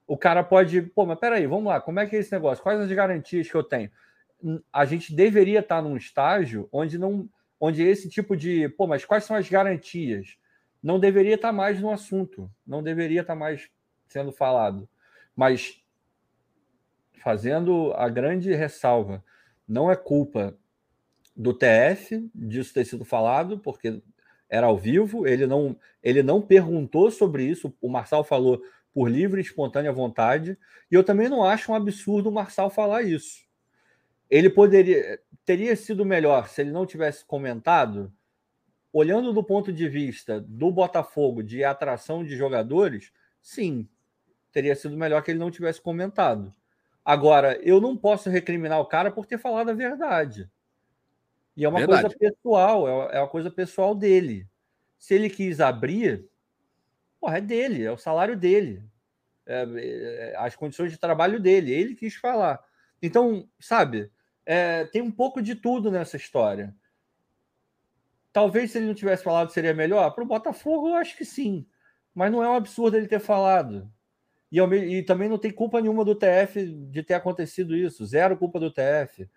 o 0.07 0.17
cara 0.17 0.43
pode, 0.43 0.81
pô, 0.81 1.05
mas 1.05 1.19
peraí, 1.19 1.47
vamos 1.47 1.65
lá, 1.65 1.80
como 1.80 1.99
é 1.99 2.05
que 2.05 2.15
é 2.15 2.19
esse 2.19 2.31
negócio? 2.31 2.63
Quais 2.63 2.80
as 2.80 2.91
garantias 2.91 3.49
que 3.49 3.55
eu 3.55 3.63
tenho? 3.63 3.89
A 4.71 4.85
gente 4.85 5.15
deveria 5.15 5.59
estar 5.59 5.81
num 5.81 5.95
estágio 5.95 6.67
onde 6.71 6.97
não, 6.97 7.30
onde 7.59 7.81
esse 7.81 8.09
tipo 8.09 8.35
de, 8.35 8.67
pô, 8.69 8.85
mas 8.85 9.05
quais 9.05 9.23
são 9.23 9.35
as 9.35 9.47
garantias? 9.47 10.38
Não 10.81 10.99
deveria 10.99 11.35
estar 11.35 11.53
mais 11.53 11.80
no 11.80 11.89
assunto, 11.89 12.51
não 12.67 12.84
deveria 12.84 13.21
estar 13.21 13.35
mais 13.35 13.69
sendo 14.07 14.31
falado. 14.34 14.88
Mas 15.34 15.81
fazendo 17.23 17.93
a 17.95 18.09
grande 18.09 18.53
ressalva, 18.53 19.23
não 19.67 19.89
é 19.89 19.95
culpa 19.95 20.57
do 21.35 21.53
TF 21.53 22.30
disso 22.35 22.73
ter 22.73 22.85
sido 22.85 23.05
falado, 23.05 23.57
porque 23.57 24.01
era 24.49 24.67
ao 24.67 24.77
vivo, 24.77 25.25
ele 25.25 25.47
não, 25.47 25.75
ele 26.03 26.21
não 26.21 26.41
perguntou 26.41 27.09
sobre 27.09 27.45
isso. 27.45 27.73
O 27.81 27.89
Marçal 27.89 28.23
falou: 28.23 28.61
por 28.93 29.09
livre 29.09 29.41
e 29.41 29.43
espontânea 29.43 29.91
vontade. 29.91 30.57
E 30.91 30.95
eu 30.95 31.03
também 31.03 31.27
não 31.27 31.43
acho 31.43 31.71
um 31.71 31.75
absurdo 31.75 32.29
o 32.29 32.31
Marçal 32.31 32.69
falar 32.69 33.01
isso. 33.01 33.43
Ele 34.29 34.49
poderia 34.49 35.19
teria 35.45 35.75
sido 35.75 36.05
melhor 36.05 36.47
se 36.47 36.61
ele 36.61 36.71
não 36.71 36.85
tivesse 36.85 37.25
comentado, 37.25 38.13
olhando 38.91 39.33
do 39.33 39.43
ponto 39.43 39.73
de 39.73 39.89
vista 39.89 40.39
do 40.39 40.71
Botafogo 40.71 41.43
de 41.43 41.63
atração 41.63 42.23
de 42.23 42.35
jogadores, 42.35 43.11
sim, 43.41 43.87
teria 44.51 44.75
sido 44.75 44.95
melhor 44.95 45.21
que 45.23 45.31
ele 45.31 45.39
não 45.39 45.51
tivesse 45.51 45.81
comentado. 45.81 46.53
Agora, 47.03 47.59
eu 47.61 47.81
não 47.81 47.97
posso 47.97 48.29
recriminar 48.29 48.79
o 48.79 48.85
cara 48.85 49.11
por 49.11 49.25
ter 49.25 49.37
falado 49.37 49.69
a 49.69 49.73
verdade. 49.73 50.49
E 51.57 51.65
é 51.65 51.69
uma 51.69 51.79
verdade. 51.79 52.03
coisa 52.03 52.17
pessoal, 52.17 52.87
é, 52.87 53.17
é 53.17 53.19
uma 53.19 53.27
coisa 53.27 53.51
pessoal 53.51 53.93
dele. 53.93 54.47
Se 54.97 55.13
ele 55.13 55.29
quis 55.29 55.59
abrir, 55.59 56.25
Porra, 57.23 57.37
é 57.37 57.41
dele, 57.41 57.85
é 57.85 57.89
o 57.89 57.95
salário 57.97 58.35
dele, 58.35 58.83
é, 59.45 59.63
é, 59.63 60.35
as 60.39 60.57
condições 60.57 60.91
de 60.91 60.97
trabalho 60.97 61.39
dele, 61.39 61.71
ele 61.71 61.95
quis 61.95 62.15
falar. 62.15 62.61
Então, 63.01 63.47
sabe, 63.57 64.11
é, 64.45 64.83
tem 64.87 65.01
um 65.01 65.09
pouco 65.09 65.41
de 65.41 65.55
tudo 65.55 65.89
nessa 65.89 66.17
história. 66.17 66.75
Talvez 68.33 68.71
se 68.71 68.77
ele 68.77 68.87
não 68.87 68.93
tivesse 68.93 69.23
falado 69.23 69.53
seria 69.53 69.73
melhor. 69.73 70.11
Para 70.11 70.25
o 70.25 70.27
Botafogo, 70.27 70.89
eu 70.89 70.95
acho 70.95 71.15
que 71.15 71.23
sim. 71.23 71.65
Mas 72.13 72.29
não 72.29 72.43
é 72.43 72.49
um 72.49 72.55
absurdo 72.55 72.97
ele 72.97 73.07
ter 73.07 73.21
falado. 73.21 73.89
E, 74.51 74.57
eu, 74.57 74.73
e, 74.73 75.01
também 75.01 75.29
não 75.29 75.37
tem 75.37 75.49
culpa 75.49 75.79
nenhuma 75.79 76.03
do 76.03 76.15
TF 76.15 76.65
de 76.91 77.03
ter 77.03 77.13
acontecido 77.13 77.73
isso. 77.73 78.05
Zero 78.05 78.35
culpa 78.35 78.59
do 78.59 78.69
TF. 78.69 79.29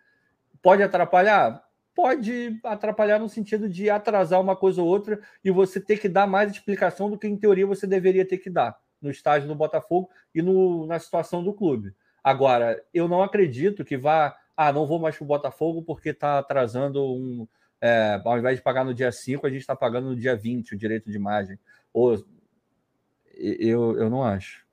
Pode 0.61 0.83
atrapalhar? 0.83 1.65
Pode 1.97 2.61
atrapalhar 2.63 3.19
no 3.19 3.27
sentido 3.27 3.71
de 3.71 3.89
atrasar 3.89 4.39
uma 4.39 4.55
coisa 4.55 4.83
ou 4.83 4.87
outra 4.87 5.19
e 5.43 5.51
você 5.51 5.81
ter 5.81 5.99
que 5.99 6.11
dar 6.11 6.27
mais 6.27 6.53
explicação 6.53 7.09
do 7.09 7.19
que, 7.19 7.27
em 7.27 7.39
teoria, 7.39 7.67
você 7.67 7.87
deveria 7.87 8.29
ter 8.29 8.37
que 8.37 8.51
dar 8.51 8.79
no 9.01 9.11
estágio 9.11 9.49
do 9.49 9.55
Botafogo 9.55 10.11
e 10.35 10.43
no, 10.43 10.87
na 10.87 10.99
situação 10.99 11.43
do 11.43 11.55
clube. 11.55 11.95
Agora, 12.23 12.85
eu 12.93 13.09
não 13.09 13.23
acredito 13.23 13.83
que 13.83 13.97
vá. 13.97 14.37
Ah, 14.55 14.73
não 14.73 14.87
vou 14.87 14.99
mais 14.99 15.17
para 15.17 15.25
o 15.25 15.27
Botafogo 15.27 15.83
porque 15.83 16.11
está 16.11 16.39
atrasando 16.39 17.03
um. 17.03 17.49
É, 17.81 18.21
ao 18.23 18.39
invés 18.39 18.57
de 18.57 18.63
pagar 18.63 18.85
no 18.85 18.93
dia 18.93 19.11
5, 19.11 19.47
a 19.47 19.51
gente 19.51 19.61
está 19.61 19.75
pagando 19.75 20.09
no 20.09 20.17
dia 20.17 20.37
20 20.37 20.75
o 20.75 20.79
direito 20.79 21.11
de 21.11 21.17
imagem. 21.17 21.59
Ou, 21.95 22.23
eu, 23.35 23.97
eu 23.99 24.11
não 24.11 24.23
acho. 24.23 24.67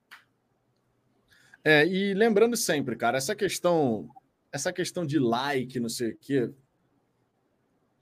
É, 1.64 1.86
e 1.88 2.14
lembrando 2.14 2.58
sempre, 2.58 2.98
cara, 2.98 3.18
essa 3.18 3.34
questão, 3.34 4.10
essa 4.52 4.74
questão 4.74 5.06
de 5.06 5.20
like, 5.20 5.80
não 5.80 5.90
sei 5.90 6.12
o 6.12 6.18
quê, 6.18 6.52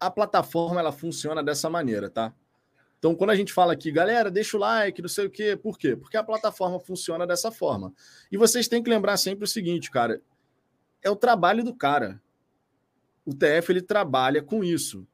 a 0.01 0.09
plataforma 0.09 0.79
ela 0.79 0.91
funciona 0.91 1.43
dessa 1.43 1.69
maneira, 1.69 2.09
tá? 2.09 2.33
Então, 2.97 3.15
quando 3.15 3.29
a 3.29 3.35
gente 3.35 3.53
fala 3.53 3.73
aqui, 3.73 3.91
galera, 3.91 4.31
deixa 4.31 4.57
o 4.57 4.59
like, 4.59 4.99
não 4.99 5.07
sei 5.07 5.27
o 5.27 5.29
quê, 5.29 5.55
por 5.55 5.77
quê? 5.77 5.95
Porque 5.95 6.17
a 6.17 6.23
plataforma 6.23 6.79
funciona 6.79 7.25
dessa 7.25 7.51
forma. 7.51 7.93
E 8.31 8.37
vocês 8.37 8.67
têm 8.67 8.81
que 8.81 8.89
lembrar 8.89 9.17
sempre 9.17 9.43
o 9.43 9.47
seguinte, 9.47 9.91
cara, 9.91 10.19
é 11.03 11.09
o 11.09 11.15
trabalho 11.15 11.63
do 11.63 11.73
cara. 11.73 12.19
O 13.23 13.33
TF 13.33 13.71
ele 13.71 13.81
trabalha 13.81 14.41
com 14.41 14.63
isso. 14.63 15.07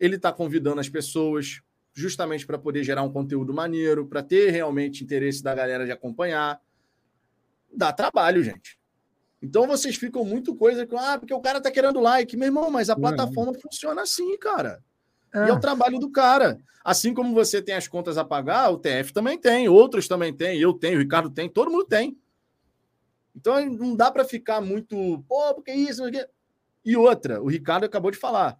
Ele 0.00 0.16
está 0.16 0.32
convidando 0.32 0.80
as 0.80 0.88
pessoas 0.88 1.60
justamente 1.92 2.46
para 2.46 2.58
poder 2.58 2.82
gerar 2.84 3.02
um 3.02 3.12
conteúdo 3.12 3.52
maneiro, 3.52 4.06
para 4.06 4.22
ter 4.22 4.50
realmente 4.50 5.04
interesse 5.04 5.42
da 5.42 5.54
galera 5.54 5.84
de 5.84 5.92
acompanhar. 5.92 6.58
Dá 7.70 7.92
trabalho, 7.92 8.42
gente. 8.42 8.78
Então 9.42 9.66
vocês 9.66 9.96
ficam 9.96 10.24
muito 10.24 10.54
coisa 10.54 10.86
com, 10.86 10.96
ah, 10.96 11.18
porque 11.18 11.34
o 11.34 11.40
cara 11.40 11.60
tá 11.60 11.70
querendo 11.70 11.98
like. 11.98 12.36
Meu 12.36 12.46
irmão, 12.46 12.70
mas 12.70 12.88
a 12.88 12.94
plataforma 12.94 13.52
funciona 13.54 14.02
assim, 14.02 14.38
cara. 14.38 14.80
É. 15.34 15.46
E 15.46 15.50
é 15.50 15.52
o 15.52 15.58
trabalho 15.58 15.98
do 15.98 16.10
cara. 16.10 16.56
Assim 16.84 17.12
como 17.12 17.34
você 17.34 17.60
tem 17.60 17.74
as 17.74 17.88
contas 17.88 18.16
a 18.16 18.24
pagar, 18.24 18.70
o 18.70 18.78
TF 18.78 19.12
também 19.12 19.38
tem, 19.38 19.68
outros 19.68 20.06
também 20.06 20.32
tem, 20.32 20.58
eu 20.58 20.72
tenho, 20.72 20.96
o 20.96 21.00
Ricardo 21.00 21.30
tem, 21.30 21.48
todo 21.48 21.70
mundo 21.70 21.84
tem. 21.84 22.16
Então 23.34 23.64
não 23.66 23.96
dá 23.96 24.10
para 24.10 24.24
ficar 24.24 24.60
muito, 24.60 25.24
pô, 25.28 25.54
porque 25.54 25.72
isso, 25.72 26.02
porque... 26.02 26.26
E 26.84 26.96
outra, 26.96 27.40
o 27.40 27.48
Ricardo 27.48 27.84
acabou 27.84 28.10
de 28.10 28.18
falar. 28.18 28.58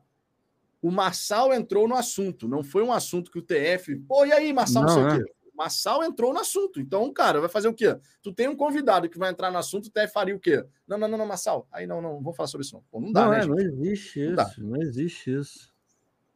O 0.81 0.91
Marçal 0.91 1.53
entrou 1.53 1.87
no 1.87 1.97
assunto, 1.97 2.49
não 2.49 2.63
foi 2.63 2.83
um 2.83 2.93
assunto 2.93 3.31
que 3.31 3.39
o 3.39 3.43
TF, 3.43 3.97
pô, 4.09 4.25
e 4.25 4.33
aí, 4.33 4.53
Marçal, 4.53 4.85
não, 4.85 4.97
não 4.97 5.11
sei 5.11 5.21
o 5.21 5.25
quê. 5.25 5.33
Massal 5.55 6.03
entrou 6.03 6.33
no 6.33 6.41
assunto. 6.41 6.81
Então, 6.81 7.13
cara, 7.13 7.41
vai 7.41 7.49
fazer 7.49 7.69
o 7.69 7.75
quê? 7.75 7.97
Tu 8.23 8.33
tem 8.33 8.49
um 8.49 8.57
convidado 8.57 9.09
que 9.09 9.19
vai 9.19 9.31
entrar 9.31 9.51
no 9.51 9.59
assunto, 9.59 9.89
até 9.89 10.09
faria 10.09 10.35
o 10.35 10.41
quê? 10.41 10.65
Não, 10.87 10.99
não, 10.99 11.09
não, 11.09 11.19
não, 11.19 11.27
Massal. 11.27 11.67
Aí 11.71 11.87
não, 11.87 12.01
não, 12.01 12.21
vou 12.21 12.33
falar 12.33 12.47
sobre 12.47 12.65
isso. 12.65 12.77
Não, 12.77 12.83
Pô, 12.91 13.01
não 13.01 13.13
dá, 13.13 13.25
não, 13.25 13.31
né? 13.31 13.43
É, 13.43 13.47
não 13.47 13.59
existe 13.59 14.21
isso. 14.21 14.61
Não, 14.61 14.69
não, 14.71 14.83
existe 14.83 15.39
isso. 15.39 15.73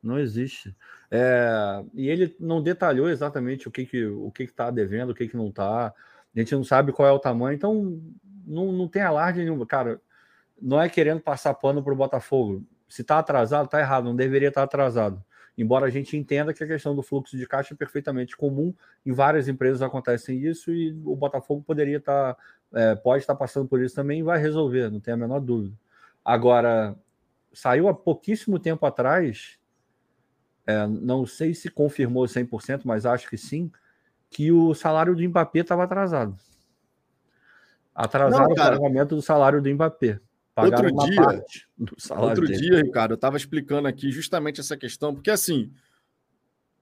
Não 0.02 0.18
existe. 0.18 0.76
É, 1.10 1.84
e 1.94 2.08
ele 2.08 2.36
não 2.38 2.62
detalhou 2.62 3.08
exatamente 3.08 3.66
o 3.66 3.70
que 3.70 3.86
que 3.86 4.06
o 4.06 4.30
que 4.30 4.44
está 4.44 4.70
devendo, 4.70 5.10
o 5.10 5.14
que 5.14 5.28
que 5.28 5.36
não 5.36 5.48
está. 5.48 5.86
A 5.86 6.38
gente 6.38 6.54
não 6.54 6.64
sabe 6.64 6.92
qual 6.92 7.08
é 7.08 7.12
o 7.12 7.18
tamanho, 7.18 7.56
então 7.56 8.00
não, 8.46 8.70
não 8.70 8.86
tem 8.86 9.02
alarde 9.02 9.40
nenhum. 9.40 9.64
Cara, 9.64 10.00
não 10.60 10.80
é 10.80 10.88
querendo 10.88 11.20
passar 11.20 11.54
pano 11.54 11.82
para 11.82 11.92
o 11.92 11.96
Botafogo. 11.96 12.64
Se 12.88 13.02
está 13.02 13.18
atrasado, 13.18 13.66
está 13.66 13.80
errado, 13.80 14.04
não 14.04 14.14
deveria 14.14 14.48
estar 14.48 14.60
tá 14.60 14.64
atrasado. 14.64 15.24
Embora 15.56 15.86
a 15.86 15.90
gente 15.90 16.16
entenda 16.16 16.52
que 16.52 16.62
a 16.62 16.66
questão 16.66 16.94
do 16.94 17.02
fluxo 17.02 17.36
de 17.36 17.46
caixa 17.46 17.72
é 17.72 17.76
perfeitamente 17.76 18.36
comum, 18.36 18.74
em 19.04 19.12
várias 19.12 19.48
empresas 19.48 19.80
acontecem 19.80 20.38
isso 20.38 20.70
e 20.70 20.92
o 21.04 21.16
Botafogo 21.16 21.62
poderia 21.62 21.96
estar, 21.96 22.34
tá, 22.34 22.42
é, 22.74 22.94
pode 22.94 23.22
estar 23.22 23.34
passando 23.34 23.66
por 23.66 23.80
isso 23.82 23.94
também 23.94 24.20
e 24.20 24.22
vai 24.22 24.38
resolver, 24.38 24.90
não 24.90 25.00
tem 25.00 25.14
a 25.14 25.16
menor 25.16 25.40
dúvida. 25.40 25.74
Agora, 26.22 26.94
saiu 27.52 27.88
há 27.88 27.94
pouquíssimo 27.94 28.58
tempo 28.58 28.84
atrás, 28.84 29.58
é, 30.66 30.86
não 30.86 31.24
sei 31.24 31.54
se 31.54 31.70
confirmou 31.70 32.26
100%, 32.26 32.82
mas 32.84 33.06
acho 33.06 33.30
que 33.30 33.38
sim, 33.38 33.70
que 34.28 34.52
o 34.52 34.74
salário 34.74 35.16
do 35.16 35.26
Mbappé 35.26 35.60
estava 35.60 35.84
atrasado. 35.84 36.36
Atrasaram 37.94 38.44
não, 38.44 38.52
o 38.52 38.56
pagamento 38.56 39.16
do 39.16 39.22
salário 39.22 39.62
do 39.62 39.70
Mbappé. 39.70 40.20
Pagaram 40.56 40.88
outro 40.90 41.06
dia, 41.06 41.44
outro 42.16 42.46
dele. 42.46 42.58
dia, 42.58 42.82
Ricardo, 42.82 43.10
eu 43.10 43.16
estava 43.16 43.36
explicando 43.36 43.86
aqui 43.86 44.10
justamente 44.10 44.58
essa 44.58 44.74
questão, 44.74 45.14
porque 45.14 45.30
assim, 45.30 45.70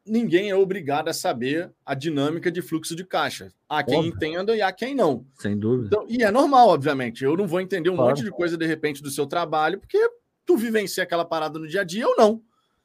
ninguém 0.06 0.48
é 0.48 0.54
obrigado 0.54 1.08
a 1.08 1.12
saber 1.12 1.72
a 1.84 1.92
dinâmica 1.92 2.52
de 2.52 2.62
fluxo 2.62 2.94
de 2.94 3.04
caixa. 3.04 3.52
Há 3.68 3.82
quem 3.82 3.96
Óbvio. 3.96 4.14
entenda 4.14 4.54
e 4.54 4.62
há 4.62 4.70
quem 4.70 4.94
não. 4.94 5.26
Sem 5.36 5.58
dúvida. 5.58 5.88
Então, 5.88 6.06
e 6.08 6.22
é 6.22 6.30
normal, 6.30 6.68
obviamente. 6.68 7.24
Eu 7.24 7.36
não 7.36 7.48
vou 7.48 7.60
entender 7.60 7.90
um 7.90 7.96
claro. 7.96 8.10
monte 8.10 8.22
de 8.22 8.30
coisa 8.30 8.56
de 8.56 8.64
repente 8.64 9.02
do 9.02 9.10
seu 9.10 9.26
trabalho, 9.26 9.80
porque 9.80 9.98
tu 10.46 10.56
vivencia 10.56 11.02
aquela 11.02 11.24
parada 11.24 11.58
no 11.58 11.66
dia 11.66 11.80
a 11.80 11.84
dia 11.84 12.06
ou 12.06 12.14
não. 12.16 12.40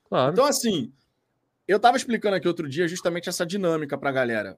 Claro. 0.06 0.32
Então, 0.32 0.46
assim, 0.46 0.92
eu 1.68 1.78
estava 1.78 1.98
explicando 1.98 2.36
aqui 2.36 2.48
outro 2.48 2.68
dia 2.68 2.88
justamente 2.88 3.30
essa 3.30 3.46
dinâmica 3.46 3.96
para 3.96 4.10
a 4.10 4.14
galera 4.14 4.58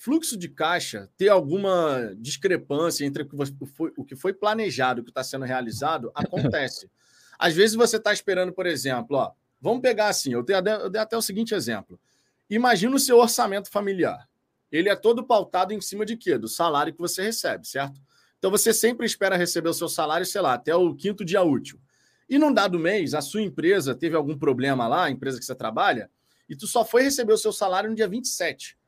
fluxo 0.00 0.34
de 0.34 0.48
caixa 0.48 1.10
ter 1.18 1.28
alguma 1.28 2.14
discrepância 2.16 3.04
entre 3.04 3.28
o 3.96 4.02
que 4.02 4.16
foi 4.16 4.32
planejado 4.32 4.98
e 4.98 5.02
o 5.02 5.04
que 5.04 5.10
está 5.10 5.22
sendo 5.22 5.44
realizado 5.44 6.10
acontece. 6.16 6.90
Às 7.38 7.54
vezes 7.54 7.76
você 7.76 7.98
está 7.98 8.10
esperando, 8.10 8.50
por 8.50 8.66
exemplo, 8.66 9.18
ó, 9.18 9.32
vamos 9.60 9.82
pegar 9.82 10.08
assim, 10.08 10.32
eu 10.32 10.42
dei, 10.42 10.56
eu 10.56 10.88
dei 10.88 11.02
até 11.02 11.18
o 11.18 11.22
seguinte 11.22 11.54
exemplo. 11.54 12.00
Imagina 12.48 12.96
o 12.96 12.98
seu 12.98 13.18
orçamento 13.18 13.70
familiar. 13.70 14.26
Ele 14.72 14.88
é 14.88 14.96
todo 14.96 15.22
pautado 15.22 15.74
em 15.74 15.80
cima 15.82 16.06
de 16.06 16.16
quê? 16.16 16.38
Do 16.38 16.48
salário 16.48 16.94
que 16.94 16.98
você 16.98 17.22
recebe, 17.22 17.68
certo? 17.68 18.00
Então 18.38 18.50
você 18.50 18.72
sempre 18.72 19.04
espera 19.04 19.36
receber 19.36 19.68
o 19.68 19.74
seu 19.74 19.88
salário, 19.88 20.24
sei 20.24 20.40
lá, 20.40 20.54
até 20.54 20.74
o 20.74 20.94
quinto 20.94 21.26
dia 21.26 21.42
útil. 21.42 21.78
E 22.26 22.38
num 22.38 22.54
dado 22.54 22.78
mês, 22.78 23.12
a 23.12 23.20
sua 23.20 23.42
empresa 23.42 23.94
teve 23.94 24.16
algum 24.16 24.38
problema 24.38 24.88
lá, 24.88 25.04
a 25.04 25.10
empresa 25.10 25.38
que 25.38 25.44
você 25.44 25.54
trabalha, 25.54 26.10
e 26.48 26.56
tu 26.56 26.66
só 26.66 26.86
foi 26.86 27.02
receber 27.02 27.34
o 27.34 27.38
seu 27.38 27.52
salário 27.52 27.90
no 27.90 27.96
dia 27.96 28.08
27 28.08 28.79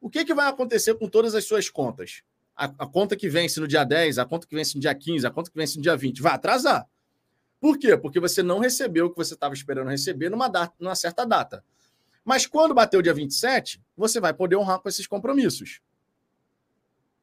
o 0.00 0.08
que, 0.08 0.24
que 0.24 0.34
vai 0.34 0.48
acontecer 0.48 0.94
com 0.94 1.08
todas 1.08 1.34
as 1.34 1.44
suas 1.44 1.68
contas? 1.68 2.22
A, 2.56 2.64
a, 2.64 2.86
conta 2.86 3.16
que 3.16 3.28
vence 3.28 3.60
no 3.60 3.68
dia 3.68 3.84
10, 3.84 4.18
a 4.18 4.24
conta 4.24 4.46
que 4.46 4.54
vence 4.54 4.74
no 4.74 4.80
dia 4.80 4.94
15, 4.94 5.26
a 5.26 5.30
conta 5.30 5.50
que 5.50 5.56
vence 5.56 5.76
no 5.76 5.82
dia 5.82 5.96
20, 5.96 6.20
vai 6.20 6.34
atrasar. 6.34 6.86
Por 7.60 7.78
quê? 7.78 7.96
Porque 7.96 8.20
você 8.20 8.42
não 8.42 8.58
recebeu 8.58 9.06
o 9.06 9.10
que 9.10 9.16
você 9.16 9.34
estava 9.34 9.54
esperando 9.54 9.88
receber 9.88 10.30
numa, 10.30 10.48
data, 10.48 10.74
numa 10.78 10.94
certa 10.94 11.24
data. 11.24 11.64
Mas 12.24 12.46
quando 12.46 12.74
bater 12.74 12.96
o 12.96 13.02
dia 13.02 13.14
27, 13.14 13.80
você 13.96 14.20
vai 14.20 14.34
poder 14.34 14.56
honrar 14.56 14.80
com 14.80 14.88
esses 14.88 15.06
compromissos. 15.06 15.80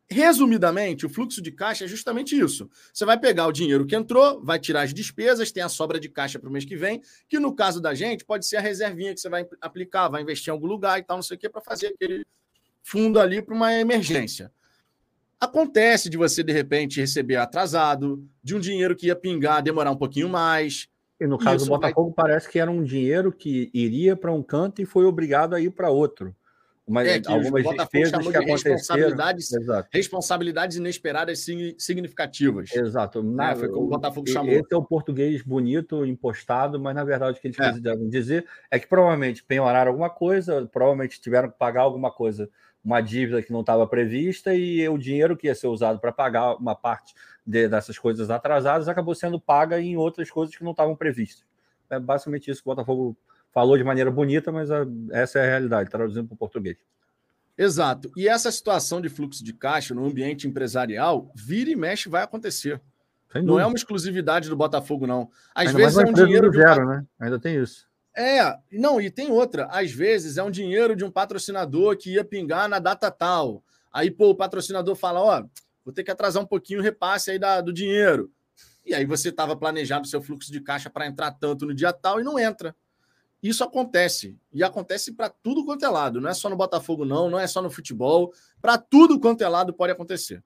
Resumidamente, 0.07 1.05
o 1.05 1.09
fluxo 1.09 1.41
de 1.41 1.51
caixa 1.51 1.85
é 1.85 1.87
justamente 1.87 2.39
isso. 2.39 2.69
Você 2.93 3.05
vai 3.05 3.19
pegar 3.19 3.47
o 3.47 3.51
dinheiro 3.51 3.85
que 3.87 3.95
entrou, 3.95 4.43
vai 4.43 4.59
tirar 4.59 4.83
as 4.83 4.93
despesas, 4.93 5.51
tem 5.51 5.63
a 5.63 5.69
sobra 5.69 5.99
de 5.99 6.09
caixa 6.09 6.37
para 6.37 6.47
o 6.49 6.51
mês 6.51 6.63
que 6.63 6.75
vem, 6.75 7.01
que 7.27 7.39
no 7.39 7.55
caso 7.55 7.81
da 7.81 7.93
gente 7.95 8.23
pode 8.23 8.45
ser 8.45 8.57
a 8.57 8.61
reservinha 8.61 9.13
que 9.13 9.19
você 9.19 9.29
vai 9.29 9.47
aplicar, 9.61 10.07
vai 10.09 10.21
investir 10.21 10.49
em 10.49 10.51
algum 10.51 10.67
lugar 10.67 10.99
e 10.99 11.03
tal, 11.03 11.17
não 11.17 11.23
sei 11.23 11.37
o 11.37 11.39
que, 11.39 11.49
para 11.49 11.61
fazer 11.61 11.87
aquele 11.87 12.25
fundo 12.85 13.19
ali 13.19 13.41
para 13.41 13.55
uma 13.55 13.73
emergência. 13.73 14.51
Acontece 15.41 16.07
de 16.07 16.17
você, 16.17 16.43
de 16.43 16.53
repente, 16.53 17.01
receber 17.01 17.35
atrasado, 17.35 18.23
de 18.43 18.55
um 18.55 18.59
dinheiro 18.59 18.95
que 18.95 19.07
ia 19.07 19.15
pingar, 19.15 19.61
demorar 19.63 19.91
um 19.91 19.97
pouquinho 19.97 20.29
mais. 20.29 20.87
E 21.19 21.25
no 21.25 21.37
caso 21.37 21.65
do 21.65 21.69
Botafogo, 21.69 22.13
vai... 22.15 22.27
parece 22.27 22.47
que 22.47 22.59
era 22.59 22.69
um 22.69 22.83
dinheiro 22.83 23.31
que 23.31 23.71
iria 23.73 24.15
para 24.15 24.31
um 24.31 24.43
canto 24.43 24.81
e 24.81 24.85
foi 24.85 25.05
obrigado 25.05 25.55
a 25.55 25.59
ir 25.59 25.71
para 25.71 25.89
outro. 25.89 26.33
Uma, 26.87 27.01
é, 27.01 27.19
que 27.19 27.27
algumas 27.27 27.65
o 27.65 27.69
Botafogo 27.69 28.05
chamou 28.05 28.31
de 28.31 28.37
responsabilidades, 28.45 29.49
responsabilidades 29.91 30.77
inesperadas 30.77 31.43
significativas. 31.79 32.71
Exato. 32.75 33.23
Na, 33.23 33.51
é, 33.51 33.55
foi 33.55 33.69
como 33.69 33.87
o 33.87 33.89
Botafogo 33.89 34.29
chamou. 34.29 34.53
Esse 34.53 34.71
é 34.71 34.77
o 34.77 34.83
português 34.83 35.41
bonito, 35.41 36.05
impostado, 36.05 36.79
mas 36.79 36.93
na 36.93 37.03
verdade 37.03 37.39
o 37.39 37.41
que 37.41 37.47
eles 37.47 37.59
é. 37.59 37.73
quiseram 37.73 38.07
dizer 38.07 38.45
é 38.69 38.77
que 38.77 38.85
provavelmente 38.85 39.43
penhoraram 39.43 39.89
alguma 39.89 40.11
coisa, 40.11 40.69
provavelmente 40.71 41.19
tiveram 41.19 41.49
que 41.49 41.57
pagar 41.57 41.81
alguma 41.81 42.11
coisa 42.11 42.47
uma 42.85 43.01
dívida 43.01 43.41
que 43.41 43.51
não 43.51 43.61
estava 43.61 43.87
prevista 43.87 44.53
e 44.53 44.87
o 44.87 44.97
dinheiro 44.97 45.35
que 45.35 45.47
ia 45.47 45.55
ser 45.55 45.65
usado 45.65 45.99
para 45.99 46.11
pagar 46.11 46.55
uma 46.55 46.75
parte 46.75 47.15
de, 47.43 47.67
dessas 47.67 47.97
coisas 47.97 48.29
atrasadas 48.29 48.87
acabou 48.87 49.15
sendo 49.15 49.39
paga 49.39 49.81
em 49.81 49.97
outras 49.97 50.29
coisas 50.29 50.55
que 50.55 50.63
não 50.63 50.71
estavam 50.71 50.95
previstas. 50.95 51.43
É 51.89 51.99
basicamente 51.99 52.51
isso 52.51 52.61
que 52.61 52.69
o 52.69 52.71
Botafogo 52.71 53.17
falou 53.51 53.75
de 53.75 53.83
maneira 53.83 54.11
bonita, 54.11 54.51
mas 54.51 54.69
a, 54.69 54.85
essa 55.11 55.39
é 55.39 55.41
a 55.41 55.49
realidade, 55.49 55.89
traduzindo 55.89 56.27
para 56.27 56.35
o 56.35 56.37
português. 56.37 56.77
Exato. 57.57 58.11
E 58.15 58.27
essa 58.27 58.51
situação 58.51 59.01
de 59.01 59.09
fluxo 59.09 59.43
de 59.43 59.53
caixa 59.53 59.95
no 59.95 60.05
ambiente 60.05 60.47
empresarial, 60.47 61.31
vira 61.33 61.71
e 61.71 61.75
mexe, 61.75 62.07
vai 62.07 62.21
acontecer. 62.21 62.79
Não 63.33 63.59
é 63.59 63.65
uma 63.65 63.75
exclusividade 63.75 64.47
do 64.47 64.55
Botafogo, 64.55 65.07
não. 65.07 65.29
Às 65.53 65.67
Ainda 65.67 65.77
vezes 65.79 65.97
é 65.97 66.05
um 66.05 66.13
dinheiro. 66.13 66.51
Zero, 66.53 66.87
né? 66.87 67.05
Ainda 67.19 67.39
tem 67.39 67.61
isso. 67.61 67.87
É, 68.15 68.57
não, 68.71 69.01
e 69.01 69.11
tem 69.11 69.29
outra. 69.29 69.65
Às 69.65 69.91
vezes 69.91 70.37
é 70.37 70.43
um 70.43 70.49
dinheiro 70.49 70.95
de 70.95 71.03
um 71.03 71.11
patrocinador 71.11 71.97
que 71.97 72.13
ia 72.13 72.23
pingar 72.23 72.69
na 72.69 72.79
data 72.79 73.11
tal. 73.11 73.61
Aí, 73.91 74.09
pô, 74.09 74.29
o 74.29 74.35
patrocinador 74.35 74.95
fala: 74.95 75.21
Ó, 75.21 75.45
vou 75.83 75.93
ter 75.93 76.03
que 76.03 76.11
atrasar 76.11 76.41
um 76.41 76.45
pouquinho 76.45 76.79
o 76.79 76.83
repasse 76.83 77.31
aí 77.31 77.37
da, 77.37 77.59
do 77.59 77.73
dinheiro. 77.73 78.31
E 78.85 78.93
aí 78.93 79.05
você 79.05 79.29
estava 79.29 79.55
planejando 79.57 80.05
o 80.05 80.09
seu 80.09 80.21
fluxo 80.21 80.49
de 80.49 80.61
caixa 80.61 80.89
para 80.89 81.05
entrar 81.05 81.31
tanto 81.31 81.65
no 81.65 81.73
dia 81.73 81.91
tal 81.91 82.21
e 82.21 82.23
não 82.23 82.39
entra. 82.39 82.73
Isso 83.43 83.63
acontece. 83.63 84.37
E 84.53 84.63
acontece 84.63 85.11
para 85.11 85.29
tudo 85.29 85.65
quanto 85.65 85.83
é 85.83 85.89
lado. 85.89 86.21
Não 86.21 86.29
é 86.29 86.33
só 86.33 86.49
no 86.49 86.55
Botafogo, 86.55 87.03
não, 87.03 87.29
não 87.29 87.39
é 87.39 87.47
só 87.47 87.61
no 87.61 87.69
futebol. 87.69 88.31
Para 88.61 88.77
tudo 88.77 89.19
quanto 89.19 89.43
é 89.43 89.49
lado 89.49 89.73
pode 89.73 89.91
acontecer. 89.91 90.41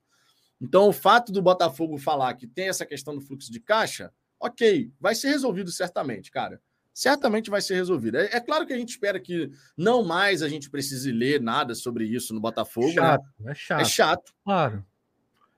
Então, 0.60 0.90
o 0.90 0.94
fato 0.94 1.32
do 1.32 1.42
Botafogo 1.42 1.98
falar 1.98 2.34
que 2.34 2.48
tem 2.48 2.68
essa 2.68 2.86
questão 2.86 3.14
do 3.14 3.22
fluxo 3.22 3.52
de 3.52 3.60
caixa, 3.60 4.12
ok, 4.40 4.92
vai 5.00 5.14
ser 5.16 5.30
resolvido 5.30 5.72
certamente, 5.72 6.32
cara 6.32 6.60
certamente 7.00 7.50
vai 7.50 7.62
ser 7.62 7.76
resolvida. 7.76 8.26
É, 8.26 8.36
é, 8.36 8.40
claro 8.42 8.68
que 8.68 8.74
a 8.74 8.78
gente 8.78 8.90
espera 8.90 9.18
que 9.22 9.50
não 9.78 10.04
mais 10.04 10.44
a 10.44 10.50
gente 10.50 10.70
precise 10.70 11.14
ler 11.14 11.40
nada 11.40 11.74
sobre 11.74 12.04
isso 12.04 12.34
no 12.34 12.42
Botafogo. 12.42 12.88
Né? 12.88 12.94
Chato, 12.94 13.26
né? 13.40 13.52
É 13.52 13.56
chato. 13.56 13.82
É 13.82 13.86
chato. 13.86 14.34
Claro. 14.44 14.86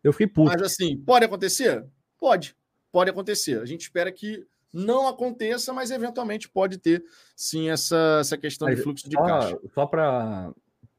Eu 0.03 0.11
fiquei 0.11 0.27
puto. 0.27 0.51
Mas 0.51 0.61
assim, 0.61 0.95
pode 0.97 1.26
acontecer? 1.26 1.84
Pode. 2.19 2.55
Pode 2.91 3.09
acontecer. 3.09 3.59
A 3.59 3.65
gente 3.65 3.81
espera 3.81 4.11
que 4.11 4.45
não 4.72 5.07
aconteça, 5.07 5.73
mas 5.73 5.89
eventualmente 5.89 6.47
pode 6.47 6.77
ter 6.77 7.03
sim 7.35 7.69
essa, 7.69 8.19
essa 8.22 8.38
questão 8.38 8.68
mas, 8.68 8.77
de 8.77 8.84
fluxo 8.84 9.09
de 9.09 9.15
só, 9.15 9.26
caixa. 9.26 9.59
Só 9.73 9.88
para 9.88 10.53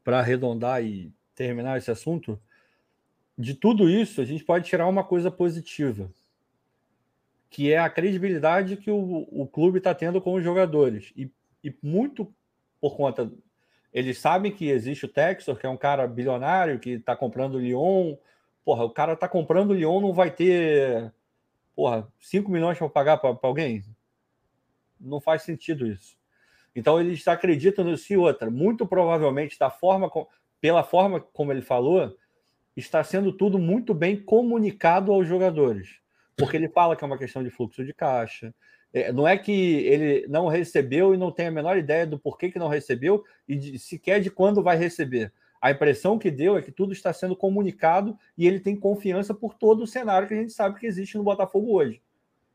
arredondar 0.07 0.83
e 0.83 1.13
terminar 1.33 1.77
esse 1.77 1.89
assunto, 1.89 2.37
de 3.37 3.53
tudo 3.53 3.89
isso, 3.89 4.19
a 4.19 4.25
gente 4.25 4.43
pode 4.43 4.65
tirar 4.65 4.87
uma 4.87 5.05
coisa 5.05 5.31
positiva 5.31 6.11
que 7.53 7.71
é 7.71 7.77
a 7.77 7.87
credibilidade 7.87 8.75
que 8.75 8.89
o, 8.89 9.27
o 9.31 9.47
clube 9.47 9.77
está 9.77 9.93
tendo 9.93 10.19
com 10.19 10.33
os 10.33 10.43
jogadores. 10.43 11.13
E, 11.15 11.31
e, 11.63 11.71
muito 11.83 12.33
por 12.81 12.97
conta. 12.97 13.31
Eles 13.93 14.17
sabem 14.17 14.51
que 14.51 14.69
existe 14.69 15.05
o 15.05 15.07
Textor, 15.07 15.55
que 15.55 15.67
é 15.67 15.69
um 15.69 15.77
cara 15.77 16.07
bilionário 16.07 16.79
que 16.79 16.89
está 16.93 17.15
comprando 17.15 17.53
o 17.53 17.59
Lyon. 17.59 18.17
Porra, 18.65 18.83
o 18.83 18.89
cara 18.89 19.13
está 19.13 19.27
comprando 19.27 19.69
o 19.69 19.73
Lyon, 19.75 20.01
não 20.01 20.13
vai 20.13 20.31
ter 20.31 21.13
porra, 21.75 22.11
5 22.19 22.49
milhões 22.49 22.79
para 22.79 22.89
pagar 22.89 23.17
para 23.17 23.37
alguém? 23.43 23.83
Não 24.99 25.21
faz 25.21 25.43
sentido 25.43 25.85
isso. 25.85 26.17
Então 26.75 26.99
eles 26.99 27.27
acreditam 27.27 27.85
nisso 27.85 28.11
e 28.11 28.17
outra. 28.17 28.49
Muito 28.49 28.87
provavelmente, 28.87 29.59
da 29.59 29.69
forma 29.69 30.11
pela 30.59 30.83
forma 30.83 31.19
como 31.19 31.51
ele 31.51 31.61
falou, 31.61 32.17
está 32.75 33.03
sendo 33.03 33.31
tudo 33.31 33.59
muito 33.59 33.93
bem 33.93 34.17
comunicado 34.17 35.13
aos 35.13 35.27
jogadores 35.27 36.01
porque 36.35 36.57
ele 36.57 36.69
fala 36.69 36.95
que 36.95 37.03
é 37.03 37.07
uma 37.07 37.17
questão 37.17 37.43
de 37.43 37.49
fluxo 37.49 37.85
de 37.85 37.93
caixa. 37.93 38.53
É, 38.93 39.11
não 39.11 39.27
é 39.27 39.37
que 39.37 39.51
ele 39.51 40.27
não 40.27 40.47
recebeu 40.47 41.13
e 41.13 41.17
não 41.17 41.31
tem 41.31 41.47
a 41.47 41.51
menor 41.51 41.77
ideia 41.77 42.05
do 42.05 42.19
porquê 42.19 42.51
que 42.51 42.59
não 42.59 42.67
recebeu 42.67 43.23
e 43.47 43.55
de, 43.55 43.79
sequer 43.79 44.21
de 44.21 44.29
quando 44.29 44.61
vai 44.61 44.77
receber. 44.77 45.33
A 45.59 45.71
impressão 45.71 46.19
que 46.19 46.29
deu 46.29 46.57
é 46.57 46.61
que 46.61 46.71
tudo 46.71 46.93
está 46.93 47.11
sendo 47.13 47.35
comunicado 47.35 48.17
e 48.37 48.45
ele 48.45 48.59
tem 48.59 48.75
confiança 48.75 49.33
por 49.33 49.53
todo 49.53 49.83
o 49.83 49.87
cenário 49.87 50.27
que 50.27 50.33
a 50.33 50.37
gente 50.37 50.53
sabe 50.53 50.79
que 50.79 50.85
existe 50.85 51.17
no 51.17 51.23
Botafogo 51.23 51.71
hoje. 51.71 52.01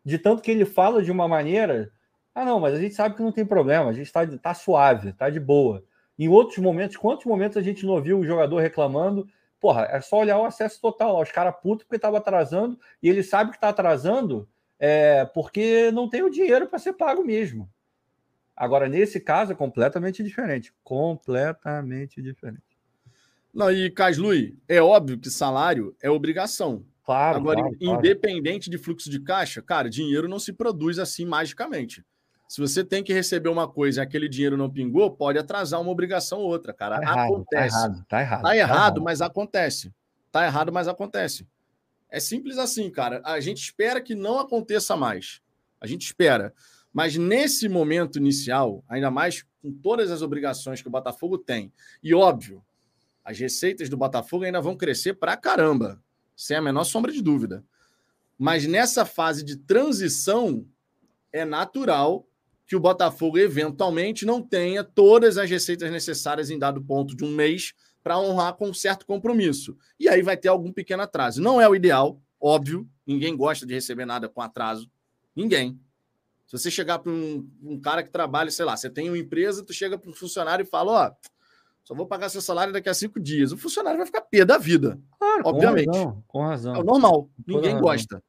De 0.05 0.19
tanto 0.19 0.43
que 0.43 0.51
ele 0.51 0.65
fala 0.65 1.03
de 1.03 1.11
uma 1.11 1.27
maneira, 1.27 1.91
ah, 2.35 2.45
não, 2.45 2.61
mas 2.61 2.75
a 2.75 2.81
gente 2.81 2.95
sabe 2.95 3.17
que 3.17 3.23
não 3.23 3.33
tem 3.33 3.45
problema, 3.45 3.91
a 3.91 3.93
gente 3.93 4.07
está 4.07 4.27
tá 4.39 4.55
suave, 4.55 5.09
está 5.09 5.29
de 5.29 5.41
boa. 5.41 5.83
Em 6.19 6.29
outros 6.29 6.59
momentos, 6.59 6.97
quantos 6.97 7.25
momentos 7.25 7.57
a 7.57 7.63
gente 7.63 7.87
não 7.87 7.95
ouviu 7.95 8.19
o 8.19 8.27
jogador 8.27 8.59
reclamando? 8.59 9.27
Porra, 9.61 9.89
é 9.91 10.01
só 10.01 10.19
olhar 10.19 10.39
o 10.39 10.45
acesso 10.45 10.81
total 10.81 11.15
lá, 11.15 11.23
os 11.23 11.33
caras 11.33 11.55
putos 11.61 11.85
porque 11.85 11.97
estava 11.97 12.19
atrasando 12.19 12.79
e 13.03 13.09
ele 13.09 13.23
sabe 13.23 13.51
que 13.51 13.57
está 13.57 13.69
atrasando 13.69 14.49
é, 14.79 15.25
porque 15.25 15.91
não 15.91 16.09
tem 16.09 16.23
o 16.23 16.31
dinheiro 16.31 16.69
para 16.69 16.79
ser 16.79 16.93
pago 16.93 17.25
mesmo. 17.25 17.69
Agora, 18.57 18.89
nesse 18.89 19.21
caso, 19.21 19.53
é 19.53 19.55
completamente 19.55 20.23
diferente. 20.23 20.73
Completamente 20.83 22.21
diferente. 22.21 22.63
Não, 23.55 23.71
e 23.71 23.91
Caslui, 23.91 24.57
é 24.69 24.81
óbvio 24.81 25.19
que 25.19 25.31
salário 25.31 25.97
é 26.03 26.11
obrigação. 26.11 26.85
Claro. 27.05 27.39
Agora, 27.39 27.61
claro, 27.61 27.77
independente 27.81 28.69
claro. 28.69 28.79
de 28.79 28.85
fluxo 28.85 29.11
de 29.11 29.21
caixa, 29.21 29.63
cara, 29.63 29.89
dinheiro 29.89 30.29
não 30.29 30.39
se 30.39 30.53
produz 30.53 30.99
assim 30.99 31.25
magicamente. 31.25 32.05
Se 32.49 32.63
você 32.63 32.83
tem 32.83 33.05
que 33.05 33.13
receber 33.13 33.51
uma 33.51 33.69
coisa 33.69 34.01
e 34.01 34.03
aquele 34.03 34.27
dinheiro 34.27 34.57
não 34.57 34.71
pingou, 34.71 35.11
pode 35.11 35.39
atrasar 35.39 35.83
uma 35.83 35.91
obrigação 35.91 36.39
ou 36.39 36.47
outra, 36.47 36.73
cara. 36.73 36.97
Tá 36.97 37.03
errado, 37.03 37.19
acontece. 37.19 37.77
Tá 37.77 37.85
errado, 37.85 38.07
tá 38.09 38.21
errado. 38.21 38.43
Tá 38.43 38.57
errado, 38.57 38.69
tá 38.69 38.75
errado, 38.75 39.03
mas 39.03 39.21
acontece. 39.21 39.95
Tá 40.33 40.47
errado, 40.47 40.73
mas 40.73 40.89
acontece. 40.89 41.47
É 42.11 42.19
simples 42.19 42.57
assim, 42.57 42.91
cara. 42.91 43.21
A 43.23 43.39
gente 43.39 43.59
espera 43.59 44.01
que 44.01 44.15
não 44.15 44.39
aconteça 44.39 44.97
mais. 44.97 45.43
A 45.79 45.87
gente 45.87 46.07
espera. 46.07 46.55
Mas 46.91 47.17
nesse 47.17 47.69
momento 47.69 48.17
inicial, 48.17 48.83
ainda 48.89 49.11
mais 49.11 49.45
com 49.63 49.71
todas 49.71 50.11
as 50.11 50.23
obrigações 50.23 50.81
que 50.81 50.89
o 50.89 50.91
Botafogo 50.91 51.37
tem, 51.37 51.71
e 52.03 52.15
óbvio, 52.15 52.65
as 53.23 53.39
receitas 53.39 53.91
do 53.91 53.97
Botafogo 53.97 54.45
ainda 54.45 54.61
vão 54.61 54.75
crescer 54.75 55.15
pra 55.15 55.37
caramba, 55.37 56.03
sem 56.35 56.57
a 56.57 56.63
menor 56.63 56.85
sombra 56.85 57.13
de 57.13 57.21
dúvida. 57.21 57.63
Mas 58.39 58.67
nessa 58.67 59.05
fase 59.05 59.45
de 59.45 59.57
transição, 59.57 60.65
é 61.31 61.45
natural 61.45 62.27
que 62.69 62.77
o 62.77 62.81
Botafogo 62.81 63.39
eventualmente 63.39 64.27
não 64.27 64.43
tenha 64.43 64.85
todas 64.85 65.39
as 65.39 65.49
receitas 65.49 65.91
necessárias 65.91 66.51
em 66.51 66.59
dado 66.59 66.83
ponto 66.83 67.17
de 67.17 67.25
um 67.25 67.31
mês 67.31 67.73
para 68.03 68.19
honrar 68.19 68.55
com 68.55 68.69
um 68.69 68.75
certo 68.75 69.07
compromisso. 69.07 69.75
E 69.99 70.07
aí 70.07 70.21
vai 70.21 70.37
ter 70.37 70.49
algum 70.49 70.71
pequeno 70.71 71.03
atraso. 71.03 71.41
Não 71.41 71.59
é 71.59 71.67
o 71.67 71.75
ideal, 71.75 72.21
óbvio, 72.39 72.87
ninguém 73.07 73.35
gosta 73.35 73.65
de 73.65 73.73
receber 73.73 74.05
nada 74.05 74.29
com 74.29 74.43
atraso. 74.43 74.89
Ninguém. 75.35 75.81
Se 76.47 76.59
você 76.59 76.71
chegar 76.71 76.99
para 76.99 77.11
um, 77.11 77.51
um, 77.63 77.81
cara 77.81 78.03
que 78.03 78.11
trabalha, 78.11 78.51
sei 78.51 78.67
lá, 78.67 78.77
você 78.77 78.91
tem 78.91 79.09
uma 79.09 79.19
empresa, 79.19 79.65
tu 79.65 79.73
chega 79.73 79.97
para 79.97 80.11
um 80.11 80.15
funcionário 80.15 80.63
e 80.63 80.67
fala, 80.67 80.93
ó, 80.93 81.09
oh, 81.09 81.29
só 81.85 81.95
vou 81.95 82.07
pagar 82.07 82.29
seu 82.29 82.43
salário 82.43 82.73
daqui 82.73 82.91
a 82.91 82.95
cinco 82.95 83.19
dias. 83.19 83.51
O 83.51 83.57
funcionário 83.57 83.97
vai 83.97 84.07
ficar 84.07 84.21
pé 84.21 84.45
da 84.45 84.59
vida. 84.59 85.01
Claro, 85.19 85.43
obviamente. 85.47 85.87
Com 85.87 85.93
razão. 85.97 86.25
Com 86.27 86.43
razão. 86.43 86.77
É 86.77 86.85
normal. 86.85 87.31
Ninguém 87.47 87.81
gosta. 87.81 88.23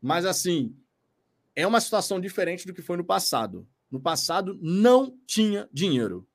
Mas 0.00 0.24
assim, 0.24 0.72
é 1.54 1.66
uma 1.66 1.80
situação 1.80 2.20
diferente 2.20 2.64
do 2.66 2.72
que 2.72 2.80
foi 2.80 2.96
no 2.96 3.04
passado. 3.04 3.66
No 3.92 4.00
passado 4.00 4.58
não 4.62 5.14
tinha 5.26 5.68
dinheiro. 5.70 6.26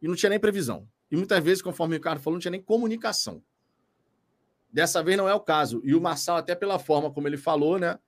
E 0.00 0.06
não 0.06 0.14
tinha 0.14 0.28
nem 0.28 0.38
previsão. 0.38 0.86
E 1.10 1.16
muitas 1.16 1.42
vezes, 1.42 1.62
conforme 1.62 1.94
o 1.94 1.98
Ricardo 1.98 2.20
falou, 2.20 2.34
não 2.34 2.40
tinha 2.40 2.52
nem 2.52 2.60
comunicação. 2.60 3.42
Dessa 4.70 5.02
vez 5.02 5.16
não 5.16 5.26
é 5.26 5.34
o 5.34 5.40
caso. 5.40 5.80
E 5.84 5.94
o 5.94 6.00
Marçal, 6.00 6.36
até 6.36 6.54
pela 6.54 6.78
forma 6.78 7.10
como 7.10 7.26
ele 7.26 7.38
falou, 7.38 7.78
né? 7.78 7.98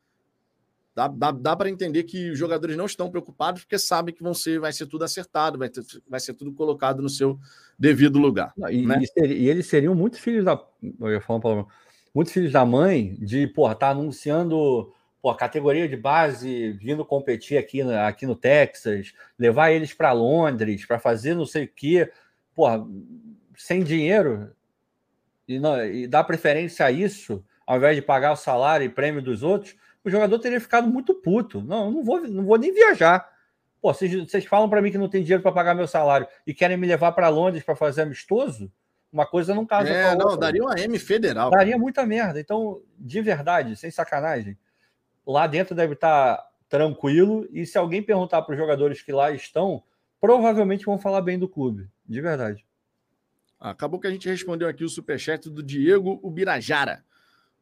Dá, 0.95 1.09
dá, 1.09 1.31
dá 1.33 1.57
para 1.57 1.69
entender 1.69 2.05
que 2.05 2.31
os 2.31 2.39
jogadores 2.39 2.77
não 2.77 2.87
estão 2.87 3.11
preocupados 3.11 3.63
porque 3.63 3.79
sabem 3.79 4.15
que 4.15 4.23
vão 4.23 4.33
ser, 4.33 4.61
vai 4.61 4.73
ser 4.73 4.87
tudo 4.87 5.03
acertado, 5.03 5.59
vai, 5.59 5.69
ter, 5.69 5.83
vai 6.09 6.21
ser 6.21 6.35
tudo 6.35 6.53
colocado 6.53 7.03
no 7.03 7.09
seu 7.09 7.39
devido 7.77 8.19
lugar. 8.19 8.53
E, 8.71 8.87
né? 8.87 9.01
e, 9.03 9.07
seria, 9.07 9.37
e 9.37 9.49
eles 9.49 9.67
seriam 9.67 9.95
muito 9.95 10.21
filhos 10.21 10.45
da. 10.45 10.63
Eu 11.01 11.11
ia 11.11 11.21
falar 11.21 11.39
uma 11.39 11.67
muito 12.15 12.31
filhos 12.31 12.53
da 12.53 12.65
mãe 12.65 13.17
de, 13.17 13.47
porra, 13.49 13.75
tá 13.75 13.91
anunciando 13.91 14.93
a 15.31 15.37
categoria 15.37 15.89
de 15.89 15.97
base 15.97 16.73
vindo 16.73 17.05
competir 17.05 17.59
aqui, 17.59 17.83
aqui 17.83 18.27
no 18.27 18.37
Texas, 18.37 19.13
levar 19.39 19.71
eles 19.71 19.93
para 19.93 20.13
Londres 20.13 20.85
para 20.85 20.99
fazer 20.99 21.35
não 21.35 21.47
sei 21.47 21.65
o 21.65 21.69
quê, 21.69 22.11
porra, 22.55 22.87
sem 23.57 23.83
dinheiro 23.83 24.55
e, 25.47 25.59
não, 25.59 25.85
e 25.85 26.07
dar 26.07 26.25
preferência 26.25 26.87
a 26.87 26.91
isso, 26.91 27.45
ao 27.67 27.77
invés 27.77 27.97
de 27.97 28.03
pagar 28.03 28.33
o 28.33 28.37
salário 28.37 28.85
e 28.85 28.89
prêmio 28.89 29.23
dos 29.23 29.43
outros, 29.43 29.77
o 30.03 30.11
jogador 30.11 30.39
teria 30.39 30.61
ficado 30.61 30.87
muito 30.87 31.15
puto. 31.15 31.63
Não, 31.63 31.91
não 31.91 32.05
vou, 32.05 32.21
não 32.21 32.45
vou 32.45 32.59
nem 32.59 32.73
viajar. 32.73 33.27
Pô, 33.81 33.93
vocês, 33.93 34.13
vocês 34.13 34.45
falam 34.45 34.69
para 34.69 34.81
mim 34.81 34.91
que 34.91 34.99
não 34.99 35.09
tem 35.09 35.23
dinheiro 35.23 35.43
para 35.43 35.53
pagar 35.53 35.75
meu 35.75 35.87
salário 35.87 36.27
e 36.47 36.55
querem 36.55 36.77
me 36.77 36.87
levar 36.87 37.13
para 37.13 37.29
Londres 37.29 37.63
para 37.63 37.77
fazer 37.77 38.03
amistoso? 38.03 38.71
Uma 39.13 39.27
coisa 39.27 39.55
não 39.55 39.65
casa 39.65 39.91
é, 39.91 40.17
não, 40.17 40.37
daria 40.37 40.63
uma 40.63 40.79
M 40.79 40.99
federal. 40.99 41.51
Daria 41.51 41.79
muita 41.79 42.05
merda. 42.05 42.41
Então, 42.41 42.83
de 42.99 43.21
verdade, 43.21 43.77
sem 43.77 43.91
sacanagem, 43.91 44.59
lá 45.27 45.47
dentro 45.47 45.75
deve 45.75 45.95
estar 45.95 46.37
tá 46.37 46.49
tranquilo 46.69 47.49
e 47.53 47.65
se 47.67 47.79
alguém 47.79 48.03
perguntar 48.03 48.43
para 48.43 48.53
os 48.53 48.59
jogadores 48.59 49.03
que 49.03 49.13
lá 49.13 49.31
estão, 49.31 49.83
provavelmente 50.21 50.85
vão 50.85 50.99
falar 50.99 51.21
bem 51.21 51.39
do 51.39 51.49
clube, 51.49 51.89
de 52.07 52.21
verdade. 52.21 52.65
Acabou 53.61 53.99
que 53.99 54.07
a 54.07 54.11
gente 54.11 54.29
respondeu 54.29 54.69
aqui 54.69 54.85
o 54.85 54.89
superchat 54.89 55.49
do 55.49 55.63
Diego 55.63 56.21
Ubirajara. 56.23 57.05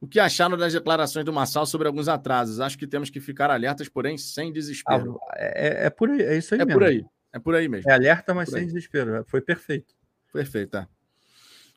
O 0.00 0.06
que 0.08 0.18
acharam 0.18 0.56
das 0.56 0.72
declarações 0.72 1.24
do 1.24 1.32
Massal 1.32 1.64
sobre 1.64 1.86
alguns 1.86 2.08
atrasos? 2.08 2.58
Acho 2.58 2.76
que 2.76 2.88
temos 2.88 3.08
que 3.08 3.20
ficar 3.20 3.50
alertas, 3.52 3.88
porém 3.88 4.18
sem 4.18 4.52
desespero. 4.52 5.20
Ah, 5.30 5.34
é, 5.36 5.86
é, 5.86 5.90
por 5.90 6.10
aí, 6.10 6.22
é 6.22 6.36
isso 6.36 6.54
aí 6.54 6.60
é 6.60 6.64
mesmo. 6.64 6.80
por 6.80 6.88
aí, 6.88 7.04
é 7.32 7.38
por 7.38 7.54
aí 7.54 7.68
mesmo. 7.68 7.88
É 7.88 7.94
alerta, 7.94 8.34
mas 8.34 8.48
sem 8.48 8.66
desespero. 8.66 9.24
Foi 9.28 9.40
perfeito. 9.40 9.94
Perfeito, 10.32 10.70
tá. 10.70 10.88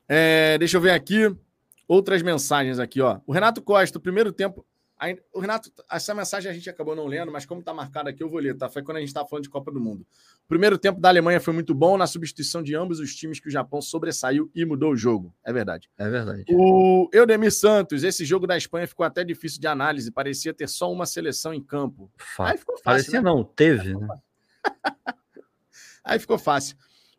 É, 0.09 0.57
deixa 0.57 0.77
eu 0.77 0.81
ver 0.81 0.91
aqui 0.91 1.35
outras 1.87 2.23
mensagens 2.23 2.79
aqui, 2.79 2.99
ó. 2.99 3.19
O 3.27 3.31
Renato 3.31 3.61
Costa, 3.61 3.99
o 3.99 4.01
primeiro 4.01 4.31
tempo 4.31 4.65
o 5.33 5.39
Renato, 5.39 5.71
essa 5.91 6.15
mensagem 6.15 6.49
a 6.49 6.53
gente 6.53 6.69
acabou 6.69 6.95
não 6.95 7.05
lendo, 7.05 7.31
mas 7.31 7.45
como 7.45 7.59
está 7.59 7.73
marcado 7.73 8.09
aqui, 8.09 8.23
eu 8.23 8.29
vou 8.29 8.39
ler, 8.39 8.55
tá? 8.55 8.69
Foi 8.69 8.81
quando 8.81 8.97
a 8.97 8.99
gente 9.01 9.09
estava 9.09 9.27
falando 9.27 9.43
de 9.43 9.49
Copa 9.49 9.69
do 9.71 9.79
Mundo. 9.79 10.05
O 10.45 10.47
primeiro 10.47 10.77
tempo 10.77 11.01
da 11.01 11.09
Alemanha 11.09 11.39
foi 11.39 11.53
muito 11.53 11.75
bom 11.75 11.97
na 11.97 12.07
substituição 12.07 12.63
de 12.63 12.75
ambos 12.75 12.99
os 12.99 13.13
times 13.13 13.39
que 13.39 13.49
o 13.49 13.51
Japão 13.51 13.81
sobressaiu 13.81 14.49
e 14.55 14.63
mudou 14.63 14.93
o 14.93 14.95
jogo. 14.95 15.33
É 15.43 15.51
verdade. 15.51 15.89
É 15.97 16.09
verdade. 16.09 16.45
O 16.49 17.09
Eudemir 17.11 17.51
Santos, 17.51 18.03
esse 18.03 18.23
jogo 18.23 18.47
da 18.47 18.57
Espanha 18.57 18.87
ficou 18.87 19.05
até 19.05 19.23
difícil 19.23 19.59
de 19.59 19.67
análise, 19.67 20.11
parecia 20.11 20.53
ter 20.53 20.69
só 20.69 20.91
uma 20.91 21.05
seleção 21.05 21.53
em 21.53 21.61
campo. 21.61 22.09
Aí 22.39 22.57
ficou 22.57 22.75
fácil. 22.75 22.83
Parecia 22.83 23.21
né? 23.21 23.29
não, 23.29 23.43
teve, 23.43 23.95
né? 23.95 24.07
Aí 26.05 26.19
ficou 26.19 26.37
fácil. 26.37 26.77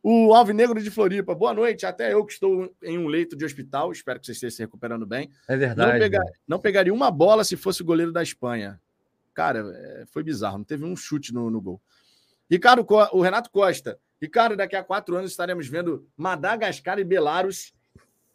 O 0.09 0.33
Alvinegro 0.33 0.81
de 0.81 0.89
Floripa, 0.89 1.35
boa 1.35 1.53
noite. 1.53 1.85
Até 1.85 2.13
eu 2.13 2.25
que 2.25 2.33
estou 2.33 2.73
em 2.81 2.97
um 2.97 3.09
leito 3.09 3.35
de 3.35 3.45
hospital, 3.45 3.91
espero 3.91 4.21
que 4.21 4.27
você 4.27 4.31
esteja 4.31 4.55
se 4.55 4.63
recuperando 4.63 5.05
bem. 5.05 5.33
É 5.49 5.57
verdade. 5.57 6.09
Não, 6.09 6.25
não 6.47 6.59
pegaria 6.61 6.95
uma 6.95 7.11
bola 7.11 7.43
se 7.43 7.57
fosse 7.57 7.83
o 7.83 7.85
goleiro 7.85 8.13
da 8.13 8.23
Espanha. 8.23 8.81
Cara, 9.35 9.69
é, 9.75 10.05
foi 10.07 10.23
bizarro, 10.23 10.59
não 10.59 10.65
teve 10.65 10.85
um 10.85 10.95
chute 10.95 11.35
no, 11.35 11.51
no 11.51 11.61
gol. 11.61 11.81
Ricardo, 12.49 12.87
o 13.11 13.21
Renato 13.21 13.51
Costa. 13.51 13.99
Ricardo, 14.23 14.57
daqui 14.57 14.77
a 14.77 14.85
quatro 14.85 15.17
anos 15.17 15.33
estaremos 15.33 15.67
vendo 15.67 16.07
Madagascar 16.17 17.01
e 17.01 17.05
Belarus, 17.05 17.75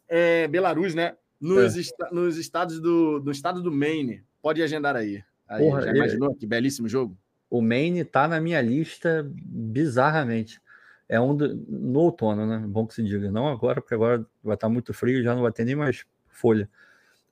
é, 0.06 0.46
Belarus, 0.48 0.94
né? 0.94 1.16
Nos, 1.40 1.74
é. 1.74 1.80
est 1.80 1.94
nos 2.12 2.36
estados 2.36 2.82
do, 2.82 3.22
no 3.24 3.32
estado 3.32 3.62
do 3.62 3.72
Maine. 3.72 4.22
Pode 4.42 4.62
agendar 4.62 4.94
aí. 4.94 5.24
aí 5.48 5.64
Porra, 5.64 5.80
já 5.80 5.90
imaginou? 5.94 6.32
Eu... 6.32 6.34
Que 6.34 6.44
belíssimo 6.44 6.86
jogo. 6.86 7.16
O 7.48 7.62
Maine 7.62 8.04
tá 8.04 8.28
na 8.28 8.42
minha 8.42 8.60
lista 8.60 9.26
bizarramente 9.26 10.60
é 11.08 11.20
um 11.20 11.34
no 11.34 12.00
outono, 12.00 12.46
né? 12.46 12.58
Bom 12.66 12.86
que 12.86 12.94
se 12.94 13.02
diga. 13.02 13.30
Não 13.30 13.48
agora, 13.48 13.80
porque 13.80 13.94
agora 13.94 14.24
vai 14.42 14.54
estar 14.54 14.68
muito 14.68 14.94
frio, 14.94 15.22
já 15.22 15.34
não 15.34 15.42
vai 15.42 15.52
ter 15.52 15.64
nem 15.64 15.76
mais 15.76 16.04
folha. 16.28 16.68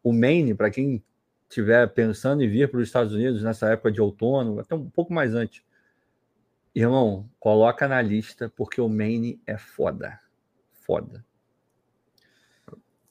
O 0.03 0.13
Maine, 0.13 0.55
para 0.55 0.71
quem 0.71 1.03
estiver 1.49 1.87
pensando 1.89 2.43
em 2.43 2.49
vir 2.49 2.71
para 2.71 2.79
os 2.79 2.87
Estados 2.87 3.13
Unidos 3.13 3.43
nessa 3.43 3.71
época 3.71 3.91
de 3.91 4.01
outono, 4.01 4.61
até 4.61 4.75
um 4.75 4.89
pouco 4.89 5.13
mais 5.13 5.35
antes. 5.35 5.63
Irmão, 6.75 7.29
coloca 7.41 7.89
na 7.89 8.01
lista, 8.01 8.49
porque 8.55 8.81
o 8.81 8.89
Maine 8.89 9.41
é 9.47 9.59
foda. 9.59 10.19
Foda. 10.73 11.25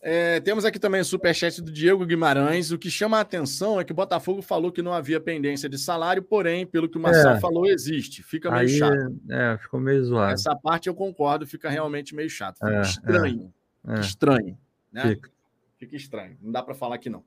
É, 0.02 0.40
temos 0.40 0.64
aqui 0.64 0.80
também 0.80 1.02
o 1.02 1.06
superchat 1.06 1.62
do 1.62 1.72
Diego 1.72 2.06
Guimarães. 2.06 2.72
O 2.72 2.78
que 2.78 2.90
chama 2.90 3.18
a 3.18 3.22
atenção 3.22 3.80
é 3.80 3.84
que 3.84 3.92
o 3.92 3.96
Botafogo 3.96 4.42
falou 4.42 4.72
que 4.72 4.82
não 4.82 4.94
havia 4.94 5.20
pendência 5.20 5.68
de 5.68 5.78
salário, 5.78 6.24
porém, 6.24 6.66
pelo 6.66 6.88
que 6.88 6.98
o 6.98 7.02
Marcelo 7.02 7.36
é. 7.36 7.40
falou, 7.40 7.66
existe. 7.66 8.24
Fica 8.24 8.50
meio 8.50 8.70
chato. 8.70 9.20
É, 9.30 9.58
ficou 9.58 9.80
meio 9.80 10.04
zoado. 10.06 10.34
Essa 10.34 10.56
parte 10.56 10.88
eu 10.88 10.96
concordo, 10.96 11.46
fica 11.46 11.70
realmente 11.70 12.16
meio 12.16 12.30
chato. 12.30 12.60
Fica 12.60 12.72
é, 12.72 12.82
estranho. 12.82 13.54
É. 13.88 14.00
estranho. 14.00 14.58
Né? 14.92 15.02
Fica. 15.02 15.30
fica 15.78 15.96
estranho. 15.98 16.38
Não 16.42 16.52
dá 16.52 16.64
para 16.64 16.74
falar 16.74 16.98
que 16.98 17.10
não. 17.10 17.24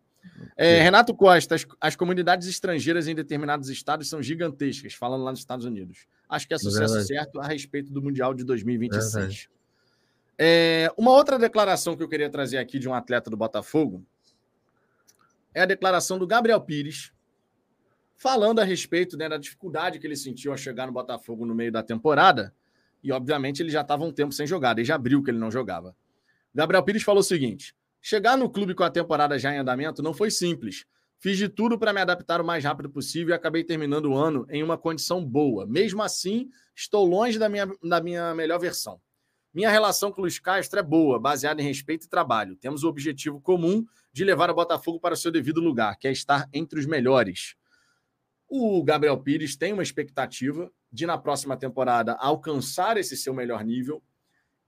É, 0.56 0.80
Renato 0.80 1.14
Costa, 1.14 1.56
as, 1.56 1.66
as, 1.80 1.96
comunidades 1.96 2.46
estrangeiras 2.46 3.08
em 3.08 3.14
determinados 3.14 3.68
estados 3.68 4.08
são 4.08 4.22
gigantescas, 4.22 4.94
falando 4.94 5.24
lá 5.24 5.32
nos 5.32 5.40
Estados 5.40 5.64
Unidos. 5.64 6.06
Acho 6.28 6.46
que 6.46 6.54
é 6.54 6.58
sucesso 6.58 7.02
certo 7.02 7.40
a 7.40 7.46
respeito 7.46 7.92
do 7.92 8.00
Mundial 8.00 8.32
de 8.32 8.44
2026. 8.44 9.48
É, 10.44 10.92
uma 10.96 11.12
outra 11.12 11.38
declaração 11.38 11.96
que 11.96 12.02
eu 12.02 12.08
queria 12.08 12.28
trazer 12.28 12.58
aqui 12.58 12.76
de 12.76 12.88
um 12.88 12.94
atleta 12.94 13.30
do 13.30 13.36
Botafogo 13.36 14.04
é 15.54 15.62
a 15.62 15.66
declaração 15.66 16.18
do 16.18 16.26
Gabriel 16.26 16.60
Pires, 16.60 17.12
falando 18.16 18.58
a 18.58 18.64
respeito 18.64 19.16
né, 19.16 19.28
da 19.28 19.36
dificuldade 19.38 20.00
que 20.00 20.06
ele 20.06 20.16
sentiu 20.16 20.52
a 20.52 20.56
chegar 20.56 20.88
no 20.88 20.92
Botafogo 20.92 21.46
no 21.46 21.54
meio 21.54 21.70
da 21.70 21.80
temporada. 21.80 22.52
E, 23.04 23.12
obviamente, 23.12 23.62
ele 23.62 23.70
já 23.70 23.82
estava 23.82 24.02
um 24.02 24.10
tempo 24.10 24.32
sem 24.32 24.44
jogar, 24.44 24.74
desde 24.74 24.92
abril 24.92 25.22
que 25.22 25.30
ele 25.30 25.38
não 25.38 25.48
jogava. 25.48 25.94
Gabriel 26.52 26.82
Pires 26.82 27.04
falou 27.04 27.20
o 27.20 27.22
seguinte: 27.22 27.72
chegar 28.00 28.36
no 28.36 28.50
clube 28.50 28.74
com 28.74 28.82
a 28.82 28.90
temporada 28.90 29.38
já 29.38 29.54
em 29.54 29.58
andamento 29.58 30.02
não 30.02 30.12
foi 30.12 30.32
simples. 30.32 30.84
Fiz 31.20 31.38
de 31.38 31.48
tudo 31.48 31.78
para 31.78 31.92
me 31.92 32.00
adaptar 32.00 32.40
o 32.40 32.44
mais 32.44 32.64
rápido 32.64 32.90
possível 32.90 33.32
e 33.32 33.36
acabei 33.36 33.62
terminando 33.62 34.06
o 34.06 34.16
ano 34.16 34.44
em 34.50 34.60
uma 34.60 34.76
condição 34.76 35.24
boa. 35.24 35.64
Mesmo 35.64 36.02
assim, 36.02 36.50
estou 36.74 37.06
longe 37.06 37.38
da 37.38 37.48
minha, 37.48 37.70
da 37.80 38.02
minha 38.02 38.34
melhor 38.34 38.58
versão. 38.58 39.00
Minha 39.54 39.70
relação 39.70 40.10
com 40.10 40.20
o 40.20 40.22
Luiz 40.22 40.38
Castro 40.38 40.80
é 40.80 40.82
boa, 40.82 41.18
baseada 41.18 41.60
em 41.60 41.64
respeito 41.64 42.06
e 42.06 42.08
trabalho. 42.08 42.56
Temos 42.56 42.84
o 42.84 42.88
objetivo 42.88 43.38
comum 43.38 43.84
de 44.10 44.24
levar 44.24 44.50
o 44.50 44.54
Botafogo 44.54 44.98
para 44.98 45.12
o 45.12 45.16
seu 45.16 45.30
devido 45.30 45.60
lugar, 45.60 45.98
que 45.98 46.08
é 46.08 46.12
estar 46.12 46.48
entre 46.54 46.78
os 46.78 46.86
melhores. 46.86 47.54
O 48.48 48.82
Gabriel 48.82 49.18
Pires 49.18 49.54
tem 49.54 49.74
uma 49.74 49.82
expectativa 49.82 50.70
de, 50.90 51.04
na 51.04 51.18
próxima 51.18 51.54
temporada, 51.54 52.14
alcançar 52.14 52.96
esse 52.96 53.14
seu 53.14 53.34
melhor 53.34 53.62
nível. 53.62 54.02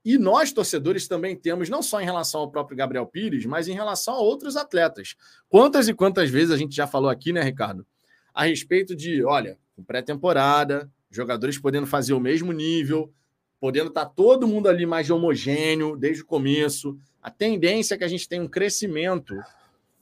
E 0.05 0.19
nós, 0.19 0.53
torcedores, 0.53 1.09
também 1.09 1.35
temos, 1.35 1.71
não 1.71 1.83
só 1.83 1.99
em 1.99 2.05
relação 2.05 2.43
ao 2.43 2.51
próprio 2.51 2.77
Gabriel 2.77 3.07
Pires, 3.07 3.47
mas 3.47 3.69
em 3.69 3.73
relação 3.73 4.15
a 4.15 4.19
outros 4.19 4.55
atletas. 4.55 5.17
Quantas 5.49 5.89
e 5.89 5.95
quantas 5.95 6.29
vezes 6.29 6.51
a 6.51 6.59
gente 6.59 6.77
já 6.77 6.87
falou 6.87 7.09
aqui, 7.09 7.33
né, 7.33 7.43
Ricardo? 7.43 7.87
A 8.35 8.45
respeito 8.45 8.95
de, 8.95 9.25
olha, 9.25 9.59
pré-temporada, 9.87 10.91
jogadores 11.11 11.59
podendo 11.59 11.87
fazer 11.87 12.13
o 12.13 12.21
mesmo 12.21 12.53
nível, 12.53 13.11
podendo 13.65 13.89
estar 13.89 14.05
todo 14.05 14.47
mundo 14.47 14.69
ali 14.69 14.85
mais 14.85 15.09
homogêneo 15.09 15.97
desde 15.97 16.21
o 16.21 16.27
começo. 16.27 16.99
A 17.23 17.31
tendência 17.31 17.95
é 17.95 17.97
que 17.97 18.05
a 18.05 18.09
gente 18.09 18.29
tenha 18.29 18.43
um 18.43 18.47
crescimento 18.47 19.35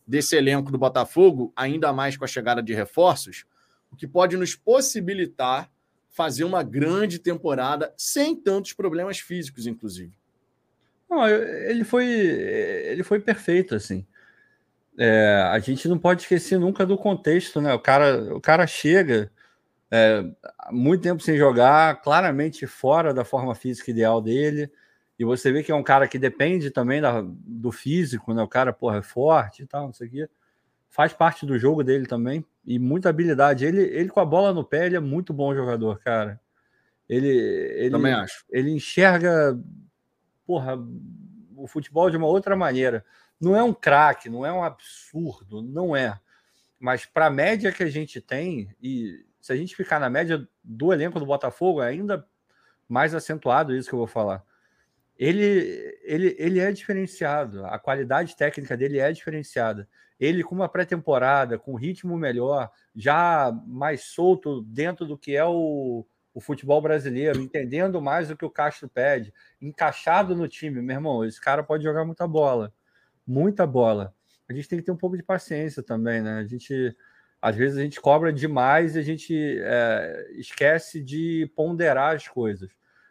desse 0.05 0.34
elenco 0.34 0.72
do 0.72 0.76
Botafogo, 0.76 1.52
ainda 1.55 1.93
mais 1.93 2.16
com 2.16 2.24
a 2.24 2.26
chegada 2.26 2.60
de 2.60 2.74
reforços, 2.74 3.44
o 3.93 3.94
que 3.94 4.05
pode 4.05 4.36
nos 4.36 4.56
possibilitar 4.56 5.70
fazer 6.10 6.43
uma 6.43 6.64
grande 6.64 7.20
temporada 7.20 7.94
sem 7.97 8.34
tantos 8.34 8.72
problemas 8.72 9.20
físicos, 9.20 9.64
inclusive. 9.64 10.12
Não, 11.09 11.24
ele 11.28 11.84
foi 11.84 12.05
ele 12.05 13.05
foi 13.05 13.20
perfeito 13.20 13.76
assim. 13.76 14.05
É, 14.98 15.40
a 15.52 15.59
gente 15.60 15.86
não 15.86 16.01
pode 16.01 16.22
esquecer 16.22 16.59
nunca 16.59 16.84
do 16.84 16.98
contexto, 16.98 17.60
né? 17.60 17.72
O 17.72 17.78
cara 17.78 18.34
o 18.34 18.40
cara 18.40 18.66
chega 18.66 19.30
é, 19.94 20.24
muito 20.70 21.02
tempo 21.02 21.23
sem 21.23 21.36
jogar, 21.36 22.01
claramente 22.01 22.66
fora 22.66 23.12
da 23.12 23.27
forma 23.27 23.55
física 23.55 23.90
ideal 23.90 24.23
dele. 24.23 24.73
E 25.19 25.24
você 25.24 25.52
vê 25.52 25.62
que 25.62 25.70
é 25.70 25.74
um 25.74 25.82
cara 25.82 26.09
que 26.09 26.19
depende 26.19 26.70
também 26.70 26.98
da, 26.98 27.23
do 27.23 27.70
físico, 27.70 28.32
né? 28.32 28.43
O 28.43 28.48
cara, 28.48 28.73
porra, 28.73 28.97
é 28.98 29.02
forte 29.02 29.62
e 29.62 29.66
tal, 29.66 29.85
não 29.85 29.93
sei 29.93 30.09
o 30.09 30.10
quê. 30.10 30.28
Faz 30.89 31.12
parte 31.12 31.44
do 31.44 31.59
jogo 31.59 31.85
dele 31.85 32.06
também. 32.06 32.43
E 32.64 32.78
muita 32.78 33.10
habilidade. 33.10 33.66
Ele, 33.66 33.82
ele 33.82 34.09
com 34.09 34.20
a 34.20 34.24
bola 34.24 34.55
no 34.55 34.64
pé, 34.64 34.86
ele 34.86 34.97
é 34.97 35.01
muito 35.01 35.35
bom 35.35 35.55
jogador, 35.55 35.98
cara. 35.98 36.40
Ele, 37.06 37.28
ele, 37.28 37.90
também 37.90 38.14
acho. 38.14 38.47
Ele 38.48 38.70
enxerga, 38.70 39.60
porra, 40.47 40.78
o 41.55 41.66
futebol 41.66 42.09
de 42.09 42.16
uma 42.16 42.27
outra 42.27 42.56
maneira. 42.56 43.05
Não 43.39 43.55
é 43.55 43.62
um 43.62 43.74
craque, 43.74 44.31
não 44.31 44.47
é 44.47 44.52
um 44.52 44.64
absurdo, 44.64 45.60
não 45.60 45.94
é. 45.94 46.19
Mas 46.81 47.05
para 47.05 47.27
a 47.27 47.31
média 47.31 47.70
que 47.70 47.82
a 47.82 47.90
gente 47.90 48.23
tem, 48.23 48.74
e 48.82 49.23
se 49.43 49.52
a 49.52 49.56
gente 49.56 49.74
ficar 49.74 49.98
na 49.98 50.09
média 50.09 50.48
do 50.62 50.93
elenco 50.93 51.19
do 51.19 51.27
Botafogo, 51.27 51.82
é 51.82 51.89
ainda 51.89 52.24
mais 52.89 53.12
acentuado 53.12 53.74
isso 53.74 53.89
que 53.89 53.94
eu 53.94 53.98
vou 53.98 54.06
falar. 54.06 54.44
Ele, 55.19 55.98
ele, 56.02 56.36
ele 56.39 56.60
é 56.60 56.70
diferenciado, 56.70 57.66
a 57.66 57.78
qualidade 57.78 58.36
técnica 58.36 58.77
dele 58.77 59.01
é 59.01 59.10
diferenciada. 59.12 59.89
Ele, 60.19 60.44
com 60.44 60.55
uma 60.55 60.69
pré-temporada, 60.69 61.59
com 61.59 61.74
ritmo 61.74 62.16
melhor, 62.16 62.70
já 62.94 63.52
mais 63.66 64.05
solto 64.05 64.62
dentro 64.62 65.05
do 65.05 65.19
que 65.19 65.35
é 65.35 65.44
o, 65.44 66.06
o 66.32 66.40
futebol 66.40 66.81
brasileiro, 66.81 67.40
entendendo 67.40 68.01
mais 68.01 68.31
o 68.31 68.36
que 68.36 68.44
o 68.44 68.51
Castro 68.51 68.89
pede, 68.89 69.35
encaixado 69.60 70.36
no 70.36 70.47
time, 70.47 70.81
meu 70.81 70.94
irmão, 70.94 71.24
esse 71.24 71.40
cara 71.40 71.64
pode 71.64 71.82
jogar 71.82 72.05
muita 72.05 72.28
bola, 72.28 72.73
muita 73.27 73.66
bola. 73.66 74.14
A 74.48 74.52
gente 74.52 74.69
tem 74.69 74.78
que 74.78 74.85
ter 74.85 74.93
um 74.93 74.97
pouco 74.97 75.16
de 75.16 75.23
paciência 75.24 75.82
também, 75.82 76.23
né? 76.23 76.39
A 76.39 76.44
gente 76.44 76.97
às 77.43 77.56
vezes 77.56 77.77
a 77.77 77.82
gente 77.82 78.01
cobra 78.01 78.32
demais 78.32 78.94
e 78.94 79.01
a 79.01 79.02
gente 79.02 79.59
é, 79.60 80.28
esquece 80.35 81.02
de 81.02 81.51
ponderar 81.56 82.14
as 82.14 82.28
coisas. 82.28 82.70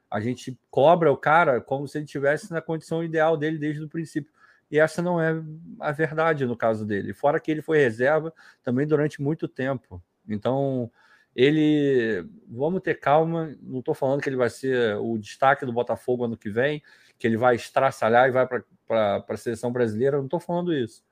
A 0.09 0.21
gente 0.21 0.57
cobra 0.69 1.11
o 1.11 1.17
cara 1.17 1.59
como 1.59 1.85
se 1.85 1.97
ele 1.97 2.05
estivesse 2.05 2.49
na 2.49 2.61
condição 2.61 3.03
ideal 3.03 3.35
dele 3.35 3.57
desde 3.57 3.83
o 3.83 3.89
princípio. 3.89 4.31
E 4.71 4.79
essa 4.79 5.01
não 5.01 5.19
é 5.19 5.43
a 5.81 5.91
verdade 5.91 6.45
no 6.45 6.55
caso 6.55 6.85
dele. 6.85 7.13
Fora 7.13 7.41
que 7.41 7.51
ele 7.51 7.61
foi 7.61 7.79
reserva 7.79 8.33
também 8.63 8.87
durante 8.87 9.21
muito 9.21 9.49
tempo. 9.49 10.01
Então, 10.25 10.89
ele. 11.35 12.25
Vamos 12.47 12.81
ter 12.81 12.95
calma. 12.95 13.53
Não 13.61 13.79
estou 13.79 13.93
falando 13.93 14.21
que 14.21 14.29
ele 14.29 14.37
vai 14.37 14.49
ser 14.49 14.95
o 14.95 15.17
destaque 15.17 15.65
do 15.65 15.73
Botafogo 15.73 16.23
ano 16.23 16.37
que 16.37 16.49
vem, 16.49 16.81
que 17.19 17.27
ele 17.27 17.35
vai 17.35 17.55
estraçalhar 17.55 18.29
e 18.29 18.31
vai 18.31 18.47
para 18.47 19.25
a 19.27 19.37
seleção 19.37 19.73
brasileira. 19.73 20.17
Não 20.17 20.25
estou 20.25 20.39
falando 20.39 20.73
isso. 20.73 21.03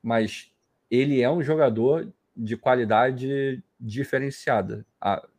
Mas 0.00 0.52
ele 0.88 1.20
é 1.20 1.28
um 1.28 1.42
jogador 1.42 2.12
de 2.38 2.56
qualidade 2.56 3.62
diferenciada, 3.80 4.86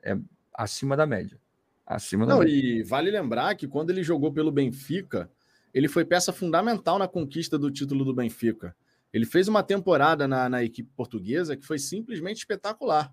é 0.04 0.18
acima 0.54 0.98
da 0.98 1.06
média. 1.06 1.40
Acima 1.86 2.26
Não, 2.26 2.40
da 2.40 2.46
média. 2.46 2.54
e 2.54 2.84
vale 2.84 3.10
lembrar 3.10 3.56
que 3.56 3.68
quando 3.68 3.90
ele 3.90 4.04
jogou 4.04 4.34
pelo 4.34 4.52
Benfica, 4.52 5.32
ele 5.74 5.88
foi 5.88 6.04
peça 6.04 6.34
fundamental 6.34 7.00
na 7.00 7.08
conquista 7.08 7.58
do 7.58 7.72
título 7.72 8.04
do 8.04 8.14
Benfica. 8.14 8.76
Ele 9.14 9.26
fez 9.26 9.48
uma 9.48 9.64
temporada 9.64 10.28
na, 10.28 10.50
na 10.50 10.64
equipe 10.64 10.92
portuguesa 10.96 11.56
que 11.56 11.66
foi 11.66 11.80
simplesmente 11.80 12.40
espetacular. 12.40 13.12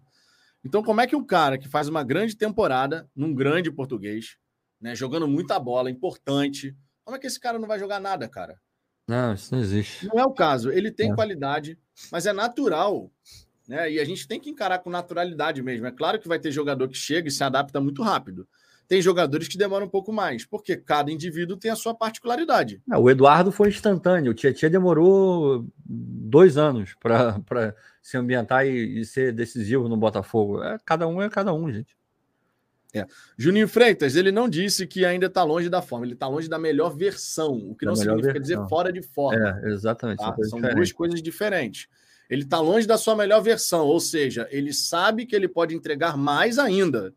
Então, 0.64 0.82
como 0.82 1.00
é 1.00 1.06
que 1.06 1.14
um 1.14 1.24
cara 1.24 1.56
que 1.56 1.68
faz 1.68 1.88
uma 1.88 2.02
grande 2.02 2.36
temporada 2.36 3.08
num 3.14 3.32
grande 3.32 3.70
português, 3.70 4.36
né, 4.80 4.94
jogando 4.96 5.28
muita 5.28 5.58
bola, 5.60 5.90
importante, 5.90 6.76
como 7.04 7.16
é 7.16 7.20
que 7.20 7.26
esse 7.26 7.38
cara 7.38 7.58
não 7.58 7.68
vai 7.68 7.78
jogar 7.78 8.00
nada, 8.00 8.28
cara? 8.28 8.60
Não, 9.06 9.32
isso 9.32 9.54
não 9.54 9.62
existe. 9.62 10.06
Não 10.06 10.18
é 10.18 10.24
o 10.24 10.34
caso. 10.34 10.72
Ele 10.72 10.90
tem 10.90 11.12
é. 11.12 11.14
qualidade, 11.14 11.78
mas 12.10 12.26
é 12.26 12.32
natural 12.32 13.10
né? 13.66 13.90
E 13.90 14.00
a 14.00 14.04
gente 14.04 14.26
tem 14.26 14.40
que 14.40 14.50
encarar 14.50 14.78
com 14.78 14.90
naturalidade 14.90 15.62
mesmo. 15.62 15.86
É 15.86 15.92
claro 15.92 16.18
que 16.18 16.28
vai 16.28 16.38
ter 16.38 16.50
jogador 16.50 16.88
que 16.88 16.96
chega 16.96 17.28
e 17.28 17.32
se 17.32 17.42
adapta 17.42 17.80
muito 17.80 18.02
rápido. 18.02 18.46
Tem 18.88 19.02
jogadores 19.02 19.48
que 19.48 19.58
demoram 19.58 19.86
um 19.86 19.90
pouco 19.90 20.12
mais, 20.12 20.44
porque 20.44 20.76
cada 20.76 21.10
indivíduo 21.10 21.56
tem 21.56 21.70
a 21.70 21.76
sua 21.76 21.92
particularidade. 21.92 22.80
O 22.96 23.10
Eduardo 23.10 23.50
foi 23.50 23.68
instantâneo, 23.68 24.30
o 24.30 24.34
Tietchan 24.34 24.70
demorou 24.70 25.66
dois 25.84 26.56
anos 26.56 26.94
para 27.00 27.74
se 28.00 28.16
ambientar 28.16 28.64
e, 28.64 29.00
e, 29.00 29.04
ser 29.04 29.32
decisivo 29.32 29.88
no 29.88 29.96
Botafogo. 29.96 30.62
É, 30.62 30.78
cada 30.84 31.08
um 31.08 31.20
é 31.20 31.28
cada 31.28 31.52
um, 31.52 31.72
gente. 31.72 31.96
É. 32.94 33.04
Juninho 33.36 33.66
Freitas, 33.66 34.14
ele 34.14 34.30
não 34.30 34.48
disse 34.48 34.86
que 34.86 35.04
ainda 35.04 35.26
está 35.26 35.42
longe 35.42 35.68
da 35.68 35.82
forma, 35.82 36.06
ele 36.06 36.14
está 36.14 36.28
longe 36.28 36.48
da 36.48 36.58
melhor 36.58 36.96
versão, 36.96 37.54
o 37.54 37.74
que 37.74 37.84
da 37.84 37.90
não 37.90 37.96
significa 37.96 38.34
versão. 38.34 38.42
dizer 38.42 38.68
fora 38.68 38.92
de 38.92 39.02
forma. 39.02 39.60
É, 39.64 39.68
exatamente. 39.70 40.18
Tá? 40.18 40.34
São 40.44 40.60
duas 40.60 40.92
coisas 40.92 41.20
diferentes. 41.20 41.88
Ele 42.28 42.42
está 42.42 42.60
longe 42.60 42.86
da 42.86 42.98
sua 42.98 43.14
melhor 43.14 43.40
versão, 43.40 43.86
ou 43.86 44.00
seja, 44.00 44.48
ele 44.50 44.72
sabe 44.72 45.26
que 45.26 45.36
ele 45.36 45.48
pode 45.48 45.74
entregar 45.74 46.16
mais 46.16 46.58
ainda. 46.58 47.14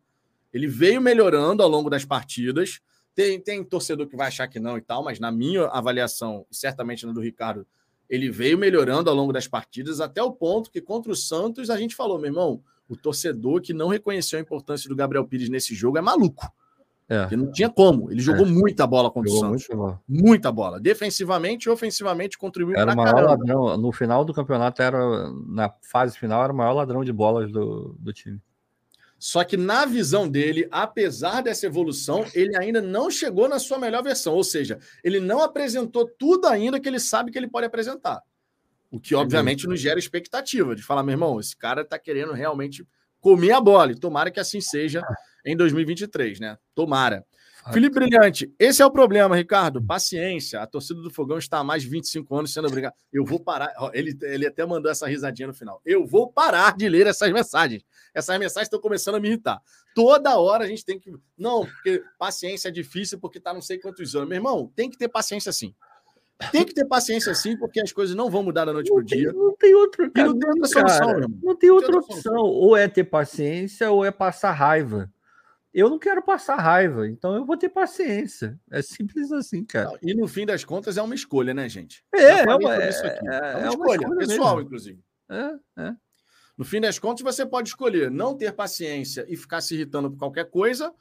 Ele 0.54 0.68
veio 0.68 1.02
melhorando 1.02 1.64
ao 1.64 1.70
longo 1.70 1.90
das 1.90 2.06
partidas. 2.06 2.80
Tem, 3.16 3.40
tem 3.40 3.64
torcedor 3.64 4.08
que 4.08 4.16
vai 4.16 4.28
achar 4.28 4.48
que 4.48 4.60
não 4.60 4.78
e 4.78 4.82
tal, 4.82 5.04
mas 5.04 5.20
na 5.20 5.32
minha 5.32 5.66
avaliação, 5.66 6.46
certamente 6.52 7.06
na 7.06 7.12
do 7.12 7.22
Ricardo, 7.22 7.66
ele 8.10 8.30
veio 8.30 8.58
melhorando 8.58 9.10
ao 9.10 9.16
longo 9.16 9.32
das 9.32 9.48
partidas, 9.48 10.02
até 10.02 10.22
o 10.22 10.32
ponto 10.32 10.72
que 10.72 10.82
contra 10.82 11.12
o 11.12 11.16
Santos 11.16 11.70
a 11.70 11.78
gente 11.78 11.96
falou, 11.96 12.18
meu 12.18 12.28
irmão, 12.28 12.64
o 12.88 12.96
torcedor 12.96 13.62
que 13.62 13.74
não 13.74 13.88
reconheceu 13.88 14.40
a 14.40 14.42
importância 14.42 14.90
do 14.90 14.96
Gabriel 14.96 15.26
Pires 15.26 15.50
nesse 15.50 15.76
jogo 15.76 15.98
é 15.98 16.02
maluco. 16.02 16.52
É. 17.10 17.22
Porque 17.22 17.36
não 17.36 17.52
tinha 17.52 17.70
como. 17.70 18.12
Ele 18.12 18.22
jogou 18.22 18.46
é. 18.46 18.50
muita 18.50 18.86
bola 18.86 19.10
contra 19.10 19.32
jogou 19.32 19.56
o 19.56 19.60
Santos. 19.60 19.76
Bola. 19.76 20.02
Muita 20.08 20.52
bola. 20.52 20.80
Defensivamente 20.80 21.68
e 21.68 21.72
ofensivamente 21.72 22.38
contribuiu 22.38 22.78
era 22.78 22.94
o 22.94 22.96
maior 22.96 23.24
ladrão. 23.24 23.78
No 23.78 23.92
final 23.92 24.24
do 24.24 24.34
campeonato, 24.34 24.82
era 24.82 25.32
na 25.48 25.74
fase 25.82 26.18
final, 26.18 26.44
era 26.44 26.54
o 26.54 26.56
maior 26.56 26.74
ladrão 26.74 27.04
de 27.04 27.12
bolas 27.12 27.52
do, 27.52 27.96
do 28.00 28.14
time. 28.14 28.40
Só 29.18 29.44
que 29.44 29.58
na 29.58 29.86
visão 29.86 30.30
dele, 30.30 30.68
apesar 30.72 31.42
dessa 31.42 31.66
evolução, 31.66 32.26
ele 32.34 32.56
ainda 32.56 32.82
não 32.82 33.12
chegou 33.12 33.50
na 33.50 33.60
sua 33.60 33.80
melhor 33.80 34.04
versão. 34.04 34.34
Ou 34.34 34.44
seja, 34.44 34.80
ele 35.04 35.20
não 35.20 35.44
apresentou 35.44 36.08
tudo 36.08 36.48
ainda 36.48 36.80
que 36.80 36.88
ele 36.88 37.00
sabe 37.00 37.32
que 37.32 37.38
ele 37.38 37.50
pode 37.50 37.66
apresentar. 37.66 38.22
O 38.92 39.00
que, 39.00 39.14
obviamente, 39.14 39.68
nos 39.68 39.80
gera 39.80 40.00
expectativa 40.00 40.76
de 40.76 40.82
falar, 40.82 41.04
meu 41.04 41.14
irmão, 41.14 41.40
esse 41.40 41.56
cara 41.56 41.82
está 41.82 42.00
querendo 42.00 42.34
realmente 42.34 42.88
comer 43.20 43.52
a 43.52 43.60
bola. 43.60 43.92
E 43.92 43.96
tomara 43.96 44.32
que 44.32 44.40
assim 44.40 44.62
seja 44.62 45.04
em 45.46 45.56
2023, 45.56 46.40
né? 46.40 46.58
Tomara. 46.76 47.26
Fato. 47.70 47.74
Felipe 47.74 47.96
Brilhante, 47.96 48.54
esse 48.58 48.82
é 48.82 48.86
o 48.86 48.92
problema, 48.92 49.36
Ricardo. 49.36 49.82
Paciência. 49.82 50.62
A 50.62 50.68
torcida 50.68 51.02
do 51.02 51.12
Fogão 51.12 51.38
está 51.38 51.60
há 51.60 51.64
mais 51.64 51.84
de 51.84 51.90
25 51.90 52.36
anos 52.36 52.54
sendo 52.54 52.68
obrigada. 52.68 52.96
Eu 53.12 53.26
vou 53.26 53.40
parar. 53.40 53.74
Ele, 53.94 54.18
ele 54.22 54.48
até 54.48 54.66
mandou 54.66 54.90
essa 54.90 55.06
risadinha 55.08 55.48
no 55.50 55.54
final. 55.54 55.82
Eu 55.86 56.06
vou 56.06 56.32
parar 56.32 56.78
de 56.78 56.88
ler 56.88 57.06
essas 57.06 57.30
mensagens. 57.32 57.84
Essas 58.14 58.40
mensagens 58.40 58.68
estão 58.68 58.80
começando 58.80 59.16
a 59.16 59.20
me 59.20 59.28
irritar. 59.28 59.62
Toda 59.94 60.40
hora 60.40 60.64
a 60.64 60.68
gente 60.68 60.86
tem 60.86 60.98
que. 60.98 61.12
Não, 61.38 61.66
porque 61.66 62.02
paciência 62.18 62.70
é 62.70 62.72
difícil 62.72 63.20
porque 63.20 63.42
tá 63.42 63.54
não 63.54 63.62
sei 63.62 63.78
quantos 63.78 64.16
anos. 64.16 64.30
Meu 64.30 64.38
irmão, 64.38 64.72
tem 64.74 64.90
que 64.90 64.98
ter 64.98 65.10
paciência 65.10 65.52
sim. 65.52 65.76
Tem 66.54 66.64
que 66.64 66.74
ter 66.74 66.86
paciência 66.86 67.36
sim, 67.36 67.58
porque 67.58 67.82
as 67.82 67.92
coisas 67.92 68.16
não 68.16 68.30
vão 68.30 68.42
mudar 68.42 68.64
da 68.64 68.72
noite 68.72 68.90
para 68.90 69.02
o 69.02 69.04
dia. 69.04 69.34
Não 69.34 69.54
tem 69.58 69.76
outro 69.76 70.06
não 70.06 70.40
tem 70.40 70.50
outra 70.50 70.68
solução, 70.68 71.08
cara. 71.08 71.28
Não 71.28 71.28
tem 71.28 71.30
outra, 71.30 71.42
não 71.44 71.56
tem 71.56 71.70
outra 71.70 71.98
opção. 71.98 72.38
Ou 72.46 72.78
é 72.78 72.88
ter 72.88 73.04
paciência 73.04 73.92
ou 73.92 74.06
é 74.06 74.12
passar 74.12 74.54
raiva. 74.54 75.12
Eu 75.80 75.90
não 75.90 75.98
quero 75.98 76.22
passar 76.22 76.58
raiva, 76.58 77.08
então 77.08 77.36
eu 77.36 77.46
vou 77.46 77.56
ter 77.56 77.70
paciência. 77.70 78.60
É 78.70 78.82
simples 78.82 79.32
assim, 79.32 79.64
cara. 79.64 79.98
E 80.02 80.14
no 80.14 80.28
fim 80.28 80.46
das 80.46 80.66
contas 80.66 80.98
é 80.98 81.02
uma 81.02 81.16
escolha, 81.16 81.54
né, 81.54 81.70
gente? 81.70 82.04
É, 82.14 82.42
é 82.42 82.56
uma, 82.56 82.76
é, 82.76 82.90
é, 82.90 82.90
é, 82.90 83.58
uma, 83.58 83.70
escolha, 83.70 84.02
escolha 84.02 84.18
pessoal, 84.18 84.56
mesmo. 84.56 84.68
inclusive. 84.68 85.04
É, 85.30 85.84
é. 85.84 85.96
No 86.58 86.66
fim 86.66 86.82
das 86.82 87.00
contas, 87.00 87.24
você 87.24 87.46
pode 87.46 87.70
escolher 87.70 88.12
não 88.12 88.36
ter 88.36 88.52
paciência 88.52 89.26
e 89.30 89.38
ficar 89.38 89.62
se 89.62 89.76
irritando 89.76 90.12
por 90.12 90.20
qualquer 90.20 90.50
coisa, 90.50 90.94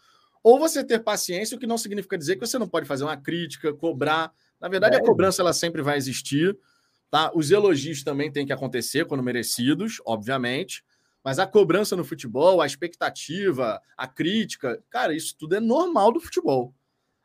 ou 0.42 0.56
você 0.58 0.84
ter 0.84 1.00
paciência, 1.00 1.56
o 1.56 1.58
que 1.58 1.66
não 1.66 1.76
significa 1.76 2.16
dizer 2.16 2.36
que 2.36 2.46
você 2.46 2.58
não 2.58 2.68
pode 2.68 2.86
fazer 2.86 3.02
uma 3.02 3.16
crítica, 3.16 3.74
cobrar. 3.74 4.32
Na 4.60 4.68
verdade, 4.68 4.94
é. 4.94 4.98
a 5.00 5.02
cobrança 5.02 5.42
ela 5.42 5.52
sempre 5.52 5.82
vai 5.82 5.96
existir. 5.96 6.56
Tá? 7.10 7.32
Os 7.34 7.50
elogios 7.50 8.04
também 8.04 8.30
têm 8.30 8.46
que 8.46 8.52
acontecer 8.52 9.06
quando 9.06 9.22
merecidos, 9.22 10.00
obviamente. 10.06 10.84
Mas 11.24 11.38
a 11.38 11.46
cobrança 11.46 11.96
no 11.96 12.04
futebol, 12.04 12.60
a 12.60 12.66
expectativa, 12.66 13.80
a 13.96 14.06
crítica, 14.06 14.82
cara, 14.88 15.14
isso 15.14 15.36
tudo 15.36 15.56
é 15.56 15.60
normal 15.60 16.12
do 16.12 16.20
futebol. 16.20 16.74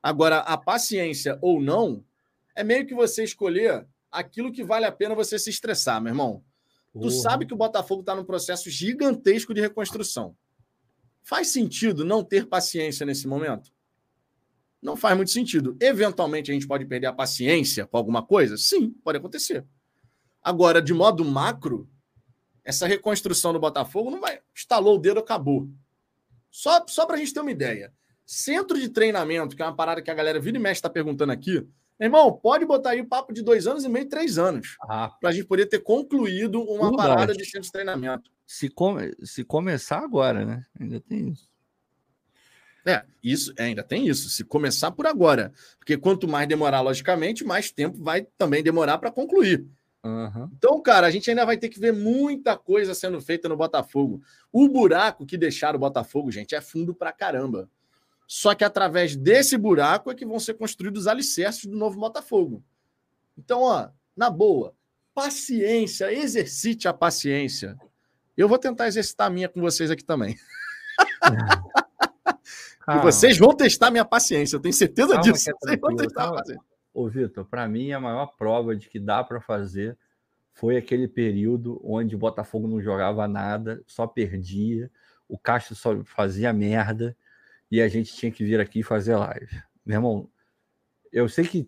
Agora, 0.02 0.40
a 0.40 0.58
paciência 0.58 1.38
ou 1.42 1.62
não 1.62 2.04
é 2.56 2.64
meio 2.64 2.86
que 2.86 2.94
você 2.94 3.24
escolher 3.24 3.88
aquilo 4.12 4.52
que 4.52 4.64
vale 4.64 4.86
a 4.86 4.92
pena 4.92 5.16
você 5.16 5.40
se 5.40 5.50
estressar, 5.50 6.02
meu 6.02 6.12
irmão. 6.12 6.44
Tu 6.94 7.10
sabe 7.10 7.46
que 7.46 7.54
o 7.54 7.58
Botafogo 7.58 8.02
está 8.02 8.14
num 8.14 8.24
processo 8.24 8.70
gigantesco 8.70 9.54
de 9.54 9.62
reconstrução. 9.62 10.36
Faz 11.24 11.48
sentido 11.48 12.06
não 12.06 12.24
ter 12.24 12.46
paciência 12.46 13.06
nesse 13.06 13.28
momento? 13.28 13.72
Não 14.82 14.96
faz 14.96 15.16
muito 15.16 15.32
sentido. 15.32 15.76
Eventualmente 15.80 16.52
a 16.52 16.54
gente 16.54 16.68
pode 16.68 16.86
perder 16.86 17.08
a 17.08 17.14
paciência 17.14 17.88
com 17.88 17.98
alguma 17.98 18.22
coisa? 18.22 18.58
Sim, 18.58 18.92
pode 19.04 19.18
acontecer. 19.18 19.66
Agora, 20.44 20.82
de 20.82 20.94
modo 20.94 21.24
macro, 21.24 21.90
essa 22.64 22.88
reconstrução 22.88 23.54
do 23.54 23.60
Botafogo 23.60 24.10
não 24.10 24.22
vai. 24.22 24.40
Estalou 24.54 24.96
o 24.96 25.00
dedo, 25.00 25.20
acabou. 25.20 25.70
Só, 26.50 26.86
só 26.88 27.06
para 27.06 27.16
a 27.16 27.20
gente 27.20 27.34
ter 27.34 27.40
uma 27.40 27.52
ideia. 27.52 27.94
Centro 28.26 28.80
de 28.80 28.90
treinamento, 28.90 29.56
que 29.56 29.62
é 29.62 29.66
uma 29.66 29.76
parada 29.76 30.02
que 30.02 30.10
a 30.10 30.14
galera 30.14 30.40
vira 30.40 30.58
e 30.58 30.60
mexe 30.60 30.80
está 30.80 30.90
perguntando 30.90 31.32
aqui. 31.32 31.68
Irmão, 32.00 32.32
pode 32.32 32.66
botar 32.66 32.92
aí 32.92 33.02
o 33.02 33.08
papo 33.08 33.34
de 33.34 33.42
dois 33.42 33.68
anos 33.68 33.84
e 33.84 33.90
meio, 33.90 34.08
três 34.08 34.38
anos. 34.38 34.78
Ah. 34.82 35.10
Para 35.20 35.30
a 35.30 35.34
gente 35.34 35.46
poder 35.46 35.68
ter 35.68 35.80
concluído 35.80 36.62
uma 36.62 36.90
Verdade. 36.90 37.10
parada 37.10 37.34
de 37.34 37.46
centro 37.46 37.62
de 37.62 37.72
treinamento. 37.72 38.32
Se, 38.46 38.70
come, 38.70 39.14
se 39.24 39.44
começar 39.44 40.00
agora, 40.00 40.46
né? 40.46 40.64
Ainda 40.80 41.00
tem 41.00 41.30
isso. 41.30 41.50
É, 42.86 43.04
isso 43.24 43.54
é, 43.58 43.66
ainda 43.66 43.84
tem 43.84 44.08
isso. 44.08 44.30
Se 44.30 44.44
começar 44.44 44.92
por 44.92 45.08
agora. 45.08 45.54
Porque 45.78 45.98
quanto 45.98 46.28
mais 46.28 46.48
demorar, 46.48 46.82
logicamente, 46.82 47.44
mais 47.44 47.72
tempo 47.72 48.04
vai 48.04 48.28
também 48.38 48.62
demorar 48.62 48.98
para 48.98 49.12
concluir. 49.12 49.66
Uhum. 50.04 50.50
Então, 50.58 50.82
cara, 50.82 51.08
a 51.08 51.12
gente 51.12 51.30
ainda 51.30 51.46
vai 51.46 51.58
ter 51.58 51.70
que 51.70 51.80
ver 51.80 51.94
muita 51.94 52.58
coisa 52.58 52.94
sendo 52.94 53.22
feita 53.22 53.48
no 53.48 53.56
Botafogo. 53.56 54.22
O 54.52 54.68
buraco 54.68 55.26
que 55.26 55.38
deixaram 55.38 55.78
o 55.78 55.80
Botafogo, 55.80 56.30
gente, 56.30 56.54
é 56.54 56.60
fundo 56.60 56.94
pra 56.94 57.14
caramba. 57.14 57.70
Só 58.28 58.54
que 58.54 58.64
através 58.64 59.16
desse 59.16 59.58
buraco 59.58 60.12
é 60.12 60.16
que 60.16 60.26
vão 60.26 60.40
ser 60.40 60.56
construídos 60.56 61.04
os 61.04 61.08
alicerces 61.08 61.66
do 61.66 61.78
novo 61.78 62.00
Botafogo. 62.00 62.64
Então, 63.38 63.62
ó, 63.62 63.90
na 64.16 64.30
boa, 64.30 64.76
paciência, 65.14 66.12
exercite 66.12 66.88
a 66.88 66.94
paciência. 66.94 67.78
Eu 68.36 68.50
vou 68.50 68.58
tentar 68.58 68.88
exercitar 68.88 69.28
a 69.28 69.30
minha 69.30 69.48
com 69.48 69.62
vocês 69.62 69.90
aqui 69.90 70.04
também. 70.04 70.36
e 72.90 72.98
vocês 73.02 73.38
vão 73.38 73.56
testar 73.56 73.90
minha 73.90 74.06
paciência, 74.06 74.58
eu 74.58 74.60
tenho 74.60 74.74
certeza 74.74 75.14
Calma 75.14 75.24
disso. 75.24 75.50
É 75.50 75.54
vocês 75.54 75.80
vão 75.80 75.96
testar 75.96 76.28
a 76.28 76.34
paciência. 76.34 76.73
Ô, 76.94 77.08
Vitor, 77.08 77.46
para 77.46 77.68
mim 77.68 77.92
a 77.92 78.00
maior 78.00 78.28
prova 78.38 78.76
de 78.76 78.88
que 78.88 79.00
dá 79.00 79.24
para 79.24 79.42
fazer 79.42 79.98
foi 80.54 80.78
aquele 80.78 81.08
período 81.08 81.82
onde 81.84 82.16
o 82.16 82.20
Botafogo 82.20 82.68
não 82.68 82.80
jogava 82.80 83.28
nada, 83.28 83.82
só 83.88 84.06
perdia, 84.06 84.92
o 85.28 85.38
Castro 85.38 85.76
só 85.76 86.04
fazia 86.04 86.54
merda 86.54 87.18
e 87.72 87.82
a 87.82 87.88
gente 87.88 88.14
tinha 88.14 88.32
que 88.32 88.46
vir 88.46 88.60
aqui 88.60 88.82
e 88.82 88.84
fazer 88.84 89.16
live. 89.16 89.62
Meu 89.84 89.98
irmão, 89.98 90.30
eu 91.12 91.28
sei 91.28 91.46
que 91.46 91.68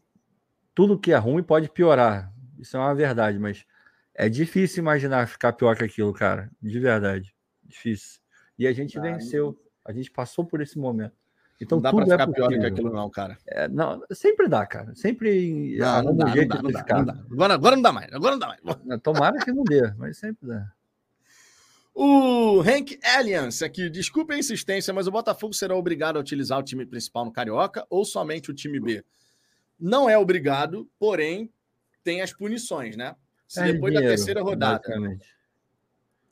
tudo 0.76 0.99
que 0.99 1.11
é 1.11 1.18
ruim 1.18 1.41
pode 1.41 1.69
piorar, 1.69 2.31
isso 2.60 2.77
é 2.77 2.80
uma 2.80 2.93
verdade, 2.93 3.39
mas 3.39 3.65
é 4.14 4.30
difícil 4.30 4.81
imaginar 4.81 5.27
ficar 5.27 5.53
pior 5.53 5.76
que 5.76 5.84
aquilo, 5.84 6.14
cara, 6.14 6.52
de 6.61 6.80
verdade, 6.80 7.35
difícil. 7.64 8.22
E 8.57 8.68
a 8.68 8.73
gente 8.73 8.97
ah, 8.99 9.02
venceu, 9.02 9.60
a 9.84 9.91
gente 9.91 10.11
passou 10.11 10.45
por 10.45 10.61
esse 10.61 10.77
momento. 10.77 11.15
Então, 11.60 11.77
não 11.77 11.82
dá 11.82 11.91
pra 11.94 12.02
é 12.02 12.06
ficar 12.06 12.30
é 12.30 12.34
pior 12.34 12.49
do 12.49 12.60
que 12.60 12.65
aquilo, 12.65 12.91
não, 12.91 13.10
cara. 13.10 13.38
É, 13.48 13.68
não, 13.68 14.03
sempre 14.11 14.48
dá, 14.49 14.65
cara. 14.65 14.94
Sempre 14.94 15.77
não, 15.77 16.03
não 16.03 16.18
dá, 16.18 16.27
jeito 16.27 16.61
não 16.61 16.69
dá, 16.69 16.86
não 16.88 17.06
dá, 17.06 17.14
Agora, 17.32 17.53
agora 17.53 17.76
não 17.76 17.82
dá 17.82 17.94
mais. 17.94 18.14
Agora 18.14 18.32
não 18.34 18.40
dá 18.40 18.48
mais. 18.48 19.02
Tomara 19.02 19.38
que 19.40 19.52
não 19.53 19.64
dê, 19.64 19.94
mas 19.98 20.18
sempre 20.18 20.48
dá. 20.48 20.72
O 21.94 22.60
Hank 22.60 22.99
Alliance 23.02 23.64
aqui, 23.64 23.90
desculpe 23.90 24.34
a 24.34 24.38
insistência, 24.38 24.94
mas 24.94 25.07
o 25.07 25.11
Botafogo 25.11 25.53
será 25.53 25.73
obrigado 25.77 26.18
a 26.18 26.19
utilizar 26.19 26.60
o 26.60 26.64
time 26.64 26.86
principal 26.86 27.23
no 27.23 27.32
Carioca 27.32 27.86
ou 27.90 28.03
somente 28.03 28.52
o 28.52 28.53
time 28.53 28.82
B? 28.82 29.02
Não 29.80 30.10
é 30.10 30.18
obrigado, 30.18 30.90
porém 30.99 31.49
tem 32.03 32.22
as 32.22 32.34
punições, 32.34 32.98
né? 32.98 33.15
Se 33.48 33.61
Perde 33.61 33.73
depois 33.73 33.94
dinheiro, 33.94 34.10
da 34.10 34.15
terceira 34.15 34.41
rodada. 34.41 34.82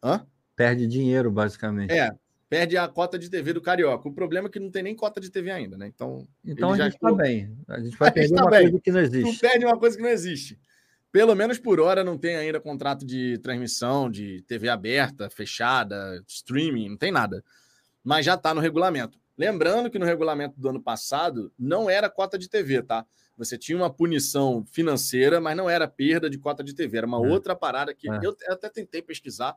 Hã? 0.03 0.27
Perde 0.53 0.85
dinheiro, 0.85 1.31
basicamente. 1.31 1.93
É, 1.93 2.11
perde 2.53 2.77
a 2.77 2.87
cota 2.87 3.17
de 3.17 3.31
TV 3.31 3.51
do 3.51 3.61
Carioca. 3.61 4.07
O 4.07 4.13
problema 4.13 4.47
é 4.47 4.51
que 4.51 4.59
não 4.59 4.69
tem 4.69 4.83
nem 4.83 4.95
cota 4.95 5.19
de 5.19 5.31
TV 5.31 5.49
ainda, 5.49 5.75
né? 5.75 5.87
Então, 5.87 6.27
então 6.45 6.71
a 6.71 6.77
gente 6.77 6.93
está 6.93 7.11
bem. 7.11 7.57
A 7.67 7.79
gente 7.79 7.97
vai 7.97 8.11
perder 8.11 8.35
tá 8.35 8.43
uma 8.43 8.51
bem. 8.51 8.61
coisa 8.61 8.79
que 8.79 8.91
não 8.91 8.99
existe. 8.99 9.33
Tu 9.33 9.39
perde 9.39 9.65
uma 9.65 9.79
coisa 9.79 9.97
que 9.97 10.03
não 10.03 10.09
existe. 10.11 10.59
Pelo 11.11 11.33
menos 11.33 11.57
por 11.57 11.79
hora 11.79 12.03
não 12.03 12.15
tem 12.15 12.35
ainda 12.35 12.59
contrato 12.59 13.07
de 13.07 13.39
transmissão, 13.39 14.07
de 14.07 14.43
TV 14.43 14.69
aberta, 14.69 15.31
fechada, 15.31 16.23
streaming, 16.27 16.89
não 16.89 16.97
tem 16.97 17.11
nada. 17.11 17.43
Mas 18.03 18.23
já 18.23 18.35
está 18.35 18.53
no 18.53 18.61
regulamento. 18.61 19.17
Lembrando 19.35 19.89
que 19.89 19.97
no 19.97 20.05
regulamento 20.05 20.59
do 20.59 20.69
ano 20.69 20.81
passado 20.81 21.51
não 21.57 21.89
era 21.89 22.07
cota 22.07 22.37
de 22.37 22.47
TV, 22.47 22.83
tá? 22.83 23.03
Você 23.35 23.57
tinha 23.57 23.75
uma 23.75 23.91
punição 23.91 24.63
financeira, 24.71 25.41
mas 25.41 25.57
não 25.57 25.67
era 25.67 25.87
perda 25.87 26.29
de 26.29 26.37
cota 26.37 26.63
de 26.63 26.75
TV, 26.75 26.99
era 26.99 27.07
uma 27.07 27.17
é. 27.17 27.31
outra 27.31 27.55
parada 27.55 27.95
que 27.95 28.07
é. 28.07 28.19
eu 28.21 28.35
até 28.47 28.69
tentei 28.69 29.01
pesquisar, 29.01 29.55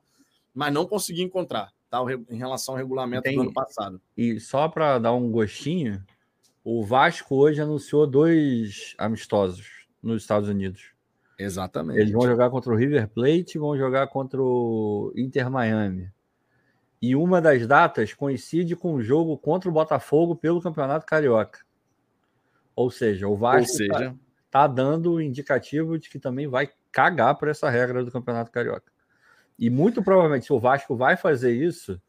mas 0.55 0.73
não 0.73 0.87
consegui 0.87 1.21
encontrar 1.21 1.77
tá, 2.05 2.13
em 2.31 2.37
relação 2.37 2.75
ao 2.75 2.79
regulamento 2.79 3.23
Tem, 3.23 3.37
do 3.37 3.43
ano 3.43 3.53
passado. 3.53 4.01
E 4.17 4.39
só 4.41 4.69
para 4.69 4.99
dar 4.99 5.13
um 5.13 5.31
gostinho, 5.31 6.03
o 6.65 6.85
Vasco 6.85 7.35
hoje 7.37 7.61
anunciou 7.61 8.07
dois 8.07 8.95
amistosos 8.99 9.87
nos 10.03 10.23
Estados 10.23 10.49
Unidos. 10.49 10.93
Exatamente. 11.39 12.01
Eles 12.01 12.13
vão 12.13 12.23
jogar 12.23 12.51
contra 12.51 12.73
o 12.73 12.77
River 12.77 13.09
Plate 13.09 13.57
e 13.57 13.59
vão 13.59 13.77
jogar 13.77 14.07
contra 14.09 14.41
o 14.43 15.13
Inter 15.15 15.51
Miami. 15.51 16.11
E 17.01 17.15
uma 17.15 17.41
das 17.41 17.67
datas 17.67 18.15
coincide 18.15 18.75
com 18.75 18.95
o 18.95 19.03
jogo 19.03 19.37
contra 19.37 19.69
o 19.69 19.73
Botafogo 19.73 20.35
pelo 20.35 20.63
Campeonato 20.63 21.05
Carioca. 21.05 21.61
Ou 22.75 22.91
seja, 22.91 23.29
o 23.29 23.37
Vasco 23.37 23.83
está 23.83 24.15
tá 24.51 24.67
dando 24.67 25.13
o 25.13 25.21
indicativo 25.21 25.99
de 25.99 26.09
que 26.09 26.19
também 26.19 26.47
vai 26.47 26.71
cagar 26.91 27.37
para 27.37 27.51
essa 27.51 27.69
regra 27.69 28.05
do 28.05 28.11
Campeonato 28.11 28.51
Carioca. 28.51 28.91
E 29.59 29.71
muito 29.71 30.03
provavelmente, 30.03 30.47
se 30.47 30.53
o 30.53 30.61
Vasco 30.61 30.95
vai 30.95 31.17
fazer 31.17 31.53
isso, 31.53 32.01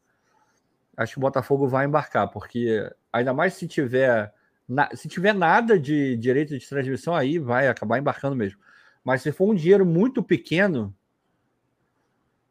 acho 0.96 1.12
que 1.12 1.18
o 1.18 1.22
Botafogo 1.22 1.66
vai 1.66 1.86
embarcar, 1.86 2.28
porque 2.28 2.90
ainda 3.12 3.32
mais 3.32 3.54
se 3.54 3.66
tiver, 3.66 4.32
na, 4.68 4.94
se 4.94 5.08
tiver 5.08 5.32
nada 5.32 5.78
de 5.78 6.16
direito 6.16 6.58
de 6.58 6.68
transmissão, 6.68 7.14
aí 7.14 7.38
vai 7.38 7.68
acabar 7.68 7.98
embarcando 7.98 8.36
mesmo. 8.36 8.60
Mas 9.02 9.22
se 9.22 9.32
for 9.32 9.48
um 9.48 9.54
dinheiro 9.54 9.86
muito 9.86 10.22
pequeno, 10.22 10.94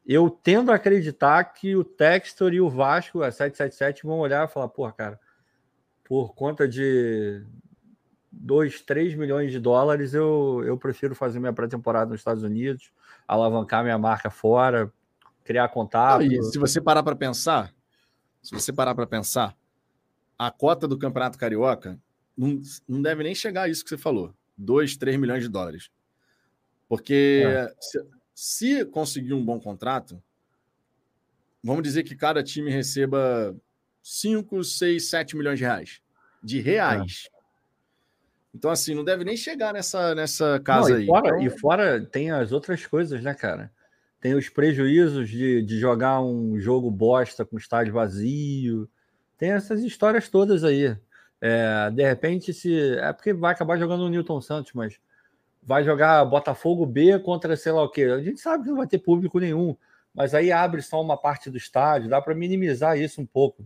eu 0.06 0.30
tendo 0.30 0.72
a 0.72 0.76
acreditar 0.76 1.44
que 1.44 1.76
o 1.76 1.84
Textor 1.84 2.54
e 2.54 2.62
o 2.62 2.70
Vasco, 2.70 3.22
a 3.22 3.32
777, 3.32 4.06
vão 4.06 4.20
olhar 4.20 4.48
e 4.48 4.52
falar, 4.52 4.70
porra, 4.70 4.94
cara, 4.94 5.20
por 6.04 6.34
conta 6.34 6.68
de 6.68 7.46
2, 8.40 8.82
3 8.82 9.16
milhões 9.16 9.52
de 9.52 9.60
dólares, 9.60 10.14
eu, 10.14 10.64
eu 10.66 10.78
prefiro 10.78 11.16
fazer 11.16 11.40
minha 11.40 11.54
pré-temporada 11.54 12.12
nos 12.12 12.20
Estados 12.20 12.44
Unidos, 12.44 12.92
alavancar 13.28 13.84
minha 13.84 13.98
marca 13.98 14.30
fora, 14.30 14.92
criar 15.44 15.68
contato. 15.70 16.24
e 16.24 16.42
se 16.44 16.60
você 16.60 16.80
parar 16.80 17.04
para 17.04 17.16
pensar, 17.16 17.74
se 18.42 18.54
você 18.54 18.72
parar 18.72 18.94
para 18.94 19.08
pensar, 19.08 19.56
a 20.38 20.52
cota 20.52 20.88
do 20.88 20.98
Campeonato 20.98 21.38
Carioca 21.38 22.00
não, 22.38 22.62
não 22.88 23.02
deve 23.02 23.24
nem 23.24 23.34
chegar 23.34 23.64
a 23.64 23.68
isso 23.68 23.84
que 23.84 23.90
você 23.90 23.98
falou, 23.98 24.34
2, 24.58 24.98
3 24.98 25.18
milhões 25.18 25.44
de 25.44 25.50
dólares. 25.50 25.90
Porque 26.88 27.44
é. 27.46 27.74
se, 27.80 28.06
se 28.34 28.86
conseguir 28.86 29.34
um 29.34 29.44
bom 29.44 29.60
contrato, 29.60 30.22
vamos 31.64 31.84
dizer 31.84 32.04
que 32.04 32.16
cada 32.16 32.44
time 32.44 32.70
receba 32.70 33.56
5, 34.04 34.64
6, 34.64 35.10
7 35.10 35.36
milhões 35.36 35.60
de 35.60 35.66
reais. 35.66 36.02
De 36.42 36.60
reais. 36.62 37.30
É. 37.34 37.37
Então, 38.58 38.72
assim, 38.72 38.96
não 38.96 39.04
deve 39.04 39.24
nem 39.24 39.38
chegar 39.38 39.72
nessa, 39.72 40.16
nessa 40.16 40.60
casa 40.60 40.90
não, 40.90 40.98
e 40.98 41.02
aí. 41.02 41.06
Fora, 41.06 41.28
então... 41.28 41.42
E 41.42 41.50
fora 41.52 42.02
tem 42.04 42.32
as 42.32 42.52
outras 42.52 42.84
coisas, 42.88 43.22
né, 43.22 43.36
cara? 43.36 43.72
Tem 44.20 44.34
os 44.34 44.50
prejuízos 44.50 45.30
de, 45.30 45.62
de 45.62 45.78
jogar 45.78 46.22
um 46.22 46.60
jogo 46.60 46.90
bosta 46.90 47.46
com 47.46 47.56
estádio 47.56 47.94
vazio. 47.94 48.90
Tem 49.38 49.52
essas 49.52 49.84
histórias 49.84 50.28
todas 50.28 50.64
aí. 50.64 50.98
É, 51.40 51.92
de 51.92 52.02
repente, 52.02 52.52
se. 52.52 52.98
É 52.98 53.14
porque 53.14 53.32
vai 53.32 53.54
acabar 53.54 53.78
jogando 53.78 54.02
o 54.02 54.10
Newton 54.10 54.42
Santos, 54.42 54.74
mas 54.74 55.00
vai 55.62 55.84
jogar 55.84 56.26
Botafogo 56.26 56.84
B 56.84 57.20
contra 57.20 57.56
sei 57.56 57.72
lá 57.72 57.84
o 57.84 57.92
quê. 57.92 58.06
A 58.06 58.24
gente 58.24 58.42
sabe 58.42 58.64
que 58.64 58.70
não 58.70 58.78
vai 58.78 58.88
ter 58.88 58.98
público 58.98 59.40
nenhum, 59.40 59.78
mas 60.16 60.34
aí 60.34 60.52
abre 60.52 60.82
só 60.82 61.00
uma 61.00 61.16
parte 61.16 61.52
do 61.52 61.58
estádio, 61.58 62.10
dá 62.10 62.20
para 62.20 62.34
minimizar 62.34 62.98
isso 62.98 63.22
um 63.22 63.26
pouco. 63.26 63.64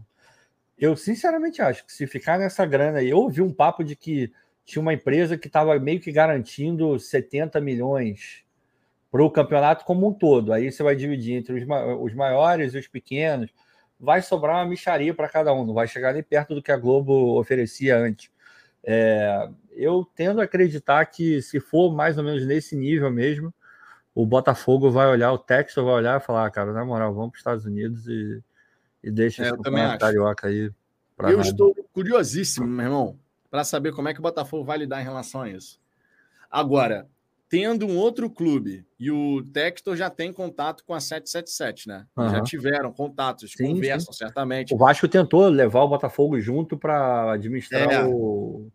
Eu 0.77 0.97
sinceramente 0.97 1.61
acho 1.61 1.85
que 1.85 1.93
se 1.93 2.05
ficar 2.07 2.37
nessa 2.37 2.65
grana 2.65 2.97
aí, 2.97 3.09
eu 3.09 3.19
ouvi 3.19 3.41
um 3.41 3.53
papo 3.53 3.85
de 3.85 3.95
que 3.95 4.33
tinha 4.65 4.81
uma 4.81 4.93
empresa 4.93 5.37
que 5.37 5.47
estava 5.47 5.77
meio 5.79 5.99
que 5.99 6.11
garantindo 6.11 6.97
70 6.97 7.59
milhões 7.59 8.43
para 9.11 9.23
o 9.23 9.29
campeonato 9.29 9.83
como 9.83 10.07
um 10.07 10.13
todo. 10.13 10.53
Aí 10.53 10.71
você 10.71 10.81
vai 10.81 10.95
dividir 10.95 11.35
entre 11.35 11.53
os, 11.53 11.67
os 12.01 12.13
maiores 12.13 12.73
e 12.73 12.79
os 12.79 12.87
pequenos. 12.87 13.51
Vai 13.99 14.21
sobrar 14.21 14.57
uma 14.57 14.69
micharia 14.69 15.13
para 15.13 15.29
cada 15.29 15.53
um, 15.53 15.65
não 15.65 15.73
vai 15.73 15.87
chegar 15.87 16.13
nem 16.13 16.23
perto 16.23 16.55
do 16.55 16.61
que 16.61 16.71
a 16.71 16.77
Globo 16.77 17.39
oferecia 17.39 17.97
antes. 17.97 18.31
É, 18.83 19.49
eu 19.73 20.07
tendo 20.15 20.41
a 20.41 20.45
acreditar 20.45 21.05
que 21.05 21.41
se 21.41 21.59
for 21.59 21.93
mais 21.93 22.17
ou 22.17 22.23
menos 22.23 22.45
nesse 22.45 22.75
nível 22.75 23.11
mesmo, 23.11 23.53
o 24.13 24.25
Botafogo 24.25 24.89
vai 24.89 25.07
olhar, 25.07 25.31
o 25.31 25.37
Texas 25.37 25.83
vai 25.83 25.93
olhar 25.93 26.19
e 26.19 26.23
falar, 26.23 26.45
ah, 26.45 26.51
cara, 26.51 26.73
na 26.73 26.83
moral, 26.83 27.13
vamos 27.13 27.31
para 27.31 27.35
os 27.35 27.39
Estados 27.39 27.65
Unidos 27.65 28.07
e, 28.07 28.41
e 29.03 29.11
deixa 29.11 29.43
é, 29.43 29.49
esse 29.49 29.97
carioca 29.99 30.47
aí. 30.47 30.71
Eu 31.19 31.37
nada. 31.37 31.41
estou 31.41 31.75
curiosíssimo, 31.93 32.65
meu 32.65 32.85
irmão, 32.85 33.19
para 33.51 33.65
saber 33.65 33.91
como 33.91 34.07
é 34.07 34.13
que 34.13 34.19
o 34.19 34.23
Botafogo 34.23 34.63
vai 34.63 34.77
lidar 34.77 35.01
em 35.01 35.03
relação 35.03 35.41
a 35.41 35.49
isso. 35.49 35.77
Agora, 36.49 37.07
tendo 37.49 37.85
um 37.85 37.97
outro 37.97 38.29
clube 38.29 38.85
e 38.97 39.11
o 39.11 39.43
Textor 39.43 39.97
já 39.97 40.09
tem 40.09 40.31
contato 40.31 40.85
com 40.85 40.93
a 40.93 41.01
777, 41.01 41.85
né? 41.89 42.07
Uhum. 42.15 42.29
Já 42.29 42.41
tiveram 42.43 42.93
contatos, 42.93 43.51
sim, 43.51 43.75
conversam 43.75 44.13
sim. 44.13 44.19
certamente. 44.19 44.73
O 44.73 44.77
Vasco 44.77 45.05
tentou 45.05 45.49
levar 45.49 45.81
o 45.81 45.89
Botafogo 45.89 46.39
junto 46.39 46.77
para 46.77 47.33
administrar 47.33 47.91
é. 47.91 48.03
o. 48.05 48.69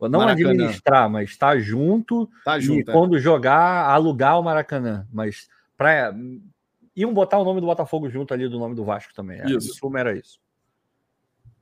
Não 0.00 0.20
Maracanã. 0.20 0.50
administrar, 0.50 1.10
mas 1.10 1.30
estar 1.30 1.54
tá 1.54 1.58
junto. 1.58 2.30
Tá 2.44 2.60
junto. 2.60 2.86
E 2.86 2.90
é. 2.90 2.92
quando 2.92 3.18
jogar, 3.18 3.88
alugar 3.88 4.38
o 4.38 4.44
Maracanã. 4.44 5.06
Mas 5.10 5.48
para. 5.76 6.14
Iam 6.94 7.14
botar 7.14 7.38
o 7.38 7.44
nome 7.44 7.60
do 7.60 7.66
Botafogo 7.66 8.10
junto 8.10 8.34
ali 8.34 8.48
do 8.48 8.58
nome 8.58 8.74
do 8.74 8.84
Vasco 8.84 9.14
também. 9.14 9.40
É, 9.40 9.46
isso. 9.46 9.78
O 9.82 9.96
era 9.96 10.16
isso. 10.16 10.38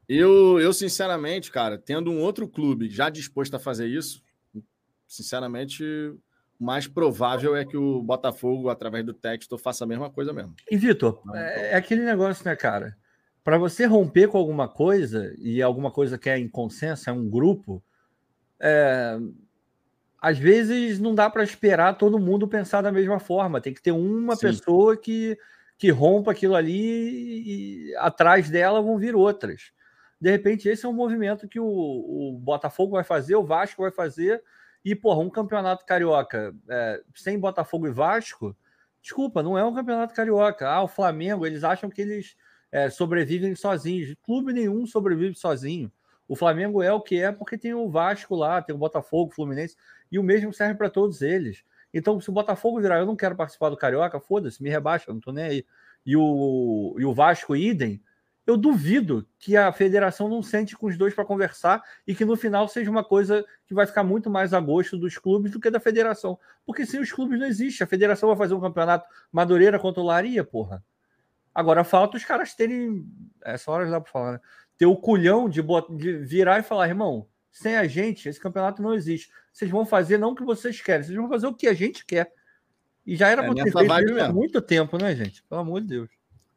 Eu, 0.08 0.60
eu, 0.60 0.72
sinceramente, 0.72 1.50
cara, 1.50 1.76
tendo 1.76 2.10
um 2.10 2.20
outro 2.20 2.46
clube 2.46 2.88
já 2.88 3.10
disposto 3.10 3.54
a 3.54 3.58
fazer 3.58 3.88
isso, 3.88 4.22
sinceramente, 5.06 5.82
o 6.58 6.64
mais 6.64 6.86
provável 6.86 7.56
é 7.56 7.64
que 7.64 7.76
o 7.76 8.02
Botafogo, 8.02 8.68
através 8.68 9.04
do 9.04 9.12
texto, 9.12 9.58
faça 9.58 9.84
a 9.84 9.86
mesma 9.86 10.08
coisa 10.08 10.32
mesmo. 10.32 10.54
E, 10.70 10.76
Vitor, 10.76 11.20
é, 11.34 11.72
é 11.72 11.74
aquele 11.74 12.04
negócio, 12.04 12.44
né, 12.44 12.54
cara? 12.54 12.96
Para 13.42 13.58
você 13.58 13.84
romper 13.84 14.28
com 14.28 14.38
alguma 14.38 14.68
coisa, 14.68 15.34
e 15.38 15.60
alguma 15.60 15.90
coisa 15.90 16.16
que 16.16 16.30
é 16.30 16.38
em 16.38 16.48
consenso, 16.48 17.10
é 17.10 17.12
um 17.12 17.28
grupo, 17.28 17.82
é... 18.60 19.18
às 20.20 20.38
vezes 20.38 20.98
não 20.98 21.14
dá 21.14 21.28
para 21.28 21.44
esperar 21.44 21.98
todo 21.98 22.18
mundo 22.18 22.48
pensar 22.48 22.80
da 22.80 22.92
mesma 22.92 23.18
forma. 23.18 23.60
Tem 23.60 23.74
que 23.74 23.82
ter 23.82 23.92
uma 23.92 24.36
Sim. 24.36 24.48
pessoa 24.48 24.96
que, 24.96 25.36
que 25.76 25.90
rompa 25.90 26.30
aquilo 26.30 26.54
ali 26.54 27.90
e 27.90 27.94
atrás 27.96 28.48
dela 28.48 28.80
vão 28.80 28.98
vir 28.98 29.14
outras. 29.14 29.74
De 30.20 30.30
repente, 30.30 30.68
esse 30.68 30.86
é 30.86 30.88
um 30.88 30.92
movimento 30.92 31.48
que 31.48 31.60
o, 31.60 31.66
o 31.66 32.38
Botafogo 32.38 32.92
vai 32.92 33.04
fazer, 33.04 33.36
o 33.36 33.44
Vasco 33.44 33.82
vai 33.82 33.90
fazer, 33.90 34.42
e, 34.84 34.94
porra, 34.94 35.20
um 35.20 35.30
campeonato 35.30 35.84
carioca 35.84 36.54
é, 36.68 37.02
sem 37.14 37.38
Botafogo 37.38 37.86
e 37.86 37.90
Vasco, 37.90 38.56
desculpa, 39.02 39.42
não 39.42 39.58
é 39.58 39.64
um 39.64 39.74
campeonato 39.74 40.14
carioca. 40.14 40.68
Ah, 40.68 40.82
o 40.82 40.88
Flamengo, 40.88 41.46
eles 41.46 41.64
acham 41.64 41.90
que 41.90 42.00
eles 42.00 42.36
é, 42.70 42.88
sobrevivem 42.88 43.54
sozinhos. 43.54 44.14
Clube 44.22 44.52
nenhum 44.52 44.86
sobrevive 44.86 45.34
sozinho. 45.34 45.90
O 46.28 46.34
Flamengo 46.34 46.82
é 46.82 46.92
o 46.92 47.00
que 47.00 47.20
é 47.20 47.30
porque 47.30 47.56
tem 47.56 47.74
o 47.74 47.88
Vasco 47.88 48.34
lá, 48.34 48.60
tem 48.60 48.74
o 48.74 48.78
Botafogo, 48.78 49.30
o 49.30 49.34
Fluminense, 49.34 49.76
e 50.10 50.18
o 50.18 50.22
mesmo 50.22 50.52
serve 50.52 50.74
para 50.74 50.90
todos 50.90 51.22
eles. 51.22 51.64
Então, 51.92 52.20
se 52.20 52.28
o 52.28 52.32
Botafogo 52.32 52.80
virar, 52.80 52.98
eu 52.98 53.06
não 53.06 53.16
quero 53.16 53.36
participar 53.36 53.70
do 53.70 53.76
Carioca, 53.76 54.20
foda-se, 54.20 54.62
me 54.62 54.68
rebaixa, 54.68 55.12
não 55.12 55.20
tô 55.20 55.32
nem 55.32 55.44
aí. 55.44 55.66
E 56.04 56.16
o, 56.16 56.94
e 56.98 57.04
o 57.04 57.14
Vasco, 57.14 57.56
idem, 57.56 58.02
eu 58.46 58.56
duvido 58.56 59.26
que 59.38 59.56
a 59.56 59.72
federação 59.72 60.28
não 60.28 60.40
sente 60.40 60.76
com 60.76 60.86
os 60.86 60.96
dois 60.96 61.12
para 61.12 61.24
conversar 61.24 61.82
e 62.06 62.14
que 62.14 62.24
no 62.24 62.36
final 62.36 62.68
seja 62.68 62.88
uma 62.88 63.02
coisa 63.02 63.44
que 63.66 63.74
vai 63.74 63.86
ficar 63.86 64.04
muito 64.04 64.30
mais 64.30 64.54
a 64.54 64.60
gosto 64.60 64.96
dos 64.96 65.18
clubes 65.18 65.50
do 65.50 65.58
que 65.58 65.68
da 65.68 65.80
federação. 65.80 66.38
Porque 66.64 66.86
sem 66.86 67.00
os 67.00 67.10
clubes 67.10 67.40
não 67.40 67.46
existe. 67.46 67.82
A 67.82 67.86
federação 67.88 68.28
vai 68.28 68.38
fazer 68.38 68.54
um 68.54 68.60
campeonato 68.60 69.04
Madureira 69.32 69.80
contra 69.80 70.00
o 70.00 70.06
Laria, 70.06 70.44
porra. 70.44 70.82
Agora 71.52 71.82
falta 71.82 72.16
os 72.16 72.24
caras 72.24 72.54
terem. 72.54 73.04
Essa 73.42 73.70
hora 73.70 73.84
já 73.84 73.92
dá 73.92 74.00
para 74.00 74.12
falar, 74.12 74.32
né? 74.34 74.40
Ter 74.78 74.86
o 74.86 74.94
culhão 74.94 75.48
de, 75.48 75.60
de 75.96 76.18
virar 76.18 76.60
e 76.60 76.62
falar, 76.62 76.86
irmão, 76.86 77.26
sem 77.50 77.76
a 77.76 77.86
gente, 77.88 78.28
esse 78.28 78.38
campeonato 78.38 78.80
não 78.80 78.94
existe. 78.94 79.28
Vocês 79.52 79.70
vão 79.70 79.84
fazer 79.84 80.18
não 80.18 80.32
o 80.32 80.34
que 80.36 80.44
vocês 80.44 80.80
querem, 80.80 81.02
vocês 81.02 81.16
vão 81.16 81.28
fazer 81.28 81.46
o 81.46 81.54
que 81.54 81.66
a 81.66 81.74
gente 81.74 82.04
quer. 82.04 82.30
E 83.04 83.16
já 83.16 83.28
era 83.28 83.44
é 83.44 83.54
ter 83.54 83.72
feito 83.72 84.20
há 84.20 84.32
muito 84.32 84.60
tempo, 84.60 84.98
né, 84.98 85.16
gente? 85.16 85.42
Pelo 85.44 85.62
amor 85.62 85.80
de 85.80 85.86
Deus. 85.86 86.10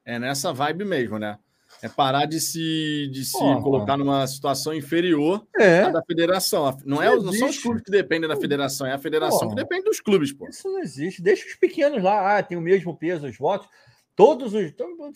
É 0.03 0.19
nessa 0.19 0.51
vibe 0.51 0.83
mesmo, 0.83 1.17
né? 1.17 1.39
É 1.81 1.87
parar 1.87 2.25
de 2.25 2.39
se, 2.39 3.07
de 3.11 3.23
se 3.23 3.37
colocar 3.37 3.97
numa 3.97 4.27
situação 4.27 4.73
inferior 4.73 5.45
é. 5.57 5.81
à 5.81 5.89
da 5.89 6.03
federação. 6.03 6.77
Não, 6.85 7.01
é, 7.01 7.15
não 7.15 7.31
são 7.31 7.49
os 7.49 7.57
clubes 7.57 7.83
que 7.83 7.91
dependem 7.91 8.27
da 8.27 8.35
federação, 8.35 8.85
é 8.85 8.93
a 8.93 8.97
federação 8.99 9.49
que 9.49 9.55
depende 9.55 9.83
dos 9.83 9.99
clubes, 9.99 10.33
pô. 10.33 10.47
Isso 10.47 10.67
não 10.67 10.79
existe. 10.79 11.21
Deixa 11.21 11.47
os 11.47 11.55
pequenos 11.55 12.03
lá, 12.03 12.37
ah, 12.37 12.43
tem 12.43 12.57
o 12.57 12.61
mesmo 12.61 12.95
peso 12.95 13.27
os 13.27 13.37
votos. 13.37 13.67
Todos 14.15 14.53
os. 14.53 14.73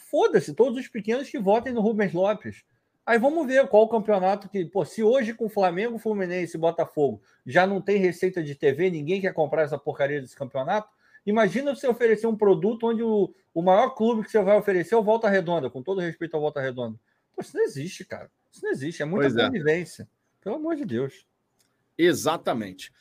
Foda-se, 0.10 0.54
todos 0.54 0.80
os 0.80 0.88
pequenos 0.88 1.30
que 1.30 1.38
votem 1.38 1.74
no 1.74 1.82
Rubens 1.82 2.14
Lopes. 2.14 2.64
Aí 3.06 3.20
vamos 3.20 3.46
ver 3.46 3.68
qual 3.68 3.84
o 3.84 3.90
campeonato 3.90 4.48
que. 4.48 4.64
Pô, 4.64 4.86
se 4.86 5.04
hoje 5.04 5.34
com 5.34 5.50
Flamengo, 5.50 5.98
Fluminense 5.98 6.56
e 6.56 6.60
Botafogo 6.60 7.22
já 7.46 7.68
não 7.68 7.82
tem 7.82 7.98
receita 7.98 8.42
de 8.42 8.56
TV, 8.56 8.90
ninguém 8.90 9.20
quer 9.20 9.34
comprar 9.34 9.64
essa 9.64 9.78
porcaria 9.78 10.22
desse 10.22 10.36
campeonato 10.36 10.88
Imagina 11.26 11.74
você 11.74 11.88
oferecer 11.88 12.28
um 12.28 12.36
produto 12.36 12.88
onde 12.88 13.02
o, 13.02 13.34
o 13.54 13.62
maior 13.62 13.92
clube 13.92 14.24
que 14.24 14.32
você 14.32 14.42
vai 14.42 14.58
oferecer 14.58 14.96
é 14.96 14.98
o 14.98 15.04
Volta 15.04 15.30
Redonda, 15.30 15.70
com 15.70 15.82
todo 15.82 16.02
respeito 16.02 16.36
ao 16.36 16.42
Volta 16.42 16.60
Redonda. 16.60 17.00
Pô, 17.36 17.42
isso 17.42 17.56
não 17.56 17.64
existe, 17.64 18.04
cara. 18.04 18.30
Isso 18.52 18.64
não 18.64 18.72
existe. 18.72 19.02
É 19.02 19.06
muita 19.06 19.30
pois 19.30 19.38
é. 19.38 19.46
convivência. 19.46 20.04
É. 20.04 20.44
Pelo 20.44 20.56
amor 20.58 20.76
de 20.76 20.86
Deus. 20.86 21.26
Exatamente. 21.98 22.92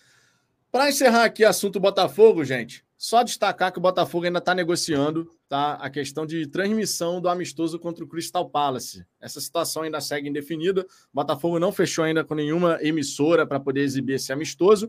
Para 0.71 0.89
encerrar 0.89 1.25
aqui 1.25 1.45
o 1.45 1.49
assunto 1.49 1.81
Botafogo, 1.81 2.45
gente, 2.45 2.85
só 2.97 3.23
destacar 3.25 3.73
que 3.73 3.79
o 3.79 3.83
Botafogo 3.83 4.27
ainda 4.27 4.39
está 4.39 4.55
negociando 4.55 5.29
tá, 5.49 5.75
a 5.75 5.91
questão 5.91 6.25
de 6.25 6.47
transmissão 6.47 7.21
do 7.21 7.29
amistoso 7.29 7.79
contra 7.79 8.05
o 8.05 8.07
Crystal 8.07 8.49
Palace. 8.49 9.05
Essa 9.21 9.41
situação 9.41 9.83
ainda 9.83 10.01
segue 10.01 10.29
indefinida. 10.29 10.83
O 10.83 10.87
Botafogo 11.13 11.59
não 11.59 11.73
fechou 11.73 12.05
ainda 12.05 12.23
com 12.23 12.35
nenhuma 12.35 12.79
emissora 12.81 13.45
para 13.45 13.59
poder 13.59 13.81
exibir 13.81 14.15
esse 14.15 14.33
amistoso. 14.33 14.89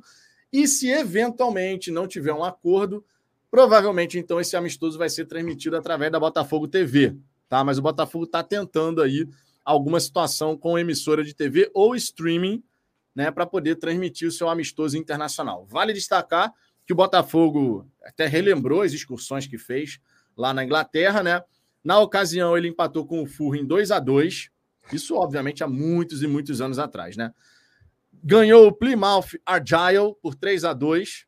E 0.52 0.68
se 0.68 0.90
eventualmente 0.90 1.90
não 1.90 2.08
tiver 2.08 2.34
um 2.34 2.44
acordo, 2.44 3.04
Provavelmente, 3.54 4.18
então, 4.18 4.42
esse 4.42 4.56
amistoso 4.56 4.98
vai 4.98 5.08
ser 5.08 5.26
transmitido 5.26 5.78
através 5.78 6.12
da 6.12 6.20
Botafogo 6.20 6.68
TV, 6.68 7.16
tá? 7.48 7.64
Mas 7.64 7.78
o 7.78 7.84
Botafogo 7.84 8.26
está 8.26 8.42
tentando 8.42 9.00
aí 9.00 9.30
alguma 9.64 10.00
situação 10.00 10.58
com 10.58 10.76
emissora 10.76 11.24
de 11.24 11.36
TV 11.36 11.70
ou 11.72 11.96
streaming, 11.96 12.64
né, 13.14 13.30
para 13.30 13.46
poder 13.46 13.76
transmitir 13.76 14.28
o 14.28 14.32
seu 14.32 14.50
amistoso 14.50 14.98
internacional. 14.98 15.68
Vale 15.68 15.94
destacar 15.94 16.52
que 16.84 16.94
o 16.94 16.96
Botafogo 16.96 17.88
até 18.04 18.26
relembrou 18.26 18.82
as 18.82 18.92
excursões 18.92 19.46
que 19.46 19.60
fez 19.60 20.00
lá 20.36 20.52
na 20.52 20.66
Inglaterra, 20.66 21.22
né? 21.22 21.44
Na 21.84 22.00
ocasião, 22.00 22.58
ele 22.58 22.70
empatou 22.70 23.06
com 23.06 23.22
o 23.22 23.28
Furro 23.28 23.56
em 23.56 23.64
2 23.64 23.92
a 23.92 24.00
2 24.00 24.50
Isso, 24.92 25.16
obviamente, 25.16 25.64
há 25.64 25.68
muitos 25.68 26.24
e 26.24 26.28
muitos 26.28 26.60
anos 26.60 26.80
atrás, 26.80 27.16
né? 27.16 27.32
Ganhou 28.12 28.66
o 28.66 28.74
Plymouth 28.74 29.38
Argyle 29.46 30.16
por 30.24 30.34
3 30.34 30.66
a 30.66 30.74
2 30.74 31.28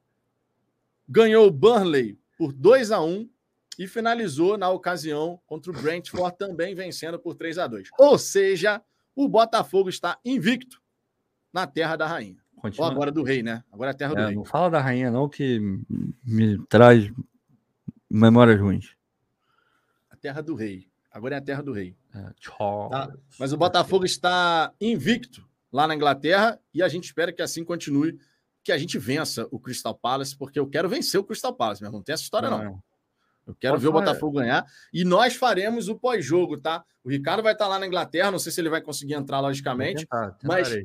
ganhou 1.08 1.48
o 1.48 1.52
Burnley 1.52 2.20
por 2.38 2.52
2 2.52 2.92
a 2.92 3.02
1 3.02 3.30
e 3.78 3.88
finalizou 3.88 4.58
na 4.58 4.70
ocasião 4.70 5.40
contra 5.46 5.72
o 5.72 5.76
Brentford 5.76 6.38
também 6.38 6.74
vencendo 6.74 7.20
por 7.20 7.36
3 7.36 7.58
a 7.58 7.68
2. 7.68 7.90
Ou 8.00 8.18
seja, 8.18 8.82
o 9.16 9.28
Botafogo 9.28 9.90
está 9.90 10.18
invicto 10.24 10.82
na 11.52 11.68
terra 11.68 11.96
da 11.96 12.08
rainha. 12.08 12.38
Continua. 12.56 12.88
Ou 12.88 12.92
agora 12.92 13.12
do 13.12 13.24
rei, 13.24 13.44
né? 13.44 13.64
Agora 13.72 13.92
é 13.92 13.94
a 13.94 13.98
terra 13.98 14.14
é, 14.14 14.16
do 14.16 14.28
rei. 14.28 14.36
Não 14.36 14.46
fala 14.46 14.70
da 14.70 14.82
rainha 14.82 15.12
não 15.12 15.30
que 15.30 15.60
me 16.24 16.58
traz 16.68 17.12
memórias 18.10 18.60
ruins. 18.60 18.96
A 20.10 20.16
terra 20.16 20.42
do 20.42 20.56
rei. 20.56 20.88
Agora 21.12 21.36
é 21.36 21.38
a 21.38 21.42
terra 21.42 21.62
do 21.62 21.72
rei. 21.72 21.96
É, 22.14 22.20
tá? 22.90 23.14
Mas 23.40 23.54
o 23.54 23.58
Botafogo 23.58 24.06
está 24.06 24.74
invicto 24.82 25.48
lá 25.72 25.88
na 25.88 25.96
Inglaterra 25.96 26.60
e 26.74 26.82
a 26.82 26.88
gente 26.88 27.06
espera 27.06 27.32
que 27.32 27.42
assim 27.42 27.64
continue 27.64 28.18
que 28.66 28.72
a 28.72 28.78
gente 28.80 28.98
vença 28.98 29.48
o 29.52 29.60
Crystal 29.60 29.94
Palace, 29.94 30.36
porque 30.36 30.60
eu 30.60 30.68
quero 30.68 30.90
vencer 30.90 31.20
o 31.20 31.24
Crystal 31.24 31.54
Palace, 31.54 31.82
meu 31.82 31.88
irmão. 31.88 32.00
Não 32.00 32.04
tem 32.04 32.14
essa 32.14 32.24
história, 32.24 32.50
não. 32.50 32.64
não. 32.64 32.84
Eu 33.46 33.54
quero 33.54 33.76
Pode 33.76 33.84
ver 33.84 33.92
falar. 33.92 34.02
o 34.02 34.06
Botafogo 34.06 34.40
ganhar. 34.40 34.66
E 34.92 35.06
nós 35.06 35.36
faremos 35.36 35.88
o 35.88 35.96
pós-jogo, 35.96 36.60
tá? 36.60 36.84
O 37.04 37.10
Ricardo 37.12 37.44
vai 37.44 37.54
estar 37.54 37.68
lá 37.68 37.78
na 37.78 37.86
Inglaterra, 37.86 38.32
não 38.32 38.40
sei 38.40 38.52
se 38.52 38.60
ele 38.60 38.70
vai 38.70 38.82
conseguir 38.82 39.14
entrar, 39.14 39.40
logicamente. 39.40 40.02
Tentar, 40.02 40.36
mas 40.44 40.76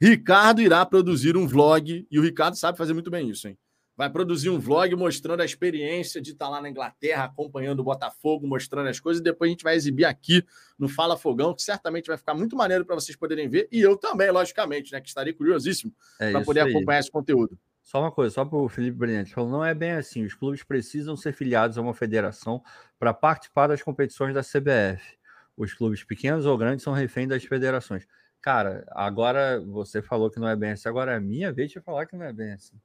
Ricardo 0.00 0.62
irá 0.62 0.86
produzir 0.86 1.36
um 1.36 1.46
vlog, 1.46 2.06
e 2.10 2.18
o 2.18 2.22
Ricardo 2.22 2.56
sabe 2.56 2.78
fazer 2.78 2.94
muito 2.94 3.10
bem 3.10 3.28
isso, 3.28 3.46
hein? 3.46 3.58
Vai 3.98 4.08
produzir 4.08 4.48
um 4.48 4.60
vlog 4.60 4.94
mostrando 4.94 5.40
a 5.40 5.44
experiência 5.44 6.22
de 6.22 6.30
estar 6.30 6.48
lá 6.48 6.62
na 6.62 6.70
Inglaterra, 6.70 7.24
acompanhando 7.24 7.80
o 7.80 7.82
Botafogo, 7.82 8.46
mostrando 8.46 8.88
as 8.88 9.00
coisas, 9.00 9.20
e 9.20 9.24
depois 9.24 9.48
a 9.48 9.50
gente 9.50 9.64
vai 9.64 9.74
exibir 9.74 10.04
aqui 10.04 10.44
no 10.78 10.88
Fala 10.88 11.16
Fogão, 11.16 11.52
que 11.52 11.62
certamente 11.62 12.06
vai 12.06 12.16
ficar 12.16 12.32
muito 12.32 12.54
maneiro 12.54 12.86
para 12.86 12.94
vocês 12.94 13.16
poderem 13.16 13.48
ver, 13.48 13.66
e 13.72 13.80
eu 13.80 13.96
também, 13.96 14.30
logicamente, 14.30 14.92
né, 14.92 15.00
que 15.00 15.08
estarei 15.08 15.32
curiosíssimo 15.32 15.92
é 16.20 16.30
para 16.30 16.42
poder 16.42 16.60
aí. 16.60 16.70
acompanhar 16.70 17.00
esse 17.00 17.10
conteúdo. 17.10 17.58
Só 17.82 18.00
uma 18.00 18.12
coisa, 18.12 18.32
só 18.32 18.44
para 18.44 18.56
o 18.56 18.68
Felipe 18.68 18.96
Brilhante. 18.96 19.34
Falou, 19.34 19.50
não 19.50 19.64
é 19.64 19.74
bem 19.74 19.92
assim. 19.92 20.22
Os 20.22 20.34
clubes 20.34 20.62
precisam 20.62 21.16
ser 21.16 21.32
filiados 21.32 21.76
a 21.76 21.80
uma 21.80 21.94
federação 21.94 22.62
para 22.98 23.12
participar 23.12 23.66
das 23.66 23.82
competições 23.82 24.32
da 24.32 24.42
CBF. 24.42 25.18
Os 25.56 25.74
clubes 25.74 26.04
pequenos 26.04 26.46
ou 26.46 26.56
grandes 26.56 26.84
são 26.84 26.92
reféns 26.92 27.30
das 27.30 27.42
federações. 27.42 28.06
Cara, 28.42 28.86
agora 28.90 29.60
você 29.60 30.02
falou 30.02 30.30
que 30.30 30.38
não 30.38 30.46
é 30.46 30.54
bem 30.54 30.72
assim. 30.72 30.88
Agora 30.88 31.12
é 31.12 31.16
a 31.16 31.20
minha 31.20 31.50
vez 31.50 31.70
de 31.70 31.80
falar 31.80 32.06
que 32.06 32.14
não 32.14 32.26
é 32.26 32.32
bem 32.32 32.52
assim. 32.52 32.76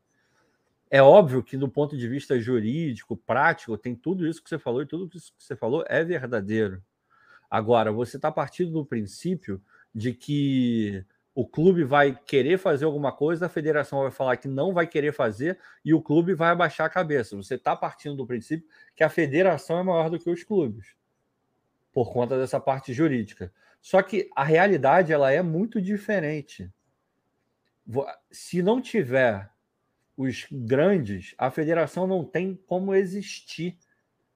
É 0.94 1.02
óbvio 1.02 1.42
que, 1.42 1.58
do 1.58 1.68
ponto 1.68 1.98
de 1.98 2.08
vista 2.08 2.40
jurídico, 2.40 3.18
prático, 3.18 3.76
tem 3.76 3.96
tudo 3.96 4.28
isso 4.28 4.44
que 4.44 4.48
você 4.48 4.60
falou 4.60 4.84
e 4.84 4.86
tudo 4.86 5.10
isso 5.18 5.34
que 5.36 5.44
você 5.44 5.56
falou 5.56 5.84
é 5.88 6.04
verdadeiro. 6.04 6.84
Agora, 7.50 7.92
você 7.92 8.18
está 8.18 8.32
partindo 8.32 8.74
do 8.74 8.86
princípio 8.86 9.60
de 9.92 10.14
que 10.14 11.04
o 11.34 11.48
clube 11.48 11.84
vai 11.84 12.16
querer 12.16 12.60
fazer 12.60 12.86
alguma 12.86 13.12
coisa, 13.12 13.48
a 13.48 13.50
federação 13.50 14.04
vai 14.04 14.12
falar 14.12 14.38
que 14.38 14.48
não 14.48 14.72
vai 14.72 14.86
querer 14.86 15.14
fazer 15.14 15.58
e 15.84 15.96
o 15.96 16.02
clube 16.02 16.36
vai 16.36 16.52
abaixar 16.52 16.86
a 16.86 16.92
cabeça. 16.92 17.36
Você 17.36 17.56
está 17.56 17.76
partindo 17.76 18.16
do 18.16 18.28
princípio 18.28 18.70
que 18.96 19.04
a 19.04 19.10
federação 19.10 19.80
é 19.80 19.84
maior 19.84 20.12
do 20.12 20.20
que 20.20 20.30
os 20.30 20.44
clubes, 20.44 20.96
por 21.92 22.14
conta 22.14 22.38
dessa 22.38 22.60
parte 22.60 22.94
jurídica. 22.94 23.52
Só 23.82 24.00
que 24.04 24.30
a 24.36 24.44
realidade 24.44 25.12
ela 25.12 25.32
é 25.32 25.42
muito 25.42 25.82
diferente. 25.82 26.72
Se 28.30 28.62
não 28.62 28.80
tiver 28.80 29.52
os 30.16 30.46
grandes, 30.52 31.34
a 31.38 31.50
federação 31.50 32.06
não 32.06 32.24
tem 32.24 32.60
como 32.68 32.94
existir. 32.94 33.78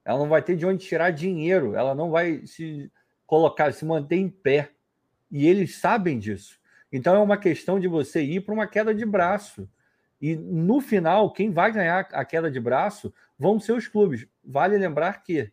Ela 0.04 0.18
não 0.18 0.28
vai 0.28 0.42
ter 0.42 0.56
de 0.56 0.66
onde 0.66 0.86
tirar 0.86 1.10
dinheiro, 1.10 1.74
ela 1.74 1.94
não 1.94 2.10
vai 2.10 2.46
se 2.46 2.90
colocar, 3.26 3.72
se 3.72 3.84
manter 3.84 4.16
em 4.16 4.28
pé. 4.28 4.70
E 5.30 5.46
eles 5.46 5.76
sabem 5.76 6.18
disso. 6.18 6.58
Então 6.90 7.14
é 7.14 7.18
uma 7.18 7.36
questão 7.36 7.78
de 7.78 7.86
você 7.86 8.22
ir 8.22 8.40
para 8.40 8.54
uma 8.54 8.66
queda 8.66 8.94
de 8.94 9.04
braço. 9.04 9.68
E 10.20 10.34
no 10.34 10.80
final, 10.80 11.32
quem 11.32 11.50
vai 11.50 11.70
ganhar 11.70 12.08
a 12.12 12.24
queda 12.24 12.50
de 12.50 12.58
braço 12.58 13.12
vão 13.38 13.60
ser 13.60 13.72
os 13.72 13.86
clubes. 13.86 14.26
Vale 14.42 14.76
lembrar 14.76 15.22
que 15.22 15.52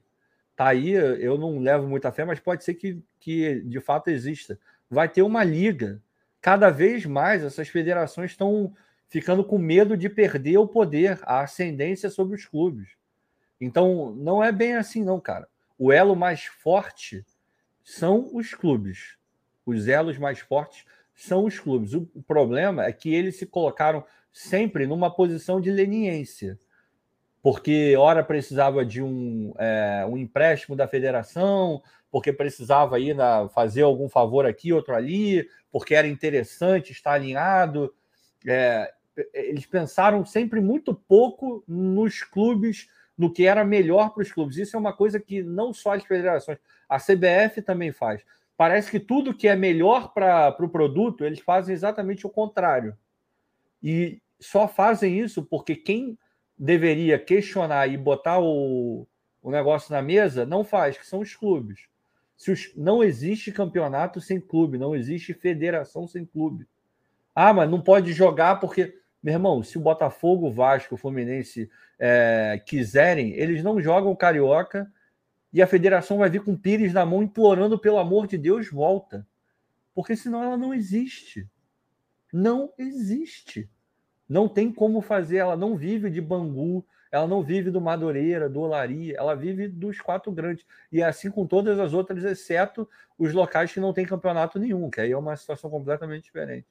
tá 0.56 0.68
aí, 0.68 0.92
eu 0.92 1.38
não 1.38 1.60
levo 1.60 1.88
muita 1.88 2.12
fé, 2.12 2.24
mas 2.24 2.40
pode 2.40 2.64
ser 2.64 2.76
que, 2.76 3.04
que 3.20 3.62
de 3.62 3.80
fato 3.80 4.10
exista. 4.10 4.58
Vai 4.90 5.10
ter 5.10 5.22
uma 5.22 5.44
liga. 5.44 6.02
Cada 6.42 6.70
vez 6.70 7.06
mais 7.06 7.44
essas 7.44 7.68
federações 7.68 8.32
estão 8.32 8.74
ficando 9.08 9.44
com 9.44 9.58
medo 9.58 9.96
de 9.96 10.10
perder 10.10 10.58
o 10.58 10.68
poder, 10.68 11.20
a 11.24 11.42
ascendência 11.42 12.10
sobre 12.10 12.36
os 12.36 12.46
clubes. 12.46 12.90
Então, 13.60 14.14
não 14.16 14.44
é 14.44 14.52
bem 14.52 14.76
assim, 14.76 15.04
não, 15.04 15.20
cara. 15.20 15.48
O 15.78 15.92
elo 15.92 16.16
mais 16.16 16.46
forte 16.46 17.26
são 17.84 18.30
os 18.34 18.54
clubes. 18.54 19.18
Os 19.66 19.88
elos 19.88 20.18
mais 20.18 20.40
fortes 20.40 20.86
são 21.14 21.46
os 21.46 21.60
clubes. 21.60 21.94
O, 21.94 22.08
problema 22.28 22.86
é 22.86 22.92
que 22.92 23.14
eles 23.14 23.38
se 23.38 23.46
colocaram 23.46 24.04
sempre 24.32 24.86
numa 24.86 25.10
posição 25.10 25.62
de 25.62 25.72
leniência, 25.72 26.60
porque 27.42 27.96
ora 27.98 28.24
precisava 28.24 28.86
de 28.86 29.02
um, 29.02 29.54
é, 29.58 30.06
um 30.10 30.18
empréstimo 30.18 30.76
da 30.76 30.88
federação, 30.88 31.82
porque 32.12 32.34
precisava 32.34 33.00
ir 33.00 33.14
na, 33.16 33.48
fazer 33.50 33.84
algum 33.84 34.10
favor 34.10 34.46
aqui, 34.46 34.74
outro 34.74 34.94
ali, 34.94 35.48
porque 35.72 35.96
era 35.96 36.08
interessante 36.08 36.92
estar 36.92 37.14
alinhado. 37.14 37.94
É, 38.46 38.94
eles 39.34 39.66
pensaram 39.66 40.26
sempre 40.26 40.60
muito 40.60 40.94
pouco 40.94 41.64
nos 41.68 42.24
clubes, 42.24 42.90
no 43.18 43.32
que 43.32 43.46
era 43.46 43.64
melhor 43.64 44.14
para 44.14 44.24
os 44.24 44.32
clubes. 44.32 44.58
Isso 44.58 44.76
é 44.76 44.80
uma 44.80 44.94
coisa 44.94 45.20
que 45.20 45.42
não 45.42 45.74
só 45.74 45.94
as 45.94 46.04
federações, 46.04 46.58
a 46.88 46.98
CBF 46.98 47.62
também 47.62 47.92
faz 47.92 48.24
parece 48.58 48.90
que 48.90 49.00
tudo 49.00 49.34
que 49.34 49.48
é 49.48 49.56
melhor 49.56 50.14
para 50.14 50.50
o 50.50 50.54
pro 50.54 50.70
produto, 50.70 51.26
eles 51.26 51.40
fazem 51.40 51.74
exatamente 51.74 52.26
o 52.26 52.30
contrário. 52.30 52.98
E 53.82 54.22
só 54.40 54.68
fazem 54.68 55.20
isso 55.20 55.44
porque 55.44 55.76
quem 55.76 56.18
deveria 56.58 57.20
questionar 57.20 57.88
e 57.88 57.98
botar 57.98 58.40
o, 58.40 59.08
o 59.42 59.52
negócio 59.52 59.94
na 59.94 60.02
mesa 60.02 60.46
não 60.46 60.64
faz, 60.64 60.98
que 60.98 61.06
são 61.06 61.20
os 61.20 61.36
clubes. 61.36 61.88
Se 62.38 62.52
os, 62.52 62.74
não 62.76 63.04
existe 63.04 63.52
campeonato 63.52 64.20
sem 64.22 64.40
clube, 64.40 64.78
não 64.78 64.96
existe 64.96 65.34
federação 65.34 66.08
sem 66.08 66.26
clube. 66.26 66.68
Ah, 67.36 67.54
mas 67.54 67.70
não 67.70 67.82
pode 67.82 68.14
jogar 68.14 68.56
porque, 68.62 68.98
meu 69.22 69.34
irmão, 69.34 69.62
se 69.62 69.78
o 69.78 69.82
Botafogo, 69.82 70.48
o 70.48 70.54
Vasco, 70.54 70.96
o 70.96 70.98
Fluminense 70.98 71.70
é, 72.00 72.62
quiserem, 72.66 73.34
eles 73.34 73.62
não 73.62 73.82
jogam 73.82 74.16
carioca 74.16 74.90
e 75.52 75.62
a 75.62 75.68
federação 75.68 76.18
vai 76.18 76.30
vir 76.30 76.44
com 76.44 76.54
o 76.54 76.58
Pires 76.58 76.94
na 76.94 77.06
mão 77.06 77.22
implorando, 77.22 77.78
pelo 77.78 77.98
amor 77.98 78.26
de 78.26 78.38
Deus, 78.38 78.70
volta. 78.70 79.28
Porque 79.94 80.16
senão 80.16 80.44
ela 80.44 80.58
não 80.58 80.74
existe. 80.74 81.50
Não 82.32 82.74
existe. 82.78 83.70
Não 84.28 84.48
tem 84.48 84.72
como 84.72 85.02
fazer. 85.02 85.38
Ela 85.38 85.56
não 85.56 85.78
vive 85.78 86.10
de 86.10 86.20
Bangu, 86.20 86.86
ela 87.12 87.28
não 87.28 87.42
vive 87.42 87.72
do 87.72 87.80
Madureira, 87.80 88.50
do 88.50 88.60
Olaria, 88.60 89.16
ela 89.18 89.36
vive 89.36 89.70
dos 89.70 90.02
quatro 90.02 90.32
grandes. 90.32 90.66
E 90.92 91.02
é 91.02 91.06
assim 91.06 91.32
com 91.32 91.48
todas 91.48 91.80
as 91.80 91.94
outras, 91.94 92.26
exceto 92.26 92.90
os 93.18 93.32
locais 93.32 93.72
que 93.72 93.80
não 93.80 93.94
tem 93.94 94.06
campeonato 94.06 94.60
nenhum, 94.60 94.90
que 94.90 95.00
aí 95.00 95.12
é 95.14 95.18
uma 95.18 95.38
situação 95.38 95.70
completamente 95.70 96.24
diferente. 96.24 96.68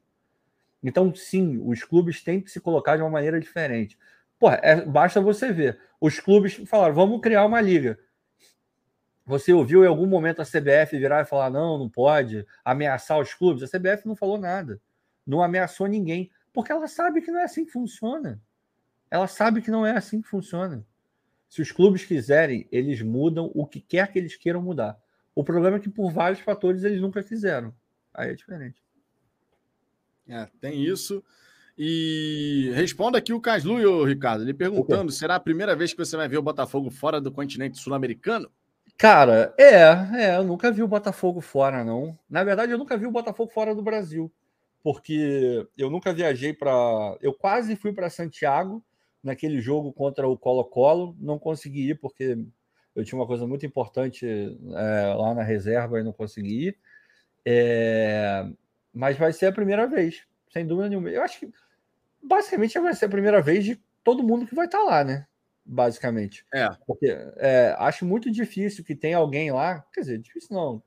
Então, 0.85 1.15
sim, 1.15 1.59
os 1.65 1.83
clubes 1.83 2.23
têm 2.23 2.43
que 2.43 2.51
se 2.51 2.61
colocar 2.61 2.97
de 2.97 3.03
uma 3.03 3.11
maneira 3.11 3.41
diferente. 3.41 3.99
Porra, 4.39 4.61
é, 4.63 4.85
basta 4.85 5.19
você 5.19 5.51
ver. 5.51 5.81
Os 5.99 6.21
clubes 6.21 6.55
falaram, 6.67 6.95
vamos 6.95 7.23
criar 7.23 7.47
uma 7.47 7.61
liga. 7.61 7.99
Você 9.25 9.55
ouviu 9.55 9.83
em 9.83 9.89
algum 9.89 10.07
momento 10.07 10.43
a 10.43 10.45
CBF 10.45 10.99
virar 10.99 11.23
e 11.23 11.25
falar: 11.25 11.49
não, 11.49 11.79
não 11.79 11.89
pode 11.89 12.47
ameaçar 12.63 13.19
os 13.19 13.33
clubes? 13.33 13.63
A 13.63 13.67
CBF 13.67 14.07
não 14.07 14.15
falou 14.15 14.37
nada, 14.37 14.79
não 15.27 15.43
ameaçou 15.43 15.87
ninguém, 15.87 16.31
porque 16.53 16.71
ela 16.71 16.87
sabe 16.87 17.23
que 17.23 17.31
não 17.31 17.41
é 17.41 17.45
assim 17.45 17.65
que 17.65 17.73
funciona. 17.73 18.39
Ela 19.11 19.27
sabe 19.27 19.63
que 19.63 19.71
não 19.71 19.87
é 19.87 19.97
assim 19.97 20.21
que 20.21 20.29
funciona. 20.29 20.85
Se 21.49 21.63
os 21.63 21.73
clubes 21.73 22.05
quiserem, 22.05 22.69
eles 22.71 23.01
mudam 23.01 23.51
o 23.55 23.67
que 23.67 23.81
quer 23.81 24.13
que 24.13 24.19
eles 24.19 24.37
queiram 24.37 24.61
mudar. 24.61 24.99
O 25.35 25.43
problema 25.43 25.79
é 25.79 25.81
que, 25.81 25.89
por 25.89 26.13
vários 26.13 26.41
fatores, 26.41 26.85
eles 26.85 27.01
nunca 27.01 27.23
fizeram. 27.23 27.75
Aí 28.13 28.31
é 28.31 28.35
diferente. 28.35 28.84
É, 30.29 30.49
tem 30.61 30.83
isso. 30.83 31.23
E 31.77 32.71
responda 32.75 33.19
aqui 33.19 33.33
o 33.33 33.41
Caslu, 33.41 34.05
Ricardo, 34.05 34.43
ele 34.43 34.55
perguntando: 34.55 35.11
será 35.11 35.35
a 35.35 35.41
primeira 35.41 35.75
vez 35.75 35.93
que 35.93 35.99
você 35.99 36.17
vai 36.17 36.29
ver 36.29 36.39
o 36.39 36.43
Botafogo 36.43 36.91
fora 36.91 37.21
do 37.21 37.33
continente 37.33 37.79
sul-americano? 37.79 38.49
Cara, 38.97 39.53
é, 39.59 39.75
é, 40.15 40.37
eu 40.37 40.45
nunca 40.45 40.71
vi 40.71 40.83
o 40.83 40.89
Botafogo 40.89 41.41
fora, 41.41 41.83
não. 41.83 42.17
Na 42.31 42.45
verdade, 42.45 42.71
eu 42.71 42.79
nunca 42.79 42.97
vi 42.97 43.07
o 43.07 43.11
Botafogo 43.11 43.51
fora 43.53 43.75
do 43.75 43.83
Brasil, 43.83 44.33
porque 44.85 45.67
eu 45.77 45.91
nunca 45.91 46.13
viajei 46.13 46.53
para. 46.53 47.17
Eu 47.21 47.35
quase 47.35 47.75
fui 47.75 47.93
para 47.93 48.09
Santiago 48.09 48.85
naquele 49.23 49.61
jogo 49.61 49.93
contra 49.93 50.29
o 50.29 50.39
Colo-Colo, 50.39 51.17
não 51.19 51.39
consegui 51.39 51.91
ir 51.91 51.99
porque 51.99 52.39
eu 52.95 53.05
tinha 53.05 53.19
uma 53.19 53.27
coisa 53.27 53.47
muito 53.47 53.67
importante 53.67 54.25
é, 54.27 55.15
lá 55.15 55.35
na 55.35 55.43
reserva 55.43 55.99
e 55.99 56.05
não 56.05 56.13
consegui 56.13 56.69
ir. 56.69 56.79
É, 57.45 58.47
mas 58.95 59.19
vai 59.19 59.33
ser 59.33 59.47
a 59.47 59.53
primeira 59.53 59.87
vez, 59.87 60.23
sem 60.53 60.67
dúvida 60.67 60.89
nenhuma. 60.89 61.11
Eu 61.11 61.23
acho 61.23 61.41
que 61.41 61.53
basicamente 62.23 62.79
vai 62.79 62.95
ser 62.95 63.07
a 63.07 63.11
primeira 63.11 63.43
vez 63.43 63.65
de 63.65 63.81
todo 64.03 64.23
mundo 64.23 64.47
que 64.47 64.55
vai 64.55 64.67
estar 64.67 64.79
tá 64.79 64.85
lá, 64.85 65.05
né? 65.05 65.27
basicamente. 65.65 66.45
É. 66.53 66.69
Porque 66.87 67.07
é, 67.37 67.75
acho 67.79 68.05
muito 68.05 68.31
difícil 68.31 68.85
que 68.85 68.95
tenha 68.95 69.17
alguém 69.17 69.51
lá, 69.51 69.81
quer 69.93 70.03
dizer, 70.03 70.19
difícil 70.19 70.55
não, 70.55 70.83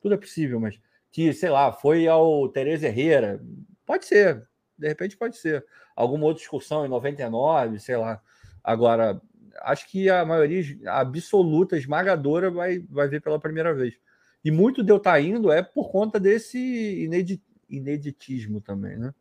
tudo 0.00 0.14
é 0.14 0.18
possível, 0.18 0.60
mas 0.60 0.78
que, 1.10 1.32
sei 1.32 1.50
lá, 1.50 1.72
foi 1.72 2.06
ao 2.06 2.48
Tereza 2.48 2.86
Herrera, 2.86 3.40
pode 3.86 4.06
ser, 4.06 4.46
de 4.76 4.88
repente 4.88 5.16
pode 5.16 5.36
ser. 5.36 5.64
Alguma 5.94 6.24
outra 6.24 6.42
excursão 6.42 6.86
em 6.86 6.88
99, 6.88 7.78
sei 7.78 7.96
lá. 7.96 8.20
Agora, 8.64 9.20
acho 9.60 9.86
que 9.90 10.08
a 10.08 10.24
maioria 10.24 10.62
a 10.86 11.00
absoluta, 11.00 11.76
esmagadora, 11.76 12.50
vai, 12.50 12.78
vai 12.88 13.08
ver 13.08 13.20
pela 13.20 13.38
primeira 13.38 13.74
vez. 13.74 13.94
E 14.44 14.50
muito 14.50 14.82
de 14.82 14.92
eu 14.92 14.96
estar 14.96 15.12
tá 15.12 15.20
indo 15.20 15.50
é 15.52 15.62
por 15.62 15.90
conta 15.90 16.18
desse 16.18 16.58
inedit, 17.04 17.42
ineditismo 17.68 18.60
também, 18.60 18.96
né? 18.96 19.14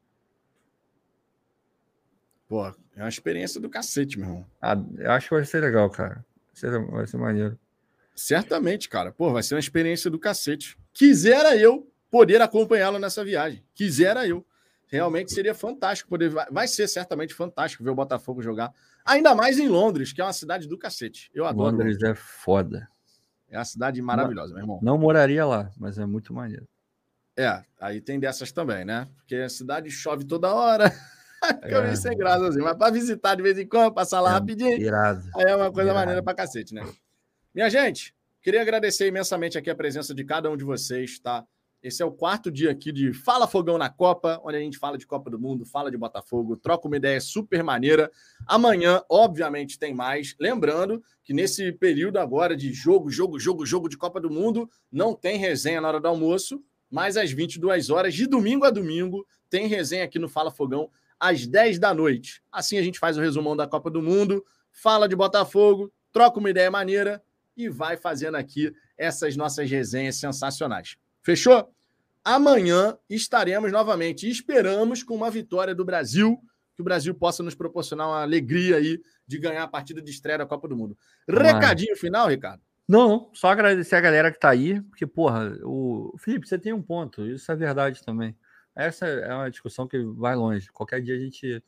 Pô, 2.48 2.68
é 2.68 3.02
uma 3.02 3.10
experiência 3.10 3.61
do 3.61 3.69
cacete, 3.69 4.19
meu 4.19 4.27
irmão. 4.27 4.45
Ah, 4.61 4.76
acho 5.15 5.30
que 5.30 5.35
vai 5.35 5.45
ser 5.45 5.61
legal, 5.61 5.89
cara. 5.89 6.26
Vai 6.48 6.56
ser, 6.56 6.85
vai 6.85 7.07
ser 7.07 7.18
maneiro. 7.18 7.57
Certamente, 8.14 8.89
cara. 8.89 9.11
Pô, 9.11 9.31
vai 9.31 9.41
ser 9.41 9.56
uma 9.56 9.60
experiência 9.60 10.11
do 10.11 10.19
cacete. 10.19 10.77
Quisera 10.93 11.56
eu 11.56 11.89
poder 12.10 12.41
acompanhá-lo 12.41 12.99
nessa 12.99 13.23
viagem. 13.23 13.64
Quisera 13.73 14.27
eu. 14.27 14.45
Realmente 14.88 15.31
seria 15.31 15.56
fantástico 15.56 16.10
poder. 16.10 16.30
Vai 16.30 16.68
ser 16.68 16.85
certamente 16.89 17.34
fantástico 17.34 17.81
ver 17.81 17.91
o 17.91 17.95
Botafogo 17.95 18.41
jogar. 18.41 18.73
Ainda 19.06 19.34
mais 19.34 19.57
em 19.57 19.69
Londres, 19.69 20.11
que 20.11 20.19
é 20.19 20.23
uma 20.26 20.34
cidade 20.34 20.68
do 20.68 20.77
cacete. 20.77 21.31
Eu 21.34 21.45
adoro. 21.45 21.72
Londres, 21.72 21.95
Londres. 21.95 22.11
é 22.11 22.15
foda. 22.15 22.89
É 23.52 23.57
uma 23.57 23.65
cidade 23.65 24.02
maravilhosa, 24.02 24.53
meu 24.53 24.64
irmão. 24.64 24.80
Não 24.82 24.98
moraria 24.98 25.45
lá, 25.45 25.69
mas 25.78 25.98
é 25.98 26.06
muito 26.06 26.34
maneiro. 26.34 26.65
É, 27.38 27.61
aí 27.80 27.99
tem 27.99 28.19
dessas 28.19 28.52
também, 28.52 28.86
né? 28.86 29.07
Porque 29.18 29.36
a 29.36 29.49
cidade 29.49 29.91
chove 29.91 30.23
toda 30.23 30.53
hora. 30.53 30.90
Fica 31.61 31.78
é. 31.78 31.84
meio 31.84 31.98
sem 31.98 32.18
graça 32.18 32.48
assim. 32.48 32.61
Mas 32.61 32.78
para 32.78 32.91
visitar 32.91 33.36
de 33.36 33.41
vez 33.41 33.57
em 33.57 33.68
quando, 33.68 33.94
passar 33.94 34.22
lá 34.22 34.30
é, 34.30 34.34
rapidinho. 34.34 34.80
Irado. 34.80 35.30
Aí 35.36 35.52
é 35.52 35.56
uma 35.56 35.72
coisa 35.72 35.90
irado. 35.90 35.99
maneira 35.99 36.23
pra 36.23 36.34
cacete, 36.34 36.73
né? 36.73 36.84
Minha 37.53 37.69
gente, 37.69 38.15
queria 38.41 38.61
agradecer 38.61 39.07
imensamente 39.07 39.57
aqui 39.57 39.69
a 39.69 39.76
presença 39.76 40.14
de 40.14 40.23
cada 40.23 40.49
um 40.49 40.56
de 40.56 40.64
vocês, 40.64 41.19
tá? 41.19 41.45
Esse 41.83 42.03
é 42.03 42.05
o 42.05 42.11
quarto 42.11 42.51
dia 42.51 42.69
aqui 42.69 42.91
de 42.91 43.11
Fala 43.11 43.47
Fogão 43.47 43.75
na 43.75 43.89
Copa, 43.89 44.39
onde 44.45 44.55
a 44.55 44.59
gente 44.59 44.77
fala 44.77 44.99
de 44.99 45.07
Copa 45.07 45.31
do 45.31 45.39
Mundo, 45.39 45.65
fala 45.65 45.89
de 45.89 45.97
Botafogo, 45.97 46.55
troca 46.55 46.87
uma 46.87 46.95
ideia 46.95 47.19
super 47.19 47.63
maneira. 47.63 48.11
Amanhã, 48.45 49.01
obviamente, 49.09 49.79
tem 49.79 49.91
mais. 49.91 50.35
Lembrando 50.39 51.03
que 51.23 51.33
nesse 51.33 51.71
período 51.71 52.17
agora 52.17 52.55
de 52.55 52.71
jogo, 52.71 53.09
jogo, 53.09 53.39
jogo, 53.39 53.65
jogo 53.65 53.89
de 53.89 53.97
Copa 53.97 54.21
do 54.21 54.29
Mundo, 54.29 54.69
não 54.91 55.15
tem 55.15 55.39
resenha 55.39 55.81
na 55.81 55.87
hora 55.87 55.99
do 55.99 56.07
almoço, 56.07 56.63
mas 56.87 57.17
às 57.17 57.31
22 57.31 57.89
horas, 57.89 58.13
de 58.13 58.27
domingo 58.27 58.63
a 58.63 58.69
domingo, 58.69 59.25
tem 59.49 59.65
resenha 59.65 60.03
aqui 60.03 60.19
no 60.19 60.29
Fala 60.29 60.51
Fogão, 60.51 60.87
às 61.19 61.47
10 61.47 61.79
da 61.79 61.95
noite. 61.95 62.43
Assim 62.51 62.77
a 62.77 62.83
gente 62.83 62.99
faz 62.99 63.17
o 63.17 63.21
resumão 63.21 63.55
da 63.55 63.65
Copa 63.65 63.89
do 63.89 64.03
Mundo, 64.03 64.45
fala 64.71 65.09
de 65.09 65.15
Botafogo, 65.15 65.91
troca 66.11 66.37
uma 66.37 66.49
ideia 66.51 66.69
maneira 66.69 67.23
e 67.57 67.67
vai 67.69 67.97
fazendo 67.97 68.35
aqui 68.35 68.71
essas 68.95 69.35
nossas 69.35 69.67
resenhas 69.67 70.17
sensacionais. 70.17 70.95
Fechou? 71.23 71.73
Amanhã 72.23 72.98
estaremos 73.10 73.72
novamente 73.72 74.30
esperamos 74.30 75.03
com 75.03 75.15
uma 75.15 75.31
vitória 75.31 75.73
do 75.73 75.84
Brasil, 75.84 76.39
que 76.76 76.81
o 76.81 76.85
Brasil 76.85 77.14
possa 77.15 77.41
nos 77.41 77.56
proporcionar 77.56 78.07
uma 78.07 78.22
alegria 78.22 78.77
aí 78.77 79.02
de 79.26 79.39
ganhar 79.39 79.64
a 79.64 79.68
partida 79.68 80.02
de 80.02 80.11
estreia 80.11 80.38
da 80.38 80.45
Copa 80.45 80.68
do 80.68 80.77
Mundo. 80.77 80.98
Recadinho 81.27 81.95
final, 81.95 82.27
Ricardo? 82.27 82.61
Não, 82.88 83.30
só 83.34 83.48
agradecer 83.48 83.95
a 83.95 84.02
galera 84.02 84.31
que 84.31 84.39
tá 84.39 84.49
aí, 84.49 84.81
porque, 84.81 85.07
porra, 85.07 85.57
o 85.64 86.14
Felipe, 86.18 86.48
você 86.48 86.60
tem 86.60 86.73
um 86.73 86.81
ponto, 86.81 87.26
isso 87.26 87.52
é 87.52 87.56
verdade 87.56 88.03
também. 88.03 88.35
Essa 88.76 89.06
é 89.07 89.34
uma 89.34 89.49
discussão 89.49 89.88
que 89.88 89.98
vai 90.03 90.35
longe. 90.35 90.69
Qualquer 90.72 91.02
dia 91.02 91.15
a 91.15 91.19
gente 91.19 91.64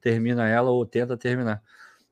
termina 0.00 0.48
ela 0.48 0.70
ou 0.70 0.86
tenta 0.86 1.16
terminar. 1.16 1.62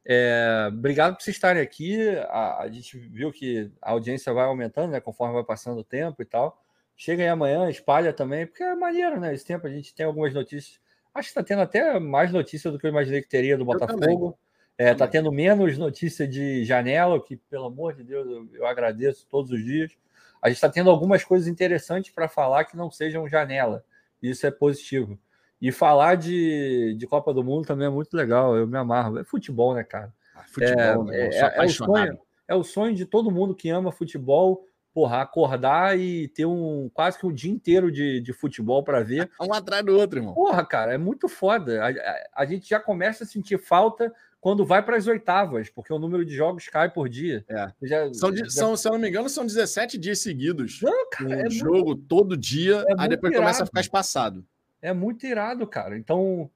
É, 0.04 0.68
obrigado 0.68 1.16
por 1.16 1.22
vocês 1.22 1.36
estarem 1.36 1.62
aqui. 1.62 1.96
A, 2.28 2.62
a, 2.62 2.68
gente 2.68 2.96
viu 2.96 3.32
que 3.32 3.70
a 3.82 3.90
audiência 3.90 4.32
vai 4.32 4.44
aumentando, 4.44 4.92
né? 4.92 5.00
Conforme 5.00 5.34
vai 5.34 5.44
passando 5.44 5.78
o 5.78 5.84
tempo 5.84 6.22
e 6.22 6.24
tal. 6.24 6.64
Chega 6.96 7.22
aí 7.22 7.28
amanhã, 7.28 7.68
espalha 7.68 8.12
também, 8.12 8.46
porque 8.46 8.62
é 8.62 8.74
maneiro, 8.74 9.20
né? 9.20 9.34
Esse 9.34 9.44
tempo 9.44 9.66
a 9.66 9.70
gente 9.70 9.94
tem 9.94 10.06
algumas 10.06 10.32
notícias. 10.32 10.80
Acho 11.14 11.26
que 11.26 11.30
está 11.30 11.42
tendo 11.42 11.62
até 11.62 11.98
mais 12.00 12.32
notícia 12.32 12.70
do 12.70 12.78
que 12.78 12.86
eu 12.86 12.90
imaginei 12.90 13.20
que 13.20 13.28
teria 13.28 13.56
do 13.56 13.64
Botafogo. 13.64 14.38
É, 14.78 14.94
tá 14.94 15.06
tendo 15.06 15.32
menos 15.32 15.78
notícia 15.78 16.28
de 16.28 16.64
janela, 16.64 17.22
que, 17.22 17.36
pelo 17.36 17.66
amor 17.66 17.94
de 17.94 18.04
Deus, 18.04 18.26
eu, 18.26 18.48
eu 18.52 18.66
agradeço 18.66 19.26
todos 19.28 19.50
os 19.50 19.64
dias. 19.64 19.92
A 20.40 20.48
gente 20.48 20.56
está 20.56 20.68
tendo 20.68 20.90
algumas 20.90 21.24
coisas 21.24 21.48
interessantes 21.48 22.12
para 22.12 22.28
falar 22.28 22.64
que 22.64 22.76
não 22.76 22.90
sejam 22.90 23.28
janela. 23.28 23.84
Isso 24.22 24.46
é 24.46 24.50
positivo. 24.50 25.18
E 25.60 25.72
falar 25.72 26.16
de, 26.16 26.94
de 26.98 27.06
Copa 27.06 27.32
do 27.32 27.42
Mundo 27.42 27.66
também 27.66 27.86
é 27.86 27.90
muito 27.90 28.14
legal. 28.14 28.56
Eu 28.56 28.66
me 28.66 28.76
amarro. 28.76 29.18
É 29.18 29.24
futebol, 29.24 29.74
né, 29.74 29.82
cara? 29.82 30.12
Ah, 30.34 30.44
futebol, 30.46 31.12
é, 31.12 31.28
né? 31.28 31.30
é, 31.32 31.62
é, 31.62 31.64
o 31.64 31.68
sonho, 31.70 32.18
é 32.48 32.54
o 32.54 32.62
sonho 32.62 32.94
de 32.94 33.06
todo 33.06 33.30
mundo 33.30 33.54
que 33.54 33.70
ama 33.70 33.90
futebol 33.90 34.66
porra, 34.96 35.20
acordar 35.20 35.98
e 36.00 36.26
ter 36.28 36.46
um 36.46 36.88
quase 36.88 37.18
que 37.18 37.26
um 37.26 37.32
dia 37.32 37.52
inteiro 37.52 37.92
de, 37.92 38.18
de 38.18 38.32
futebol 38.32 38.82
para 38.82 39.02
ver. 39.02 39.30
Um 39.38 39.52
atrás 39.52 39.84
do 39.84 39.94
outro, 39.94 40.20
irmão. 40.20 40.32
Porra, 40.32 40.64
cara, 40.64 40.94
é 40.94 40.96
muito 40.96 41.28
foda. 41.28 41.84
A, 41.84 41.90
a, 41.90 42.28
a 42.42 42.46
gente 42.46 42.66
já 42.66 42.80
começa 42.80 43.24
a 43.24 43.26
sentir 43.26 43.58
falta 43.58 44.10
quando 44.40 44.64
vai 44.64 44.82
para 44.82 44.96
as 44.96 45.06
oitavas, 45.06 45.68
porque 45.68 45.92
o 45.92 45.98
número 45.98 46.24
de 46.24 46.34
jogos 46.34 46.66
cai 46.68 46.90
por 46.90 47.10
dia. 47.10 47.44
É. 47.46 47.70
Já, 47.82 48.14
são, 48.14 48.34
já... 48.34 48.48
são, 48.48 48.74
se 48.74 48.88
eu 48.88 48.92
não 48.92 48.98
me 48.98 49.10
engano, 49.10 49.28
são 49.28 49.44
17 49.44 49.98
dias 49.98 50.20
seguidos. 50.20 50.80
Não, 50.80 51.10
cara, 51.10 51.28
um 51.28 51.46
é 51.46 51.50
jogo 51.50 51.88
muito... 51.88 52.02
todo 52.04 52.34
dia, 52.34 52.82
é 52.88 52.94
aí 52.96 53.08
depois 53.10 53.32
irado. 53.32 53.44
começa 53.44 53.64
a 53.64 53.66
ficar 53.66 53.82
espaçado. 53.82 54.46
É 54.80 54.94
muito 54.94 55.26
irado, 55.26 55.66
cara. 55.66 55.98
Então, 55.98 56.50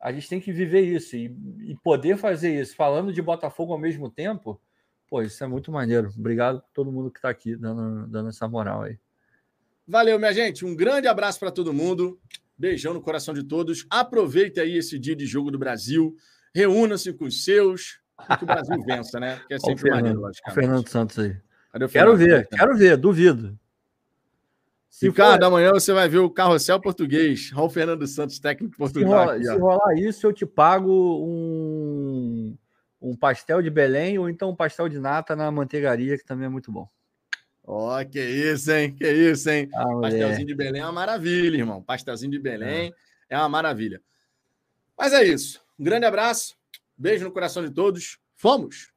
a 0.00 0.10
gente 0.10 0.28
tem 0.28 0.40
que 0.40 0.50
viver 0.50 0.80
isso 0.80 1.14
e, 1.14 1.26
e 1.62 1.76
poder 1.76 2.16
fazer 2.16 2.60
isso, 2.60 2.74
falando 2.74 3.12
de 3.12 3.22
Botafogo 3.22 3.72
ao 3.72 3.78
mesmo 3.78 4.10
tempo 4.10 4.60
Pô, 5.08 5.22
isso 5.22 5.42
é 5.44 5.46
muito 5.46 5.70
maneiro. 5.70 6.10
Obrigado 6.16 6.60
por 6.60 6.70
todo 6.72 6.92
mundo 6.92 7.10
que 7.10 7.18
está 7.18 7.28
aqui 7.28 7.56
dando, 7.56 8.06
dando 8.06 8.28
essa 8.30 8.48
moral 8.48 8.82
aí. 8.82 8.98
Valeu, 9.86 10.18
minha 10.18 10.32
gente. 10.32 10.64
Um 10.64 10.74
grande 10.74 11.06
abraço 11.06 11.38
para 11.38 11.50
todo 11.50 11.72
mundo. 11.72 12.18
Beijão 12.56 12.94
no 12.94 13.02
coração 13.02 13.34
de 13.34 13.42
todos. 13.42 13.86
Aproveite 13.90 14.58
aí 14.58 14.78
esse 14.78 14.98
dia 14.98 15.14
de 15.14 15.26
jogo 15.26 15.50
do 15.50 15.58
Brasil. 15.58 16.16
Reúna-se 16.54 17.12
com 17.12 17.26
os 17.26 17.44
seus. 17.44 18.00
que 18.38 18.44
o 18.44 18.46
Brasil 18.46 18.80
vença, 18.86 19.20
né? 19.20 19.40
Que 19.46 19.54
é 19.54 19.58
sempre 19.58 19.90
maneiro, 19.90 20.20
logicamente. 20.20 20.60
Fernando 20.60 20.88
Santos 20.88 21.18
aí. 21.18 21.36
Fernando? 21.72 21.90
Quero 21.90 22.16
ver, 22.16 22.48
quero 22.48 22.76
ver, 22.76 22.96
duvido. 22.96 23.58
Se 24.88 25.08
Ricardo, 25.08 25.40
for... 25.40 25.48
amanhã 25.48 25.72
você 25.72 25.92
vai 25.92 26.08
ver 26.08 26.18
o 26.18 26.30
carrossel 26.30 26.80
português. 26.80 27.50
O 27.52 27.68
Fernando 27.68 28.06
Santos, 28.06 28.38
técnico 28.38 28.76
português. 28.76 29.10
Se, 29.10 29.14
rola, 29.14 29.42
se 29.42 29.58
rolar 29.58 29.94
isso, 29.98 30.26
eu 30.26 30.32
te 30.32 30.46
pago 30.46 30.90
um 31.26 32.56
um 33.04 33.14
pastel 33.14 33.60
de 33.60 33.68
Belém 33.68 34.18
ou 34.18 34.30
então 34.30 34.50
um 34.50 34.56
pastel 34.56 34.88
de 34.88 34.98
nata 34.98 35.36
na 35.36 35.50
manteigaria, 35.50 36.16
que 36.16 36.24
também 36.24 36.46
é 36.46 36.48
muito 36.48 36.72
bom. 36.72 36.88
Ó, 37.62 38.00
oh, 38.00 38.06
que 38.06 38.20
isso, 38.20 38.72
hein? 38.72 38.94
Que 38.94 39.10
isso, 39.10 39.48
hein? 39.50 39.68
Ah, 39.74 39.84
Pastelzinho 40.00 40.46
de 40.46 40.54
Belém 40.54 40.80
é 40.82 40.84
uma 40.84 40.92
maravilha, 40.92 41.58
irmão. 41.58 41.82
Pastelzinho 41.82 42.30
de 42.30 42.38
Belém 42.38 42.94
é. 43.28 43.36
é 43.36 43.38
uma 43.38 43.48
maravilha. 43.48 44.02
Mas 44.98 45.12
é 45.12 45.22
isso. 45.22 45.62
Um 45.78 45.84
grande 45.84 46.06
abraço, 46.06 46.56
beijo 46.96 47.24
no 47.24 47.32
coração 47.32 47.62
de 47.62 47.70
todos. 47.70 48.18
Fomos! 48.36 48.93